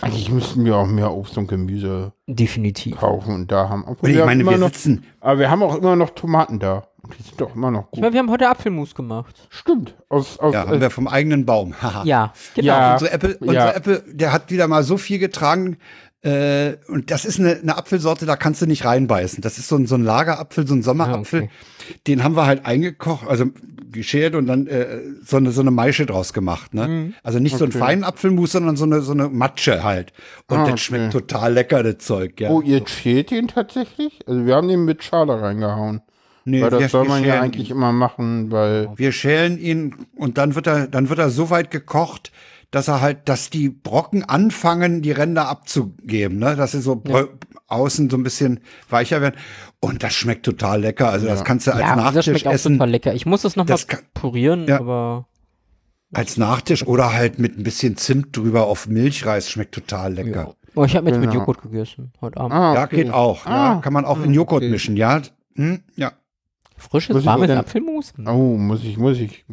eigentlich 0.00 0.30
müssten 0.30 0.64
wir 0.64 0.76
auch 0.76 0.86
mehr 0.86 1.12
Obst 1.12 1.36
und 1.38 1.46
Gemüse 1.46 2.12
Definitiv. 2.26 2.96
kaufen 2.96 3.34
und 3.34 3.52
da 3.52 3.68
haben. 3.68 3.84
Obwohl 3.86 4.10
Und 4.10 4.16
ich 4.16 4.24
meine, 4.24 4.44
wir 4.44 4.56
noch, 4.58 4.68
sitzen, 4.68 5.04
aber 5.20 5.38
wir 5.40 5.50
haben 5.50 5.62
auch 5.62 5.76
immer 5.76 5.94
noch 5.96 6.10
Tomaten 6.10 6.58
da. 6.58 6.84
Und 7.02 7.18
die 7.18 7.22
sind 7.22 7.38
doch 7.38 7.54
immer 7.54 7.70
noch 7.70 7.84
Ich 7.84 7.90
gut. 7.90 8.00
meine, 8.00 8.12
wir 8.14 8.20
haben 8.20 8.30
heute 8.30 8.48
Apfelmus 8.48 8.94
gemacht. 8.94 9.46
Stimmt. 9.50 9.94
Aus, 10.08 10.38
aus, 10.38 10.54
ja, 10.54 10.66
haben 10.66 10.80
wir 10.80 10.88
vom 10.90 11.06
eigenen 11.06 11.44
Baum. 11.44 11.74
Ja, 12.04 12.32
genau. 12.54 12.66
Ja. 12.66 12.92
Unsere 12.94 13.10
Apple, 13.12 13.36
unsere 13.40 13.54
Ja. 13.56 13.70
Apple, 13.72 14.02
der 14.06 14.32
hat 14.32 14.50
wieder 14.50 14.66
mal 14.68 14.82
so 14.84 14.96
viel 14.96 15.18
getragen. 15.18 15.76
Äh, 16.22 16.76
und 16.88 17.10
das 17.10 17.26
ist 17.26 17.38
eine, 17.38 17.56
eine 17.56 17.76
Apfelsorte, 17.76 18.24
da 18.24 18.36
kannst 18.36 18.62
du 18.62 18.66
nicht 18.66 18.86
reinbeißen. 18.86 19.42
Das 19.42 19.58
ist 19.58 19.68
so 19.68 19.76
ein, 19.76 19.86
so 19.86 19.96
ein 19.96 20.02
Lagerapfel, 20.04 20.66
so 20.66 20.74
ein 20.74 20.82
Sommerapfel. 20.82 21.42
Ah, 21.42 21.44
okay. 21.44 21.98
Den 22.06 22.24
haben 22.24 22.34
wir 22.36 22.46
halt 22.46 22.64
eingekocht, 22.64 23.28
also 23.28 23.44
geschält 23.94 24.34
und 24.34 24.46
dann 24.46 24.66
äh, 24.66 25.00
so, 25.24 25.38
eine, 25.38 25.50
so 25.50 25.62
eine 25.62 25.70
Maische 25.70 26.04
draus 26.04 26.34
gemacht. 26.34 26.74
Ne? 26.74 26.86
Mhm. 26.88 27.14
Also 27.22 27.38
nicht 27.38 27.56
so 27.56 27.64
ein 27.64 27.70
Okay. 27.70 27.78
feinen 27.78 28.04
Apfelmus, 28.04 28.52
sondern 28.52 28.76
so 28.76 28.84
eine, 28.84 29.00
so 29.00 29.12
eine 29.12 29.28
Matsche 29.30 29.82
halt. 29.82 30.12
Und 30.48 30.58
Ah, 30.58 30.64
das 30.64 30.72
okay. 30.72 30.78
schmeckt 30.80 31.12
total 31.12 31.54
lecker, 31.54 31.82
das 31.82 31.98
Zeug. 31.98 32.38
Ja. 32.40 32.50
Oh, 32.50 32.60
ihr 32.60 32.86
schält 32.86 33.30
den 33.30 33.48
tatsächlich? 33.48 34.18
Also 34.26 34.44
wir 34.44 34.54
haben 34.54 34.68
den 34.68 34.84
mit 34.84 35.02
Schale 35.02 35.40
reingehauen. 35.40 36.02
nee, 36.44 36.60
weil 36.60 36.68
das 36.70 36.80
wir- 36.80 36.88
soll 36.90 37.04
wir 37.04 37.08
man 37.08 37.24
ja 37.24 37.40
eigentlich 37.40 37.70
ihn. 37.70 37.76
immer 37.76 37.92
machen, 37.92 38.50
weil. 38.50 38.90
Wir 38.96 39.12
schälen 39.12 39.58
ihn 39.58 39.94
und 40.16 40.36
dann 40.36 40.54
wird 40.54 40.66
er, 40.66 40.86
dann 40.88 41.08
wird 41.08 41.18
er 41.18 41.30
so 41.30 41.48
weit 41.48 41.70
gekocht, 41.70 42.32
dass 42.70 42.88
er 42.88 43.00
halt, 43.00 43.28
dass 43.28 43.50
die 43.50 43.68
Brocken 43.70 44.24
anfangen, 44.24 45.00
die 45.00 45.12
Ränder 45.12 45.48
abzugeben, 45.48 46.38
ne? 46.38 46.56
Dass 46.56 46.72
sie 46.72 46.80
so 46.80 46.96
bro- 46.96 47.28
außen 47.66 48.10
so 48.10 48.16
ein 48.16 48.22
bisschen 48.22 48.60
weicher 48.90 49.20
werden. 49.20 49.36
Und 49.80 50.02
das 50.02 50.12
schmeckt 50.14 50.44
total 50.44 50.80
lecker. 50.80 51.10
Also 51.10 51.26
das 51.26 51.40
Ja. 51.40 51.44
kannst 51.44 51.66
du 51.66 51.72
als 51.72 51.80
Ja, 51.80 51.90
und 51.92 51.96
das 51.98 52.04
Nachtisch 52.06 52.24
schmeckt 52.26 52.46
auch 52.46 52.52
essen. 52.52 52.74
super 52.74 52.86
lecker. 52.86 53.14
Ich 53.14 53.26
muss 53.26 53.44
es 53.44 53.56
nochmal 53.56 53.74
Das 53.74 53.86
kann- 53.86 54.00
purieren, 54.14 54.66
Ja. 54.66 54.80
aber 54.80 55.26
Als 56.12 56.36
Nachtisch 56.36 56.86
oder 56.86 57.12
halt 57.12 57.40
mit 57.40 57.58
ein 57.58 57.64
bisschen 57.64 57.96
Zimt 57.96 58.36
drüber 58.36 58.66
auf 58.68 58.86
Milchreis 58.86 59.50
schmeckt 59.50 59.74
total 59.74 60.14
lecker. 60.14 60.54
Oh, 60.76 60.84
ich 60.84 60.94
habe 60.94 61.08
jetzt 61.08 61.18
mit 61.18 61.30
Genau. 61.30 61.40
Joghurt 61.40 61.62
gegessen 61.62 62.12
heute 62.20 62.38
Abend. 62.38 62.52
Ah, 62.52 62.74
Ja, 62.74 62.84
okay. 62.84 62.96
geht 63.04 63.12
auch. 63.12 63.44
Ah, 63.46 63.74
ja, 63.74 63.80
kann 63.80 63.92
man 63.92 64.04
auch 64.04 64.20
in 64.22 64.32
Joghurt 64.32 64.62
okay. 64.62 64.70
mischen, 64.70 64.96
ja. 64.96 65.22
Hm, 65.56 65.82
ja. 65.96 66.12
Frisches, 66.76 67.14
muss 67.14 67.24
warmes 67.24 67.50
Apfelmus? 67.50 68.12
Oh, 68.26 68.56
muss 68.56 68.84
ich, 68.84 68.96
muss 68.96 69.18
ich. 69.18 69.44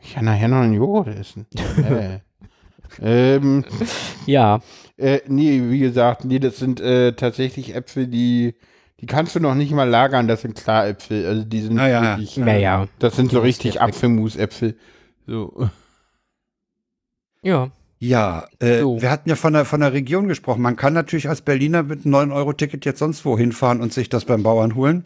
Ich 0.00 0.14
kann 0.14 0.26
nachher 0.26 0.46
noch 0.48 0.58
einen 0.58 0.74
Joghurt 0.74 1.08
essen. 1.08 1.46
äh. 1.88 2.20
ähm, 3.00 3.64
Ja. 4.26 4.60
Äh, 4.96 5.20
nee, 5.26 5.60
wie 5.64 5.78
gesagt, 5.80 6.24
nee, 6.24 6.38
das 6.38 6.56
sind 6.58 6.80
äh, 6.80 7.12
tatsächlich 7.14 7.74
Äpfel, 7.74 8.06
die, 8.06 8.54
die 9.00 9.06
kannst 9.06 9.34
du 9.34 9.40
noch 9.40 9.54
nicht 9.54 9.72
mal 9.72 9.88
lagern, 9.88 10.28
das 10.28 10.42
sind 10.42 10.54
Klaräpfel. 10.56 11.26
Also 11.26 11.44
die 11.44 11.60
sind 11.60 11.78
Ah, 11.78 11.88
ja. 11.88 12.02
wirklich, 12.16 12.36
Naja. 12.36 12.86
das 12.98 13.16
sind 13.16 13.30
so 13.32 13.40
richtig. 13.40 13.80
Apfelmusäpfel. 13.80 14.76
So. 15.26 15.68
Ja. 17.42 17.70
Ja, 18.08 18.46
äh, 18.60 18.80
So. 18.80 19.00
wir 19.00 19.10
hatten 19.10 19.28
ja 19.30 19.36
von 19.36 19.52
der, 19.54 19.64
von 19.64 19.80
der 19.80 19.92
Region 19.92 20.28
gesprochen. 20.28 20.60
Man 20.62 20.76
kann 20.76 20.92
natürlich 20.92 21.28
als 21.28 21.40
Berliner 21.40 21.82
mit 21.82 22.04
einem 22.04 22.14
9-Euro-Ticket 22.14 22.84
jetzt 22.84 22.98
sonst 22.98 23.24
wo 23.24 23.38
hinfahren 23.38 23.80
und 23.80 23.92
sich 23.92 24.08
das 24.10 24.24
beim 24.26 24.42
Bauern 24.42 24.74
holen. 24.74 25.04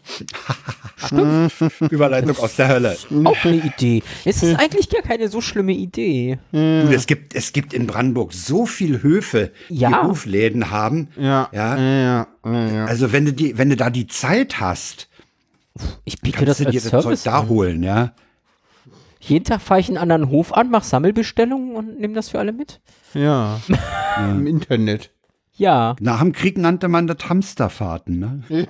Überleitung 1.89 2.35
aus 2.37 2.55
der 2.57 2.67
Hölle. 2.67 2.97
Auch 3.23 3.45
eine 3.45 3.57
Idee. 3.57 4.03
Es 4.25 4.43
ist 4.43 4.59
eigentlich 4.59 4.89
gar 4.89 5.01
keine 5.01 5.29
so 5.29 5.39
schlimme 5.41 5.71
Idee. 5.73 6.39
Du, 6.51 6.57
es 6.91 7.07
gibt, 7.07 7.35
es 7.35 7.53
gibt 7.53 7.73
in 7.73 7.87
Brandenburg 7.87 8.33
so 8.33 8.65
viel 8.65 9.01
Höfe, 9.01 9.51
Ja. 9.69 9.89
die 9.89 10.07
Hofläden 10.09 10.71
haben. 10.71 11.07
Ja, 11.17 11.47
Ja. 11.51 11.77
ja, 11.77 11.83
ja, 11.83 12.27
ja, 12.45 12.67
ja. 12.69 12.85
Also 12.85 13.11
wenn 13.11 13.25
du 13.25 13.33
die, 13.33 13.57
wenn 13.57 13.69
du 13.69 13.75
da 13.77 13.89
die 13.89 14.07
Zeit 14.07 14.59
hast, 14.59 15.07
Ich 16.03 16.19
biete 16.19 16.43
das 16.45 16.57
kannst 16.57 16.59
du 16.59 16.71
dir 16.71 16.81
als 16.81 16.89
das 16.91 17.03
Zeug 17.03 17.19
da 17.23 17.39
an. 17.39 17.49
holen, 17.49 17.83
ja. 17.83 18.11
Jeden 19.19 19.43
Tag 19.45 19.61
fahre 19.61 19.79
ich 19.81 19.89
einen 19.89 19.97
anderen 19.97 20.29
Hof 20.29 20.53
an, 20.53 20.69
mache 20.71 20.85
Sammelbestellungen 20.85 21.75
und 21.75 21.99
nehme 21.99 22.13
das 22.13 22.29
für 22.29 22.39
alle 22.39 22.53
mit. 22.53 22.79
ja. 23.13 23.59
Im 24.19 24.47
Internet. 24.47 25.11
Ja. 25.53 25.95
Nach 25.99 26.19
dem 26.21 26.31
Krieg 26.31 26.57
nannte 26.57 26.87
man 26.87 27.07
das 27.07 27.17
Hamsterfahrten, 27.29 28.19
ne? 28.19 28.43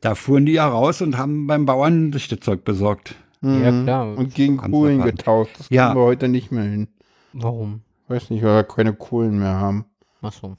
da 0.00 0.14
fuhren 0.14 0.46
die 0.46 0.52
ja 0.52 0.68
raus 0.68 1.02
und 1.02 1.18
haben 1.18 1.46
beim 1.46 1.66
Bauern 1.66 2.12
sich 2.12 2.28
das 2.28 2.40
Zeug 2.40 2.64
besorgt. 2.64 3.16
Ja, 3.40 3.70
klar. 3.82 4.16
Und 4.16 4.34
gegen 4.34 4.56
Kohlen 4.56 5.02
getauscht. 5.02 5.52
Das 5.58 5.68
Ja. 5.70 5.86
kriegen 5.88 6.00
wir 6.00 6.04
heute 6.04 6.28
nicht 6.28 6.50
mehr 6.52 6.64
hin. 6.64 6.88
Warum? 7.32 7.82
Weiß 8.08 8.30
nicht, 8.30 8.42
weil 8.42 8.56
wir 8.56 8.64
keine 8.64 8.92
Kohlen 8.94 9.38
mehr 9.38 9.54
haben. 9.54 9.84
Achso. 10.22 10.48
Ja, 10.48 10.56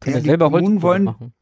Können 0.00 0.14
wir 0.16 0.22
die 0.22 0.28
selber 0.28 0.46
Kommunen 0.46 0.66
Holzkohle 0.74 0.82
wollen- 0.92 1.04
machen. 1.04 1.32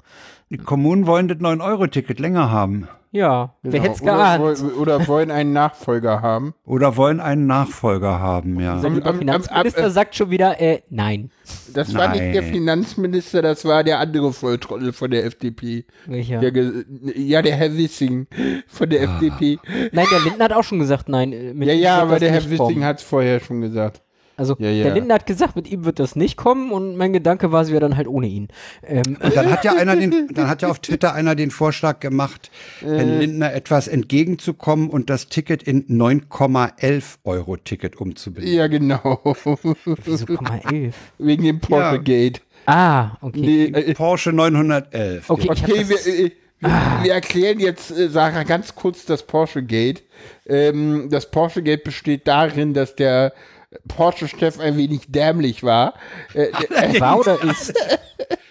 Die 0.50 0.56
Kommunen 0.56 1.06
wollen 1.06 1.28
das 1.28 1.38
9-Euro-Ticket 1.38 2.18
länger 2.20 2.50
haben. 2.50 2.88
Ja. 3.10 3.54
Wer 3.62 3.72
Genau. 3.72 3.84
hätte 3.84 3.94
es 3.94 4.02
oder, 4.02 4.12
geahnt? 4.16 4.42
woll- 4.60 4.72
oder 4.74 5.06
wollen 5.08 5.30
einen 5.30 5.52
Nachfolger 5.54 6.20
haben. 6.20 6.54
Oder 6.66 6.96
wollen 6.98 7.20
einen 7.20 7.46
Nachfolger 7.46 8.18
haben, 8.18 8.60
ja. 8.60 8.74
Unser 8.74 8.90
lieber 8.90 9.14
Finanzminister 9.14 9.84
am- 9.86 9.90
sagt 9.90 10.14
schon 10.14 10.30
wieder, 10.30 10.60
äh, 10.60 10.80
nein. 10.90 11.30
Das 11.72 11.94
war 11.94 12.08
nicht 12.08 12.20
der 12.34 12.42
Nein. 12.42 12.52
Finanzminister, 12.52 13.40
das 13.40 13.64
war 13.64 13.82
der 13.82 13.98
andere 13.98 14.32
Volltrottel 14.34 14.92
von 14.92 15.10
der 15.10 15.24
FDP. 15.24 15.86
Welcher? 16.06 16.38
Der 16.40 16.52
ja, 17.16 17.40
der 17.40 17.56
Herr 17.56 17.74
Wissing 17.74 18.26
von 18.66 18.90
der 18.90 19.02
FDP. 19.02 19.58
Nein, 19.92 20.06
der 20.10 20.20
Lindner 20.20 20.44
hat 20.46 20.52
auch 20.52 20.64
schon 20.64 20.78
gesagt, 20.78 21.08
nein. 21.08 21.32
äh, 21.32 21.54
Mit 21.54 21.68
Ja, 21.68 21.74
ja, 21.74 22.02
aber 22.02 22.18
der 22.18 22.30
Herr 22.30 22.50
Wissing 22.50 22.84
hat 22.84 22.98
es 22.98 23.04
vorher 23.04 23.40
schon 23.40 23.62
gesagt. 23.62 24.02
Also, 24.38 24.56
Ja, 24.60 24.70
ja. 24.70 24.84
der 24.84 24.94
Lindner 24.94 25.16
hat 25.16 25.26
gesagt, 25.26 25.56
mit 25.56 25.68
ihm 25.70 25.84
wird 25.84 25.98
das 25.98 26.14
nicht 26.14 26.36
kommen 26.36 26.70
und 26.70 26.96
mein 26.96 27.12
Gedanke 27.12 27.50
war, 27.50 27.64
sie 27.64 27.72
wäre 27.72 27.80
dann 27.80 27.96
halt 27.96 28.06
ohne 28.06 28.28
ihn. 28.28 28.48
Ähm, 28.86 29.18
Und 29.20 29.36
dann 29.36 29.50
hat 29.50 29.64
ja 29.64 29.74
einer 29.74 29.96
den, 29.96 30.28
dann 30.32 30.48
hat 30.48 30.62
ja 30.62 30.68
auf 30.68 30.78
Twitter 30.78 31.12
einer 31.12 31.34
den 31.34 31.50
Vorschlag 31.50 31.98
gemacht, 31.98 32.50
Herrn 32.80 33.18
Lindner 33.18 33.52
etwas 33.52 33.88
entgegenzukommen 33.88 34.88
und 34.90 35.10
das 35.10 35.26
Ticket 35.28 35.64
in 35.64 35.86
9,11 35.88 37.16
Euro 37.24 37.56
Ticket 37.56 37.96
umzubenennen. 37.96 38.54
Ja, 38.54 38.66
genau. 38.68 39.20
wieso 40.04 40.26
Komma 40.26 40.60
11? 40.70 40.94
Wegen 41.18 41.42
dem 41.42 41.60
Porsche 41.60 42.00
Gate. 42.00 42.40
Ah, 42.66 43.16
okay. 43.20 43.40
Nee, 43.40 43.64
äh, 43.64 43.94
Porsche 43.94 44.32
911. 44.32 45.28
Okay, 45.30 45.48
hab 45.48 45.58
Okay, 45.62 45.88
wir, 45.88 46.06
äh, 46.06 46.30
wir, 46.60 46.70
wir 47.02 47.12
erklären 47.12 47.60
jetzt, 47.60 47.90
äh, 47.90 48.08
Sarah, 48.08 48.42
ganz 48.42 48.74
kurz 48.74 49.04
das 49.04 49.22
Porsche 49.26 49.62
Gate. 49.62 50.02
Ähm, 50.46 51.08
das 51.10 51.30
Porsche 51.30 51.62
Gate 51.62 51.84
besteht 51.84 52.26
darin, 52.28 52.74
dass 52.74 52.94
der 52.94 53.32
Porsche-Chef 53.88 54.58
ein 54.60 54.76
wenig 54.76 55.02
dämlich 55.08 55.62
war. 55.62 55.94
Äh, 56.34 56.48
der- 56.70 57.00
war 57.00 57.18
oder 57.20 57.42
ist? 57.50 57.74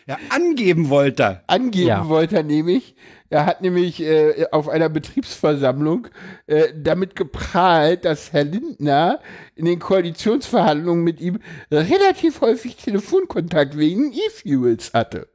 Ja, 0.06 0.18
angeben 0.30 0.90
wollte 0.90 1.24
er. 1.24 1.44
angeben 1.48 1.88
Ja. 1.88 2.08
wollte 2.08 2.38
er 2.38 2.44
nämlich. 2.44 2.96
Er 3.30 3.46
hat 3.46 3.62
nämlich 3.62 4.00
äh, 4.02 4.46
auf 4.52 4.70
einer 4.70 4.88
Betriebsversammlung 4.88 6.08
äh, 6.46 6.68
damit 6.74 7.18
geprahlt, 7.18 8.06
dass 8.06 8.32
Herr 8.32 8.46
Lindner 8.46 9.20
in 9.56 9.66
den 9.66 9.80
Koalitionsverhandlungen 9.80 11.04
mit 11.04 11.20
ihm 11.20 11.40
relativ 11.70 12.40
häufig 12.40 12.78
Telefonkontakt 12.78 13.78
wegen 13.78 14.14
E-Fuels 14.14 14.94
hatte. 14.94 15.28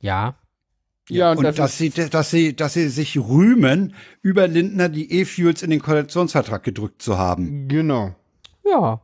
Ja. 0.00 0.34
Ja, 1.08 1.30
und, 1.32 1.38
Und 1.38 1.44
das, 1.44 1.56
dass 1.56 1.78
sie, 1.78 1.90
dass 1.90 2.30
sie, 2.30 2.54
dass 2.56 2.74
sie 2.74 2.88
sich 2.88 3.16
rühmen, 3.18 3.94
über 4.22 4.46
Lindner 4.48 4.88
die 4.88 5.12
E-Fuels 5.12 5.62
in 5.62 5.70
den 5.70 5.80
Koalitionsvertrag 5.82 6.62
gedrückt 6.64 7.02
zu 7.02 7.18
haben. 7.18 7.68
genau. 7.68 8.14
Ja. 8.64 9.00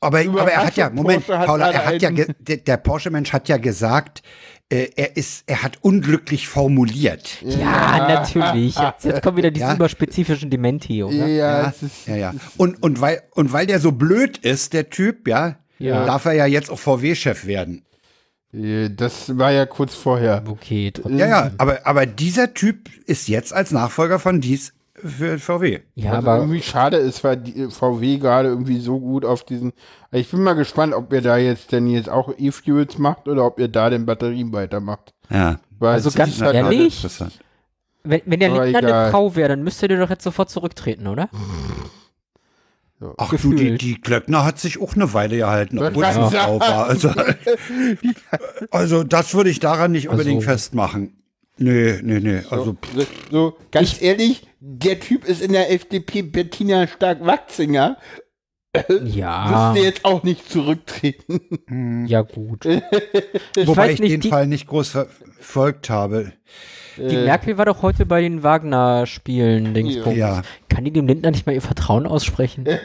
Aber, 0.00 0.18
aber 0.20 0.52
er 0.52 0.66
hat 0.66 0.76
ja, 0.76 0.90
Moment, 0.90 1.26
hat 1.28 1.46
Paula, 1.46 1.70
er 1.70 1.86
hat 1.86 2.02
ja, 2.02 2.10
der, 2.10 2.58
der 2.58 2.76
Porsche-Mensch 2.76 3.32
hat 3.32 3.48
ja 3.48 3.56
gesagt, 3.56 4.22
äh, 4.68 4.88
er 4.96 5.16
ist, 5.16 5.44
er 5.46 5.62
hat 5.62 5.78
unglücklich 5.80 6.46
formuliert. 6.46 7.40
Ja, 7.42 8.06
natürlich. 8.08 8.76
Jetzt, 8.76 9.04
jetzt 9.04 9.22
kommen 9.22 9.38
wieder 9.38 9.50
diese 9.50 9.66
Ja. 9.66 9.74
überspezifischen 9.74 10.50
Dementi, 10.50 10.98
Ja, 10.98 11.04
oder? 11.06 11.26
Ja, 11.26 11.72
ja, 12.06 12.16
ja. 12.16 12.34
Und, 12.58 12.82
und, 12.82 13.00
weil, 13.00 13.22
und 13.34 13.52
weil 13.54 13.66
der 13.66 13.80
so 13.80 13.92
blöd 13.92 14.36
ist, 14.38 14.74
der 14.74 14.90
Typ, 14.90 15.26
ja, 15.26 15.56
Ja. 15.78 16.04
darf 16.04 16.26
er 16.26 16.32
ja 16.34 16.46
jetzt 16.46 16.70
auch 16.70 16.78
VW-Chef 16.78 17.46
werden. 17.46 17.82
das 18.52 19.36
war 19.38 19.52
ja 19.52 19.64
kurz 19.66 19.94
vorher. 19.94 20.42
Okay, 20.46 20.90
trotzdem. 20.92 21.18
Ja, 21.18 21.26
ja, 21.26 21.50
aber, 21.58 21.86
aber 21.86 22.04
dieser 22.06 22.52
Typ 22.54 22.88
ist 23.06 23.26
jetzt 23.28 23.52
als 23.52 23.70
Nachfolger 23.70 24.18
von 24.18 24.40
dies 24.40 24.72
für 25.04 25.38
VW. 25.38 25.80
Ja, 25.94 26.12
Was 26.12 26.18
aber 26.18 26.36
irgendwie 26.38 26.62
schade 26.62 26.96
ist, 26.96 27.22
weil 27.24 27.36
die 27.36 27.68
VW 27.70 28.18
gerade 28.18 28.48
irgendwie 28.48 28.80
so 28.80 28.98
gut 29.00 29.24
auf 29.24 29.44
diesen. 29.44 29.72
Ich 30.12 30.30
bin 30.30 30.42
mal 30.42 30.54
gespannt, 30.54 30.94
ob 30.94 31.12
ihr 31.12 31.20
da 31.20 31.36
jetzt 31.36 31.72
denn 31.72 31.86
jetzt 31.88 32.08
auch 32.08 32.32
E-Fuels 32.38 32.98
macht 32.98 33.28
oder 33.28 33.44
ob 33.44 33.58
ihr 33.58 33.68
da 33.68 33.90
den 33.90 34.06
Batterien 34.06 34.52
weitermacht. 34.52 35.12
Ja. 35.30 35.58
Weil 35.78 35.94
Also 35.94 36.10
ganz 36.10 36.40
halt 36.40 36.54
ehrlich? 36.54 37.04
wenn, 38.04 38.22
wenn 38.26 38.40
der 38.40 38.50
Lindner 38.50 38.94
eine. 39.02 39.10
Frau 39.10 39.34
wäre, 39.36 39.48
dann 39.50 39.62
müsste 39.64 39.88
der 39.88 39.98
doch 39.98 40.10
jetzt 40.10 40.24
sofort 40.24 40.50
zurücktreten, 40.50 41.06
oder? 41.06 41.28
Ach 43.18 43.28
du, 43.30 43.36
die, 43.36 43.54
Gefühlt. 43.56 43.82
die 43.82 44.00
Glöckner 44.00 44.44
hat 44.44 44.58
sich 44.58 44.80
auch 44.80 44.94
eine 44.94 45.12
Weile 45.12 45.36
gehalten, 45.36 45.78
obwohl 45.78 46.04
sie 46.06 46.12
Frau 46.36 46.58
war. 46.60 46.86
Also, 46.86 47.10
also 48.70 49.04
das 49.04 49.34
würde 49.34 49.50
ich 49.50 49.60
daran 49.60 49.92
nicht 49.92 50.08
unbedingt 50.08 50.38
Also- 50.40 50.50
festmachen. 50.50 51.16
Nee, 51.56 52.00
nee, 52.02 52.18
nee. 52.18 52.42
Also, 52.50 52.76
So, 52.96 53.04
so 53.30 53.56
ganz 53.70 54.02
ehrlich, 54.02 54.44
der 54.66 54.98
Typ 54.98 55.26
ist 55.26 55.42
in 55.42 55.52
der 55.52 55.70
FDP 55.70 56.22
Bettina 56.22 56.86
Stark-Wachsinger. 56.86 57.98
Ja. 59.04 59.72
Müsste 59.72 59.86
jetzt 59.86 60.04
auch 60.06 60.22
nicht 60.22 60.50
zurücktreten. 60.50 62.06
Ja, 62.08 62.22
gut. 62.22 62.64
wobei 63.56 63.76
weiß 63.76 63.92
ich 63.92 64.00
nicht, 64.00 64.24
den 64.24 64.30
Fall 64.30 64.46
nicht 64.46 64.66
groß 64.66 64.88
verfolgt 64.88 65.90
habe. 65.90 66.32
Die 66.96 67.16
Merkel 67.16 67.58
war 67.58 67.66
doch 67.66 67.82
heute 67.82 68.06
bei 68.06 68.20
den 68.20 68.42
Wagner-Spielen, 68.42 69.74
Dingsbums. 69.74 70.16
Ja. 70.16 70.42
Kann 70.68 70.84
die 70.84 70.90
dem 70.90 71.06
Lindner 71.06 71.30
nicht 71.30 71.46
mal 71.46 71.52
ihr 71.52 71.62
Vertrauen 71.62 72.06
aussprechen? 72.06 72.66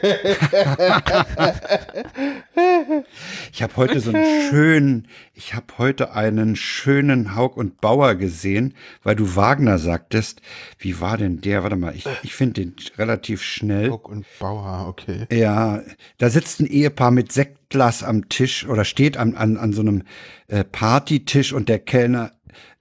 Ich 3.52 3.62
habe 3.62 3.76
heute 3.76 4.00
so 4.00 4.12
einen 4.12 4.50
schönen, 4.50 5.08
ich 5.34 5.54
habe 5.54 5.66
heute 5.78 6.12
einen 6.12 6.56
schönen 6.56 7.34
Haug 7.34 7.56
und 7.56 7.80
Bauer 7.80 8.14
gesehen, 8.14 8.74
weil 9.02 9.16
du 9.16 9.36
Wagner 9.36 9.78
sagtest. 9.78 10.40
Wie 10.78 11.00
war 11.00 11.16
denn 11.16 11.40
der? 11.40 11.62
Warte 11.62 11.76
mal, 11.76 11.94
ich, 11.94 12.06
ich 12.22 12.34
finde 12.34 12.60
den 12.60 12.76
relativ 12.96 13.42
schnell. 13.42 13.88
Guck 13.90 14.08
und 14.08 14.26
Bauer, 14.38 14.86
okay. 14.88 15.26
Ja, 15.32 15.82
da 16.18 16.30
sitzt 16.30 16.60
ein 16.60 16.66
Ehepaar 16.66 17.10
mit 17.10 17.32
Sektglas 17.32 18.02
am 18.02 18.28
Tisch 18.28 18.66
oder 18.66 18.84
steht 18.84 19.16
an, 19.16 19.34
an, 19.34 19.56
an 19.56 19.72
so 19.72 19.80
einem 19.80 20.02
äh, 20.48 20.64
Partytisch 20.64 21.52
und 21.52 21.68
der 21.68 21.78
Kellner 21.78 22.32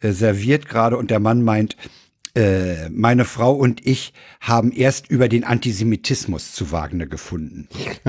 äh, 0.02 0.12
serviert 0.12 0.68
gerade 0.68 0.98
und 0.98 1.12
der 1.12 1.20
Mann 1.20 1.44
meint, 1.44 1.76
äh, 2.36 2.90
meine 2.90 3.26
Frau 3.26 3.54
und 3.54 3.86
ich 3.86 4.14
haben 4.40 4.72
erst 4.72 5.10
über 5.10 5.28
den 5.30 5.44
Antisemitismus 5.44 6.54
zu 6.54 6.72
Wagner 6.72 7.06
gefunden. 7.08 7.68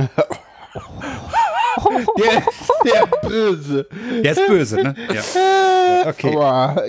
Der 2.18 2.38
ist 2.38 2.70
sehr 2.84 3.06
böse. 3.28 3.86
Der 4.22 4.32
ist 4.32 4.46
böse, 4.46 4.76
ne? 4.82 4.94
Ja. 5.14 6.08
Okay. 6.08 6.34
Ja, 6.34 6.84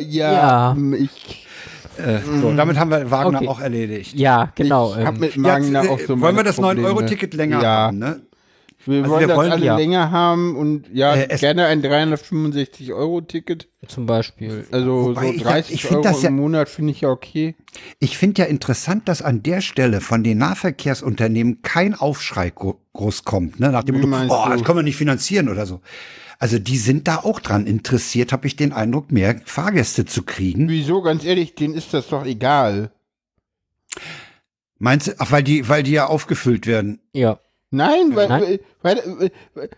Ja. 0.73 0.77
ich, 0.97 1.47
Äh, 1.97 2.19
so, 2.41 2.53
damit 2.53 2.79
haben 2.79 2.89
wir 2.89 3.11
Wagner 3.11 3.39
Okay. 3.39 3.47
auch 3.49 3.59
erledigt. 3.59 4.15
Ja, 4.15 4.51
genau. 4.55 4.95
ich 4.97 5.05
hab 5.05 5.15
ähm, 5.15 5.19
mit 5.19 5.35
Ja, 5.35 5.43
Wagner 5.43 5.83
äh, 5.83 5.89
auch 5.89 5.99
so 5.99 6.19
wollen 6.19 6.35
wir 6.35 6.43
das 6.43 6.55
Probleme. 6.55 6.87
9-Euro-Ticket 6.87 7.33
länger 7.33 7.61
ja. 7.61 7.69
haben, 7.69 7.99
ne? 7.99 8.21
Wir 8.85 8.99
Also 9.03 9.11
wollen 9.11 9.19
wir 9.21 9.27
das 9.27 9.37
wollen- 9.37 9.51
alle 9.51 9.65
ja. 9.65 9.75
länger 9.77 10.11
haben 10.11 10.55
und 10.55 10.87
ja, 10.93 11.15
Äh, 11.15 11.37
gerne 11.37 11.65
ein 11.67 11.81
365-Euro-Ticket. 11.83 13.67
zum 13.87 14.05
Beispiel. 14.05 14.65
Also 14.71 15.05
Wobei 15.09 15.27
so 15.27 15.33
ich- 15.33 15.43
30 15.43 15.75
ich 15.75 15.81
find 15.83 15.93
Euro 15.95 16.03
das 16.03 16.21
ja- 16.23 16.29
im 16.29 16.35
Monat 16.37 16.69
finde 16.69 16.91
ich 16.91 17.01
ja 17.01 17.09
okay. 17.09 17.55
Ich 17.99 18.17
finde 18.17 18.41
ja 18.41 18.47
interessant, 18.47 19.07
dass 19.07 19.21
an 19.21 19.43
der 19.43 19.61
Stelle 19.61 20.01
von 20.01 20.23
den 20.23 20.37
Nahverkehrsunternehmen 20.39 21.61
kein 21.61 21.93
Aufschrei 21.95 22.49
gro 22.49 22.79
groß 22.93 23.23
kommt, 23.23 23.59
ne? 23.59 23.71
Nach 23.71 23.83
dem 23.83 23.95
Wie 23.95 23.99
Motto, 23.99 24.09
meinst 24.09 24.33
oh, 24.35 24.43
du? 24.45 24.51
das 24.51 24.63
können 24.63 24.79
wir 24.79 24.83
nicht 24.83 24.97
finanzieren 24.97 25.47
oder 25.47 25.65
so. 25.65 25.79
Also 26.39 26.57
die 26.59 26.77
sind 26.77 27.07
da 27.07 27.17
auch 27.17 27.39
dran 27.39 27.67
interessiert, 27.67 28.33
habe 28.33 28.47
ich 28.47 28.55
den 28.55 28.73
Eindruck, 28.73 29.11
mehr 29.11 29.39
Fahrgäste 29.45 30.05
zu 30.05 30.23
kriegen. 30.23 30.67
Wieso, 30.67 31.01
ganz 31.01 31.23
ehrlich, 31.23 31.55
denen 31.55 31.73
ist 31.75 31.93
das 31.93 32.07
doch 32.07 32.25
egal. 32.25 32.91
Meinst 34.79 35.07
du, 35.07 35.11
ach, 35.19 35.31
weil 35.31 35.43
die, 35.43 35.69
weil 35.69 35.83
die 35.83 35.91
ja 35.91 36.07
aufgefüllt 36.07 36.65
werden. 36.65 36.99
Ja. 37.13 37.39
Nein, 37.71 38.15
weil, 38.15 38.27
Nein. 38.27 38.59
weil, 38.81 39.31
weil 39.53 39.69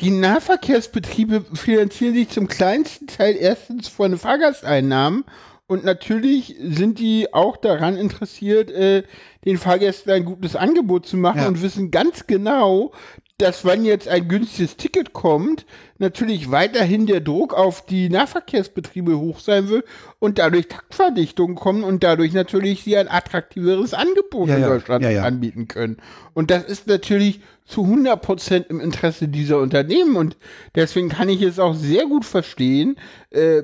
die 0.00 0.10
Nahverkehrsbetriebe 0.10 1.44
finanzieren 1.54 2.14
sich 2.14 2.28
zum 2.30 2.48
kleinsten 2.48 3.06
Teil 3.06 3.36
erstens 3.36 3.88
von 3.88 4.16
Fahrgasteinnahmen 4.16 5.24
und 5.66 5.84
natürlich 5.84 6.56
sind 6.60 6.98
die 6.98 7.32
auch 7.32 7.56
daran 7.56 7.96
interessiert, 7.96 8.70
äh, 8.70 9.02
den 9.44 9.56
Fahrgästen 9.56 10.12
ein 10.12 10.24
gutes 10.24 10.56
Angebot 10.56 11.06
zu 11.06 11.16
machen 11.16 11.40
Ja. 11.42 11.48
und 11.48 11.62
wissen 11.62 11.90
ganz 11.90 12.26
genau, 12.26 12.92
dass 13.38 13.64
wenn 13.64 13.84
jetzt 13.84 14.06
ein 14.06 14.28
günstiges 14.28 14.76
Ticket 14.76 15.12
kommt, 15.12 15.66
natürlich 15.98 16.52
weiterhin 16.52 17.06
der 17.06 17.20
Druck 17.20 17.52
auf 17.52 17.84
die 17.84 18.08
Nahverkehrsbetriebe 18.08 19.18
hoch 19.18 19.40
sein 19.40 19.68
wird 19.68 19.84
und 20.20 20.38
dadurch 20.38 20.68
Taktverdichtungen 20.68 21.56
kommen 21.56 21.82
und 21.82 22.04
dadurch 22.04 22.32
natürlich 22.32 22.84
sie 22.84 22.96
ein 22.96 23.08
attraktiveres 23.08 23.92
Angebot 23.92 24.48
Ja, 24.48 24.56
in 24.56 24.62
ja. 24.62 24.68
Deutschland 24.68 25.04
Ja, 25.04 25.24
anbieten 25.24 25.66
können. 25.66 25.96
Und 26.32 26.52
das 26.52 26.64
ist 26.64 26.86
natürlich 26.86 27.40
zu 27.64 27.82
100% 27.82 28.66
im 28.68 28.80
Interesse 28.80 29.26
dieser 29.26 29.58
Unternehmen 29.58 30.16
und 30.16 30.36
deswegen 30.74 31.08
kann 31.08 31.28
ich 31.28 31.42
es 31.42 31.58
auch 31.58 31.74
sehr 31.74 32.04
gut 32.04 32.24
verstehen, 32.24 32.96
äh, 33.30 33.62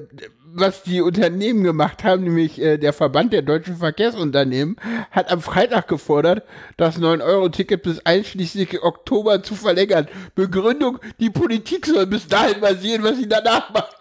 was 0.53 0.83
die 0.83 1.01
Unternehmen 1.01 1.65
gemacht 1.65 2.05
haben, 2.05 2.25
nämlich 2.25 2.61
äh, 2.61 2.79
der 2.79 2.93
Verband 2.93 3.33
der 3.33 3.43
deutschen 3.43 3.77
Verkehrsunternehmen 3.77 4.77
hat 5.11 5.31
am 5.31 5.41
Freitag 5.41 5.89
gefordert, 5.89 6.45
das 6.77 6.99
9-Euro-Ticket 6.99 7.83
bis 7.83 8.05
einschließlich 8.05 8.83
Oktober 8.83 9.43
zu 9.43 9.55
verlängern. 9.55 10.09
Begründung, 10.35 10.99
die 11.19 11.31
Politik 11.31 11.87
soll 11.87 12.07
bis 12.07 12.27
dahin 12.27 12.61
mal 12.61 12.77
sehen, 12.77 13.03
was 13.03 13.17
sie 13.17 13.29
danach 13.29 13.73
macht. 13.73 13.97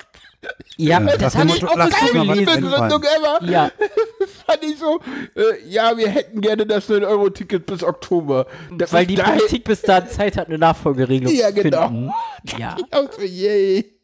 Ja, 0.78 1.02
Ja, 1.02 1.18
das 1.18 1.36
habe 1.36 1.50
ich 1.50 1.64
auch 1.66 1.76
gelesen. 1.76 2.46
Begründung 2.46 3.04
ever. 3.04 3.40
Ja, 3.44 3.72
fand 4.48 4.64
ich 4.64 4.78
so, 4.80 5.00
äh, 5.36 5.68
ja, 5.68 5.98
wir 5.98 6.08
hätten 6.08 6.40
gerne 6.42 6.66
das 6.66 6.90
9-Euro-Ticket 6.90 7.66
bis 7.66 7.84
Oktober. 7.84 8.48
Das 8.78 8.94
weil 8.94 9.06
die 9.06 9.16
Politik 9.18 9.66
bis 9.66 9.82
dahin 9.82 10.10
Zeit 10.10 10.38
hat, 10.38 10.48
eine 10.48 10.58
Nachfolgeregelung 10.58 11.34
Ja, 11.36 11.50
zu 11.50 11.56
genau. 11.56 11.88
finden. 11.88 12.12
Ja, 12.58 12.78
Auch 12.92 13.12
so, 13.18 13.22
yay. 13.22 13.99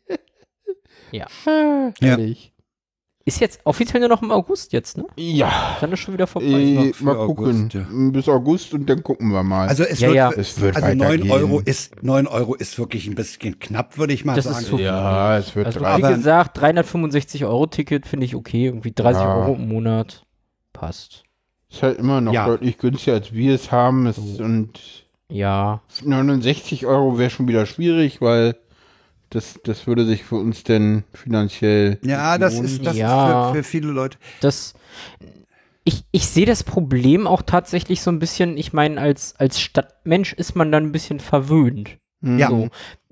Ja. 1.15 1.27
Ah, 1.45 1.91
Ja. 1.99 2.17
Ist 3.27 3.39
jetzt 3.39 3.59
offiziell 3.63 4.01
nur 4.01 4.09
noch 4.09 4.21
im 4.21 4.29
August 4.29 4.71
jetzt, 4.71 4.97
ne? 4.97 5.05
Ja. 5.17 5.77
Dann 5.81 5.91
ist 5.91 5.99
schon 6.01 6.13
wieder 6.13 6.27
vorbei. 6.27 6.45
Äh, 6.47 6.91
mal 6.99 7.15
gucken. 7.25 7.71
August, 7.71 7.73
ja. 7.73 7.85
Bis 8.11 8.29
August 8.29 8.73
und 8.75 8.87
dann 8.87 9.01
gucken 9.01 9.29
wir 9.31 9.41
mal. 9.41 9.67
Also 9.67 9.83
es 9.83 9.99
Ja, 9.99 10.07
wird, 10.09 10.15
ja. 10.15 10.31
Es 10.33 10.61
wird 10.61 10.75
also 10.75 10.87
9 10.89 10.99
weitergehen. 10.99 11.31
Euro 11.31 11.59
ist, 11.59 12.03
9 12.03 12.27
Euro 12.27 12.53
ist 12.53 12.77
wirklich 12.77 13.07
ein 13.07 13.15
bisschen 13.15 13.57
knapp, 13.57 13.97
würde 13.97 14.13
ich 14.13 14.25
mal 14.25 14.35
Das 14.35 14.45
ist 14.45 14.53
sagen. 14.53 14.65
zu 14.67 14.77
viel. 14.77 14.85
ja, 14.85 15.39
es 15.39 15.55
wird 15.55 15.65
Also 15.65 15.79
wie 15.81 15.85
Aber- 15.85 16.13
gesagt, 16.13 16.55
365 16.61 17.45
Euro 17.45 17.65
Ticket 17.65 18.05
finde 18.05 18.27
ich 18.27 18.35
okay. 18.35 18.65
Irgendwie 18.67 18.91
30 18.91 19.23
Ja. 19.23 19.35
Euro 19.37 19.55
im 19.55 19.69
Monat. 19.69 20.23
Passt. 20.71 21.23
Ist 21.71 21.81
halt 21.81 21.97
immer 21.97 22.21
noch 22.21 22.31
Ja. 22.31 22.45
deutlich 22.45 22.77
günstiger, 22.77 23.15
als 23.15 23.33
wir 23.33 23.55
es 23.55 23.71
haben. 23.71 24.05
Es, 24.05 24.19
und 24.19 24.79
Ja. 25.29 25.81
69 26.03 26.85
Euro 26.85 27.17
wäre 27.17 27.31
schon 27.31 27.47
wieder 27.47 27.65
schwierig, 27.65 28.21
weil 28.21 28.55
das, 29.35 29.59
das 29.63 29.85
würde 29.87 30.05
sich 30.05 30.23
für 30.23 30.35
uns 30.35 30.63
denn 30.63 31.03
finanziell. 31.13 31.99
Ja, 32.03 32.37
das 32.37 32.55
lohnen. 32.55 32.65
ist, 32.69 32.85
das 32.85 32.95
Ja. 32.97 33.47
ist 33.47 33.51
für, 33.51 33.55
für 33.57 33.63
viele 33.63 33.87
Leute. 33.91 34.17
Das. 34.41 34.73
Ich, 35.83 36.03
ich 36.11 36.25
sehe 36.27 36.47
das 36.47 36.63
Problem 36.63 37.27
auch 37.27 37.43
tatsächlich 37.43 38.01
so 38.01 38.09
ein 38.09 38.17
bisschen, 38.17 38.57
ich 38.57 38.73
meine, 38.73 38.99
als, 38.99 39.35
als 39.37 39.59
Stadtmensch 39.59 40.33
ist 40.33 40.55
man 40.55 40.71
dann 40.71 40.85
ein 40.85 40.91
bisschen 40.91 41.19
verwöhnt. 41.19 41.97
Hm. 42.23 42.39
Ja, 42.39 42.49
So. 42.49 42.69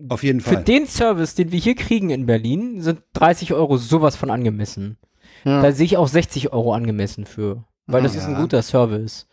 auf 0.09 0.23
jeden 0.23 0.41
Für 0.41 0.55
Fall. 0.55 0.63
den 0.63 0.87
Service, 0.87 1.35
den 1.35 1.51
wir 1.51 1.59
hier 1.59 1.75
kriegen 1.75 2.09
in 2.09 2.25
Berlin, 2.25 2.81
sind 2.81 3.01
30 3.13 3.53
Euro 3.53 3.77
sowas 3.77 4.15
von 4.15 4.31
angemessen. 4.31 4.97
Ja. 5.43 5.61
Da 5.61 5.71
sehe 5.71 5.85
ich 5.85 5.97
auch 5.97 6.07
60 6.07 6.51
Euro 6.51 6.73
angemessen 6.73 7.25
für. 7.25 7.63
Weil 7.85 8.01
das 8.01 8.15
ist 8.15 8.25
ein 8.25 8.31
Ja. 8.33 8.39
guter 8.41 8.61
Service. 8.63 9.27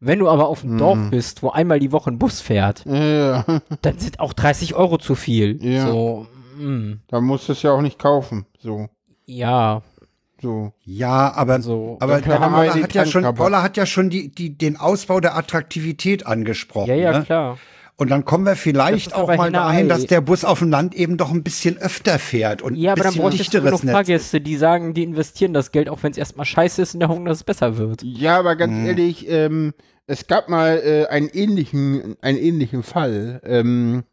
Wenn 0.00 0.20
du 0.20 0.28
aber 0.28 0.46
auf 0.48 0.60
dem 0.62 0.74
Mhm. 0.74 0.78
Dorf 0.78 0.98
bist, 1.10 1.42
wo 1.42 1.50
einmal 1.50 1.80
die 1.80 1.90
Woche 1.92 2.10
ein 2.10 2.18
Bus 2.18 2.40
fährt, 2.40 2.84
Ja, 2.86 3.44
dann 3.82 3.98
sind 3.98 4.20
auch 4.20 4.32
30 4.32 4.74
Euro 4.74 4.96
zu 4.96 5.14
viel. 5.14 5.58
Ja. 5.62 5.88
So, 5.88 6.26
mm, 6.56 7.00
da 7.08 7.20
musst 7.20 7.48
du 7.48 7.52
es 7.52 7.62
ja 7.62 7.72
auch 7.72 7.82
nicht 7.82 7.98
kaufen. 7.98 8.46
So, 8.58 8.88
ja, 9.26 9.82
so. 10.40 10.72
Ja, 10.84 11.32
aber, 11.34 11.60
so. 11.62 11.96
aber 12.00 12.20
Dann 12.20 12.40
haben 12.40 12.52
wir 12.52 12.68
Paula 12.70 12.82
hat 12.82 12.94
ja 12.94 13.06
schon. 13.06 13.34
Paula 13.34 13.62
hat 13.62 13.76
ja 13.76 13.86
schon 13.86 14.10
die, 14.10 14.28
die, 14.30 14.56
den 14.56 14.76
Ausbau 14.76 15.20
der 15.20 15.36
Attraktivität 15.36 16.26
angesprochen. 16.26 16.88
ja, 16.88 16.94
ja, 16.94 17.18
ne? 17.18 17.24
klar. 17.24 17.58
Und 17.98 18.10
dann 18.10 18.26
kommen 18.26 18.44
wir 18.44 18.56
vielleicht 18.56 19.14
auch 19.14 19.22
aber 19.30 19.36
mal 19.38 19.50
dahin, 19.50 19.88
dass 19.88 20.04
der 20.04 20.20
Bus 20.20 20.44
auf 20.44 20.58
dem 20.58 20.68
Land 20.70 20.94
eben 20.94 21.16
doch 21.16 21.32
ein 21.32 21.42
bisschen 21.42 21.78
öfter 21.78 22.18
fährt 22.18 22.60
und 22.60 22.74
Ja, 22.74 22.90
ein 22.92 23.00
aber 23.00 23.04
dann 23.04 23.14
bisschen 23.14 23.22
du 23.22 23.30
genug 23.30 23.38
dichteres 23.38 23.82
Netz. 23.84 23.92
Fahrgäste, 23.94 24.40
die 24.42 24.56
sagen, 24.56 24.92
die 24.92 25.02
investieren 25.02 25.54
das 25.54 25.72
Geld, 25.72 25.88
auch 25.88 26.02
wenn 26.02 26.10
es 26.12 26.18
erstmal 26.18 26.44
scheiße 26.44 26.82
ist, 26.82 26.92
in 26.92 27.00
der 27.00 27.08
Hoffnung, 27.08 27.24
dass 27.24 27.38
es 27.38 27.44
besser 27.44 27.78
wird. 27.78 28.02
Ja, 28.02 28.38
aber 28.38 28.54
ganz 28.56 28.74
Mhm. 28.74 28.86
ehrlich, 28.86 29.26
ähm, 29.30 29.72
es 30.06 30.26
gab 30.26 30.50
mal 30.50 30.76
äh, 30.84 31.06
einen 31.06 31.30
ähnlichen, 31.30 32.16
einen 32.20 32.36
ähnlichen 32.36 32.82
Fall. 32.82 33.40
Ähm, 33.44 34.04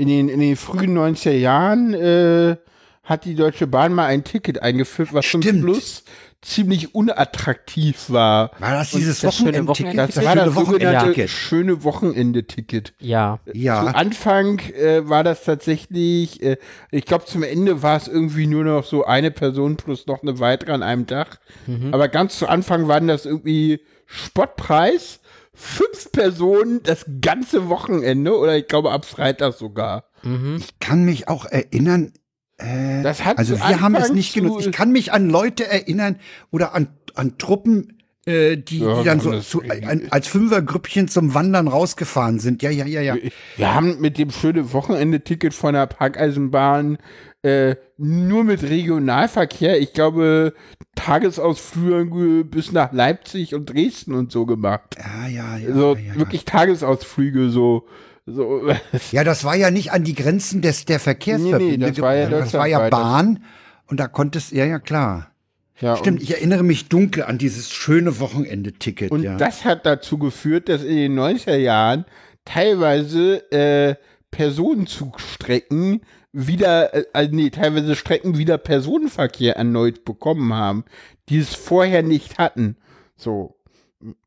in, 0.00 0.08
den, 0.08 0.28
in 0.28 0.40
den 0.40 0.56
frühen 0.56 0.96
90er 0.96 1.32
Jahren 1.32 1.94
äh, 1.94 2.56
hat 3.04 3.24
die 3.24 3.34
Deutsche 3.34 3.66
Bahn 3.66 3.92
mal 3.92 4.06
ein 4.06 4.24
Ticket 4.24 4.62
eingeführt, 4.62 5.10
was 5.12 5.28
zum 5.28 5.42
Stimmt. 5.42 5.60
Schluss 5.62 6.04
ziemlich 6.42 6.94
unattraktiv 6.94 8.04
war. 8.08 8.52
War 8.60 8.72
das 8.72 8.92
dieses 8.92 9.20
das 9.20 9.36
schöne 9.36 9.66
Wochenendticket? 9.66 9.68
Wochenendticket? 9.68 10.16
Das 10.16 10.24
war 10.24 10.34
das 10.36 10.54
Wochenendticket. 10.54 11.28
schöne 11.28 11.84
Wochenende-Ticket. 11.84 12.94
Ja. 12.98 13.40
Zu 13.44 13.56
Ja, 13.58 13.82
Anfang 13.88 14.58
äh, 14.60 15.06
war 15.06 15.22
das 15.22 15.44
tatsächlich, 15.44 16.42
äh, 16.42 16.56
ich 16.90 17.04
glaube 17.04 17.26
zum 17.26 17.42
Ende 17.42 17.82
war 17.82 17.98
es 17.98 18.08
irgendwie 18.08 18.46
nur 18.46 18.64
noch 18.64 18.84
so 18.84 19.04
eine 19.04 19.30
Person 19.30 19.76
plus 19.76 20.06
noch 20.06 20.22
eine 20.22 20.38
weitere 20.38 20.72
an 20.72 20.82
einem 20.82 21.06
Tag. 21.06 21.40
Mhm. 21.66 21.92
Aber 21.92 22.08
ganz 22.08 22.38
zu 22.38 22.48
Anfang 22.48 22.88
waren 22.88 23.06
das 23.06 23.26
irgendwie 23.26 23.80
Spottpreis, 24.06 25.19
fünf 25.60 26.10
Personen 26.12 26.82
das 26.82 27.04
ganze 27.20 27.68
Wochenende 27.68 28.36
oder 28.36 28.56
ich 28.56 28.66
glaube 28.66 28.90
ab 28.92 29.04
Freitag 29.04 29.54
sogar. 29.54 30.04
Mhm. 30.22 30.56
ich 30.58 30.78
kann 30.80 31.04
mich 31.04 31.28
auch 31.28 31.46
erinnern, 31.46 32.12
äh, 32.58 33.02
Das 33.02 33.24
hat 33.24 33.38
also 33.38 33.56
wir 33.56 33.80
haben 33.80 33.94
es 33.94 34.12
nicht 34.12 34.34
genutzt. 34.34 34.66
Ich 34.66 34.72
kann 34.72 34.92
mich 34.92 35.12
an 35.12 35.30
Leute 35.30 35.66
erinnern 35.66 36.16
oder 36.50 36.74
an, 36.74 36.88
an 37.14 37.38
Truppen, 37.38 37.98
äh, 38.26 38.56
die, 38.56 38.80
Ja, 38.80 38.98
die 38.98 39.04
dann 39.04 39.20
so 39.20 39.38
zu, 39.40 39.62
ein, 39.62 40.10
als 40.10 40.28
Fünfergrüppchen 40.28 41.08
zum 41.08 41.34
Wandern 41.34 41.68
rausgefahren 41.68 42.38
sind. 42.38 42.62
Ja, 42.62 42.70
ja, 42.70 42.84
ja, 42.84 43.00
ja. 43.00 43.16
Wir 43.56 43.74
haben 43.74 44.00
mit 44.00 44.18
dem 44.18 44.30
schönen 44.30 44.72
Wochenende-Ticket 44.72 45.54
von 45.54 45.74
der 45.74 45.86
Parkeisenbahn 45.86 46.98
äh, 47.42 47.76
nur 47.96 48.44
mit 48.44 48.62
Regionalverkehr, 48.62 49.80
ich 49.80 49.92
glaube, 49.92 50.52
Tagesausflüge 50.94 52.44
bis 52.44 52.72
nach 52.72 52.92
Leipzig 52.92 53.54
und 53.54 53.72
Dresden 53.72 54.14
und 54.14 54.30
so 54.30 54.44
gemacht. 54.44 54.96
Ja, 54.98 55.26
ja, 55.26 55.56
ja. 55.56 55.74
so 55.74 55.94
ja, 55.94 56.00
ja. 56.00 56.14
wirklich 56.16 56.44
Tagesausflüge, 56.44 57.48
so. 57.48 57.86
so 58.26 58.62
Ja, 59.12 59.24
das 59.24 59.44
war 59.44 59.56
ja 59.56 59.70
nicht 59.70 59.92
an 59.92 60.04
die 60.04 60.14
Grenzen 60.14 60.60
des, 60.60 60.84
der 60.84 61.00
Verkehrsverbünde. 61.00 61.64
Nee, 61.64 61.76
nee, 61.78 61.90
das 61.90 62.00
war 62.00 62.14
ja 62.14 62.28
das 62.28 62.52
war 62.52 62.66
ja. 62.66 62.88
Bahn. 62.90 63.42
Und 63.86 63.98
da 63.98 64.06
konntest, 64.06 64.52
ja, 64.52 64.66
ja, 64.66 64.78
klar. 64.78 65.32
ja, 65.80 65.96
Stimmt, 65.96 66.22
ich 66.22 66.32
erinnere 66.32 66.62
mich 66.62 66.88
dunkel 66.88 67.24
an 67.24 67.38
dieses 67.38 67.72
schöne 67.72 68.20
Wochenende-Ticket. 68.20 69.10
Und 69.10 69.22
ja. 69.22 69.36
das 69.36 69.64
hat 69.64 69.86
dazu 69.86 70.18
geführt, 70.18 70.68
dass 70.68 70.84
in 70.84 70.96
den 70.96 71.18
90er 71.18 71.56
Jahren 71.56 72.04
teilweise 72.44 73.50
äh, 73.50 73.96
Personenzugstrecken 74.30 76.02
wieder, 76.32 76.94
äh, 76.94 77.04
äh, 77.12 77.28
nee, 77.30 77.50
teilweise 77.50 77.96
Strecken 77.96 78.38
wieder 78.38 78.58
Personenverkehr 78.58 79.56
erneut 79.56 80.04
bekommen 80.04 80.54
haben, 80.54 80.84
die 81.28 81.38
es 81.38 81.54
vorher 81.54 82.02
nicht 82.02 82.38
hatten. 82.38 82.76
So. 83.16 83.56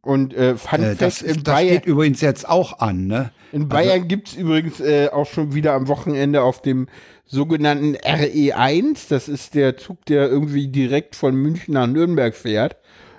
Und 0.02 0.34
äh, 0.36 0.56
Fun 0.56 0.84
äh, 0.84 0.96
das, 0.96 1.22
in 1.22 1.44
das 1.44 1.44
Bayern, 1.44 1.78
steht 1.78 1.86
übrigens 1.86 2.22
jetzt 2.22 2.48
auch 2.48 2.80
an, 2.80 3.08
ne? 3.08 3.32
in 3.52 3.70
Bayern 3.70 4.08
gibt's 4.08 4.36
übrigens 4.36 4.80
äh, 4.80 5.10
auch 5.10 5.26
schon 5.26 5.56
wieder 5.56 5.74
am 5.74 5.88
Wochenende 5.88 6.44
auf 6.44 6.62
dem 6.62 6.88
sogenannten 7.26 7.96
RE1, 7.96 9.10
das 9.10 9.28
ist 9.28 9.56
der 9.56 9.78
Zug, 9.78 10.06
der 10.06 10.30
irgendwie 10.30 10.68
direkt 10.68 11.16
von 11.16 11.36
München 11.36 11.74
nach 11.74 11.88
Nürnberg 11.88 12.36
fährt. 12.36 12.78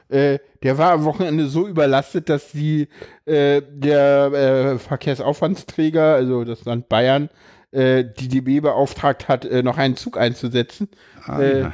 Äh, 0.08 0.38
der 0.62 0.78
war 0.78 0.92
am 0.92 1.04
Wochenende 1.04 1.48
so 1.48 1.66
überlastet, 1.66 2.28
dass 2.28 2.52
die, 2.52 2.88
äh, 3.24 3.62
der 3.68 4.32
äh, 4.32 4.78
Verkehrsaufwandsträger, 4.78 6.14
also 6.14 6.44
das 6.44 6.64
Land 6.64 6.88
Bayern, 6.88 7.30
äh, 7.74 8.04
die 8.04 8.28
DB 8.28 8.60
beauftragt 8.60 9.28
hat, 9.28 9.44
äh, 9.44 9.62
noch 9.62 9.78
einen 9.78 9.96
Zug 9.96 10.16
einzusetzen. 10.16 10.88
Ah, 11.26 11.40
äh, 11.40 11.60
ja. 11.60 11.72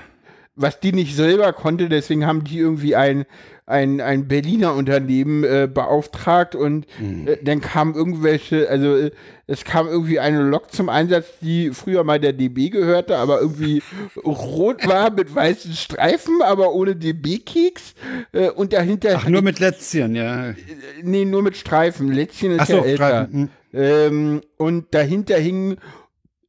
was 0.57 0.81
die 0.81 0.93
nicht 0.93 1.15
selber 1.15 1.53
konnte, 1.53 1.89
deswegen 1.89 2.27
haben 2.27 2.45
die 2.45 2.59
irgendwie 2.59 2.97
ein, 2.97 3.27
ein, 3.67 4.01
ein 4.01 4.27
Berliner 4.27 4.75
Unternehmen 4.75 5.45
äh, 5.45 5.69
beauftragt 5.73 6.55
und 6.55 6.87
äh, 7.27 7.37
dann 7.43 7.61
kamen 7.61 7.95
irgendwelche, 7.95 8.69
also 8.69 8.97
äh, 8.97 9.11
es 9.47 9.65
kam 9.65 9.89
irgendwie 9.89 10.21
eine 10.21 10.43
Lok 10.43 10.73
zum 10.73 10.89
Einsatz, 10.89 11.27
die 11.41 11.71
früher 11.71 12.05
mal 12.05 12.19
der 12.21 12.33
DB 12.33 12.71
gehörte, 12.71 13.17
aber 13.17 13.41
irgendwie 13.41 13.83
rot 14.25 14.87
war 14.87 15.11
mit 15.11 15.35
weißen 15.35 15.73
Streifen, 15.73 16.41
aber 16.43 16.73
ohne 16.73 16.97
DB-Keks 16.97 17.95
äh, 18.33 18.51
und 18.51 18.73
dahinter 18.73 19.21
Ach, 19.23 19.29
nur 19.29 19.43
mit 19.43 19.59
Lätzchen, 19.61 20.15
ja. 20.15 20.55
nee, 21.03 21.25
nur 21.25 21.43
mit 21.43 21.57
Streifen. 21.57 22.11
Lätzchen 22.11 22.53
ist 22.53 22.61
Ach 22.61 22.67
so, 22.67 22.77
ja 22.77 22.83
älter. 22.83 23.07
Streifen, 23.09 23.33
hm. 23.33 23.49
Ähm, 23.73 24.41
und 24.57 24.95
dahinter 24.95 25.37
hingen 25.39 25.77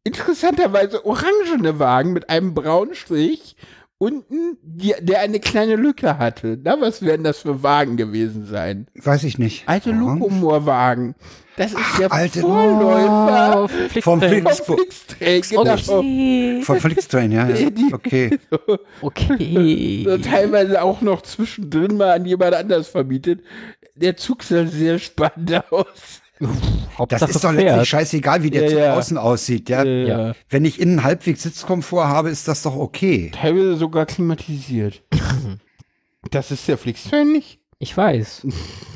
interessanterweise 0.04 1.06
orangene 1.06 1.78
Wagen 1.80 2.14
mit 2.14 2.30
einem 2.30 2.54
braunen 2.54 2.96
Strich 2.96 3.56
unten, 4.00 4.58
die, 4.64 4.96
der 5.00 5.20
eine 5.20 5.40
kleine 5.40 5.76
Lücke 5.76 6.18
hatte. 6.18 6.58
Na, 6.64 6.82
was 6.82 7.04
werden 7.04 7.24
das 7.24 7.40
für 7.40 7.62
Wagen 7.62 7.98
gewesen 7.98 8.48
sein? 8.48 8.88
Weiß 8.96 9.24
ich 9.24 9.38
nicht. 9.38 9.70
Alte 9.70 9.92
Orange? 9.92 10.20
Locomor-Wagen. 10.22 11.14
Das 11.56 11.74
ist 11.74 12.00
der 12.00 12.12
alte- 12.12 12.40
Vorläufer 12.42 13.64
Oh, 13.66 13.68
Vom 14.02 14.20
Flixtrain. 14.22 14.48
Flix- 14.48 14.60
vom 14.66 14.78
Flixtrain. 14.78 15.42
Genau. 15.50 16.00
Okay. 16.00 16.62
Von 16.64 16.80
Flixtrain, 16.80 17.32
ja, 17.32 17.48
ja. 17.50 17.68
Okay. 17.94 18.40
Okay. 19.02 20.04
So 20.08 20.18
teilweise 20.18 20.82
auch 20.82 21.02
noch 21.02 21.22
zwischendrin 21.22 21.98
mal 21.98 22.12
an 22.14 22.26
jemand 22.26 22.56
anders 22.56 22.88
vermietet. 22.88 23.42
Der 23.94 24.18
Zug 24.18 24.42
sah 24.42 24.66
sehr 24.66 24.98
spannend 24.98 25.62
aus. 25.72 26.21
Das 27.10 27.22
ist 27.22 27.44
doch 27.44 27.52
letztlich 27.52 27.90
scheißegal, 27.90 28.44
wie 28.44 28.50
der 28.50 28.70
Ja, 28.72 28.80
ja. 28.80 28.94
außen 28.96 29.18
aussieht. 29.18 29.70
Ja? 29.70 29.84
Ja. 29.84 30.34
Wenn 30.50 30.66
ich 30.66 30.80
innen 30.80 31.04
halbwegs 31.04 31.44
Sitzkomfort 31.44 32.08
habe, 32.08 32.30
ist 32.30 32.48
das 32.48 32.64
doch 32.64 32.76
okay. 32.76 33.32
Teilweise 33.34 33.76
sogar 33.78 34.06
klimatisiert. 34.06 35.04
Das 36.30 36.52
ist 36.52 36.68
der 36.68 36.78
Flixtrain 36.78 37.32
nicht? 37.32 37.60
Ich 37.80 37.96
weiß. 37.96 38.46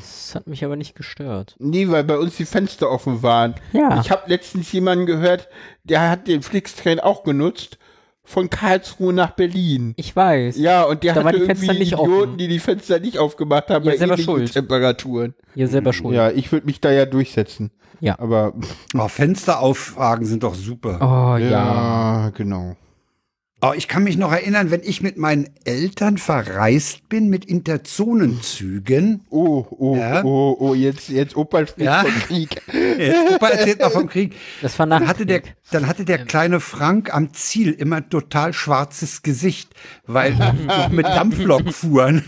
Das 0.00 0.34
hat 0.34 0.46
mich 0.46 0.64
aber 0.64 0.76
nicht 0.76 0.94
gestört. 0.94 1.56
Nee, 1.58 1.88
weil 1.88 2.04
bei 2.04 2.18
uns 2.18 2.36
die 2.36 2.44
Fenster 2.44 2.90
offen 2.90 3.22
waren. 3.22 3.54
Ja. 3.72 4.00
Ich 4.00 4.10
habe 4.10 4.22
letztens 4.26 4.70
jemanden 4.72 5.06
gehört, 5.06 5.48
der 5.84 6.08
hat 6.10 6.28
den 6.28 6.42
Flixtrain 6.42 7.00
auch 7.00 7.22
genutzt 7.22 7.78
von 8.26 8.50
Karlsruhe 8.50 9.12
nach 9.12 9.30
Berlin. 9.30 9.94
Ich 9.96 10.14
weiß. 10.14 10.58
Ja, 10.58 10.82
und 10.82 11.02
der 11.02 11.14
Da 11.14 11.24
hatte 11.24 11.36
die 11.38 11.44
irgendwie 11.44 11.66
Fenster 11.66 11.78
nicht 11.78 11.92
Idioten, 11.92 12.12
offen. 12.30 12.38
die 12.38 12.48
die 12.48 12.58
Fenster 12.58 12.98
nicht 13.00 13.18
aufgemacht 13.18 13.70
haben 13.70 13.84
Ihr 13.84 13.92
bei 13.92 13.96
selber 13.96 14.14
ähnlichen 14.14 14.34
schuld. 14.34 14.52
Temperaturen. 14.52 15.34
Ihr 15.54 15.68
selber 15.68 15.92
schuld. 15.92 16.14
Ja, 16.14 16.30
ich 16.30 16.52
würde 16.52 16.66
mich 16.66 16.80
da 16.80 16.90
ja 16.90 17.06
durchsetzen. 17.06 17.70
Ja. 18.00 18.18
Aber 18.18 18.52
Oh, 18.94 19.08
Fensteraufragen 19.08 20.26
sind 20.26 20.42
doch 20.42 20.54
super. 20.54 20.98
Oh 21.00 21.38
ja. 21.38 21.48
ja, 21.50 22.30
genau. 22.34 22.76
Oh, 23.62 23.72
ich 23.74 23.88
kann 23.88 24.04
mich 24.04 24.18
noch 24.18 24.32
erinnern, 24.32 24.70
wenn 24.70 24.82
ich 24.82 25.00
mit 25.00 25.16
meinen 25.16 25.48
Eltern 25.64 26.18
verreist 26.18 27.08
bin 27.08 27.30
mit 27.30 27.46
Interzonenzügen. 27.46 29.22
Oh, 29.30 29.64
oh, 29.70 29.96
Ja. 29.96 30.22
oh, 30.24 30.54
oh, 30.60 30.74
jetzt, 30.74 31.08
jetzt 31.08 31.34
Opa 31.36 31.66
spricht 31.66 31.86
Ja. 31.86 32.02
von 32.02 32.10
Krieg. 32.20 32.60
Jetzt, 32.98 33.34
Opa 33.34 33.48
erzählt 33.48 33.80
mal 33.80 33.90
vom 33.90 34.08
Krieg. 34.08 34.34
Das 34.60 34.78
war 34.78 34.84
nach 34.86 34.98
Dann 35.00 35.08
hatte, 35.08 35.24
der, 35.26 35.40
dann 35.70 35.86
hatte 35.86 36.04
der 36.04 36.18
kleine 36.18 36.60
Frank 36.60 37.14
am 37.14 37.32
Ziel 37.32 37.72
immer 37.72 38.06
total 38.08 38.52
schwarzes 38.52 39.22
Gesicht, 39.22 39.70
weil 40.06 40.34
noch 40.34 40.90
mit 40.90 41.06
Dampflok 41.06 41.72
fuhren. 41.72 42.24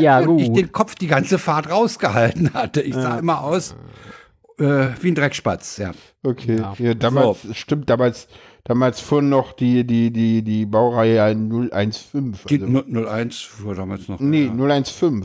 Ja, 0.00 0.20
Und 0.20 0.38
ich 0.38 0.46
gut. 0.48 0.56
den 0.56 0.72
Kopf 0.72 0.94
die 0.94 1.06
ganze 1.06 1.38
Fahrt 1.38 1.70
rausgehalten 1.70 2.54
hatte. 2.54 2.80
Ich 2.82 2.94
sah 2.94 3.18
immer 3.18 3.42
aus 3.42 3.76
äh, 4.58 4.88
wie 5.00 5.08
ein 5.10 5.14
Dreckspatz, 5.14 5.76
ja. 5.78 5.92
Okay, 6.22 6.56
Ja. 6.58 6.74
ja, 6.78 6.94
damals, 6.94 7.38
stimmt, 7.52 7.90
damals, 7.90 8.28
damals 8.64 9.00
fuhren 9.00 9.28
noch 9.28 9.52
die, 9.52 9.84
die, 9.86 10.10
die, 10.12 10.42
die 10.42 10.66
Baureihe 10.66 11.34
015. 11.34 12.34
Die 12.48 12.62
Also, 12.62 13.06
01 13.08 13.36
fuhr 13.40 13.74
damals 13.74 14.08
noch. 14.08 14.20
nee, 14.20 14.44
ja. 14.46 14.52
015. 14.84 15.24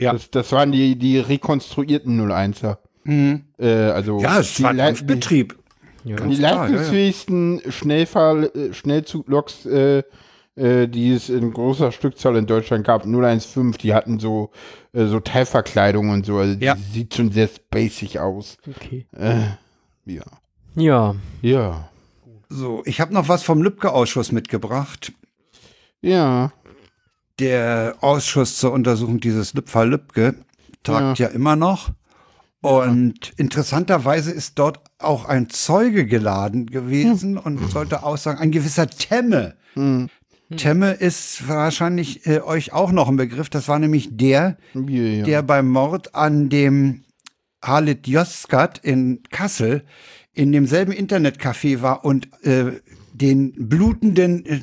Ja. 0.00 0.12
Das, 0.12 0.30
das 0.30 0.52
waren 0.52 0.72
die, 0.72 0.96
die 0.98 1.18
rekonstruierten 1.18 2.20
01er. 2.20 2.78
Mhm. 3.04 3.44
Äh, 3.58 3.68
also 3.70 4.20
Ja, 4.20 4.40
es 4.40 4.54
die, 4.54 4.62
war 4.62 4.72
Lei- 4.72 4.86
Dampfbetrieb. 4.86 5.56
Ja. 6.04 6.16
die, 6.16 6.36
klar, 6.36 6.52
ja, 6.52 6.54
ja. 6.54 6.58
leistungsfähigsten 6.68 7.62
Schnellfahr 7.70 8.54
äh, 8.54 8.72
Schnellzugloks, 8.72 9.66
äh, 9.66 10.02
äh, 10.54 10.86
die 10.88 11.12
es 11.12 11.28
in 11.30 11.52
großer 11.52 11.90
Stückzahl 11.92 12.36
in 12.36 12.46
Deutschland 12.46 12.84
gab, 12.86 13.04
015, 13.04 13.72
die 13.72 13.92
hatten 13.94 14.18
so, 14.20 14.50
äh, 14.92 15.06
so 15.06 15.18
Teilverkleidung 15.20 16.10
und 16.10 16.24
so. 16.26 16.36
Also 16.38 16.54
die 16.56 16.64
Ja. 16.66 16.76
sieht 16.92 17.14
schon 17.14 17.32
sehr 17.32 17.48
spacig 17.48 18.18
aus. 18.20 18.56
Okay. 18.68 19.06
Äh, 19.16 19.46
ja. 20.04 20.22
Ja. 20.76 21.14
Ja. 21.42 21.88
So, 22.48 22.82
ich 22.84 23.00
habe 23.00 23.12
noch 23.12 23.28
was 23.28 23.42
vom 23.42 23.62
Lübcke-Ausschuss 23.62 24.32
mitgebracht. 24.32 25.12
Ja. 26.00 26.52
Der 27.38 27.96
Ausschuss 28.00 28.56
zur 28.56 28.72
Untersuchung 28.72 29.20
dieses 29.20 29.54
Lübfer 29.54 29.84
Lübcke 29.84 30.34
tagt 30.82 31.18
ja. 31.18 31.28
immer 31.28 31.56
noch. 31.56 31.90
Und 32.62 33.32
interessanterweise 33.36 34.32
ist 34.32 34.58
dort 34.58 34.80
auch 34.98 35.24
ein 35.26 35.50
Zeuge 35.50 36.06
geladen 36.06 36.66
gewesen 36.66 37.36
und 37.38 37.58
sollte 37.70 38.02
aussagen, 38.02 38.40
ein 38.40 38.50
gewisser 38.50 38.88
Temme. 38.88 39.56
Temme 40.56 40.92
ist 40.92 41.48
wahrscheinlich 41.48 42.26
äh, 42.26 42.40
euch 42.40 42.72
auch 42.72 42.92
noch 42.92 43.08
ein 43.08 43.16
Begriff. 43.16 43.50
Das 43.50 43.68
war 43.68 43.78
nämlich 43.78 44.16
der, 44.16 44.56
Ja, 44.74 44.80
ja. 44.82 45.24
der 45.24 45.42
beim 45.42 45.68
Mord 45.68 46.14
an 46.14 46.48
dem 46.48 47.04
Halit 47.62 48.06
Yozgat 48.06 48.78
in 48.78 49.22
Kassel 49.30 49.84
in 50.36 50.52
demselben 50.52 50.92
Internetcafé 50.92 51.82
war 51.82 52.04
und 52.04 52.28
äh, 52.44 52.72
den 53.12 53.52
blutenden, 53.68 54.46
äh, 54.46 54.60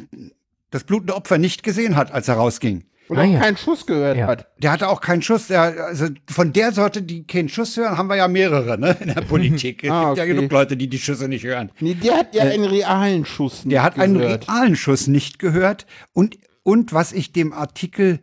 das 0.71 0.83
blutende 0.85 1.15
Opfer 1.15 1.37
nicht 1.37 1.63
gesehen 1.63 1.95
hat, 1.95 2.11
als 2.11 2.27
er 2.27 2.35
rausging. 2.35 2.85
Und 3.09 3.17
Ah, 3.17 3.23
auch 3.23 3.33
ja. 3.33 3.39
keinen 3.41 3.57
Schuss 3.57 3.85
gehört 3.85 4.17
Ja. 4.17 4.27
hat. 4.27 4.47
Der 4.59 4.71
hatte 4.71 4.87
auch 4.87 5.01
keinen 5.01 5.21
Schuss. 5.21 5.47
Der, 5.47 5.61
also 5.87 6.07
von 6.29 6.53
der 6.53 6.71
Sorte, 6.71 7.01
die 7.01 7.27
keinen 7.27 7.49
Schuss 7.49 7.75
hören, 7.75 7.97
haben 7.97 8.07
wir 8.07 8.15
ja 8.15 8.29
mehrere 8.29 8.77
ne, 8.79 8.95
in 9.01 9.07
der 9.13 9.21
Politik. 9.33 9.83
Es 9.83 9.89
Ah, 9.89 10.05
gibt 10.13 10.17
ja 10.19 10.23
okay. 10.23 10.33
genug 10.35 10.51
Leute, 10.51 10.77
die 10.77 10.87
die 10.87 10.99
Schüsse 10.99 11.27
nicht 11.27 11.43
hören. 11.43 11.71
Nee, 11.81 11.95
der 11.95 12.17
hat 12.19 12.33
ja 12.33 12.43
einen 12.43 12.63
realen 12.63 13.25
Schuss. 13.25 13.65
Äh, 13.65 13.69
Der 13.69 13.83
hat 13.83 13.97
nicht 13.97 14.03
einen 14.05 14.19
gehört. 14.19 14.47
realen 14.47 14.75
Schuss 14.77 15.07
nicht 15.07 15.37
gehört. 15.39 15.85
Und, 16.13 16.37
und 16.63 16.93
was 16.93 17.11
ich 17.11 17.33
dem 17.33 17.51
Artikel 17.51 18.19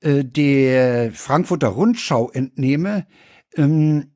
äh, 0.00 0.24
der 0.24 1.12
Frankfurter 1.12 1.68
Rundschau 1.68 2.30
entnehme, 2.32 3.06
ähm, 3.56 4.10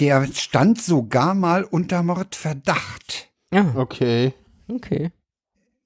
der 0.00 0.26
stand 0.32 0.80
sogar 0.80 1.34
mal 1.34 1.64
unter 1.64 2.02
Mordverdacht. 2.02 3.30
Ja. 3.52 3.72
Okay. 3.76 4.34
Okay. 4.68 5.10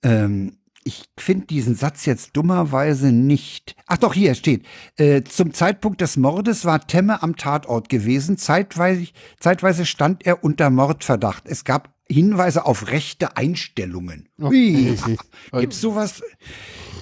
Ähm, 0.03 0.59
ich 0.85 1.05
finde 1.19 1.47
diesen 1.47 1.75
Satz 1.75 2.07
jetzt 2.07 2.35
dummerweise 2.35 3.13
nicht. 3.13 3.77
Ach 3.87 3.99
doch, 3.99 4.15
hier 4.15 4.35
steht. 4.35 4.65
Äh, 4.97 5.23
zum 5.23 5.53
Zeitpunkt 5.53 6.01
des 6.01 6.17
Mordes 6.17 6.65
war 6.65 6.87
Temme 6.87 7.23
am 7.23 7.37
Tatort 7.37 7.91
gewesen. 7.91 8.39
Zeitweise, 8.39 9.09
zeitweise 9.39 9.85
stand 9.85 10.25
er 10.25 10.43
unter 10.43 10.71
Mordverdacht. 10.71 11.47
Es 11.47 11.65
gab 11.65 11.95
Hinweise 12.11 12.65
auf 12.67 12.91
rechte 12.91 13.37
Einstellungen. 13.37 14.29
Ui, 14.41 14.97
gibt's 15.53 15.81
sowas? 15.81 16.23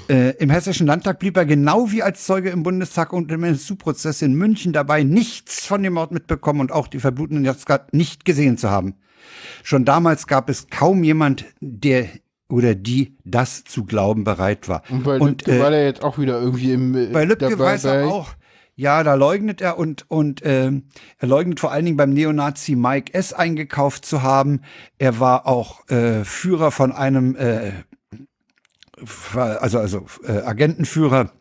Äh, 0.08 0.36
Im 0.38 0.50
Hessischen 0.50 0.86
Landtag 0.86 1.18
blieb 1.18 1.36
er 1.36 1.46
genau 1.46 1.90
wie 1.90 2.02
als 2.02 2.26
Zeuge 2.26 2.50
im 2.50 2.62
Bundestag 2.62 3.12
und 3.12 3.30
im 3.32 3.42
NSU-Prozess 3.42 4.22
in 4.22 4.34
München 4.34 4.72
dabei, 4.72 5.02
nichts 5.02 5.64
von 5.66 5.82
dem 5.82 5.94
Mord 5.94 6.12
mitbekommen 6.12 6.60
und 6.60 6.72
auch 6.72 6.86
die 6.86 7.00
verblutenden 7.00 7.44
Jatzgat 7.44 7.92
nicht 7.92 8.24
gesehen 8.24 8.56
zu 8.58 8.70
haben. 8.70 8.94
Schon 9.64 9.84
damals 9.84 10.26
gab 10.26 10.48
es 10.48 10.68
kaum 10.70 11.02
jemand, 11.02 11.44
der 11.60 12.08
oder 12.48 12.76
die 12.76 13.16
das 13.24 13.64
zu 13.64 13.84
glauben 13.84 14.22
bereit 14.22 14.68
war. 14.68 14.82
Und 14.90 15.02
bei 15.02 15.18
Und, 15.18 15.42
Lübcke 15.46 15.58
äh, 15.58 15.60
war 15.60 15.70
der 15.70 15.84
jetzt 15.84 16.04
auch 16.04 16.18
wieder 16.18 16.40
irgendwie 16.40 16.72
im. 16.72 16.94
äh, 16.94 17.06
Bei 17.06 17.24
Lübcke 17.24 17.50
dabei 17.50 17.64
weiß 17.72 17.84
er 17.84 18.06
auch, 18.06 18.34
ja, 18.76 19.02
da 19.02 19.14
leugnet 19.14 19.60
er 19.62 19.78
und, 19.78 20.04
und 20.10 20.42
ähm, 20.44 20.84
er 21.18 21.28
leugnet 21.28 21.60
vor 21.60 21.72
allen 21.72 21.86
Dingen 21.86 21.96
beim 21.96 22.12
Neonazi 22.12 22.76
Mike 22.76 23.14
S. 23.14 23.32
eingekauft 23.32 24.04
zu 24.04 24.22
haben. 24.22 24.60
Er 24.98 25.18
war 25.18 25.46
auch 25.46 25.88
äh, 25.88 26.24
Führer 26.24 26.70
von 26.70 26.92
einem, 26.92 27.34
äh, 27.36 27.72
also, 29.34 29.78
also 29.78 30.06
äh, 30.24 30.42
Agentenführer, 30.42 31.32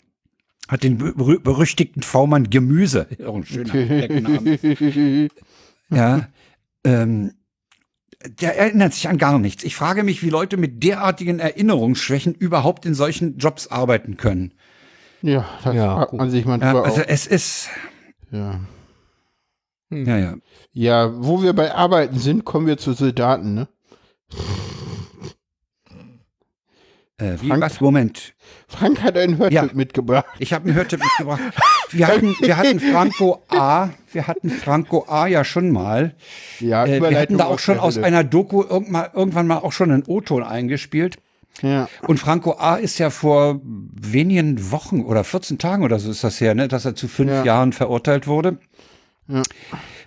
hat 0.68 0.84
den 0.84 0.98
berü- 0.98 1.40
berüchtigten 1.40 2.02
V-Mann 2.03 2.49
Gemüse. 2.49 3.07
Auch 3.26 3.36
ein 3.36 3.45
schöner 3.45 3.74
Deckname. 3.74 5.30
Ja. 5.91 6.28
Ähm, 6.84 7.34
der 8.41 8.57
erinnert 8.57 8.94
sich 8.95 9.07
an 9.07 9.20
gar 9.20 9.38
nichts. 9.38 9.64
Ich 9.64 9.76
frage 9.76 10.02
mich, 10.02 10.24
wie 10.24 10.32
Leute 10.32 10.57
mit 10.57 10.84
derartigen 10.84 11.38
Erinnerungsschwächen 11.38 12.34
überhaupt 12.34 12.88
in 12.88 12.95
solchen 12.95 13.38
Jobs 13.38 13.68
arbeiten 13.68 14.18
können. 14.18 14.56
Ja, 15.26 15.43
das 15.64 15.73
Ja, 15.73 15.95
fragt 15.95 16.14
man 16.14 16.30
sich 16.30 16.41
Ja, 16.45 16.49
manchmal 16.52 16.84
also 16.84 17.02
auch. 17.02 17.06
es 17.07 17.26
ist, 17.26 17.69
Ja. 18.31 18.60
ja, 19.89 20.18
ja. 20.18 20.35
ja, 20.72 21.11
wo 21.15 21.41
wir 21.41 21.53
bei 21.53 21.73
Arbeiten 21.73 22.19
sind, 22.19 22.45
kommen 22.45 22.68
wir 22.68 22.77
zu 22.77 22.93
Soldaten, 22.93 23.56
ne? 23.56 23.68
Äh, 27.18 27.38
wie, 27.41 27.47
Frank- 27.47 27.61
was? 27.64 27.80
Moment. 27.81 28.34
Frank 28.68 29.02
hat 29.02 29.18
einen 29.18 29.38
Hörtipp 29.38 29.53
Ja. 29.56 29.69
mitgebracht. 29.73 30.26
Ich 30.39 30.52
habe 30.53 30.65
einen 30.65 30.76
Hörtipp 30.76 30.99
mitgebracht. 31.02 31.39
Wir 31.91 32.07
hatten, 32.07 32.35
wir 32.41 32.57
hatten 32.57 32.80
Franco 32.81 33.41
A. 33.47 33.89
Wir 34.11 34.27
hatten 34.27 34.49
Franco 34.49 35.06
A. 35.07 35.26
ja 35.27 35.45
schon 35.45 35.72
mal. 35.72 36.14
Ja, 36.60 36.85
Äh, 36.85 37.02
wir 37.02 37.18
hatten 37.19 37.38
da 37.38 37.45
auch 37.45 37.60
schon 37.60 37.80
aus 37.80 37.97
einer 37.97 38.23
Doku 38.26 38.64
irgendwann, 38.64 39.07
irgendwann 39.14 39.47
mal 39.47 39.57
auch 39.60 39.72
schon 39.72 39.91
einen 39.91 40.03
O-Ton 40.06 40.43
eingespielt. 40.43 41.18
Ja. 41.61 41.88
Und 42.07 42.19
Franco 42.19 42.53
A. 42.57 42.76
ist 42.76 42.98
ja 42.99 43.10
vor 43.10 43.61
wenigen 43.64 44.72
Wochen 44.72 45.02
oder 45.02 45.23
14 45.23 45.57
Tagen 45.57 45.84
oder 45.84 45.99
so 45.99 46.11
ist 46.11 46.23
das 46.23 46.41
her, 46.41 46.53
ne, 46.56 46.68
dass 46.68 46.86
er 46.86 46.95
zu 46.95 47.07
fünf 47.07 47.32
Ja. 47.32 47.44
Jahren 47.45 47.72
verurteilt 47.73 48.27
wurde. 48.27 48.57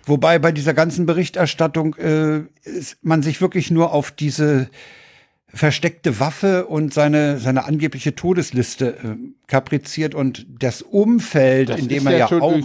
Wobei 0.05 0.39
bei 0.39 0.51
dieser 0.51 0.73
ganzen 0.73 1.05
Berichterstattung 1.05 1.95
äh, 1.95 2.41
ist 2.63 2.97
man 3.01 3.21
sich 3.21 3.41
wirklich 3.41 3.69
nur 3.69 3.91
auf 3.93 4.11
diese 4.11 4.69
versteckte 5.53 6.19
Waffe 6.19 6.67
und 6.67 6.93
seine, 6.93 7.39
seine 7.39 7.65
angebliche 7.65 8.15
Todesliste 8.15 8.89
äh, 8.97 9.15
kapriziert 9.47 10.15
und 10.15 10.45
das 10.59 10.81
Umfeld, 10.83 11.69
Das 11.69 11.79
in 11.79 11.87
dem 11.87 12.07
er 12.07 12.17
ja 12.17 12.27
schon 12.27 12.41
auch. 12.41 12.57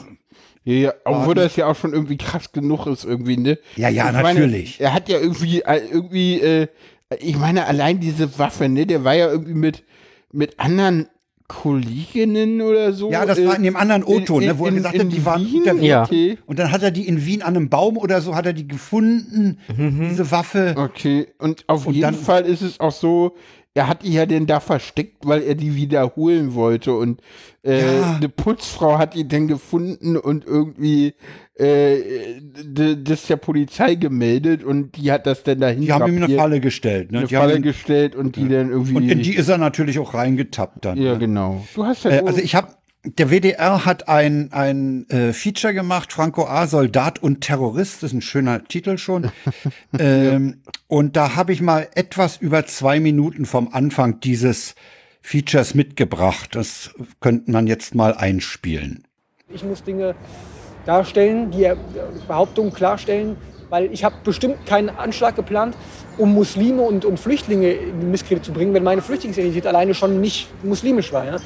Ja, 0.67 0.73
ja, 0.75 0.95
obwohl 1.05 1.35
das 1.35 1.57
ja 1.57 1.67
auch 1.67 1.77
schon 1.77 1.93
irgendwie 1.93 2.17
krass 2.17 2.53
genug 2.53 2.87
ist, 2.87 3.05
irgendwie, 3.05 3.37
ne? 3.37 3.59
Ja, 3.77 3.91
ja, 3.91 4.07
Ich 4.07 4.13
meine, 4.15 4.41
natürlich. 4.41 4.81
er 4.81 4.95
hat 4.95 5.11
ja 5.11 5.19
irgendwie, 5.19 5.61
äh, 5.61 5.81
irgendwie, 5.91 6.41
äh, 6.41 6.69
ich 7.21 7.37
meine, 7.37 7.67
allein 7.67 8.01
diese 8.01 8.39
Waffe, 8.39 8.69
ne? 8.69 8.87
Der 8.87 9.05
war 9.05 9.15
ja 9.15 9.29
irgendwie 9.31 9.55
mit, 9.55 9.85
mit 10.33 10.59
anderen 10.59 11.07
Kolleginnen 11.47 12.61
oder 12.63 12.93
so. 12.93 13.11
Ja, 13.11 13.27
das 13.27 13.39
äh, 13.39 13.47
war 13.47 13.57
in 13.57 13.63
dem 13.63 13.77
anderen 13.77 14.03
O-Ton, 14.05 14.45
ne, 14.45 14.59
wo 14.59 14.67
er 14.67 14.73
gesagt 14.73 14.99
hat, 14.99 15.13
die 15.13 15.25
waren 15.25 15.45
Wien? 15.45 15.59
unterwegs. 15.61 15.85
Ja. 15.87 16.03
Okay. 16.05 16.39
Und 16.47 16.59
dann 16.59 16.71
hat 16.73 16.83
er 16.83 16.91
die 16.91 17.07
in 17.07 17.25
Wien 17.25 17.43
an 17.43 17.57
einem 17.57 17.69
Baum 17.69 17.97
oder 17.99 18.21
so, 18.21 18.35
hat 18.35 18.47
er 18.47 18.53
die 18.55 18.67
gefunden, 18.67 19.59
diese 19.77 20.31
Waffe. 20.31 20.75
Okay, 20.77 21.29
und 21.39 21.65
auf 21.69 21.87
Und 21.87 21.95
jeden 21.95 22.03
dann- 22.03 22.15
Fall 22.15 22.45
ist 22.47 22.63
es 22.63 22.81
auch 22.81 22.93
so, 22.93 23.35
er 23.75 23.89
hat 23.89 24.05
die 24.05 24.13
ja 24.13 24.25
denn 24.25 24.47
da 24.47 24.61
versteckt, 24.61 25.27
weil 25.27 25.43
er 25.43 25.55
die 25.55 25.75
wiederholen 25.75 26.55
wollte 26.55 26.95
und 26.95 27.21
äh, 27.63 27.99
Ja. 27.99 28.15
eine 28.17 28.29
Putzfrau 28.29 28.99
hat 28.99 29.15
die 29.15 29.27
dann 29.27 29.49
gefunden 29.49 30.17
und 30.17 30.45
irgendwie 30.47 31.15
äh, 31.57 32.41
das 32.97 33.27
der 33.27 33.37
Polizei 33.37 33.95
gemeldet 33.95 34.65
und 34.65 34.97
die 34.97 35.13
hat 35.13 35.27
das 35.27 35.43
dann 35.45 35.61
dahin 35.61 35.83
Die 35.83 35.93
haben 35.93 36.13
ihm 36.17 36.23
eine 36.23 36.35
Falle 36.37 36.61
gestellt. 36.61 37.13
Ne? 37.13 37.19
eine 37.19 37.27
Die 37.29 37.37
haben 37.37 37.45
Falle 37.45 37.57
ihn- 37.57 37.63
gestellt 37.63 38.17
und 38.17 38.37
die 38.37 38.49
dann 38.49 38.71
irgendwie 38.71 38.97
und 38.97 39.09
in 39.09 39.23
die 39.23 39.35
ist 39.37 39.49
er 39.49 39.59
natürlich 39.59 39.99
auch 39.99 40.15
reingetappt 40.15 40.85
dann. 40.85 40.99
ja 41.01 41.13
ne? 41.13 41.19
genau. 41.19 41.65
Du 41.75 41.85
hast 41.85 42.05
ja 42.05 42.11
Äh, 42.11 42.19
so- 42.21 42.27
also 42.27 42.41
ich 42.41 42.55
habe, 42.55 42.69
der 43.05 43.31
WDR 43.31 43.85
hat 43.85 44.09
ein, 44.09 44.53
ein 44.53 45.09
äh, 45.11 45.33
Feature 45.33 45.75
gemacht, 45.75 46.13
Franco 46.13 46.47
A. 46.47 46.67
Soldat 46.67 47.23
und 47.23 47.43
Terrorist, 47.43 48.03
das 48.03 48.11
ist 48.11 48.15
ein 48.15 48.23
schöner 48.23 48.65
Titel 48.65 48.97
schon. 48.99 49.31
ähm, 49.99 50.63
und 50.89 51.15
da 51.17 51.37
habe 51.37 51.53
ich 51.53 51.61
mal 51.61 51.87
etwas 51.95 52.39
über 52.39 52.67
zwei 52.67 53.01
Minuten 53.01 53.45
vom 53.47 53.69
Anfang 53.73 54.21
dieses 54.21 54.75
Features 55.21 55.75
mitgebracht. 55.75 56.55
Das 56.57 56.95
könnte 57.21 57.51
man 57.51 57.67
jetzt 57.67 57.95
mal 57.95 58.15
einspielen. 58.15 59.05
Ich 59.53 59.63
muss 59.65 59.85
Dinge 59.85 60.15
darstellen, 60.87 61.51
die 61.51 61.71
Behauptungen 62.27 62.73
klarstellen, 62.73 63.37
weil 63.71 63.93
ich 63.93 64.05
habe 64.05 64.17
bestimmt 64.23 64.67
keinen 64.67 64.91
Anschlag 64.91 65.37
geplant, 65.37 65.77
um 66.19 66.35
Muslime 66.35 66.83
und, 66.83 67.05
und 67.05 67.19
Flüchtlinge 67.19 67.73
in 67.73 68.11
Misskredit 68.11 68.45
zu 68.45 68.53
bringen, 68.53 68.75
wenn 68.75 68.85
meine 68.85 69.03
Flüchtlingsidentität 69.03 69.67
alleine 69.67 69.95
schon 69.95 70.21
nicht 70.21 70.49
muslimisch 70.63 71.13
war. 71.13 71.25
Ja? 71.25 71.37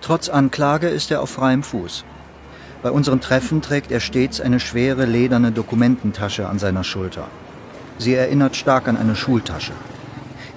Trotz 0.00 0.28
Anklage 0.28 0.88
ist 0.88 1.10
er 1.10 1.22
auf 1.22 1.30
freiem 1.30 1.62
Fuß. 1.62 2.04
Bei 2.82 2.90
unseren 2.90 3.20
Treffen 3.20 3.62
trägt 3.62 3.92
er 3.92 4.00
stets 4.00 4.40
eine 4.40 4.58
schwere 4.58 5.04
lederne 5.04 5.52
Dokumententasche 5.52 6.48
an 6.48 6.58
seiner 6.58 6.82
Schulter. 6.82 7.28
Sie 7.98 8.14
erinnert 8.14 8.56
stark 8.56 8.88
an 8.88 8.96
eine 8.96 9.14
Schultasche. 9.14 9.72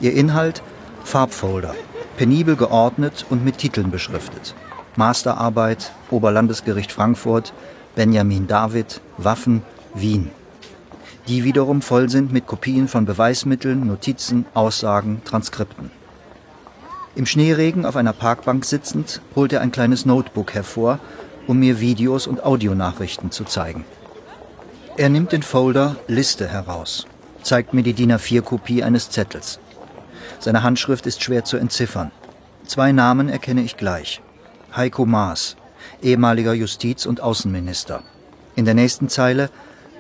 Ihr 0.02 0.14
Inhalt 0.14 0.64
Farbfolder, 1.04 1.76
penibel 2.18 2.56
geordnet 2.56 3.28
und 3.30 3.46
mit 3.46 3.60
Titeln 3.60 3.92
beschriftet. 3.92 4.56
Masterarbeit, 4.96 5.92
Oberlandesgericht 6.10 6.92
Frankfurt, 6.92 7.54
Benjamin 7.96 8.46
David, 8.46 9.00
Waffen, 9.18 9.64
Wien. 9.94 10.30
Die 11.28 11.46
wiederum 11.46 11.82
voll 11.82 12.10
sind 12.10 12.32
mit 12.32 12.46
Kopien 12.46 12.88
von 12.88 13.06
Beweismitteln, 13.06 13.88
Notizen, 13.88 14.46
Aussagen, 14.54 15.22
Transkripten. 15.24 15.90
Im 17.16 17.26
Schneeregen 17.26 17.86
auf 17.86 17.96
einer 17.96 18.12
Parkbank 18.12 18.66
sitzend 18.66 19.22
holt 19.36 19.54
er 19.54 19.62
ein 19.62 19.72
kleines 19.72 20.06
Notebook 20.06 20.54
hervor, 20.54 21.00
um 21.48 21.60
mir 21.60 21.80
Videos 21.80 22.28
und 22.28 22.44
Audionachrichten 22.44 23.32
zu 23.32 23.46
zeigen. 23.46 23.86
Er 24.98 25.08
nimmt 25.10 25.32
den 25.32 25.44
Folder 25.44 25.96
Liste 26.08 26.48
heraus, 26.48 27.08
zeigt 27.44 27.74
mir 27.74 27.84
die 27.84 27.94
DIN 27.94 28.12
A4-Kopie 28.12 28.84
eines 28.84 29.10
Zettels. 29.10 29.60
Seine 30.40 30.64
Handschrift 30.64 31.06
ist 31.08 31.24
schwer 31.24 31.46
zu 31.46 31.56
entziffern. 31.56 32.12
Zwei 32.68 32.92
Namen 32.92 33.30
erkenne 33.30 33.62
ich 33.62 33.78
gleich. 33.78 34.22
Heiko 34.76 35.06
Maas, 35.06 35.56
ehemaliger 36.02 36.54
Justiz- 36.54 37.06
und 37.06 37.22
Außenminister. 37.22 38.04
In 38.56 38.66
der 38.66 38.74
nächsten 38.74 39.10
Zeile 39.10 39.50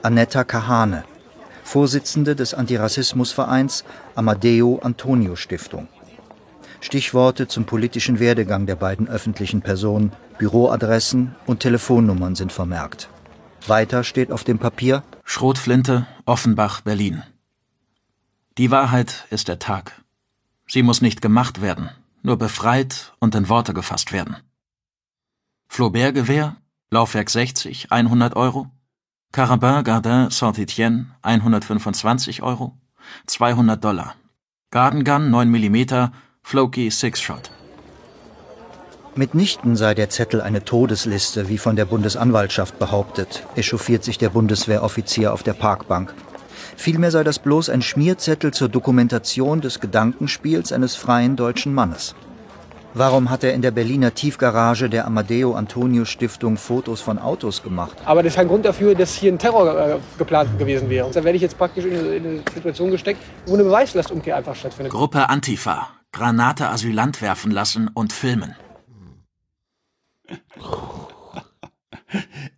Annetta 0.01 0.43
Kahane, 0.43 1.03
Vorsitzende 1.63 2.35
des 2.35 2.53
Antirassismusvereins 2.53 3.84
Amadeo 4.15 4.80
Antonio 4.84 5.35
Stiftung. 5.35 5.88
Stichworte 6.80 7.47
zum 7.47 7.65
politischen 7.65 8.19
Werdegang 8.19 8.67
der 8.67 8.76
beiden 8.76 9.07
öffentlichen 9.07 9.61
Personen, 9.61 10.11
Büroadressen 10.38 11.35
und 11.47 11.61
Telefonnummern 11.61 12.35
sind 12.35 12.51
vermerkt. 12.51 13.09
Weiter 13.67 14.03
steht 14.03 14.31
auf 14.31 14.43
dem 14.43 14.59
Papier 14.59 15.03
Schrotflinte, 15.23 16.05
Offenbach, 16.26 16.81
Berlin. 16.81 17.23
Die 18.59 18.69
Wahrheit 18.69 19.26
ist 19.31 19.47
der 19.47 19.57
Tag. 19.57 20.03
Sie 20.67 20.84
muss 20.84 21.01
nicht 21.01 21.22
gemacht 21.22 21.61
werden, 21.61 21.89
nur 22.22 22.38
befreit 22.38 23.13
und 23.19 23.34
in 23.34 23.49
Worte 23.49 23.73
gefasst 23.73 24.11
werden. 24.11 24.38
Flaubert-Gewehr, 25.68 26.56
Laufwerk 26.92 27.30
60, 27.30 27.92
100 27.92 28.36
Euro. 28.36 28.68
Carabin 29.32 29.84
Gardin 29.84 30.30
Saint-Étienne, 30.30 31.08
125 31.22 32.42
Euro. 32.42 32.78
200 33.28 33.84
Dollar. 33.84 34.16
Garden 34.72 35.04
Gun 35.04 35.30
9 35.30 35.50
mm, 35.50 36.10
Floki 36.42 36.90
Six 36.90 37.22
Shot. 37.22 37.52
Mitnichten 39.16 39.76
sei 39.76 39.94
der 39.94 40.10
Zettel 40.10 40.42
eine 40.42 40.66
Todesliste, 40.66 41.48
wie 41.48 41.58
von 41.58 41.76
der 41.76 41.86
Bundesanwaltschaft 41.86 42.80
behauptet, 42.80 43.44
echauffiert 43.56 44.04
sich 44.04 44.18
der 44.18 44.30
Bundeswehroffizier 44.30 45.32
auf 45.32 45.44
der 45.44 45.54
Parkbank. 45.54 46.14
Vielmehr 46.76 47.12
sei 47.12 47.24
das 47.24 47.40
bloß 47.40 47.70
ein 47.70 47.82
Schmierzettel 47.82 48.54
zur 48.54 48.68
Dokumentation 48.68 49.62
des 49.62 49.80
Gedankenspiels 49.80 50.74
eines 50.74 50.96
freien 50.96 51.36
deutschen 51.38 51.74
Mannes. 51.74 52.16
Warum 52.97 53.30
hat 53.30 53.43
er 53.43 53.53
in 53.53 53.61
der 53.61 53.72
Berliner 53.72 54.13
Tiefgarage 54.13 54.89
der 54.89 55.05
Amadeo 55.05 55.53
Antonio 55.53 56.05
Stiftung 56.05 56.55
Fotos 56.55 57.01
von 57.01 57.19
Autos 57.19 57.61
gemacht? 57.61 57.97
Aber 58.05 58.23
das 58.23 58.31
ist 58.31 58.38
kein 58.38 58.47
Grund 58.47 58.63
dafür, 58.63 58.95
dass 58.95 59.15
hier 59.15 59.34
ein 59.34 59.38
Terror 59.38 59.77
äh, 59.77 59.97
geplant 60.17 60.57
gewesen 60.57 60.89
wäre. 60.89 61.05
Und 61.05 61.13
da 61.13 61.22
werde 61.26 61.35
ich 61.35 61.41
jetzt 61.41 61.57
praktisch 61.57 61.84
in 61.84 61.91
eine, 61.93 62.15
in 62.15 62.26
eine 62.26 62.39
Situation 62.53 62.91
gesteckt, 62.91 63.19
wo 63.47 63.55
eine 63.55 63.65
Beweislastumkehr 63.65 64.38
einfach 64.38 64.55
stattfindet. 64.55 64.93
Gruppe 64.93 65.27
Antifa. 65.30 65.89
Granate 66.13 66.69
Asylant 66.69 67.22
werfen 67.22 67.51
lassen 67.51 67.89
und 67.93 68.13
filmen. 68.13 68.55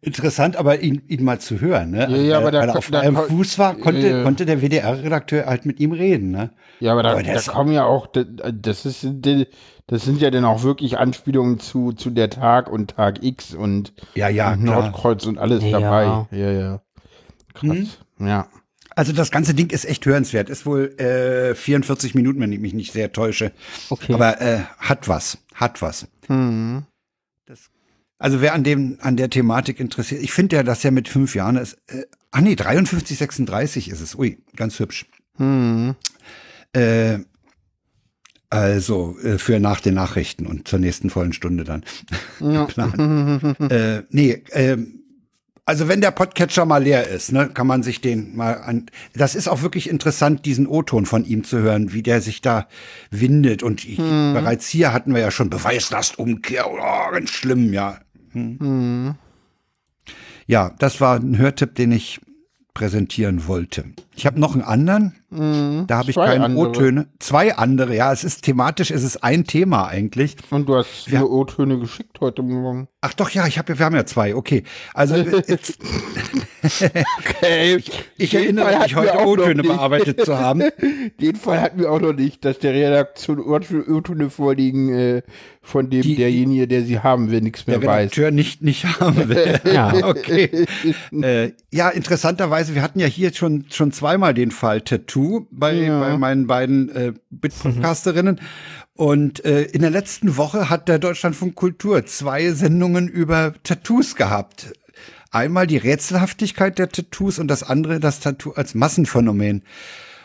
Interessant, 0.02 0.56
aber 0.56 0.82
ihn, 0.82 1.02
ihn 1.08 1.24
mal 1.24 1.40
zu 1.40 1.60
hören, 1.60 1.90
ne? 1.90 2.02
Ja, 2.12 2.18
ja, 2.18 2.38
aber 2.38 2.52
da 2.52 2.60
weil 2.60 2.70
er 2.70 2.78
auf 2.78 2.92
da 2.92 3.00
freiem 3.00 3.16
ko- 3.16 3.24
Fuß 3.24 3.58
war, 3.58 3.74
konnte, 3.74 4.08
Ja. 4.08 4.22
konnte 4.24 4.46
der 4.46 4.62
WDR-Redakteur 4.62 5.48
halt 5.48 5.66
mit 5.66 5.80
ihm 5.80 5.94
reden, 5.94 6.30
ne? 6.30 6.52
Ja, 6.80 6.92
aber 6.92 7.02
da, 7.02 7.14
Aber 7.14 7.24
der 7.24 7.42
da 7.42 7.52
kommen 7.52 7.72
ja 7.74 7.86
auch, 7.86 8.06
das 8.14 8.86
ist, 8.86 9.08
das 9.88 10.04
sind 10.04 10.22
ja 10.22 10.30
dann 10.32 10.46
auch 10.46 10.64
wirklich 10.64 10.98
Anspielungen 10.98 11.60
zu, 11.60 11.94
zu 11.94 12.10
der 12.10 12.30
Tag 12.30 12.70
und 12.70 12.92
Tag 12.92 13.24
X 13.24 13.54
und, 13.54 13.94
Ja, 14.16 14.28
ja, 14.30 14.54
und 14.54 14.64
klar. 14.64 14.82
Nordkreuz 14.82 15.26
und 15.26 15.38
alles 15.38 15.64
Ja. 15.64 15.80
dabei. 15.80 16.28
Ja, 16.38 16.52
ja. 16.52 16.82
Krass. 17.54 17.98
Ja. 18.20 18.48
Also 18.96 19.14
das 19.14 19.30
ganze 19.32 19.54
Ding 19.54 19.70
ist 19.70 19.86
echt 19.86 20.06
hörenswert. 20.06 20.50
Ist 20.50 20.66
wohl 20.66 20.88
äh, 21.00 21.54
44 21.56 22.16
Minuten, 22.16 22.40
wenn 22.40 22.52
ich 22.52 22.60
mich 22.60 22.74
nicht 22.74 22.92
sehr 22.94 23.12
täusche. 23.12 23.52
Okay. 23.90 24.14
Aber 24.14 24.42
äh, 24.42 24.60
hat 24.80 25.08
was, 25.08 25.38
hat 25.54 25.82
was. 25.84 26.08
Das, 26.28 27.70
also 28.18 28.42
wer 28.42 28.54
an 28.56 28.64
dem 28.64 28.98
an 29.02 29.16
der 29.18 29.30
Thematik 29.30 29.80
interessiert, 29.80 30.22
ich 30.24 30.32
finde 30.34 30.56
ja, 30.58 30.64
dass 30.64 30.84
er 30.84 30.92
mit 30.92 31.08
fünf 31.08 31.36
Jahren 31.36 31.58
ist. 31.58 31.78
Äh, 31.88 32.06
ach 32.32 32.42
nee, 32.42 32.56
53, 32.56 33.18
36 33.18 33.90
ist 33.90 34.02
es. 34.02 34.16
Ui, 34.16 34.40
ganz 34.56 34.80
hübsch. 34.80 35.06
Äh, 36.74 37.20
also 38.50 39.18
äh, 39.24 39.38
für 39.38 39.60
nach 39.60 39.82
den 39.82 39.96
Nachrichten 39.96 40.46
und 40.46 40.68
zur 40.68 40.80
nächsten 40.80 41.10
vollen 41.10 41.34
Stunde 41.34 41.64
dann. 41.64 41.84
Plan. 42.68 43.56
äh, 43.70 44.04
nee, 44.10 44.44
ähm, 44.52 44.98
also 45.68 45.90
wenn 45.90 46.00
der 46.00 46.12
Podcatcher 46.12 46.64
mal 46.64 46.82
leer 46.82 47.10
ist, 47.10 47.34
ne, 47.34 47.50
kann 47.50 47.68
man 47.68 47.84
sich 47.84 48.00
den 48.00 48.38
mal 48.38 48.54
an. 48.54 48.86
Das 49.14 49.36
ist 49.36 49.50
auch 49.50 49.64
wirklich 49.64 49.90
interessant, 49.90 50.46
diesen 50.46 50.66
O-Ton 50.66 51.06
von 51.06 51.26
ihm 51.26 51.44
zu 51.44 51.60
hören, 51.60 51.92
wie 51.92 52.02
der 52.02 52.22
sich 52.22 52.42
da 52.42 52.70
windet. 53.12 53.64
Und 53.64 53.84
ich, 53.84 53.98
bereits 53.98 54.70
hier 54.70 54.94
hatten 54.94 55.14
wir 55.14 55.20
ja 55.20 55.30
schon 55.30 55.50
Beweislastumkehr. 55.50 56.72
Oh, 56.72 57.12
ganz 57.12 57.32
schlimm, 57.32 57.74
ja. 57.74 58.00
Hm. 58.32 59.16
Ja, 60.46 60.74
das 60.80 61.02
war 61.02 61.20
ein 61.20 61.38
Hörtipp, 61.38 61.76
den 61.76 61.92
ich 61.92 62.22
präsentieren 62.74 63.48
wollte. 63.48 63.84
Ich 64.18 64.26
habe 64.26 64.40
noch 64.40 64.54
einen 64.56 64.64
anderen. 64.64 65.14
Mhm. 65.30 65.86
Da 65.88 66.00
habe 66.00 66.10
ich 66.10 66.16
Zwei 66.16 66.38
keine. 66.38 66.56
O-Töne. 66.56 67.06
Zwei 67.20 67.56
andere, 67.56 67.96
ja. 67.96 68.12
Es 68.12 68.24
ist 68.24 68.42
thematisch, 68.44 68.90
es 68.90 69.04
ist 69.04 69.24
ein 69.24 69.44
Thema 69.46 69.86
eigentlich. 69.88 70.36
Und 70.50 70.68
du 70.68 70.76
hast 70.76 71.08
mir 71.12 71.30
O-Töne 71.30 71.78
geschickt 71.78 72.20
heute 72.20 72.42
Morgen. 72.42 72.88
Ach 73.02 73.14
doch, 73.14 73.30
ja, 73.30 73.46
ich 73.46 73.60
hab, 73.60 73.68
wir 73.70 73.78
haben 73.78 73.96
ja 73.96 74.06
zwei, 74.08 74.34
okay. 74.34 74.64
Also 74.96 75.16
äh, 75.16 75.44
jetzt, 75.48 75.78
Okay. 77.20 77.84
ich 78.18 78.34
erinnere 78.34 78.80
mich 78.80 78.96
heute 78.96 79.20
O-Töne 79.26 79.62
bearbeitet 79.64 80.26
zu 80.26 80.38
haben. 80.40 80.64
Den 81.22 81.36
Fall 81.36 81.62
hatten 81.62 81.80
wir 81.80 81.92
auch 81.92 82.02
noch 82.02 82.14
nicht, 82.14 82.44
dass 82.44 82.58
der 82.60 82.74
Redaktion 82.74 83.40
O-Töne 83.40 84.30
vorliegen, 84.32 84.90
äh, 84.94 85.22
von 85.62 85.90
dem 85.90 86.02
Die- 86.02 86.16
derjenige, 86.16 86.68
der 86.68 86.84
sie 86.84 87.00
haben 87.00 87.30
will, 87.30 87.42
nichts 87.42 87.68
mehr 87.68 87.78
der 87.80 87.88
weiß. 87.90 88.00
Redakteur 88.00 88.32
nicht, 88.32 88.62
nicht 88.64 88.86
haben 89.02 89.28
will. 89.30 89.60
Ja. 89.72 89.94
okay. 90.08 90.66
Äh, 91.12 91.52
ja, 91.72 91.90
interessanterweise, 91.90 92.74
wir 92.74 92.82
hatten 92.82 93.00
ja 93.02 93.08
hier 93.08 93.34
schon, 93.34 93.66
schon 93.70 93.92
zweimal 94.08 94.34
den 94.34 94.52
Fall 94.52 94.80
Tattoo 94.82 95.48
bei, 95.52 95.74
Ja. 95.74 96.00
bei 96.00 96.18
meinen 96.18 96.48
beiden 96.48 96.88
äh, 96.90 97.14
Bit-Podcasterinnen. 97.30 98.40
Und 98.96 99.44
äh, 99.44 99.64
in 99.64 99.82
der 99.82 99.90
letzten 99.90 100.38
Woche 100.38 100.70
hat 100.70 100.88
der 100.88 100.98
Deutschlandfunk 100.98 101.56
Kultur 101.56 102.06
zwei 102.06 102.52
Sendungen 102.52 103.10
über 103.10 103.54
Tattoos 103.64 104.16
gehabt. 104.16 104.72
Einmal 105.30 105.68
die 105.68 105.76
Rätselhaftigkeit 105.76 106.80
der 106.80 106.88
Tattoos 106.88 107.38
und 107.38 107.50
das 107.50 107.64
andere 107.64 108.00
das 108.00 108.22
Tattoo 108.22 108.54
als 108.54 108.76
Massenphänomen. 108.76 109.64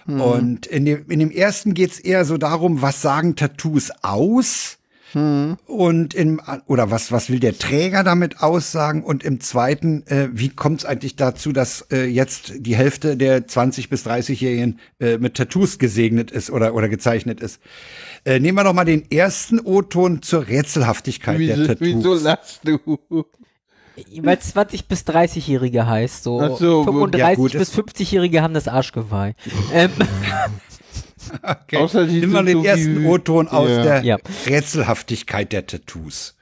Und 0.07 0.67
in 0.67 0.85
dem, 0.85 1.05
in 1.09 1.19
dem 1.21 1.31
ersten 1.31 1.75
geht's 1.75 1.99
eher 2.01 2.25
so 2.25 2.37
darum, 2.37 2.83
was 2.83 3.03
sagen 3.03 3.35
Tattoos 3.37 3.91
aus? 4.03 4.79
Und 5.15 6.15
im, 6.15 6.41
oder 6.67 6.91
was, 6.91 7.13
was 7.13 7.29
will 7.31 7.39
der 7.41 7.59
Träger 7.59 8.03
damit 8.05 8.41
aussagen? 8.41 9.03
Und 9.05 9.23
im 9.25 9.41
zweiten, 9.41 10.07
äh, 10.07 10.29
wie 10.33 10.49
kommt 10.49 10.81
es 10.81 10.85
eigentlich 10.87 11.17
dazu, 11.17 11.53
dass 11.53 11.87
äh, 11.93 12.05
jetzt 12.07 12.53
die 12.59 12.77
Hälfte 12.77 13.17
der 13.17 13.47
20- 13.47 13.89
bis 13.89 14.07
30-Jährigen 14.07 14.79
äh, 15.01 15.19
mit 15.19 15.35
Tattoos 15.35 15.79
gesegnet 15.79 16.31
ist 16.31 16.51
oder, 16.51 16.75
oder 16.75 16.89
gezeichnet 16.89 17.41
ist? 17.41 17.61
Äh, 18.25 18.41
nehmen 18.41 18.57
wir 18.57 18.65
doch 18.65 18.73
mal 18.73 18.85
den 18.85 19.11
ersten 19.11 19.61
O-Ton 19.61 20.23
zur 20.23 20.47
Rätselhaftigkeit 20.49 21.39
der 21.41 21.57
Wieso, 21.59 21.67
Tattoos. 21.67 21.89
wieso 21.89 22.15
lachst 22.15 22.61
du? 22.65 22.79
Weil 24.23 24.39
20 24.39 24.89
bis 24.89 25.03
30-Jährige 25.03 25.87
heißt 25.87 26.23
so. 26.25 26.41
Ach 26.41 26.57
so, 26.57 26.85
gut. 26.87 26.95
35 27.15 27.19
Ja, 27.21 27.35
gut, 27.35 27.53
bis 27.53 27.69
es- 27.69 27.75
50-Jährige 27.79 28.41
haben 28.41 28.55
das 28.55 28.67
Arschgeweih. 28.69 29.35
ähm, 29.75 29.91
Okay. 31.43 31.77
Außer 31.77 32.07
die 32.07 32.21
Nimm 32.21 32.31
mal 32.33 32.45
den 32.45 32.59
so 32.59 32.65
ersten 32.65 33.07
O-Ton 33.07 33.49
aus 33.49 33.69
Ja. 33.69 33.83
der 33.83 34.05
Ja. 34.05 34.19
Rätselhaftigkeit 34.47 35.53
der 35.53 35.67
Tattoos. 35.67 36.35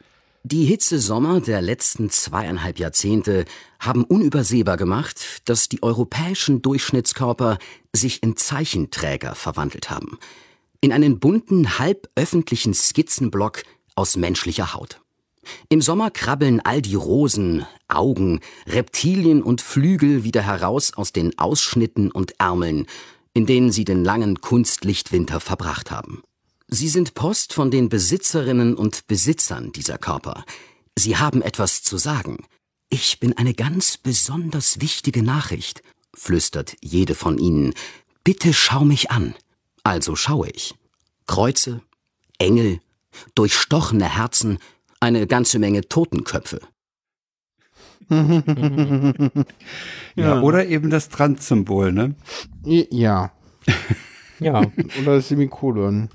Die 0.42 0.64
Hitzesommer 0.64 1.40
der 1.40 1.60
letzten 1.60 2.08
zweieinhalb 2.08 2.78
Jahrzehnte 2.78 3.44
haben 3.78 4.04
unübersehbar 4.04 4.76
gemacht, 4.78 5.42
dass 5.44 5.68
die 5.68 5.82
europäischen 5.82 6.62
Durchschnittskörper 6.62 7.58
sich 7.94 8.22
in 8.22 8.36
Zeichenträger 8.36 9.34
verwandelt 9.34 9.90
haben. 9.90 10.18
In 10.80 10.92
einen 10.92 11.18
bunten, 11.20 11.78
halb 11.78 12.08
öffentlichen 12.14 12.72
Skizzenblock 12.72 13.62
aus 13.96 14.16
menschlicher 14.16 14.72
Haut. 14.72 15.00
Im 15.68 15.82
Sommer 15.82 16.10
krabbeln 16.10 16.60
all 16.60 16.80
die 16.80 16.94
Rosen, 16.94 17.66
Augen, 17.88 18.40
Reptilien 18.66 19.42
und 19.42 19.60
Flügel 19.60 20.24
wieder 20.24 20.42
heraus 20.42 20.92
aus 20.94 21.12
den 21.12 21.38
Ausschnitten 21.38 22.10
und 22.10 22.34
Ärmeln, 22.38 22.86
in 23.34 23.46
denen 23.46 23.72
sie 23.72 23.84
den 23.84 24.04
langen 24.04 24.40
Kunstlichtwinter 24.40 25.40
verbracht 25.40 25.90
haben. 25.90 26.22
Sie 26.68 26.88
sind 26.88 27.14
Post 27.14 27.52
von 27.52 27.70
den 27.70 27.88
Besitzerinnen 27.88 28.74
und 28.74 29.06
Besitzern 29.06 29.72
dieser 29.72 29.98
Körper. 29.98 30.44
Sie 30.96 31.16
haben 31.16 31.42
etwas 31.42 31.82
zu 31.82 31.98
sagen. 31.98 32.46
Ich 32.90 33.20
bin 33.20 33.36
eine 33.36 33.54
ganz 33.54 33.96
besonders 33.96 34.80
wichtige 34.80 35.22
Nachricht, 35.22 35.82
flüstert 36.14 36.76
jede 36.80 37.14
von 37.14 37.38
ihnen. 37.38 37.74
Bitte 38.24 38.52
schau 38.52 38.84
mich 38.84 39.10
an. 39.10 39.34
Also 39.82 40.14
schaue 40.16 40.48
ich. 40.50 40.74
Kreuze, 41.26 41.82
Engel, 42.38 42.80
durchstochene 43.34 44.08
Herzen, 44.08 44.58
eine 45.00 45.26
ganze 45.26 45.58
Menge 45.58 45.88
Totenköpfe. 45.88 46.60
Ja. 50.16 50.40
Oder 50.42 50.66
eben 50.66 50.90
das 50.90 51.08
Trans-Symbol, 51.08 51.92
ne? 51.92 52.14
Ja. 52.64 53.30
ja. 54.40 54.60
Oder 55.00 55.16
das 55.16 55.28
Semikolon. 55.28 56.08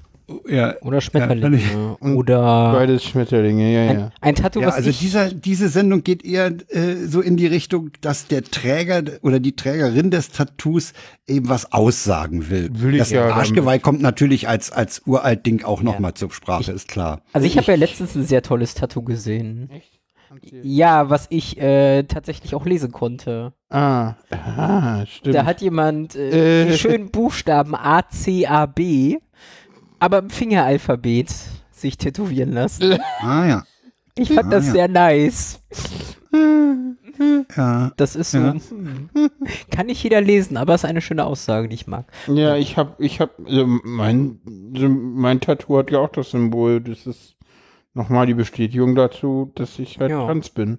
Ja. 0.49 0.75
Oder 0.81 1.01
Schmetterlinge. 1.01 1.59
Ja, 1.59 1.97
oder 2.13 2.73
Beides 2.73 3.03
Schmetterlinge, 3.03 3.71
ja, 3.71 3.83
ja. 3.83 3.91
ein, 3.91 4.11
ein 4.21 4.35
Tattoo, 4.35 4.59
Ja, 4.59 4.67
was 4.67 4.75
also 4.75 4.89
ich, 4.89 4.97
dieser, 4.97 5.31
diese 5.31 5.69
Sendung 5.69 6.03
geht 6.03 6.25
eher 6.25 6.47
äh, 6.69 6.95
so 7.05 7.21
in 7.21 7.37
die 7.37 7.45
Richtung, 7.45 7.91
dass 8.01 8.25
der 8.27 8.43
Träger 8.43 9.03
oder 9.21 9.39
die 9.39 9.55
Trägerin 9.55 10.09
des 10.09 10.31
Tattoos 10.31 10.93
eben 11.27 11.47
was 11.47 11.71
aussagen 11.71 12.49
will. 12.49 12.69
Will 12.73 12.93
ich 12.93 12.99
das 12.99 13.11
ja 13.11 13.27
Arschgeweih 13.35 13.77
kommt 13.77 14.01
natürlich 14.01 14.47
als, 14.47 14.71
als 14.71 15.03
uralt 15.05 15.45
Ding 15.45 15.63
auch 15.63 15.83
noch 15.83 15.93
Ja. 15.93 15.99
mal 15.99 16.15
zur 16.15 16.31
Sprache, 16.31 16.71
ist 16.71 16.87
klar. 16.87 17.21
Also 17.31 17.45
ich 17.45 17.57
habe 17.57 17.67
ja 17.71 17.75
letztens 17.77 18.15
ein 18.15 18.25
sehr 18.25 18.41
tolles 18.41 18.73
Tattoo 18.73 19.03
gesehen. 19.03 19.69
Ja, 20.63 21.09
was 21.09 21.27
ich 21.29 21.59
äh, 21.59 22.03
tatsächlich 22.03 22.55
auch 22.55 22.65
lesen 22.65 22.91
konnte. 22.91 23.53
Ah, 23.69 24.15
ah 24.31 25.05
stimmt. 25.05 25.35
Da 25.35 25.45
hat 25.45 25.61
jemand 25.61 26.15
äh, 26.15 26.63
Äh. 26.63 26.71
die 26.71 26.77
schönen 26.77 27.09
Buchstaben 27.11 27.75
A, 27.75 28.07
C, 28.09 28.45
A, 28.47 28.65
B, 28.65 29.17
aber 29.99 30.19
im 30.19 30.29
Fingeralphabet 30.29 31.33
sich 31.71 31.97
tätowieren 31.97 32.51
lassen. 32.51 32.97
Ah 33.21 33.45
ja. 33.47 33.63
Ich 34.17 34.31
fand 34.33 34.47
Ah, 34.47 34.51
das 34.51 34.67
ja. 34.67 34.71
sehr 34.73 34.87
nice. 34.87 35.61
Ja. 37.55 37.91
Das 37.97 38.15
ist 38.15 38.31
so. 38.31 38.37
Ja. 38.39 38.53
hm. 38.53 39.09
Kann 39.71 39.85
nicht 39.87 40.03
jeder 40.03 40.19
lesen, 40.21 40.57
aber 40.57 40.75
ist 40.75 40.83
eine 40.85 41.01
schöne 41.01 41.25
Aussage, 41.25 41.69
die 41.69 41.75
ich 41.75 41.87
mag. 41.87 42.05
ja, 42.27 42.55
ich 42.55 42.77
hab, 42.77 42.99
ich 42.99 43.21
hab, 43.21 43.31
also 43.45 43.65
mein, 43.65 44.39
mein 44.45 45.39
Tattoo 45.39 45.77
hat 45.77 45.91
ja 45.91 45.99
auch 45.99 46.09
das 46.09 46.31
Symbol. 46.31 46.81
Das 46.81 47.05
ist 47.07 47.34
nochmal 47.95 48.27
die 48.27 48.33
Bestätigung 48.33 48.93
dazu, 48.95 49.51
dass 49.55 49.79
ich 49.79 49.99
halt 49.99 50.11
Ja. 50.11 50.25
trans 50.25 50.49
bin. 50.49 50.77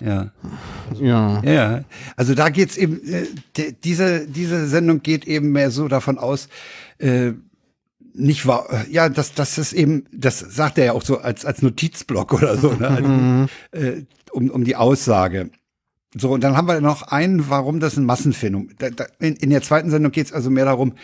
Ja. 0.00 0.30
Ja. 1.00 1.42
Ja, 1.42 1.84
also 2.16 2.34
da 2.34 2.50
geht's 2.50 2.76
eben, 2.76 3.00
äh, 3.08 3.26
de, 3.56 3.74
diese, 3.82 4.28
diese 4.28 4.68
Sendung 4.68 5.02
geht 5.02 5.26
eben 5.26 5.50
mehr 5.50 5.72
so 5.72 5.88
davon 5.88 6.18
aus, 6.18 6.48
äh, 6.98 7.32
nicht 8.14 8.46
wahr, 8.46 8.66
äh, 8.70 8.90
ja, 8.92 9.08
das, 9.08 9.34
das 9.34 9.58
ist 9.58 9.72
eben, 9.72 10.04
das 10.12 10.38
sagt 10.38 10.78
er 10.78 10.84
ja 10.86 10.92
auch 10.92 11.02
so 11.02 11.18
als, 11.18 11.44
als 11.44 11.62
Notizblock 11.62 12.32
oder 12.40 12.56
so, 12.56 12.72
ne? 12.74 12.88
also, 12.88 13.46
äh, 13.72 14.04
um, 14.30 14.50
um 14.50 14.64
die 14.64 14.76
Aussage. 14.76 15.50
So, 16.16 16.30
und 16.30 16.42
dann 16.42 16.56
haben 16.56 16.68
wir 16.68 16.80
noch 16.80 17.02
einen, 17.02 17.50
warum 17.50 17.80
das 17.80 17.96
ein 17.96 18.04
Massenphänomen. 18.06 18.74
Da, 18.78 18.90
da, 18.90 19.06
in, 19.18 19.34
in 19.36 19.50
der 19.50 19.62
zweiten 19.62 19.90
Sendung 19.90 20.12
geht's 20.12 20.32
also 20.32 20.48
mehr 20.48 20.64
darum, 20.64 20.94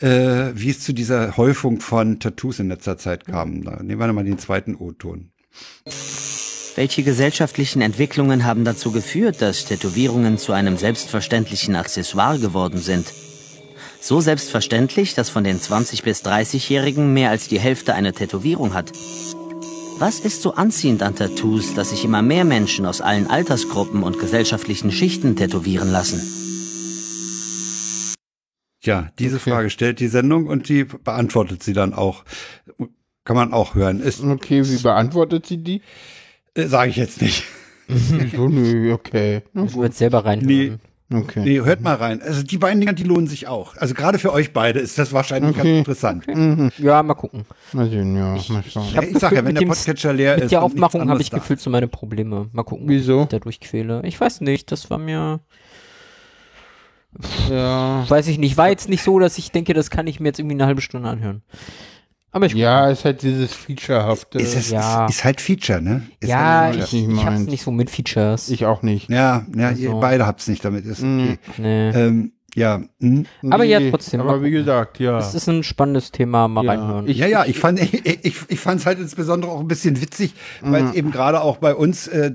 äh, 0.00 0.52
wie 0.54 0.70
es 0.70 0.80
zu 0.80 0.92
dieser 0.92 1.36
Häufung 1.36 1.80
von 1.80 2.20
Tattoos 2.20 2.58
in 2.58 2.68
letzter 2.68 2.98
Zeit 2.98 3.26
kam. 3.26 3.64
Da 3.64 3.82
nehmen 3.82 4.00
wir 4.00 4.06
nochmal 4.06 4.24
den 4.24 4.38
zweiten 4.38 4.74
O-Ton. 4.74 5.30
Welche 6.76 7.02
gesellschaftlichen 7.02 7.82
Entwicklungen 7.82 8.44
haben 8.44 8.64
dazu 8.64 8.92
geführt, 8.92 9.42
dass 9.42 9.64
Tätowierungen 9.64 10.38
zu 10.38 10.52
einem 10.52 10.76
selbstverständlichen 10.76 11.76
Accessoire 11.76 12.38
geworden 12.38 12.78
sind? 12.78 13.12
So 14.00 14.20
selbstverständlich, 14.20 15.14
dass 15.14 15.28
von 15.28 15.44
den 15.44 15.60
20- 15.60 16.02
bis 16.02 16.24
30-Jährigen 16.24 17.12
mehr 17.12 17.30
als 17.30 17.48
die 17.48 17.60
Hälfte 17.60 17.94
eine 17.94 18.14
Tätowierung 18.14 18.72
hat. 18.72 18.92
Was 19.98 20.20
ist 20.20 20.40
so 20.40 20.54
anziehend 20.54 21.02
an 21.02 21.14
Tattoos, 21.14 21.74
dass 21.74 21.90
sich 21.90 22.06
immer 22.06 22.22
mehr 22.22 22.46
Menschen 22.46 22.86
aus 22.86 23.02
allen 23.02 23.28
Altersgruppen 23.28 24.02
und 24.02 24.18
gesellschaftlichen 24.18 24.90
Schichten 24.90 25.36
tätowieren 25.36 25.92
lassen? 25.92 26.22
Ja, 28.82 29.10
diese 29.18 29.36
Okay. 29.36 29.50
Frage 29.50 29.70
stellt 29.70 30.00
die 30.00 30.08
Sendung 30.08 30.46
und 30.46 30.68
die 30.68 30.84
beantwortet 30.84 31.62
sie 31.62 31.72
dann 31.74 31.92
auch. 31.94 32.24
Kann 33.24 33.36
man 33.36 33.52
auch 33.52 33.74
hören. 33.74 34.00
Ist, 34.00 34.22
Okay, 34.22 34.64
wie 34.66 34.78
beantwortet 34.82 35.46
sie 35.46 35.58
die? 35.58 35.82
äh, 36.54 36.66
sage 36.66 36.90
ich 36.90 36.96
jetzt 36.96 37.20
nicht. 37.20 37.44
Wieso? 37.88 38.48
Nö, 38.48 38.92
okay. 38.92 39.42
Na 39.52 39.64
Ich 39.64 39.74
würde 39.76 39.94
selber 39.94 40.24
reinhören. 40.24 40.46
Nee. 40.46 40.72
Okay. 41.12 41.40
Nee, 41.42 41.60
hört 41.60 41.80
mal 41.80 41.96
rein. 41.96 42.22
Also 42.22 42.44
die 42.44 42.56
beiden 42.56 42.78
Dinger, 42.80 42.92
die 42.92 43.02
lohnen 43.02 43.26
sich 43.26 43.48
auch. 43.48 43.76
Also 43.76 43.94
gerade 43.94 44.20
für 44.20 44.32
euch 44.32 44.52
beide 44.52 44.78
ist 44.78 44.96
das 44.96 45.12
wahrscheinlich 45.12 45.58
Okay. 45.58 45.82
ganz 45.82 45.88
interessant. 45.88 46.72
Ja, 46.78 47.02
mal 47.02 47.14
gucken. 47.14 47.42
Mal 47.72 47.90
sehen, 47.90 48.16
ja, 48.16 48.34
mal 48.48 48.62
schauen. 48.62 48.84
Ich 48.88 48.96
hab 48.96 49.04
Ich 49.04 49.18
sag 49.18 49.32
ja, 49.32 49.38
wenn 49.38 49.46
mit 49.54 49.60
der 49.60 49.66
Podcatcher 49.66 50.12
leer 50.12 50.36
Mit 50.36 50.44
ist. 50.44 50.50
der 50.52 50.62
und 50.62 50.72
nichts 50.74 50.84
Aufmachung 50.84 51.10
habe 51.10 51.20
ich 51.20 51.30
da. 51.30 51.38
gefühlt 51.38 51.58
so 51.58 51.68
meine 51.68 51.88
Probleme. 51.88 52.48
Mal 52.52 52.62
gucken, 52.62 52.88
Wieso? 52.88 53.16
ob 53.22 53.24
ich 53.24 53.28
da 53.30 53.38
durchquäle. 53.40 54.02
Ich 54.04 54.20
weiß 54.20 54.40
nicht, 54.42 54.70
das 54.70 54.88
war 54.88 54.98
mir, 54.98 55.40
Ja. 57.50 58.04
weiß 58.08 58.28
ich 58.28 58.38
nicht, 58.38 58.56
war 58.56 58.68
jetzt 58.70 58.88
nicht 58.88 59.02
so, 59.02 59.18
dass 59.18 59.36
ich 59.38 59.50
denke, 59.50 59.74
das 59.74 59.90
kann 59.90 60.06
ich 60.06 60.20
mir 60.20 60.28
jetzt 60.28 60.38
irgendwie 60.38 60.54
eine 60.54 60.66
halbe 60.66 60.80
Stunde 60.80 61.08
anhören. 61.08 61.42
Aber 62.32 62.46
ich 62.46 62.52
Ja, 62.54 62.88
ist 62.88 63.04
halt 63.04 63.22
dieses 63.22 63.52
Featurehafte. 63.52 64.38
Ist, 64.38 64.54
es, 64.54 64.70
Ja. 64.70 65.06
ist, 65.06 65.16
ist 65.16 65.24
halt 65.24 65.40
Feature, 65.40 65.82
ne? 65.82 66.02
Ist 66.20 66.28
ja, 66.28 66.38
halt- 66.60 66.76
ich, 66.84 66.92
nicht 66.92 67.10
ich 67.18 67.24
hab's 67.26 67.40
nicht 67.40 67.62
so 67.62 67.72
mit 67.72 67.90
Features. 67.90 68.48
ich 68.50 68.66
auch 68.66 68.82
nicht. 68.82 69.10
ja, 69.10 69.44
ja, 69.52 69.70
ihr 69.72 69.88
Also. 69.88 70.00
beide 70.00 70.26
habt's 70.26 70.46
nicht 70.46 70.64
damit. 70.64 70.84
Ist 70.84 71.00
okay. 71.00 71.06
Mhm. 71.06 71.38
nee. 71.58 71.90
Ähm, 71.90 72.32
Ja, 72.54 72.80
hm. 73.00 73.26
Aber 73.50 73.64
ja, 73.64 73.78
trotzdem, 73.90 74.20
Aber 74.20 74.42
wie 74.42 74.50
gesagt, 74.50 74.98
ja. 74.98 75.12
Das 75.16 75.34
ist 75.34 75.48
ein 75.48 75.62
spannendes 75.62 76.10
Thema, 76.10 76.48
mal 76.48 76.64
Ja, 76.64 76.70
reinhören. 76.72 77.08
ich- 77.08 77.18
ja, 77.18 77.26
ja, 77.26 77.44
ich 77.44 77.58
fand 77.58 77.80
ich, 77.80 78.04
ich, 78.24 78.36
ich 78.48 78.60
fand 78.60 78.80
es 78.80 78.86
halt 78.86 78.98
insbesondere 78.98 79.50
auch 79.52 79.60
ein 79.60 79.68
bisschen 79.68 80.00
witzig, 80.00 80.34
weil 80.60 80.84
es 80.86 80.94
eben 80.94 81.10
gerade 81.12 81.40
auch 81.42 81.58
bei 81.58 81.74
uns 81.74 82.08
äh, 82.08 82.32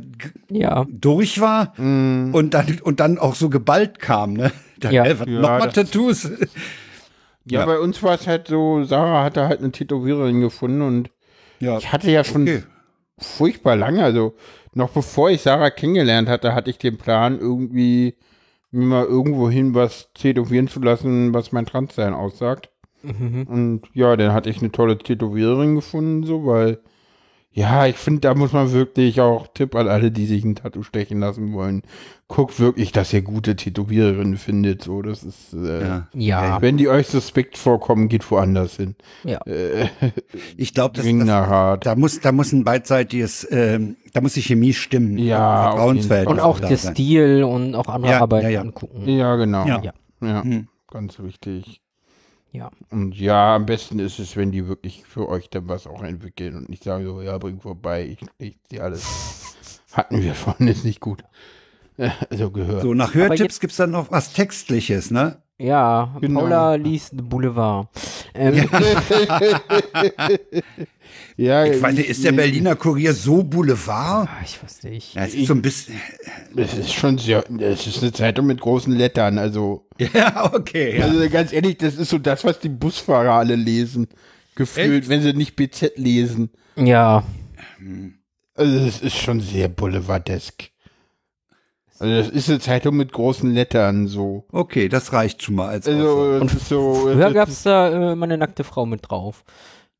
ja. 0.49 0.85
durch 0.89 1.39
war 1.41 1.73
und 1.77 2.49
dann 2.53 2.79
und 2.83 2.99
dann 2.99 3.17
auch 3.17 3.35
so 3.35 3.49
geballt 3.49 3.99
kam, 3.99 4.33
ne? 4.33 4.51
Dann, 4.79 4.93
Ja. 4.93 5.05
äh, 5.05 5.15
Ja, 5.25 5.39
noch 5.41 5.49
mal 5.49 5.65
das- 5.65 5.73
Tattoos. 5.73 6.23
ja, 7.45 7.59
ja. 7.59 7.65
bei 7.65 7.79
uns 7.79 8.01
war 8.03 8.15
es 8.15 8.27
halt 8.27 8.47
so, 8.47 8.83
Sarah 8.83 9.23
hatte 9.23 9.47
halt 9.47 9.59
eine 9.59 9.71
Tätowiererin 9.71 10.41
gefunden 10.41 10.81
und 10.81 11.09
Ja, 11.59 11.77
ich 11.77 11.91
hatte 11.91 12.11
ja 12.11 12.23
schon 12.23 12.41
okay. 12.43 12.63
furchtbar 13.17 13.75
lange, 13.75 14.03
also 14.03 14.35
noch 14.73 14.89
bevor 14.89 15.29
ich 15.29 15.41
Sarah 15.41 15.69
kennengelernt 15.69 16.27
hatte, 16.27 16.53
hatte 16.53 16.69
ich 16.69 16.77
den 16.77 16.97
Plan, 16.97 17.39
irgendwie 17.39 18.15
mir 18.75 18.85
mal 18.85 19.05
irgendwo 19.05 19.49
hin 19.49 19.73
was 19.73 20.11
tätowieren 20.13 20.67
zu 20.67 20.79
lassen, 20.79 21.33
was 21.33 21.51
mein 21.51 21.65
Transsein 21.65 22.13
aussagt. 22.13 22.69
Mhm. 23.03 23.43
Und 23.47 23.81
ja, 23.93 24.15
dann 24.15 24.33
hatte 24.33 24.49
ich 24.49 24.59
eine 24.59 24.71
tolle 24.71 24.97
Tätowiererin 24.97 25.75
gefunden, 25.75 26.23
so, 26.23 26.45
weil, 26.45 26.79
ja, 27.57 27.85
ich 27.87 27.95
finde, 27.95 28.19
da 28.19 28.35
muss 28.35 28.51
man 28.51 28.73
wirklich 28.73 29.21
auch 29.21 29.47
Tipp 29.53 29.75
an 29.75 29.87
alle, 29.87 30.11
die 30.11 30.25
sich 30.25 30.43
ein 30.43 30.55
Tattoo 30.55 30.83
stechen 30.83 31.21
lassen 31.21 31.53
wollen. 31.53 31.83
Guckt 32.27 32.59
wirklich, 32.59 32.91
dass 32.91 33.13
ihr 33.13 33.21
gute 33.21 33.55
Tätowiererinnen 33.55 34.35
findet, 34.35 34.83
so, 34.83 35.01
das 35.01 35.23
ist, 35.23 35.53
äh, 35.53 35.79
Ja. 35.87 36.07
Ja. 36.13 36.61
wenn 36.61 36.75
die 36.75 36.89
euch 36.89 37.07
suspekt 37.07 37.57
vorkommen, 37.57 38.09
geht 38.09 38.29
woanders 38.29 38.75
hin. 38.75 38.95
Ja. 39.23 39.39
Äh, 39.45 39.87
Ich 40.57 40.73
glaube, 40.73 40.95
das, 40.95 41.05
das 41.05 41.79
da 41.79 41.95
muss 41.95 42.19
da 42.19 42.31
muss 42.33 42.51
ein 42.51 42.65
beidseitiges, 42.65 43.47
ähm, 43.49 43.95
da 44.13 44.19
muss 44.19 44.33
die 44.33 44.41
Chemie 44.41 44.73
stimmen. 44.73 45.17
Ja, 45.17 45.69
Vertrauensverhältnis 45.71 46.33
Und 46.33 46.39
auch 46.43 46.59
der 46.59 46.75
sein. 46.75 46.93
Stil 46.93 47.43
und 47.43 47.73
auch 47.75 47.87
andere 47.87 48.11
Ja, 48.13 48.21
Arbeiten 48.21 48.45
ja, 48.47 48.49
ja. 48.51 48.61
angucken. 48.61 49.07
Ja, 49.07 49.35
genau. 49.37 49.65
Ja. 49.65 49.81
Ja, 49.81 49.93
Ja. 50.21 50.43
Hm. 50.43 50.67
ganz 50.91 51.19
wichtig. 51.19 51.81
Ja. 52.55 52.71
Und 52.91 53.15
ja, 53.19 53.55
am 53.55 53.65
besten 53.65 53.99
ist 53.99 54.19
es, 54.19 54.35
wenn 54.35 54.51
die 54.51 54.67
wirklich 54.67 55.03
für 55.05 55.27
euch 55.29 55.49
dann 55.49 55.67
was 55.67 55.87
auch 55.87 56.03
entwickeln 56.03 56.55
und 56.55 56.69
nicht 56.69 56.83
sagen 56.83 57.05
so, 57.05 57.21
ja, 57.21 57.37
bring 57.37 57.59
vorbei, 57.59 58.05
ich, 58.05 58.19
ich 58.37 58.57
sie 58.69 58.79
alles. 58.81 59.05
Hatten 59.93 60.21
wir 60.21 60.33
schon, 60.35 60.67
ist 60.67 60.83
nicht 60.85 60.99
gut. 60.99 61.23
Äh, 61.97 62.09
Also 62.29 62.51
gehört. 62.51 62.81
So, 62.81 62.93
nach 62.93 63.13
Hörtipps 63.13 63.39
jetzt- 63.39 63.59
gibt's 63.61 63.75
dann 63.77 63.91
noch 63.91 64.11
was 64.11 64.33
Textliches, 64.33 65.11
ne? 65.11 65.41
Ja, 65.57 66.13
Genau. 66.19 66.41
Paula 66.41 66.75
liest 66.75 67.11
Boulevard. 67.15 67.87
Ähm, 68.33 68.67
ja, 71.37 71.65
Ich 71.65 71.81
meine, 71.81 72.01
ist 72.01 72.23
der 72.25 72.33
Berliner 72.33 72.75
Kurier 72.75 73.13
so 73.13 73.41
Boulevard? 73.43 74.27
ah, 74.29 74.41
ich 74.43 74.61
weiß 74.61 74.83
nicht. 74.83 75.15
Es 75.15 75.33
ist 75.33 75.47
so 75.47 75.53
ein 75.53 75.61
bisschen. 75.61 75.95
Es 76.57 76.73
ist 76.77 76.93
schon 76.93 77.17
sehr, 77.17 77.43
es 77.59 77.87
ist 77.87 78.01
eine 78.01 78.11
Zeitung 78.11 78.47
mit 78.47 78.59
großen 78.59 78.93
Lettern, 78.93 79.37
also. 79.37 79.87
Ja, 80.13 80.53
okay. 80.53 80.99
Ja. 80.99 81.05
Also 81.05 81.29
ganz 81.29 81.53
ehrlich, 81.53 81.77
das 81.77 81.95
ist 81.95 82.09
so 82.09 82.17
das, 82.17 82.43
was 82.43 82.59
die 82.59 82.67
Busfahrer 82.69 83.31
alle 83.33 83.55
lesen. 83.55 84.07
Gefühlt, 84.55 85.03
Echt? 85.03 85.09
wenn 85.09 85.21
sie 85.21 85.33
nicht 85.33 85.55
BZ 85.55 85.93
lesen. 85.97 86.49
Ja, 86.75 87.23
Also 88.55 88.77
es 88.85 89.01
ist 89.01 89.15
schon 89.15 89.39
sehr 89.39 89.69
boulevardesk. 89.69 90.69
Also 91.99 92.13
das 92.15 92.29
ist 92.29 92.49
eine 92.49 92.59
Zeitung 92.59 92.97
mit 92.97 93.11
großen 93.13 93.53
Lettern 93.53 94.07
so. 94.07 94.43
Okay, 94.51 94.89
das 94.89 95.13
reicht 95.13 95.43
schon 95.43 95.55
mal 95.55 95.69
als 95.69 95.87
Also 95.87 96.07
Aussage. 96.09 96.45
ist 96.57 96.69
so. 96.69 96.93
früher 97.13 97.33
gab 97.33 97.49
es 97.49 97.63
da 97.63 97.89
äh, 97.89 98.11
immer 98.13 98.25
eine 98.25 98.37
nackte 98.37 98.63
Frau 98.63 98.85
mit 98.85 99.09
drauf. 99.09 99.43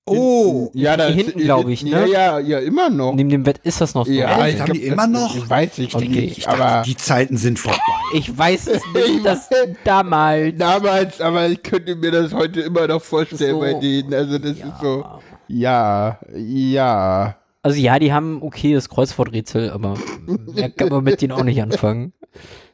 Oh, 0.07 0.69
ja, 0.75 0.95
da 0.97 1.07
hinten, 1.07 1.39
glaub 1.39 1.67
ich, 1.67 1.81
Ja, 1.81 2.01
ne? 2.01 2.07
ja, 2.11 2.37
ja, 2.39 2.59
immer 2.59 2.91
noch. 2.91 3.15
Neben 3.15 3.29
dem 3.29 3.41
Bett 3.41 3.57
ist 3.63 3.81
das 3.81 3.95
noch 3.95 4.05
so. 4.05 4.11
Ja, 4.11 4.45
Echt? 4.45 4.53
ich 4.55 4.59
Haben 4.61 4.65
glaub, 4.65 4.77
die 4.77 4.83
immer 4.85 5.07
noch? 5.07 5.35
Ich 5.35 5.49
weiß 5.49 5.79
ich 5.79 5.95
Okay. 5.95 6.07
nicht, 6.07 6.37
ich 6.37 6.43
dachte, 6.43 6.63
aber 6.63 6.83
die 6.83 6.95
Zeiten 6.95 7.37
sind 7.37 7.57
vorbei. 7.57 7.79
Ich 8.13 8.37
weiß 8.37 8.67
es 8.67 8.83
nicht, 8.93 9.25
das 9.25 9.49
damals. 9.83 10.57
damals, 10.59 11.21
aber 11.21 11.47
ich 11.47 11.63
könnte 11.63 11.95
mir 11.95 12.11
das 12.11 12.33
heute 12.33 12.61
immer 12.61 12.85
noch 12.87 13.01
vorstellen 13.01 13.55
So. 13.55 13.59
bei 13.61 13.73
denen. 13.73 14.13
Also 14.13 14.37
das 14.37 14.51
ist 14.51 14.63
so, 14.79 15.03
ja, 15.47 16.19
ja. 16.35 17.35
Also 17.65 17.79
ja, 17.79 17.97
die 17.97 18.13
haben 18.13 18.43
okayes 18.43 18.89
Kreuzworträtsel, 18.89 19.71
aber 19.71 19.97
mehr 20.27 20.69
kann 20.69 20.89
man 20.89 21.03
mit 21.03 21.23
denen 21.23 21.31
auch 21.31 21.43
nicht 21.43 21.63
anfangen. 21.63 22.13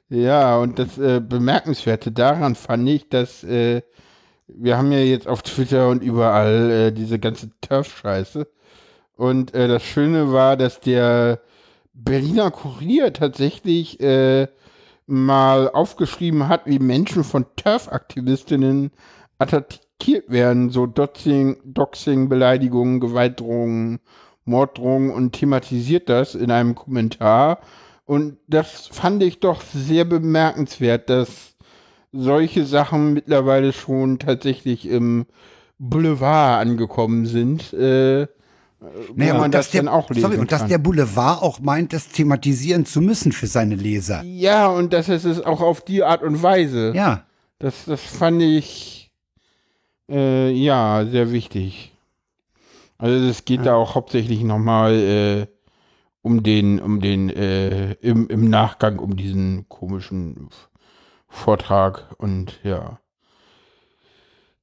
Ja, 0.09 0.57
und 0.57 0.79
das 0.79 0.97
äh, 0.97 1.21
Bemerkenswerte 1.21 2.11
daran 2.11 2.55
fand 2.55 2.89
ich, 2.89 3.07
dass 3.07 3.41
äh, 3.45 3.83
wir 4.47 4.77
haben 4.77 4.91
ja 4.91 4.99
jetzt 4.99 5.29
auf 5.29 5.43
Twitter 5.43 5.87
und 5.87 6.03
überall 6.03 6.69
äh, 6.69 6.91
diese 6.91 7.19
ganze 7.19 7.51
Turf-Scheiße. 7.61 8.49
Und 9.15 9.53
äh, 9.53 9.69
das 9.69 9.81
Schöne 9.81 10.33
war, 10.33 10.57
dass 10.57 10.81
der 10.81 11.39
Berliner 11.93 12.51
Kurier 12.51 13.13
tatsächlich 13.13 14.01
äh, 14.01 14.49
mal 15.05 15.69
aufgeschrieben 15.69 16.49
hat, 16.49 16.65
wie 16.65 16.79
Menschen 16.79 17.23
von 17.23 17.45
Turf-Aktivistinnen 17.55 18.91
attackiert 19.37 20.29
werden. 20.29 20.69
So 20.69 20.85
Doxing, 20.85 21.61
Doxing, 21.63 22.27
Beleidigungen, 22.27 22.99
Gewaltdrohungen, 22.99 24.01
Morddrohungen 24.51 25.11
und 25.11 25.31
thematisiert 25.31 26.09
das 26.09 26.35
in 26.35 26.51
einem 26.51 26.75
Kommentar. 26.75 27.59
Und 28.05 28.37
das 28.47 28.87
fand 28.91 29.23
ich 29.23 29.39
doch 29.39 29.61
sehr 29.61 30.05
bemerkenswert, 30.05 31.09
dass 31.09 31.55
solche 32.11 32.65
Sachen 32.65 33.13
mittlerweile 33.13 33.71
schon 33.73 34.19
tatsächlich 34.19 34.87
im 34.87 35.25
Boulevard 35.79 36.61
angekommen 36.61 37.25
sind. 37.25 37.73
Äh, 37.73 38.27
Naja, 39.15 39.41
und 39.41 39.53
dass 39.53 39.67
das 39.67 39.71
der, 39.71 39.83
dann 39.83 39.93
auch 39.93 40.09
lesen 40.09 40.21
sorry, 40.21 40.37
und 40.37 40.51
dass 40.51 40.67
der 40.67 40.77
Boulevard 40.77 41.41
auch 41.41 41.59
meint, 41.59 41.93
das 41.93 42.09
thematisieren 42.09 42.85
zu 42.85 42.99
müssen 42.99 43.31
für 43.31 43.47
seine 43.47 43.75
Leser. 43.75 44.23
Ja, 44.23 44.67
und 44.67 44.91
das 44.91 45.07
ist 45.07 45.25
es 45.25 45.41
auch 45.41 45.61
auf 45.61 45.81
die 45.81 46.03
Art 46.03 46.21
und 46.23 46.43
Weise. 46.43 46.91
Ja. 46.95 47.23
Das, 47.59 47.85
das 47.85 48.01
fand 48.01 48.41
ich 48.41 49.11
äh, 50.09 50.51
ja 50.51 51.05
sehr 51.09 51.31
wichtig. 51.31 51.90
Also 53.01 53.27
es 53.27 53.45
geht 53.45 53.65
da 53.65 53.73
auch 53.73 53.95
hauptsächlich 53.95 54.43
nochmal 54.43 54.93
äh, 54.93 55.47
um 56.21 56.43
den, 56.43 56.79
um 56.79 57.01
den, 57.01 57.31
äh, 57.31 57.93
im, 57.93 58.27
im 58.29 58.47
Nachgang 58.47 58.99
um 58.99 59.15
diesen 59.17 59.67
komischen 59.69 60.49
Vortrag 61.27 62.13
und 62.19 62.59
ja. 62.63 62.99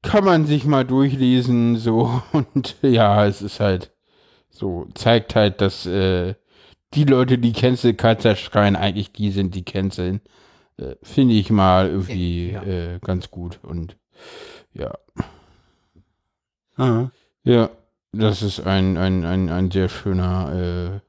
Kann 0.03 0.25
man 0.25 0.47
sich 0.47 0.65
mal 0.65 0.85
durchlesen, 0.85 1.77
so 1.77 2.23
und 2.33 2.77
ja, 2.81 3.27
es 3.27 3.43
ist 3.43 3.59
halt 3.59 3.91
so, 4.51 4.87
zeigt 4.95 5.35
halt, 5.35 5.61
dass 5.61 5.85
äh, 5.87 6.37
die 6.95 7.05
Leute, 7.05 7.39
die 7.39 7.53
Cancel 7.53 7.95
Culture 7.95 8.37
schreien, 8.37 8.77
eigentlich 8.77 9.13
die 9.13 9.33
sind, 9.33 9.57
die 9.57 9.65
canceln. 9.65 10.21
Äh, 10.77 10.95
Finde 11.03 11.35
ich 11.35 11.51
mal 11.51 11.89
irgendwie 11.89 12.53
Ja. 12.53 12.63
äh, 12.63 12.99
ganz 13.01 13.33
gut 13.33 13.59
und 13.65 13.97
ja. 14.75 14.97
Aha. 16.77 17.11
Ja, 17.43 17.71
das 18.13 18.43
ist 18.43 18.61
ein, 18.61 18.97
ein, 18.97 19.25
ein, 19.25 19.49
ein 19.51 19.71
sehr 19.71 19.89
schöner, 19.89 21.01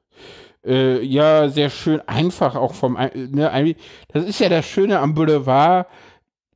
äh, 0.66 0.70
äh, 0.70 1.04
ja, 1.04 1.50
sehr 1.50 1.70
schön 1.70 2.02
einfach 2.08 2.56
auch 2.56 2.74
vom, 2.74 2.94
ne, 2.94 3.76
das 4.10 4.26
ist 4.26 4.40
ja 4.40 4.50
das 4.50 4.66
Schöne 4.66 5.00
am 5.00 5.14
Boulevard, 5.14 5.88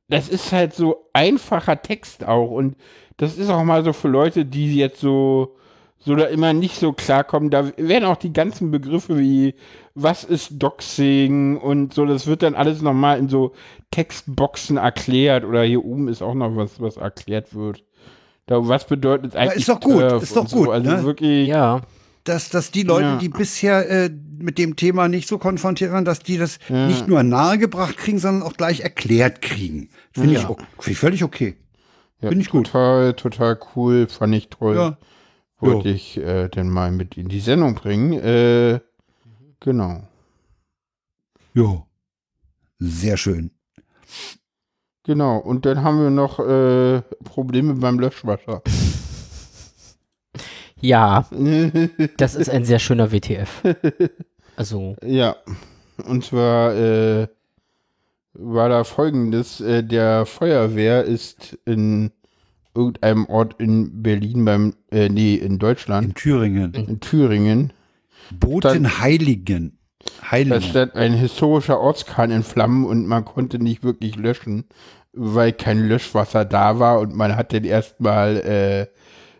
das 0.08 0.28
ist 0.28 0.52
halt 0.52 0.74
so 0.74 1.08
einfacher 1.12 1.80
Text 1.80 2.24
auch 2.24 2.50
und 2.50 2.76
das 3.16 3.38
ist 3.38 3.48
auch 3.48 3.64
mal 3.64 3.84
so 3.84 3.92
für 3.92 4.08
Leute, 4.08 4.44
die 4.44 4.76
jetzt 4.76 5.00
so, 5.00 5.56
so 5.98 6.14
da 6.14 6.26
immer 6.26 6.52
nicht 6.52 6.76
so 6.76 6.92
klarkommen, 6.92 7.50
da 7.50 7.72
werden 7.78 8.04
auch 8.04 8.16
die 8.16 8.32
ganzen 8.32 8.70
Begriffe 8.70 9.18
wie, 9.18 9.54
was 9.94 10.24
ist 10.24 10.62
Doxing 10.62 11.56
und 11.56 11.94
so, 11.94 12.04
das 12.04 12.26
wird 12.26 12.42
dann 12.42 12.54
alles 12.54 12.82
nochmal 12.82 13.18
in 13.18 13.28
so 13.28 13.52
Textboxen 13.90 14.76
erklärt 14.76 15.44
oder 15.44 15.62
hier 15.62 15.84
oben 15.84 16.08
ist 16.08 16.22
auch 16.22 16.34
noch 16.34 16.54
was, 16.56 16.80
was 16.80 16.96
erklärt 16.96 17.54
wird. 17.54 17.84
Da, 18.46 18.66
was 18.68 18.86
bedeutet 18.86 19.34
eigentlich 19.36 19.60
ist 19.60 19.68
doch 19.68 19.80
gut, 19.80 20.00
Turf 20.00 20.22
ist 20.22 20.36
doch 20.36 20.42
und 20.42 20.48
so. 20.50 20.56
gut, 20.56 20.68
Also 20.70 20.90
ne? 20.90 21.02
wirklich, 21.04 21.48
Ja, 21.48 21.80
Dass, 22.24 22.48
dass 22.50 22.70
die 22.70 22.82
Leute, 22.82 23.04
Ja. 23.06 23.16
die 23.16 23.28
bisher 23.30 23.88
äh, 23.88 24.10
mit 24.38 24.58
dem 24.58 24.76
Thema 24.76 25.08
nicht 25.08 25.28
so 25.28 25.38
konfrontiert 25.38 25.92
waren, 25.92 26.04
dass 26.04 26.18
die 26.20 26.36
das 26.38 26.58
nicht 26.68 27.06
nur 27.08 27.22
nahegebracht 27.22 27.96
kriegen, 27.96 28.18
sondern 28.18 28.42
auch 28.46 28.54
gleich 28.54 28.80
erklärt 28.80 29.40
kriegen. 29.42 29.88
Finde 30.12 30.34
ich, 30.34 30.48
ok- 30.48 30.60
finde 30.78 30.90
ich 30.92 30.98
völlig 30.98 31.24
okay. 31.24 31.56
ja, 32.20 32.28
Finde 32.28 32.42
ich 32.42 32.50
gut. 32.50 32.66
Total, 32.66 33.14
total 33.14 33.58
cool, 33.76 34.06
fand 34.08 34.34
ich 34.34 34.48
toll. 34.48 34.76
Ja. 34.76 34.98
Wollte 35.60 35.88
ich 35.88 36.18
äh, 36.18 36.48
denn 36.48 36.68
mal 36.68 36.90
mit 36.92 37.16
in 37.16 37.28
die 37.28 37.40
Sendung 37.40 37.74
bringen. 37.74 38.12
Äh, 38.14 38.80
genau. 39.60 40.02
Jo. 41.54 41.86
Sehr 42.78 43.16
schön. 43.16 43.50
Genau. 45.04 45.38
Und 45.38 45.66
dann 45.66 45.82
haben 45.82 46.02
wir 46.02 46.10
noch 46.10 46.38
äh, 46.40 47.02
Probleme 47.24 47.74
beim 47.74 47.98
Löschwasser. 47.98 48.62
ja, 50.80 51.26
das 52.16 52.34
ist 52.34 52.50
ein 52.50 52.64
sehr 52.64 52.78
schöner 52.78 53.12
WTF. 53.12 53.62
Also, 54.56 54.94
Ja, 55.04 55.34
und 56.06 56.24
zwar 56.24 56.76
äh, 56.76 57.26
war 58.34 58.68
da 58.68 58.84
folgendes, 58.84 59.60
äh, 59.60 59.82
der 59.82 60.26
Feuerwehr 60.26 61.02
ist 61.04 61.58
in 61.64 62.12
irgendeinem 62.74 63.26
Ort 63.26 63.56
in 63.58 64.02
Berlin 64.02 64.44
beim, 64.44 64.74
äh, 64.90 65.08
nee, 65.08 65.34
in 65.34 65.58
Deutschland, 65.58 66.06
In 66.06 66.14
Thüringen. 66.14 66.74
in 66.74 67.00
Thüringen, 67.00 67.72
Botenheiligen. 68.32 69.78
Da 70.04 70.30
Heiligen. 70.30 70.62
stand 70.62 70.94
ein 70.94 71.12
historischer 71.14 71.80
Ortskern 71.80 72.30
in 72.30 72.42
Flammen 72.42 72.84
und 72.86 73.06
man 73.06 73.24
konnte 73.24 73.58
nicht 73.58 73.82
wirklich 73.84 74.16
löschen. 74.16 74.64
weil 75.16 75.52
kein 75.52 75.86
Löschwasser 75.86 76.44
da 76.44 76.78
war 76.80 76.98
und 77.00 77.14
man 77.14 77.36
hat 77.36 77.52
dann 77.52 77.62
erstmal 77.64 78.36
äh, 78.38 78.80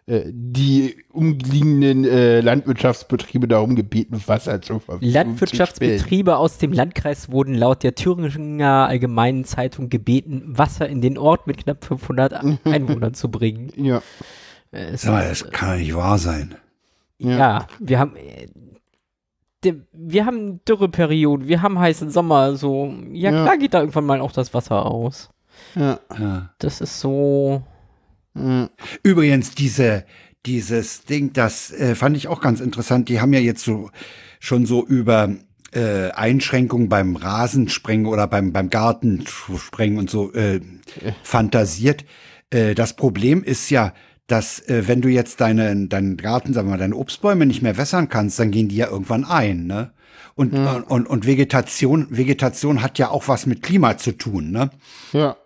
äh, 0.07 0.31
die 0.31 0.97
umliegenden 1.11 2.05
äh, 2.05 2.41
Landwirtschaftsbetriebe 2.43 3.49
darum 3.49 3.75
gebeten, 3.75 4.23
Wasser 4.27 4.63
zu 4.63 4.79
stellen. 4.81 5.01
Landwirtschaftsbetriebe 5.01 6.37
aus 6.37 6.59
dem 6.59 6.73
Landkreis 6.73 7.31
wurden 7.33 7.55
laut 7.55 7.83
der 7.83 7.95
Thüringer 7.97 8.87
Allgemeinen 8.87 9.45
Zeitung 9.45 9.89
gebeten, 9.89 10.43
Wasser 10.47 10.89
in 10.89 11.01
den 11.01 11.19
Ort 11.19 11.47
mit 11.49 11.57
knapp 11.65 11.85
500 11.85 12.35
Einwohnern 12.65 13.15
zu 13.15 13.29
bringen. 13.31 13.73
Ja, 13.77 14.01
Es 14.71 15.03
Sag 15.03 15.11
mal, 15.13 15.31
ist, 15.31 15.43
das 15.43 15.51
kann 15.51 15.79
nicht 15.79 15.95
wahr 15.97 16.19
sein. 16.19 16.55
ja. 17.19 17.67
wir 17.81 17.99
haben 17.99 18.15
äh, 18.17 18.47
wir 19.93 20.27
haben 20.27 20.65
Dürreperioden, 20.65 21.49
wir 21.49 21.63
haben 21.63 21.79
heißen 21.79 22.11
Sommer, 22.11 22.57
so 22.57 22.95
ja, 23.13 23.31
Ja. 23.33 23.43
klar 23.45 23.59
geht 23.59 23.75
da 23.75 23.81
irgendwann 23.81 24.07
mal 24.07 24.21
auch 24.21 24.33
das 24.33 24.55
Wasser 24.55 24.87
aus. 24.87 25.31
ja. 25.77 25.99
Das 26.59 26.81
ist 26.81 27.01
so 27.01 27.63
ja. 28.37 28.69
Übrigens, 29.03 29.55
diese, 29.55 30.05
dieses 30.45 31.05
Ding, 31.05 31.33
das 31.33 31.71
äh, 31.73 31.95
fand 31.95 32.17
ich 32.17 32.29
auch 32.29 32.41
ganz 32.41 32.61
interessant. 32.61 33.09
Die 33.09 33.21
haben 33.21 33.33
ja 33.33 33.41
jetzt 33.41 33.65
so 33.65 33.91
schon 34.41 34.67
so 34.67 34.85
über 34.85 35.31
äh, 35.73 36.11
Einschränkungen 36.11 36.89
beim 36.89 37.17
Rasensprengen 37.17 38.07
oder 38.07 38.27
beim, 38.27 38.53
beim 38.53 38.71
Gartensprengen 38.71 39.99
und 39.99 40.11
so 40.11 40.33
äh, 40.33 40.61
fantasiert. 41.23 42.05
Äh, 42.51 42.75
das 42.75 42.97
Problem 42.97 43.43
ist 43.43 43.71
ja, 43.71 43.95
dass 44.27 44.61
äh, 44.69 44.89
wenn 44.89 45.01
du 45.03 45.09
jetzt 45.09 45.41
deinen 45.41 45.89
deinen 45.89 46.17
Garten, 46.17 46.53
sagen 46.55 46.69
wir 46.69 46.73
mal, 46.73 46.79
deine 46.79 46.97
Obstbäume 46.97 47.47
nicht 47.47 47.63
mehr 47.63 47.77
wässern 47.77 48.09
kannst, 48.09 48.39
dann 48.39 48.51
gehen 48.51 48.69
die 48.69 48.77
ja 48.77 48.89
irgendwann 48.89 49.25
ein, 49.25 49.67
ne? 49.67 49.93
Und, 50.37 50.53
und, 50.53 51.07
und 51.07 51.27
Vegetation, 51.27 52.09
Vegetation 52.11 52.83
hat 52.83 52.99
ja 52.99 53.11
auch 53.11 53.29
was 53.29 53.47
mit 53.47 53.63
Klima 53.63 53.97
zu 53.99 54.11
tun, 54.13 54.51
ne? 54.51 54.71
ja. 55.13 55.37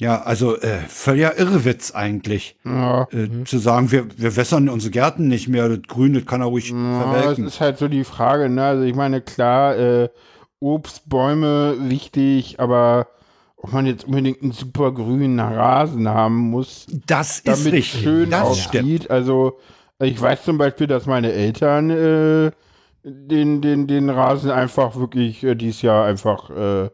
Ja, 0.00 0.22
also 0.22 0.56
äh, 0.60 0.78
völliger 0.88 1.38
Irrwitz 1.38 1.92
eigentlich. 1.92 2.58
ja. 2.64 3.02
Äh, 3.12 3.44
Zu 3.44 3.58
sagen, 3.58 3.92
wir, 3.92 4.06
wir 4.16 4.34
wässern 4.34 4.68
unsere 4.68 4.90
Gärten 4.90 5.28
nicht 5.28 5.46
mehr, 5.46 5.68
das 5.68 5.82
Grün, 5.86 6.14
das 6.14 6.26
kann 6.26 6.40
er 6.40 6.46
ruhig 6.48 6.70
Ja, 6.70 7.04
das 7.04 7.12
verwelken. 7.22 7.46
ist 7.46 7.60
halt 7.60 7.78
so 7.78 7.86
die 7.86 8.02
Frage, 8.02 8.48
ne? 8.48 8.64
Also 8.64 8.82
ich 8.84 8.94
meine, 8.96 9.20
klar, 9.20 9.76
äh, 9.76 10.08
Obstbäume 10.58 11.76
wichtig, 11.88 12.58
aber 12.60 13.06
ob 13.64 13.72
man 13.72 13.86
jetzt 13.86 14.04
unbedingt 14.04 14.42
einen 14.42 14.52
super 14.52 14.92
grünen 14.92 15.40
Rasen 15.40 16.06
haben 16.08 16.36
muss, 16.50 16.86
Das 17.06 17.36
ist 17.38 17.48
damit 17.48 17.66
es 17.66 17.72
richtig. 17.72 18.02
schön 18.02 18.30
das 18.30 18.58
stimmt. 18.58 18.84
aussieht. 18.84 19.10
Also 19.10 19.58
ich 20.00 20.20
weiß 20.20 20.44
zum 20.44 20.58
Beispiel, 20.58 20.86
dass 20.86 21.06
meine 21.06 21.32
Eltern 21.32 21.88
äh, 21.90 22.50
den, 23.02 23.60
den, 23.62 23.86
den 23.86 24.10
Rasen 24.10 24.50
einfach 24.50 24.96
wirklich 24.96 25.42
äh, 25.44 25.54
dieses 25.54 25.82
Jahr 25.82 26.04
einfach 26.04 26.50
äh, 26.50 26.84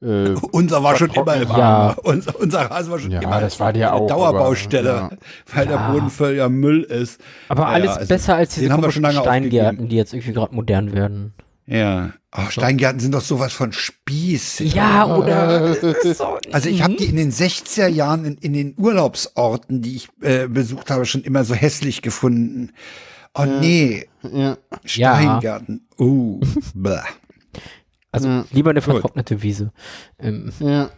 äh, 0.00 0.34
Unser 0.52 0.82
war 0.82 0.96
schon 0.96 1.10
immer 1.10 1.34
im 1.36 1.48
Ja. 1.48 1.94
Unser, 2.04 2.40
unser 2.40 2.60
Rasen 2.70 2.90
war 2.92 2.98
schon 3.00 3.10
Ja, 3.10 3.20
immer 3.20 3.40
das 3.40 3.58
war 3.60 3.72
der 3.72 3.92
eine 3.92 4.00
auch, 4.02 4.06
Dauerbaustelle, 4.06 4.92
aber, 4.94 5.16
weil 5.54 5.66
der 5.66 5.76
Boden 5.92 6.08
völliger 6.10 6.48
Müll 6.48 6.82
ist. 6.84 7.20
aber 7.48 7.62
Ja, 7.64 7.68
alles 7.68 7.90
also, 7.96 8.08
besser 8.08 8.34
als 8.36 8.54
diese 8.54 8.66
den 8.66 8.72
haben 8.72 8.82
wir 8.82 8.92
schon 8.92 9.02
komischen 9.02 9.16
lange 9.24 9.26
Steingärten, 9.28 9.66
aufgegeben. 9.68 9.88
die 9.90 9.96
jetzt 9.96 10.14
irgendwie 10.14 10.32
gerade 10.32 10.54
modern 10.54 10.92
werden. 10.92 11.34
Ja. 11.68 12.14
Ach, 12.30 12.50
Steingärten 12.50 12.98
sind 12.98 13.12
doch 13.12 13.20
sowas 13.20 13.52
von 13.52 13.72
Spieß. 13.72 14.60
Ja, 14.60 15.06
oder 15.06 15.74
so. 16.14 16.38
Also 16.50 16.68
ich 16.68 16.82
habe 16.82 16.94
die 16.96 17.06
in 17.06 17.16
den 17.16 17.30
60er 17.30 17.88
Jahren 17.88 18.24
in, 18.24 18.34
in 18.38 18.52
den 18.54 18.74
Urlaubsorten, 18.78 19.82
die 19.82 19.96
ich 19.96 20.08
äh, 20.22 20.48
besucht 20.48 20.90
habe, 20.90 21.04
schon 21.04 21.22
immer 21.22 21.44
so 21.44 21.54
hässlich 21.54 22.00
gefunden. 22.00 22.72
Oh 23.34 23.44
nee, 23.44 24.08
ja. 24.22 24.56
Steingärten. 24.84 25.86
Uh, 25.98 26.40
bäh. 26.74 27.00
Also 28.10 28.44
lieber 28.50 28.70
eine 28.70 28.80
vertrocknete 28.80 29.42
Wiese. 29.42 29.72
Ähm, 30.18 30.50
Ja. 30.60 30.90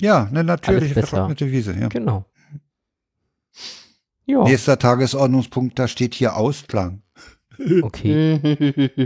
Ja, 0.00 0.24
eine 0.24 0.44
natürliche 0.44 0.94
vertrocknete 0.94 1.50
Wiese. 1.50 1.74
Ja. 1.78 1.88
genau. 1.88 2.24
Ja, 4.26 4.42
Nächster 4.44 4.78
Tagesordnungspunkt, 4.78 5.78
da 5.78 5.88
steht 5.88 6.14
hier 6.14 6.36
Ausklang. 6.36 7.02
Okay. 7.82 8.38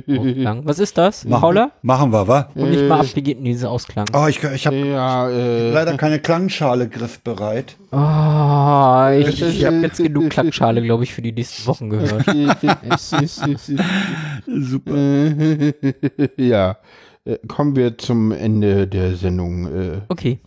Ausklang. 0.09 0.62
Was 0.65 0.79
ist 0.79 0.99
das, 0.99 1.24
Machen, 1.24 1.41
Paula? 1.41 1.70
machen 1.83 2.12
wir, 2.12 2.29
wa? 2.29 2.49
Und 2.55 2.70
nicht 2.70 2.87
mal 2.89 3.01
ab, 3.01 3.07
wie 3.15 3.23
geht 3.23 3.39
denn 3.39 3.45
dieser 3.45 3.70
Ausklang? 3.70 4.07
Oh, 4.15 4.27
ich, 4.27 4.43
ich 4.43 4.66
habe 4.66 4.77
ja, 4.77 5.29
äh, 5.31 5.70
leider 5.70 5.97
keine 5.97 6.19
Klangschale 6.19 6.89
griffbereit. 6.89 7.77
Oh, 7.91 9.09
ich, 9.19 9.43
ich 9.43 9.65
habe 9.65 9.77
jetzt 9.77 10.03
genug 10.03 10.31
Klackschale, 10.31 10.83
glaube 10.83 11.05
ich, 11.05 11.15
für 11.15 11.23
die 11.23 11.33
nächsten 11.33 11.66
Wochen 11.66 11.91
gehört. 11.91 12.24
Super. 14.47 14.97
ja. 16.37 16.77
Äh, 17.24 17.39
Kommen 17.49 17.77
wir 17.77 17.99
zum 17.99 18.33
Ende 18.33 18.87
der 18.87 19.16
Sendung. 19.16 19.66
Äh, 19.66 20.01
Okay. 20.09 20.41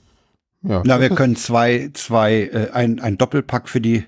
ja. 0.64 0.82
Na, 0.86 0.99
wir 0.99 1.10
können 1.10 1.36
zwei, 1.36 1.90
zwei, 1.94 2.49
äh, 2.52 2.72
ein, 2.72 2.99
ein 2.99 3.18
Doppelpack 3.18 3.69
für 3.69 3.82
die 3.82 4.03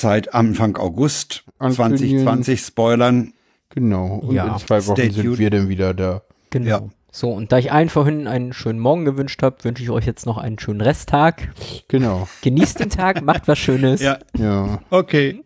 Zeit 0.00 0.34
Anfang 0.34 0.76
August 0.76 1.44
Ankündigen. 1.58 2.24
2020 2.24 2.60
spoilern. 2.60 3.32
Genau. 3.70 4.16
Und 4.16 4.34
Ja. 4.34 4.52
in 4.54 4.58
zwei 4.66 4.84
Wochen 4.86 4.96
Stay 4.96 5.10
sind 5.10 5.24
tuned. 5.24 5.38
wir 5.38 5.50
dann 5.50 5.68
wieder 5.68 5.94
da. 5.94 6.22
Genau. 6.50 6.66
Ja. 6.68 6.82
So, 7.12 7.30
und 7.32 7.50
da 7.50 7.58
ich 7.58 7.72
allen 7.72 7.88
vorhin 7.88 8.26
einen 8.28 8.52
schönen 8.52 8.78
Morgen 8.78 9.04
gewünscht 9.04 9.42
habe, 9.42 9.62
wünsche 9.64 9.82
ich 9.82 9.90
euch 9.90 10.06
jetzt 10.06 10.26
noch 10.26 10.38
einen 10.38 10.58
schönen 10.60 10.80
Resttag. 10.80 11.52
Genau. 11.88 12.28
Genießt 12.42 12.78
den 12.80 12.90
Tag, 12.90 13.22
macht 13.24 13.48
was 13.48 13.58
Schönes. 13.58 14.00
Ja, 14.00 14.18
Ja. 14.36 14.80
okay. 14.90 15.42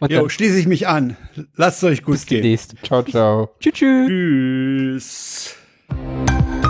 Und 0.00 0.10
Jo, 0.10 0.28
schließe 0.28 0.58
ich 0.58 0.66
mich 0.66 0.88
an. 0.88 1.16
Lasst 1.54 1.78
es 1.82 1.84
euch 1.84 2.02
gut 2.02 2.14
bis 2.14 2.26
gehen. 2.26 2.42
demnächst. 2.42 2.74
Ciao, 2.82 3.02
ciao. 3.02 3.50
Tschüss. 3.60 3.74
tschüss. 3.74 5.56
Tschüss. 5.88 6.65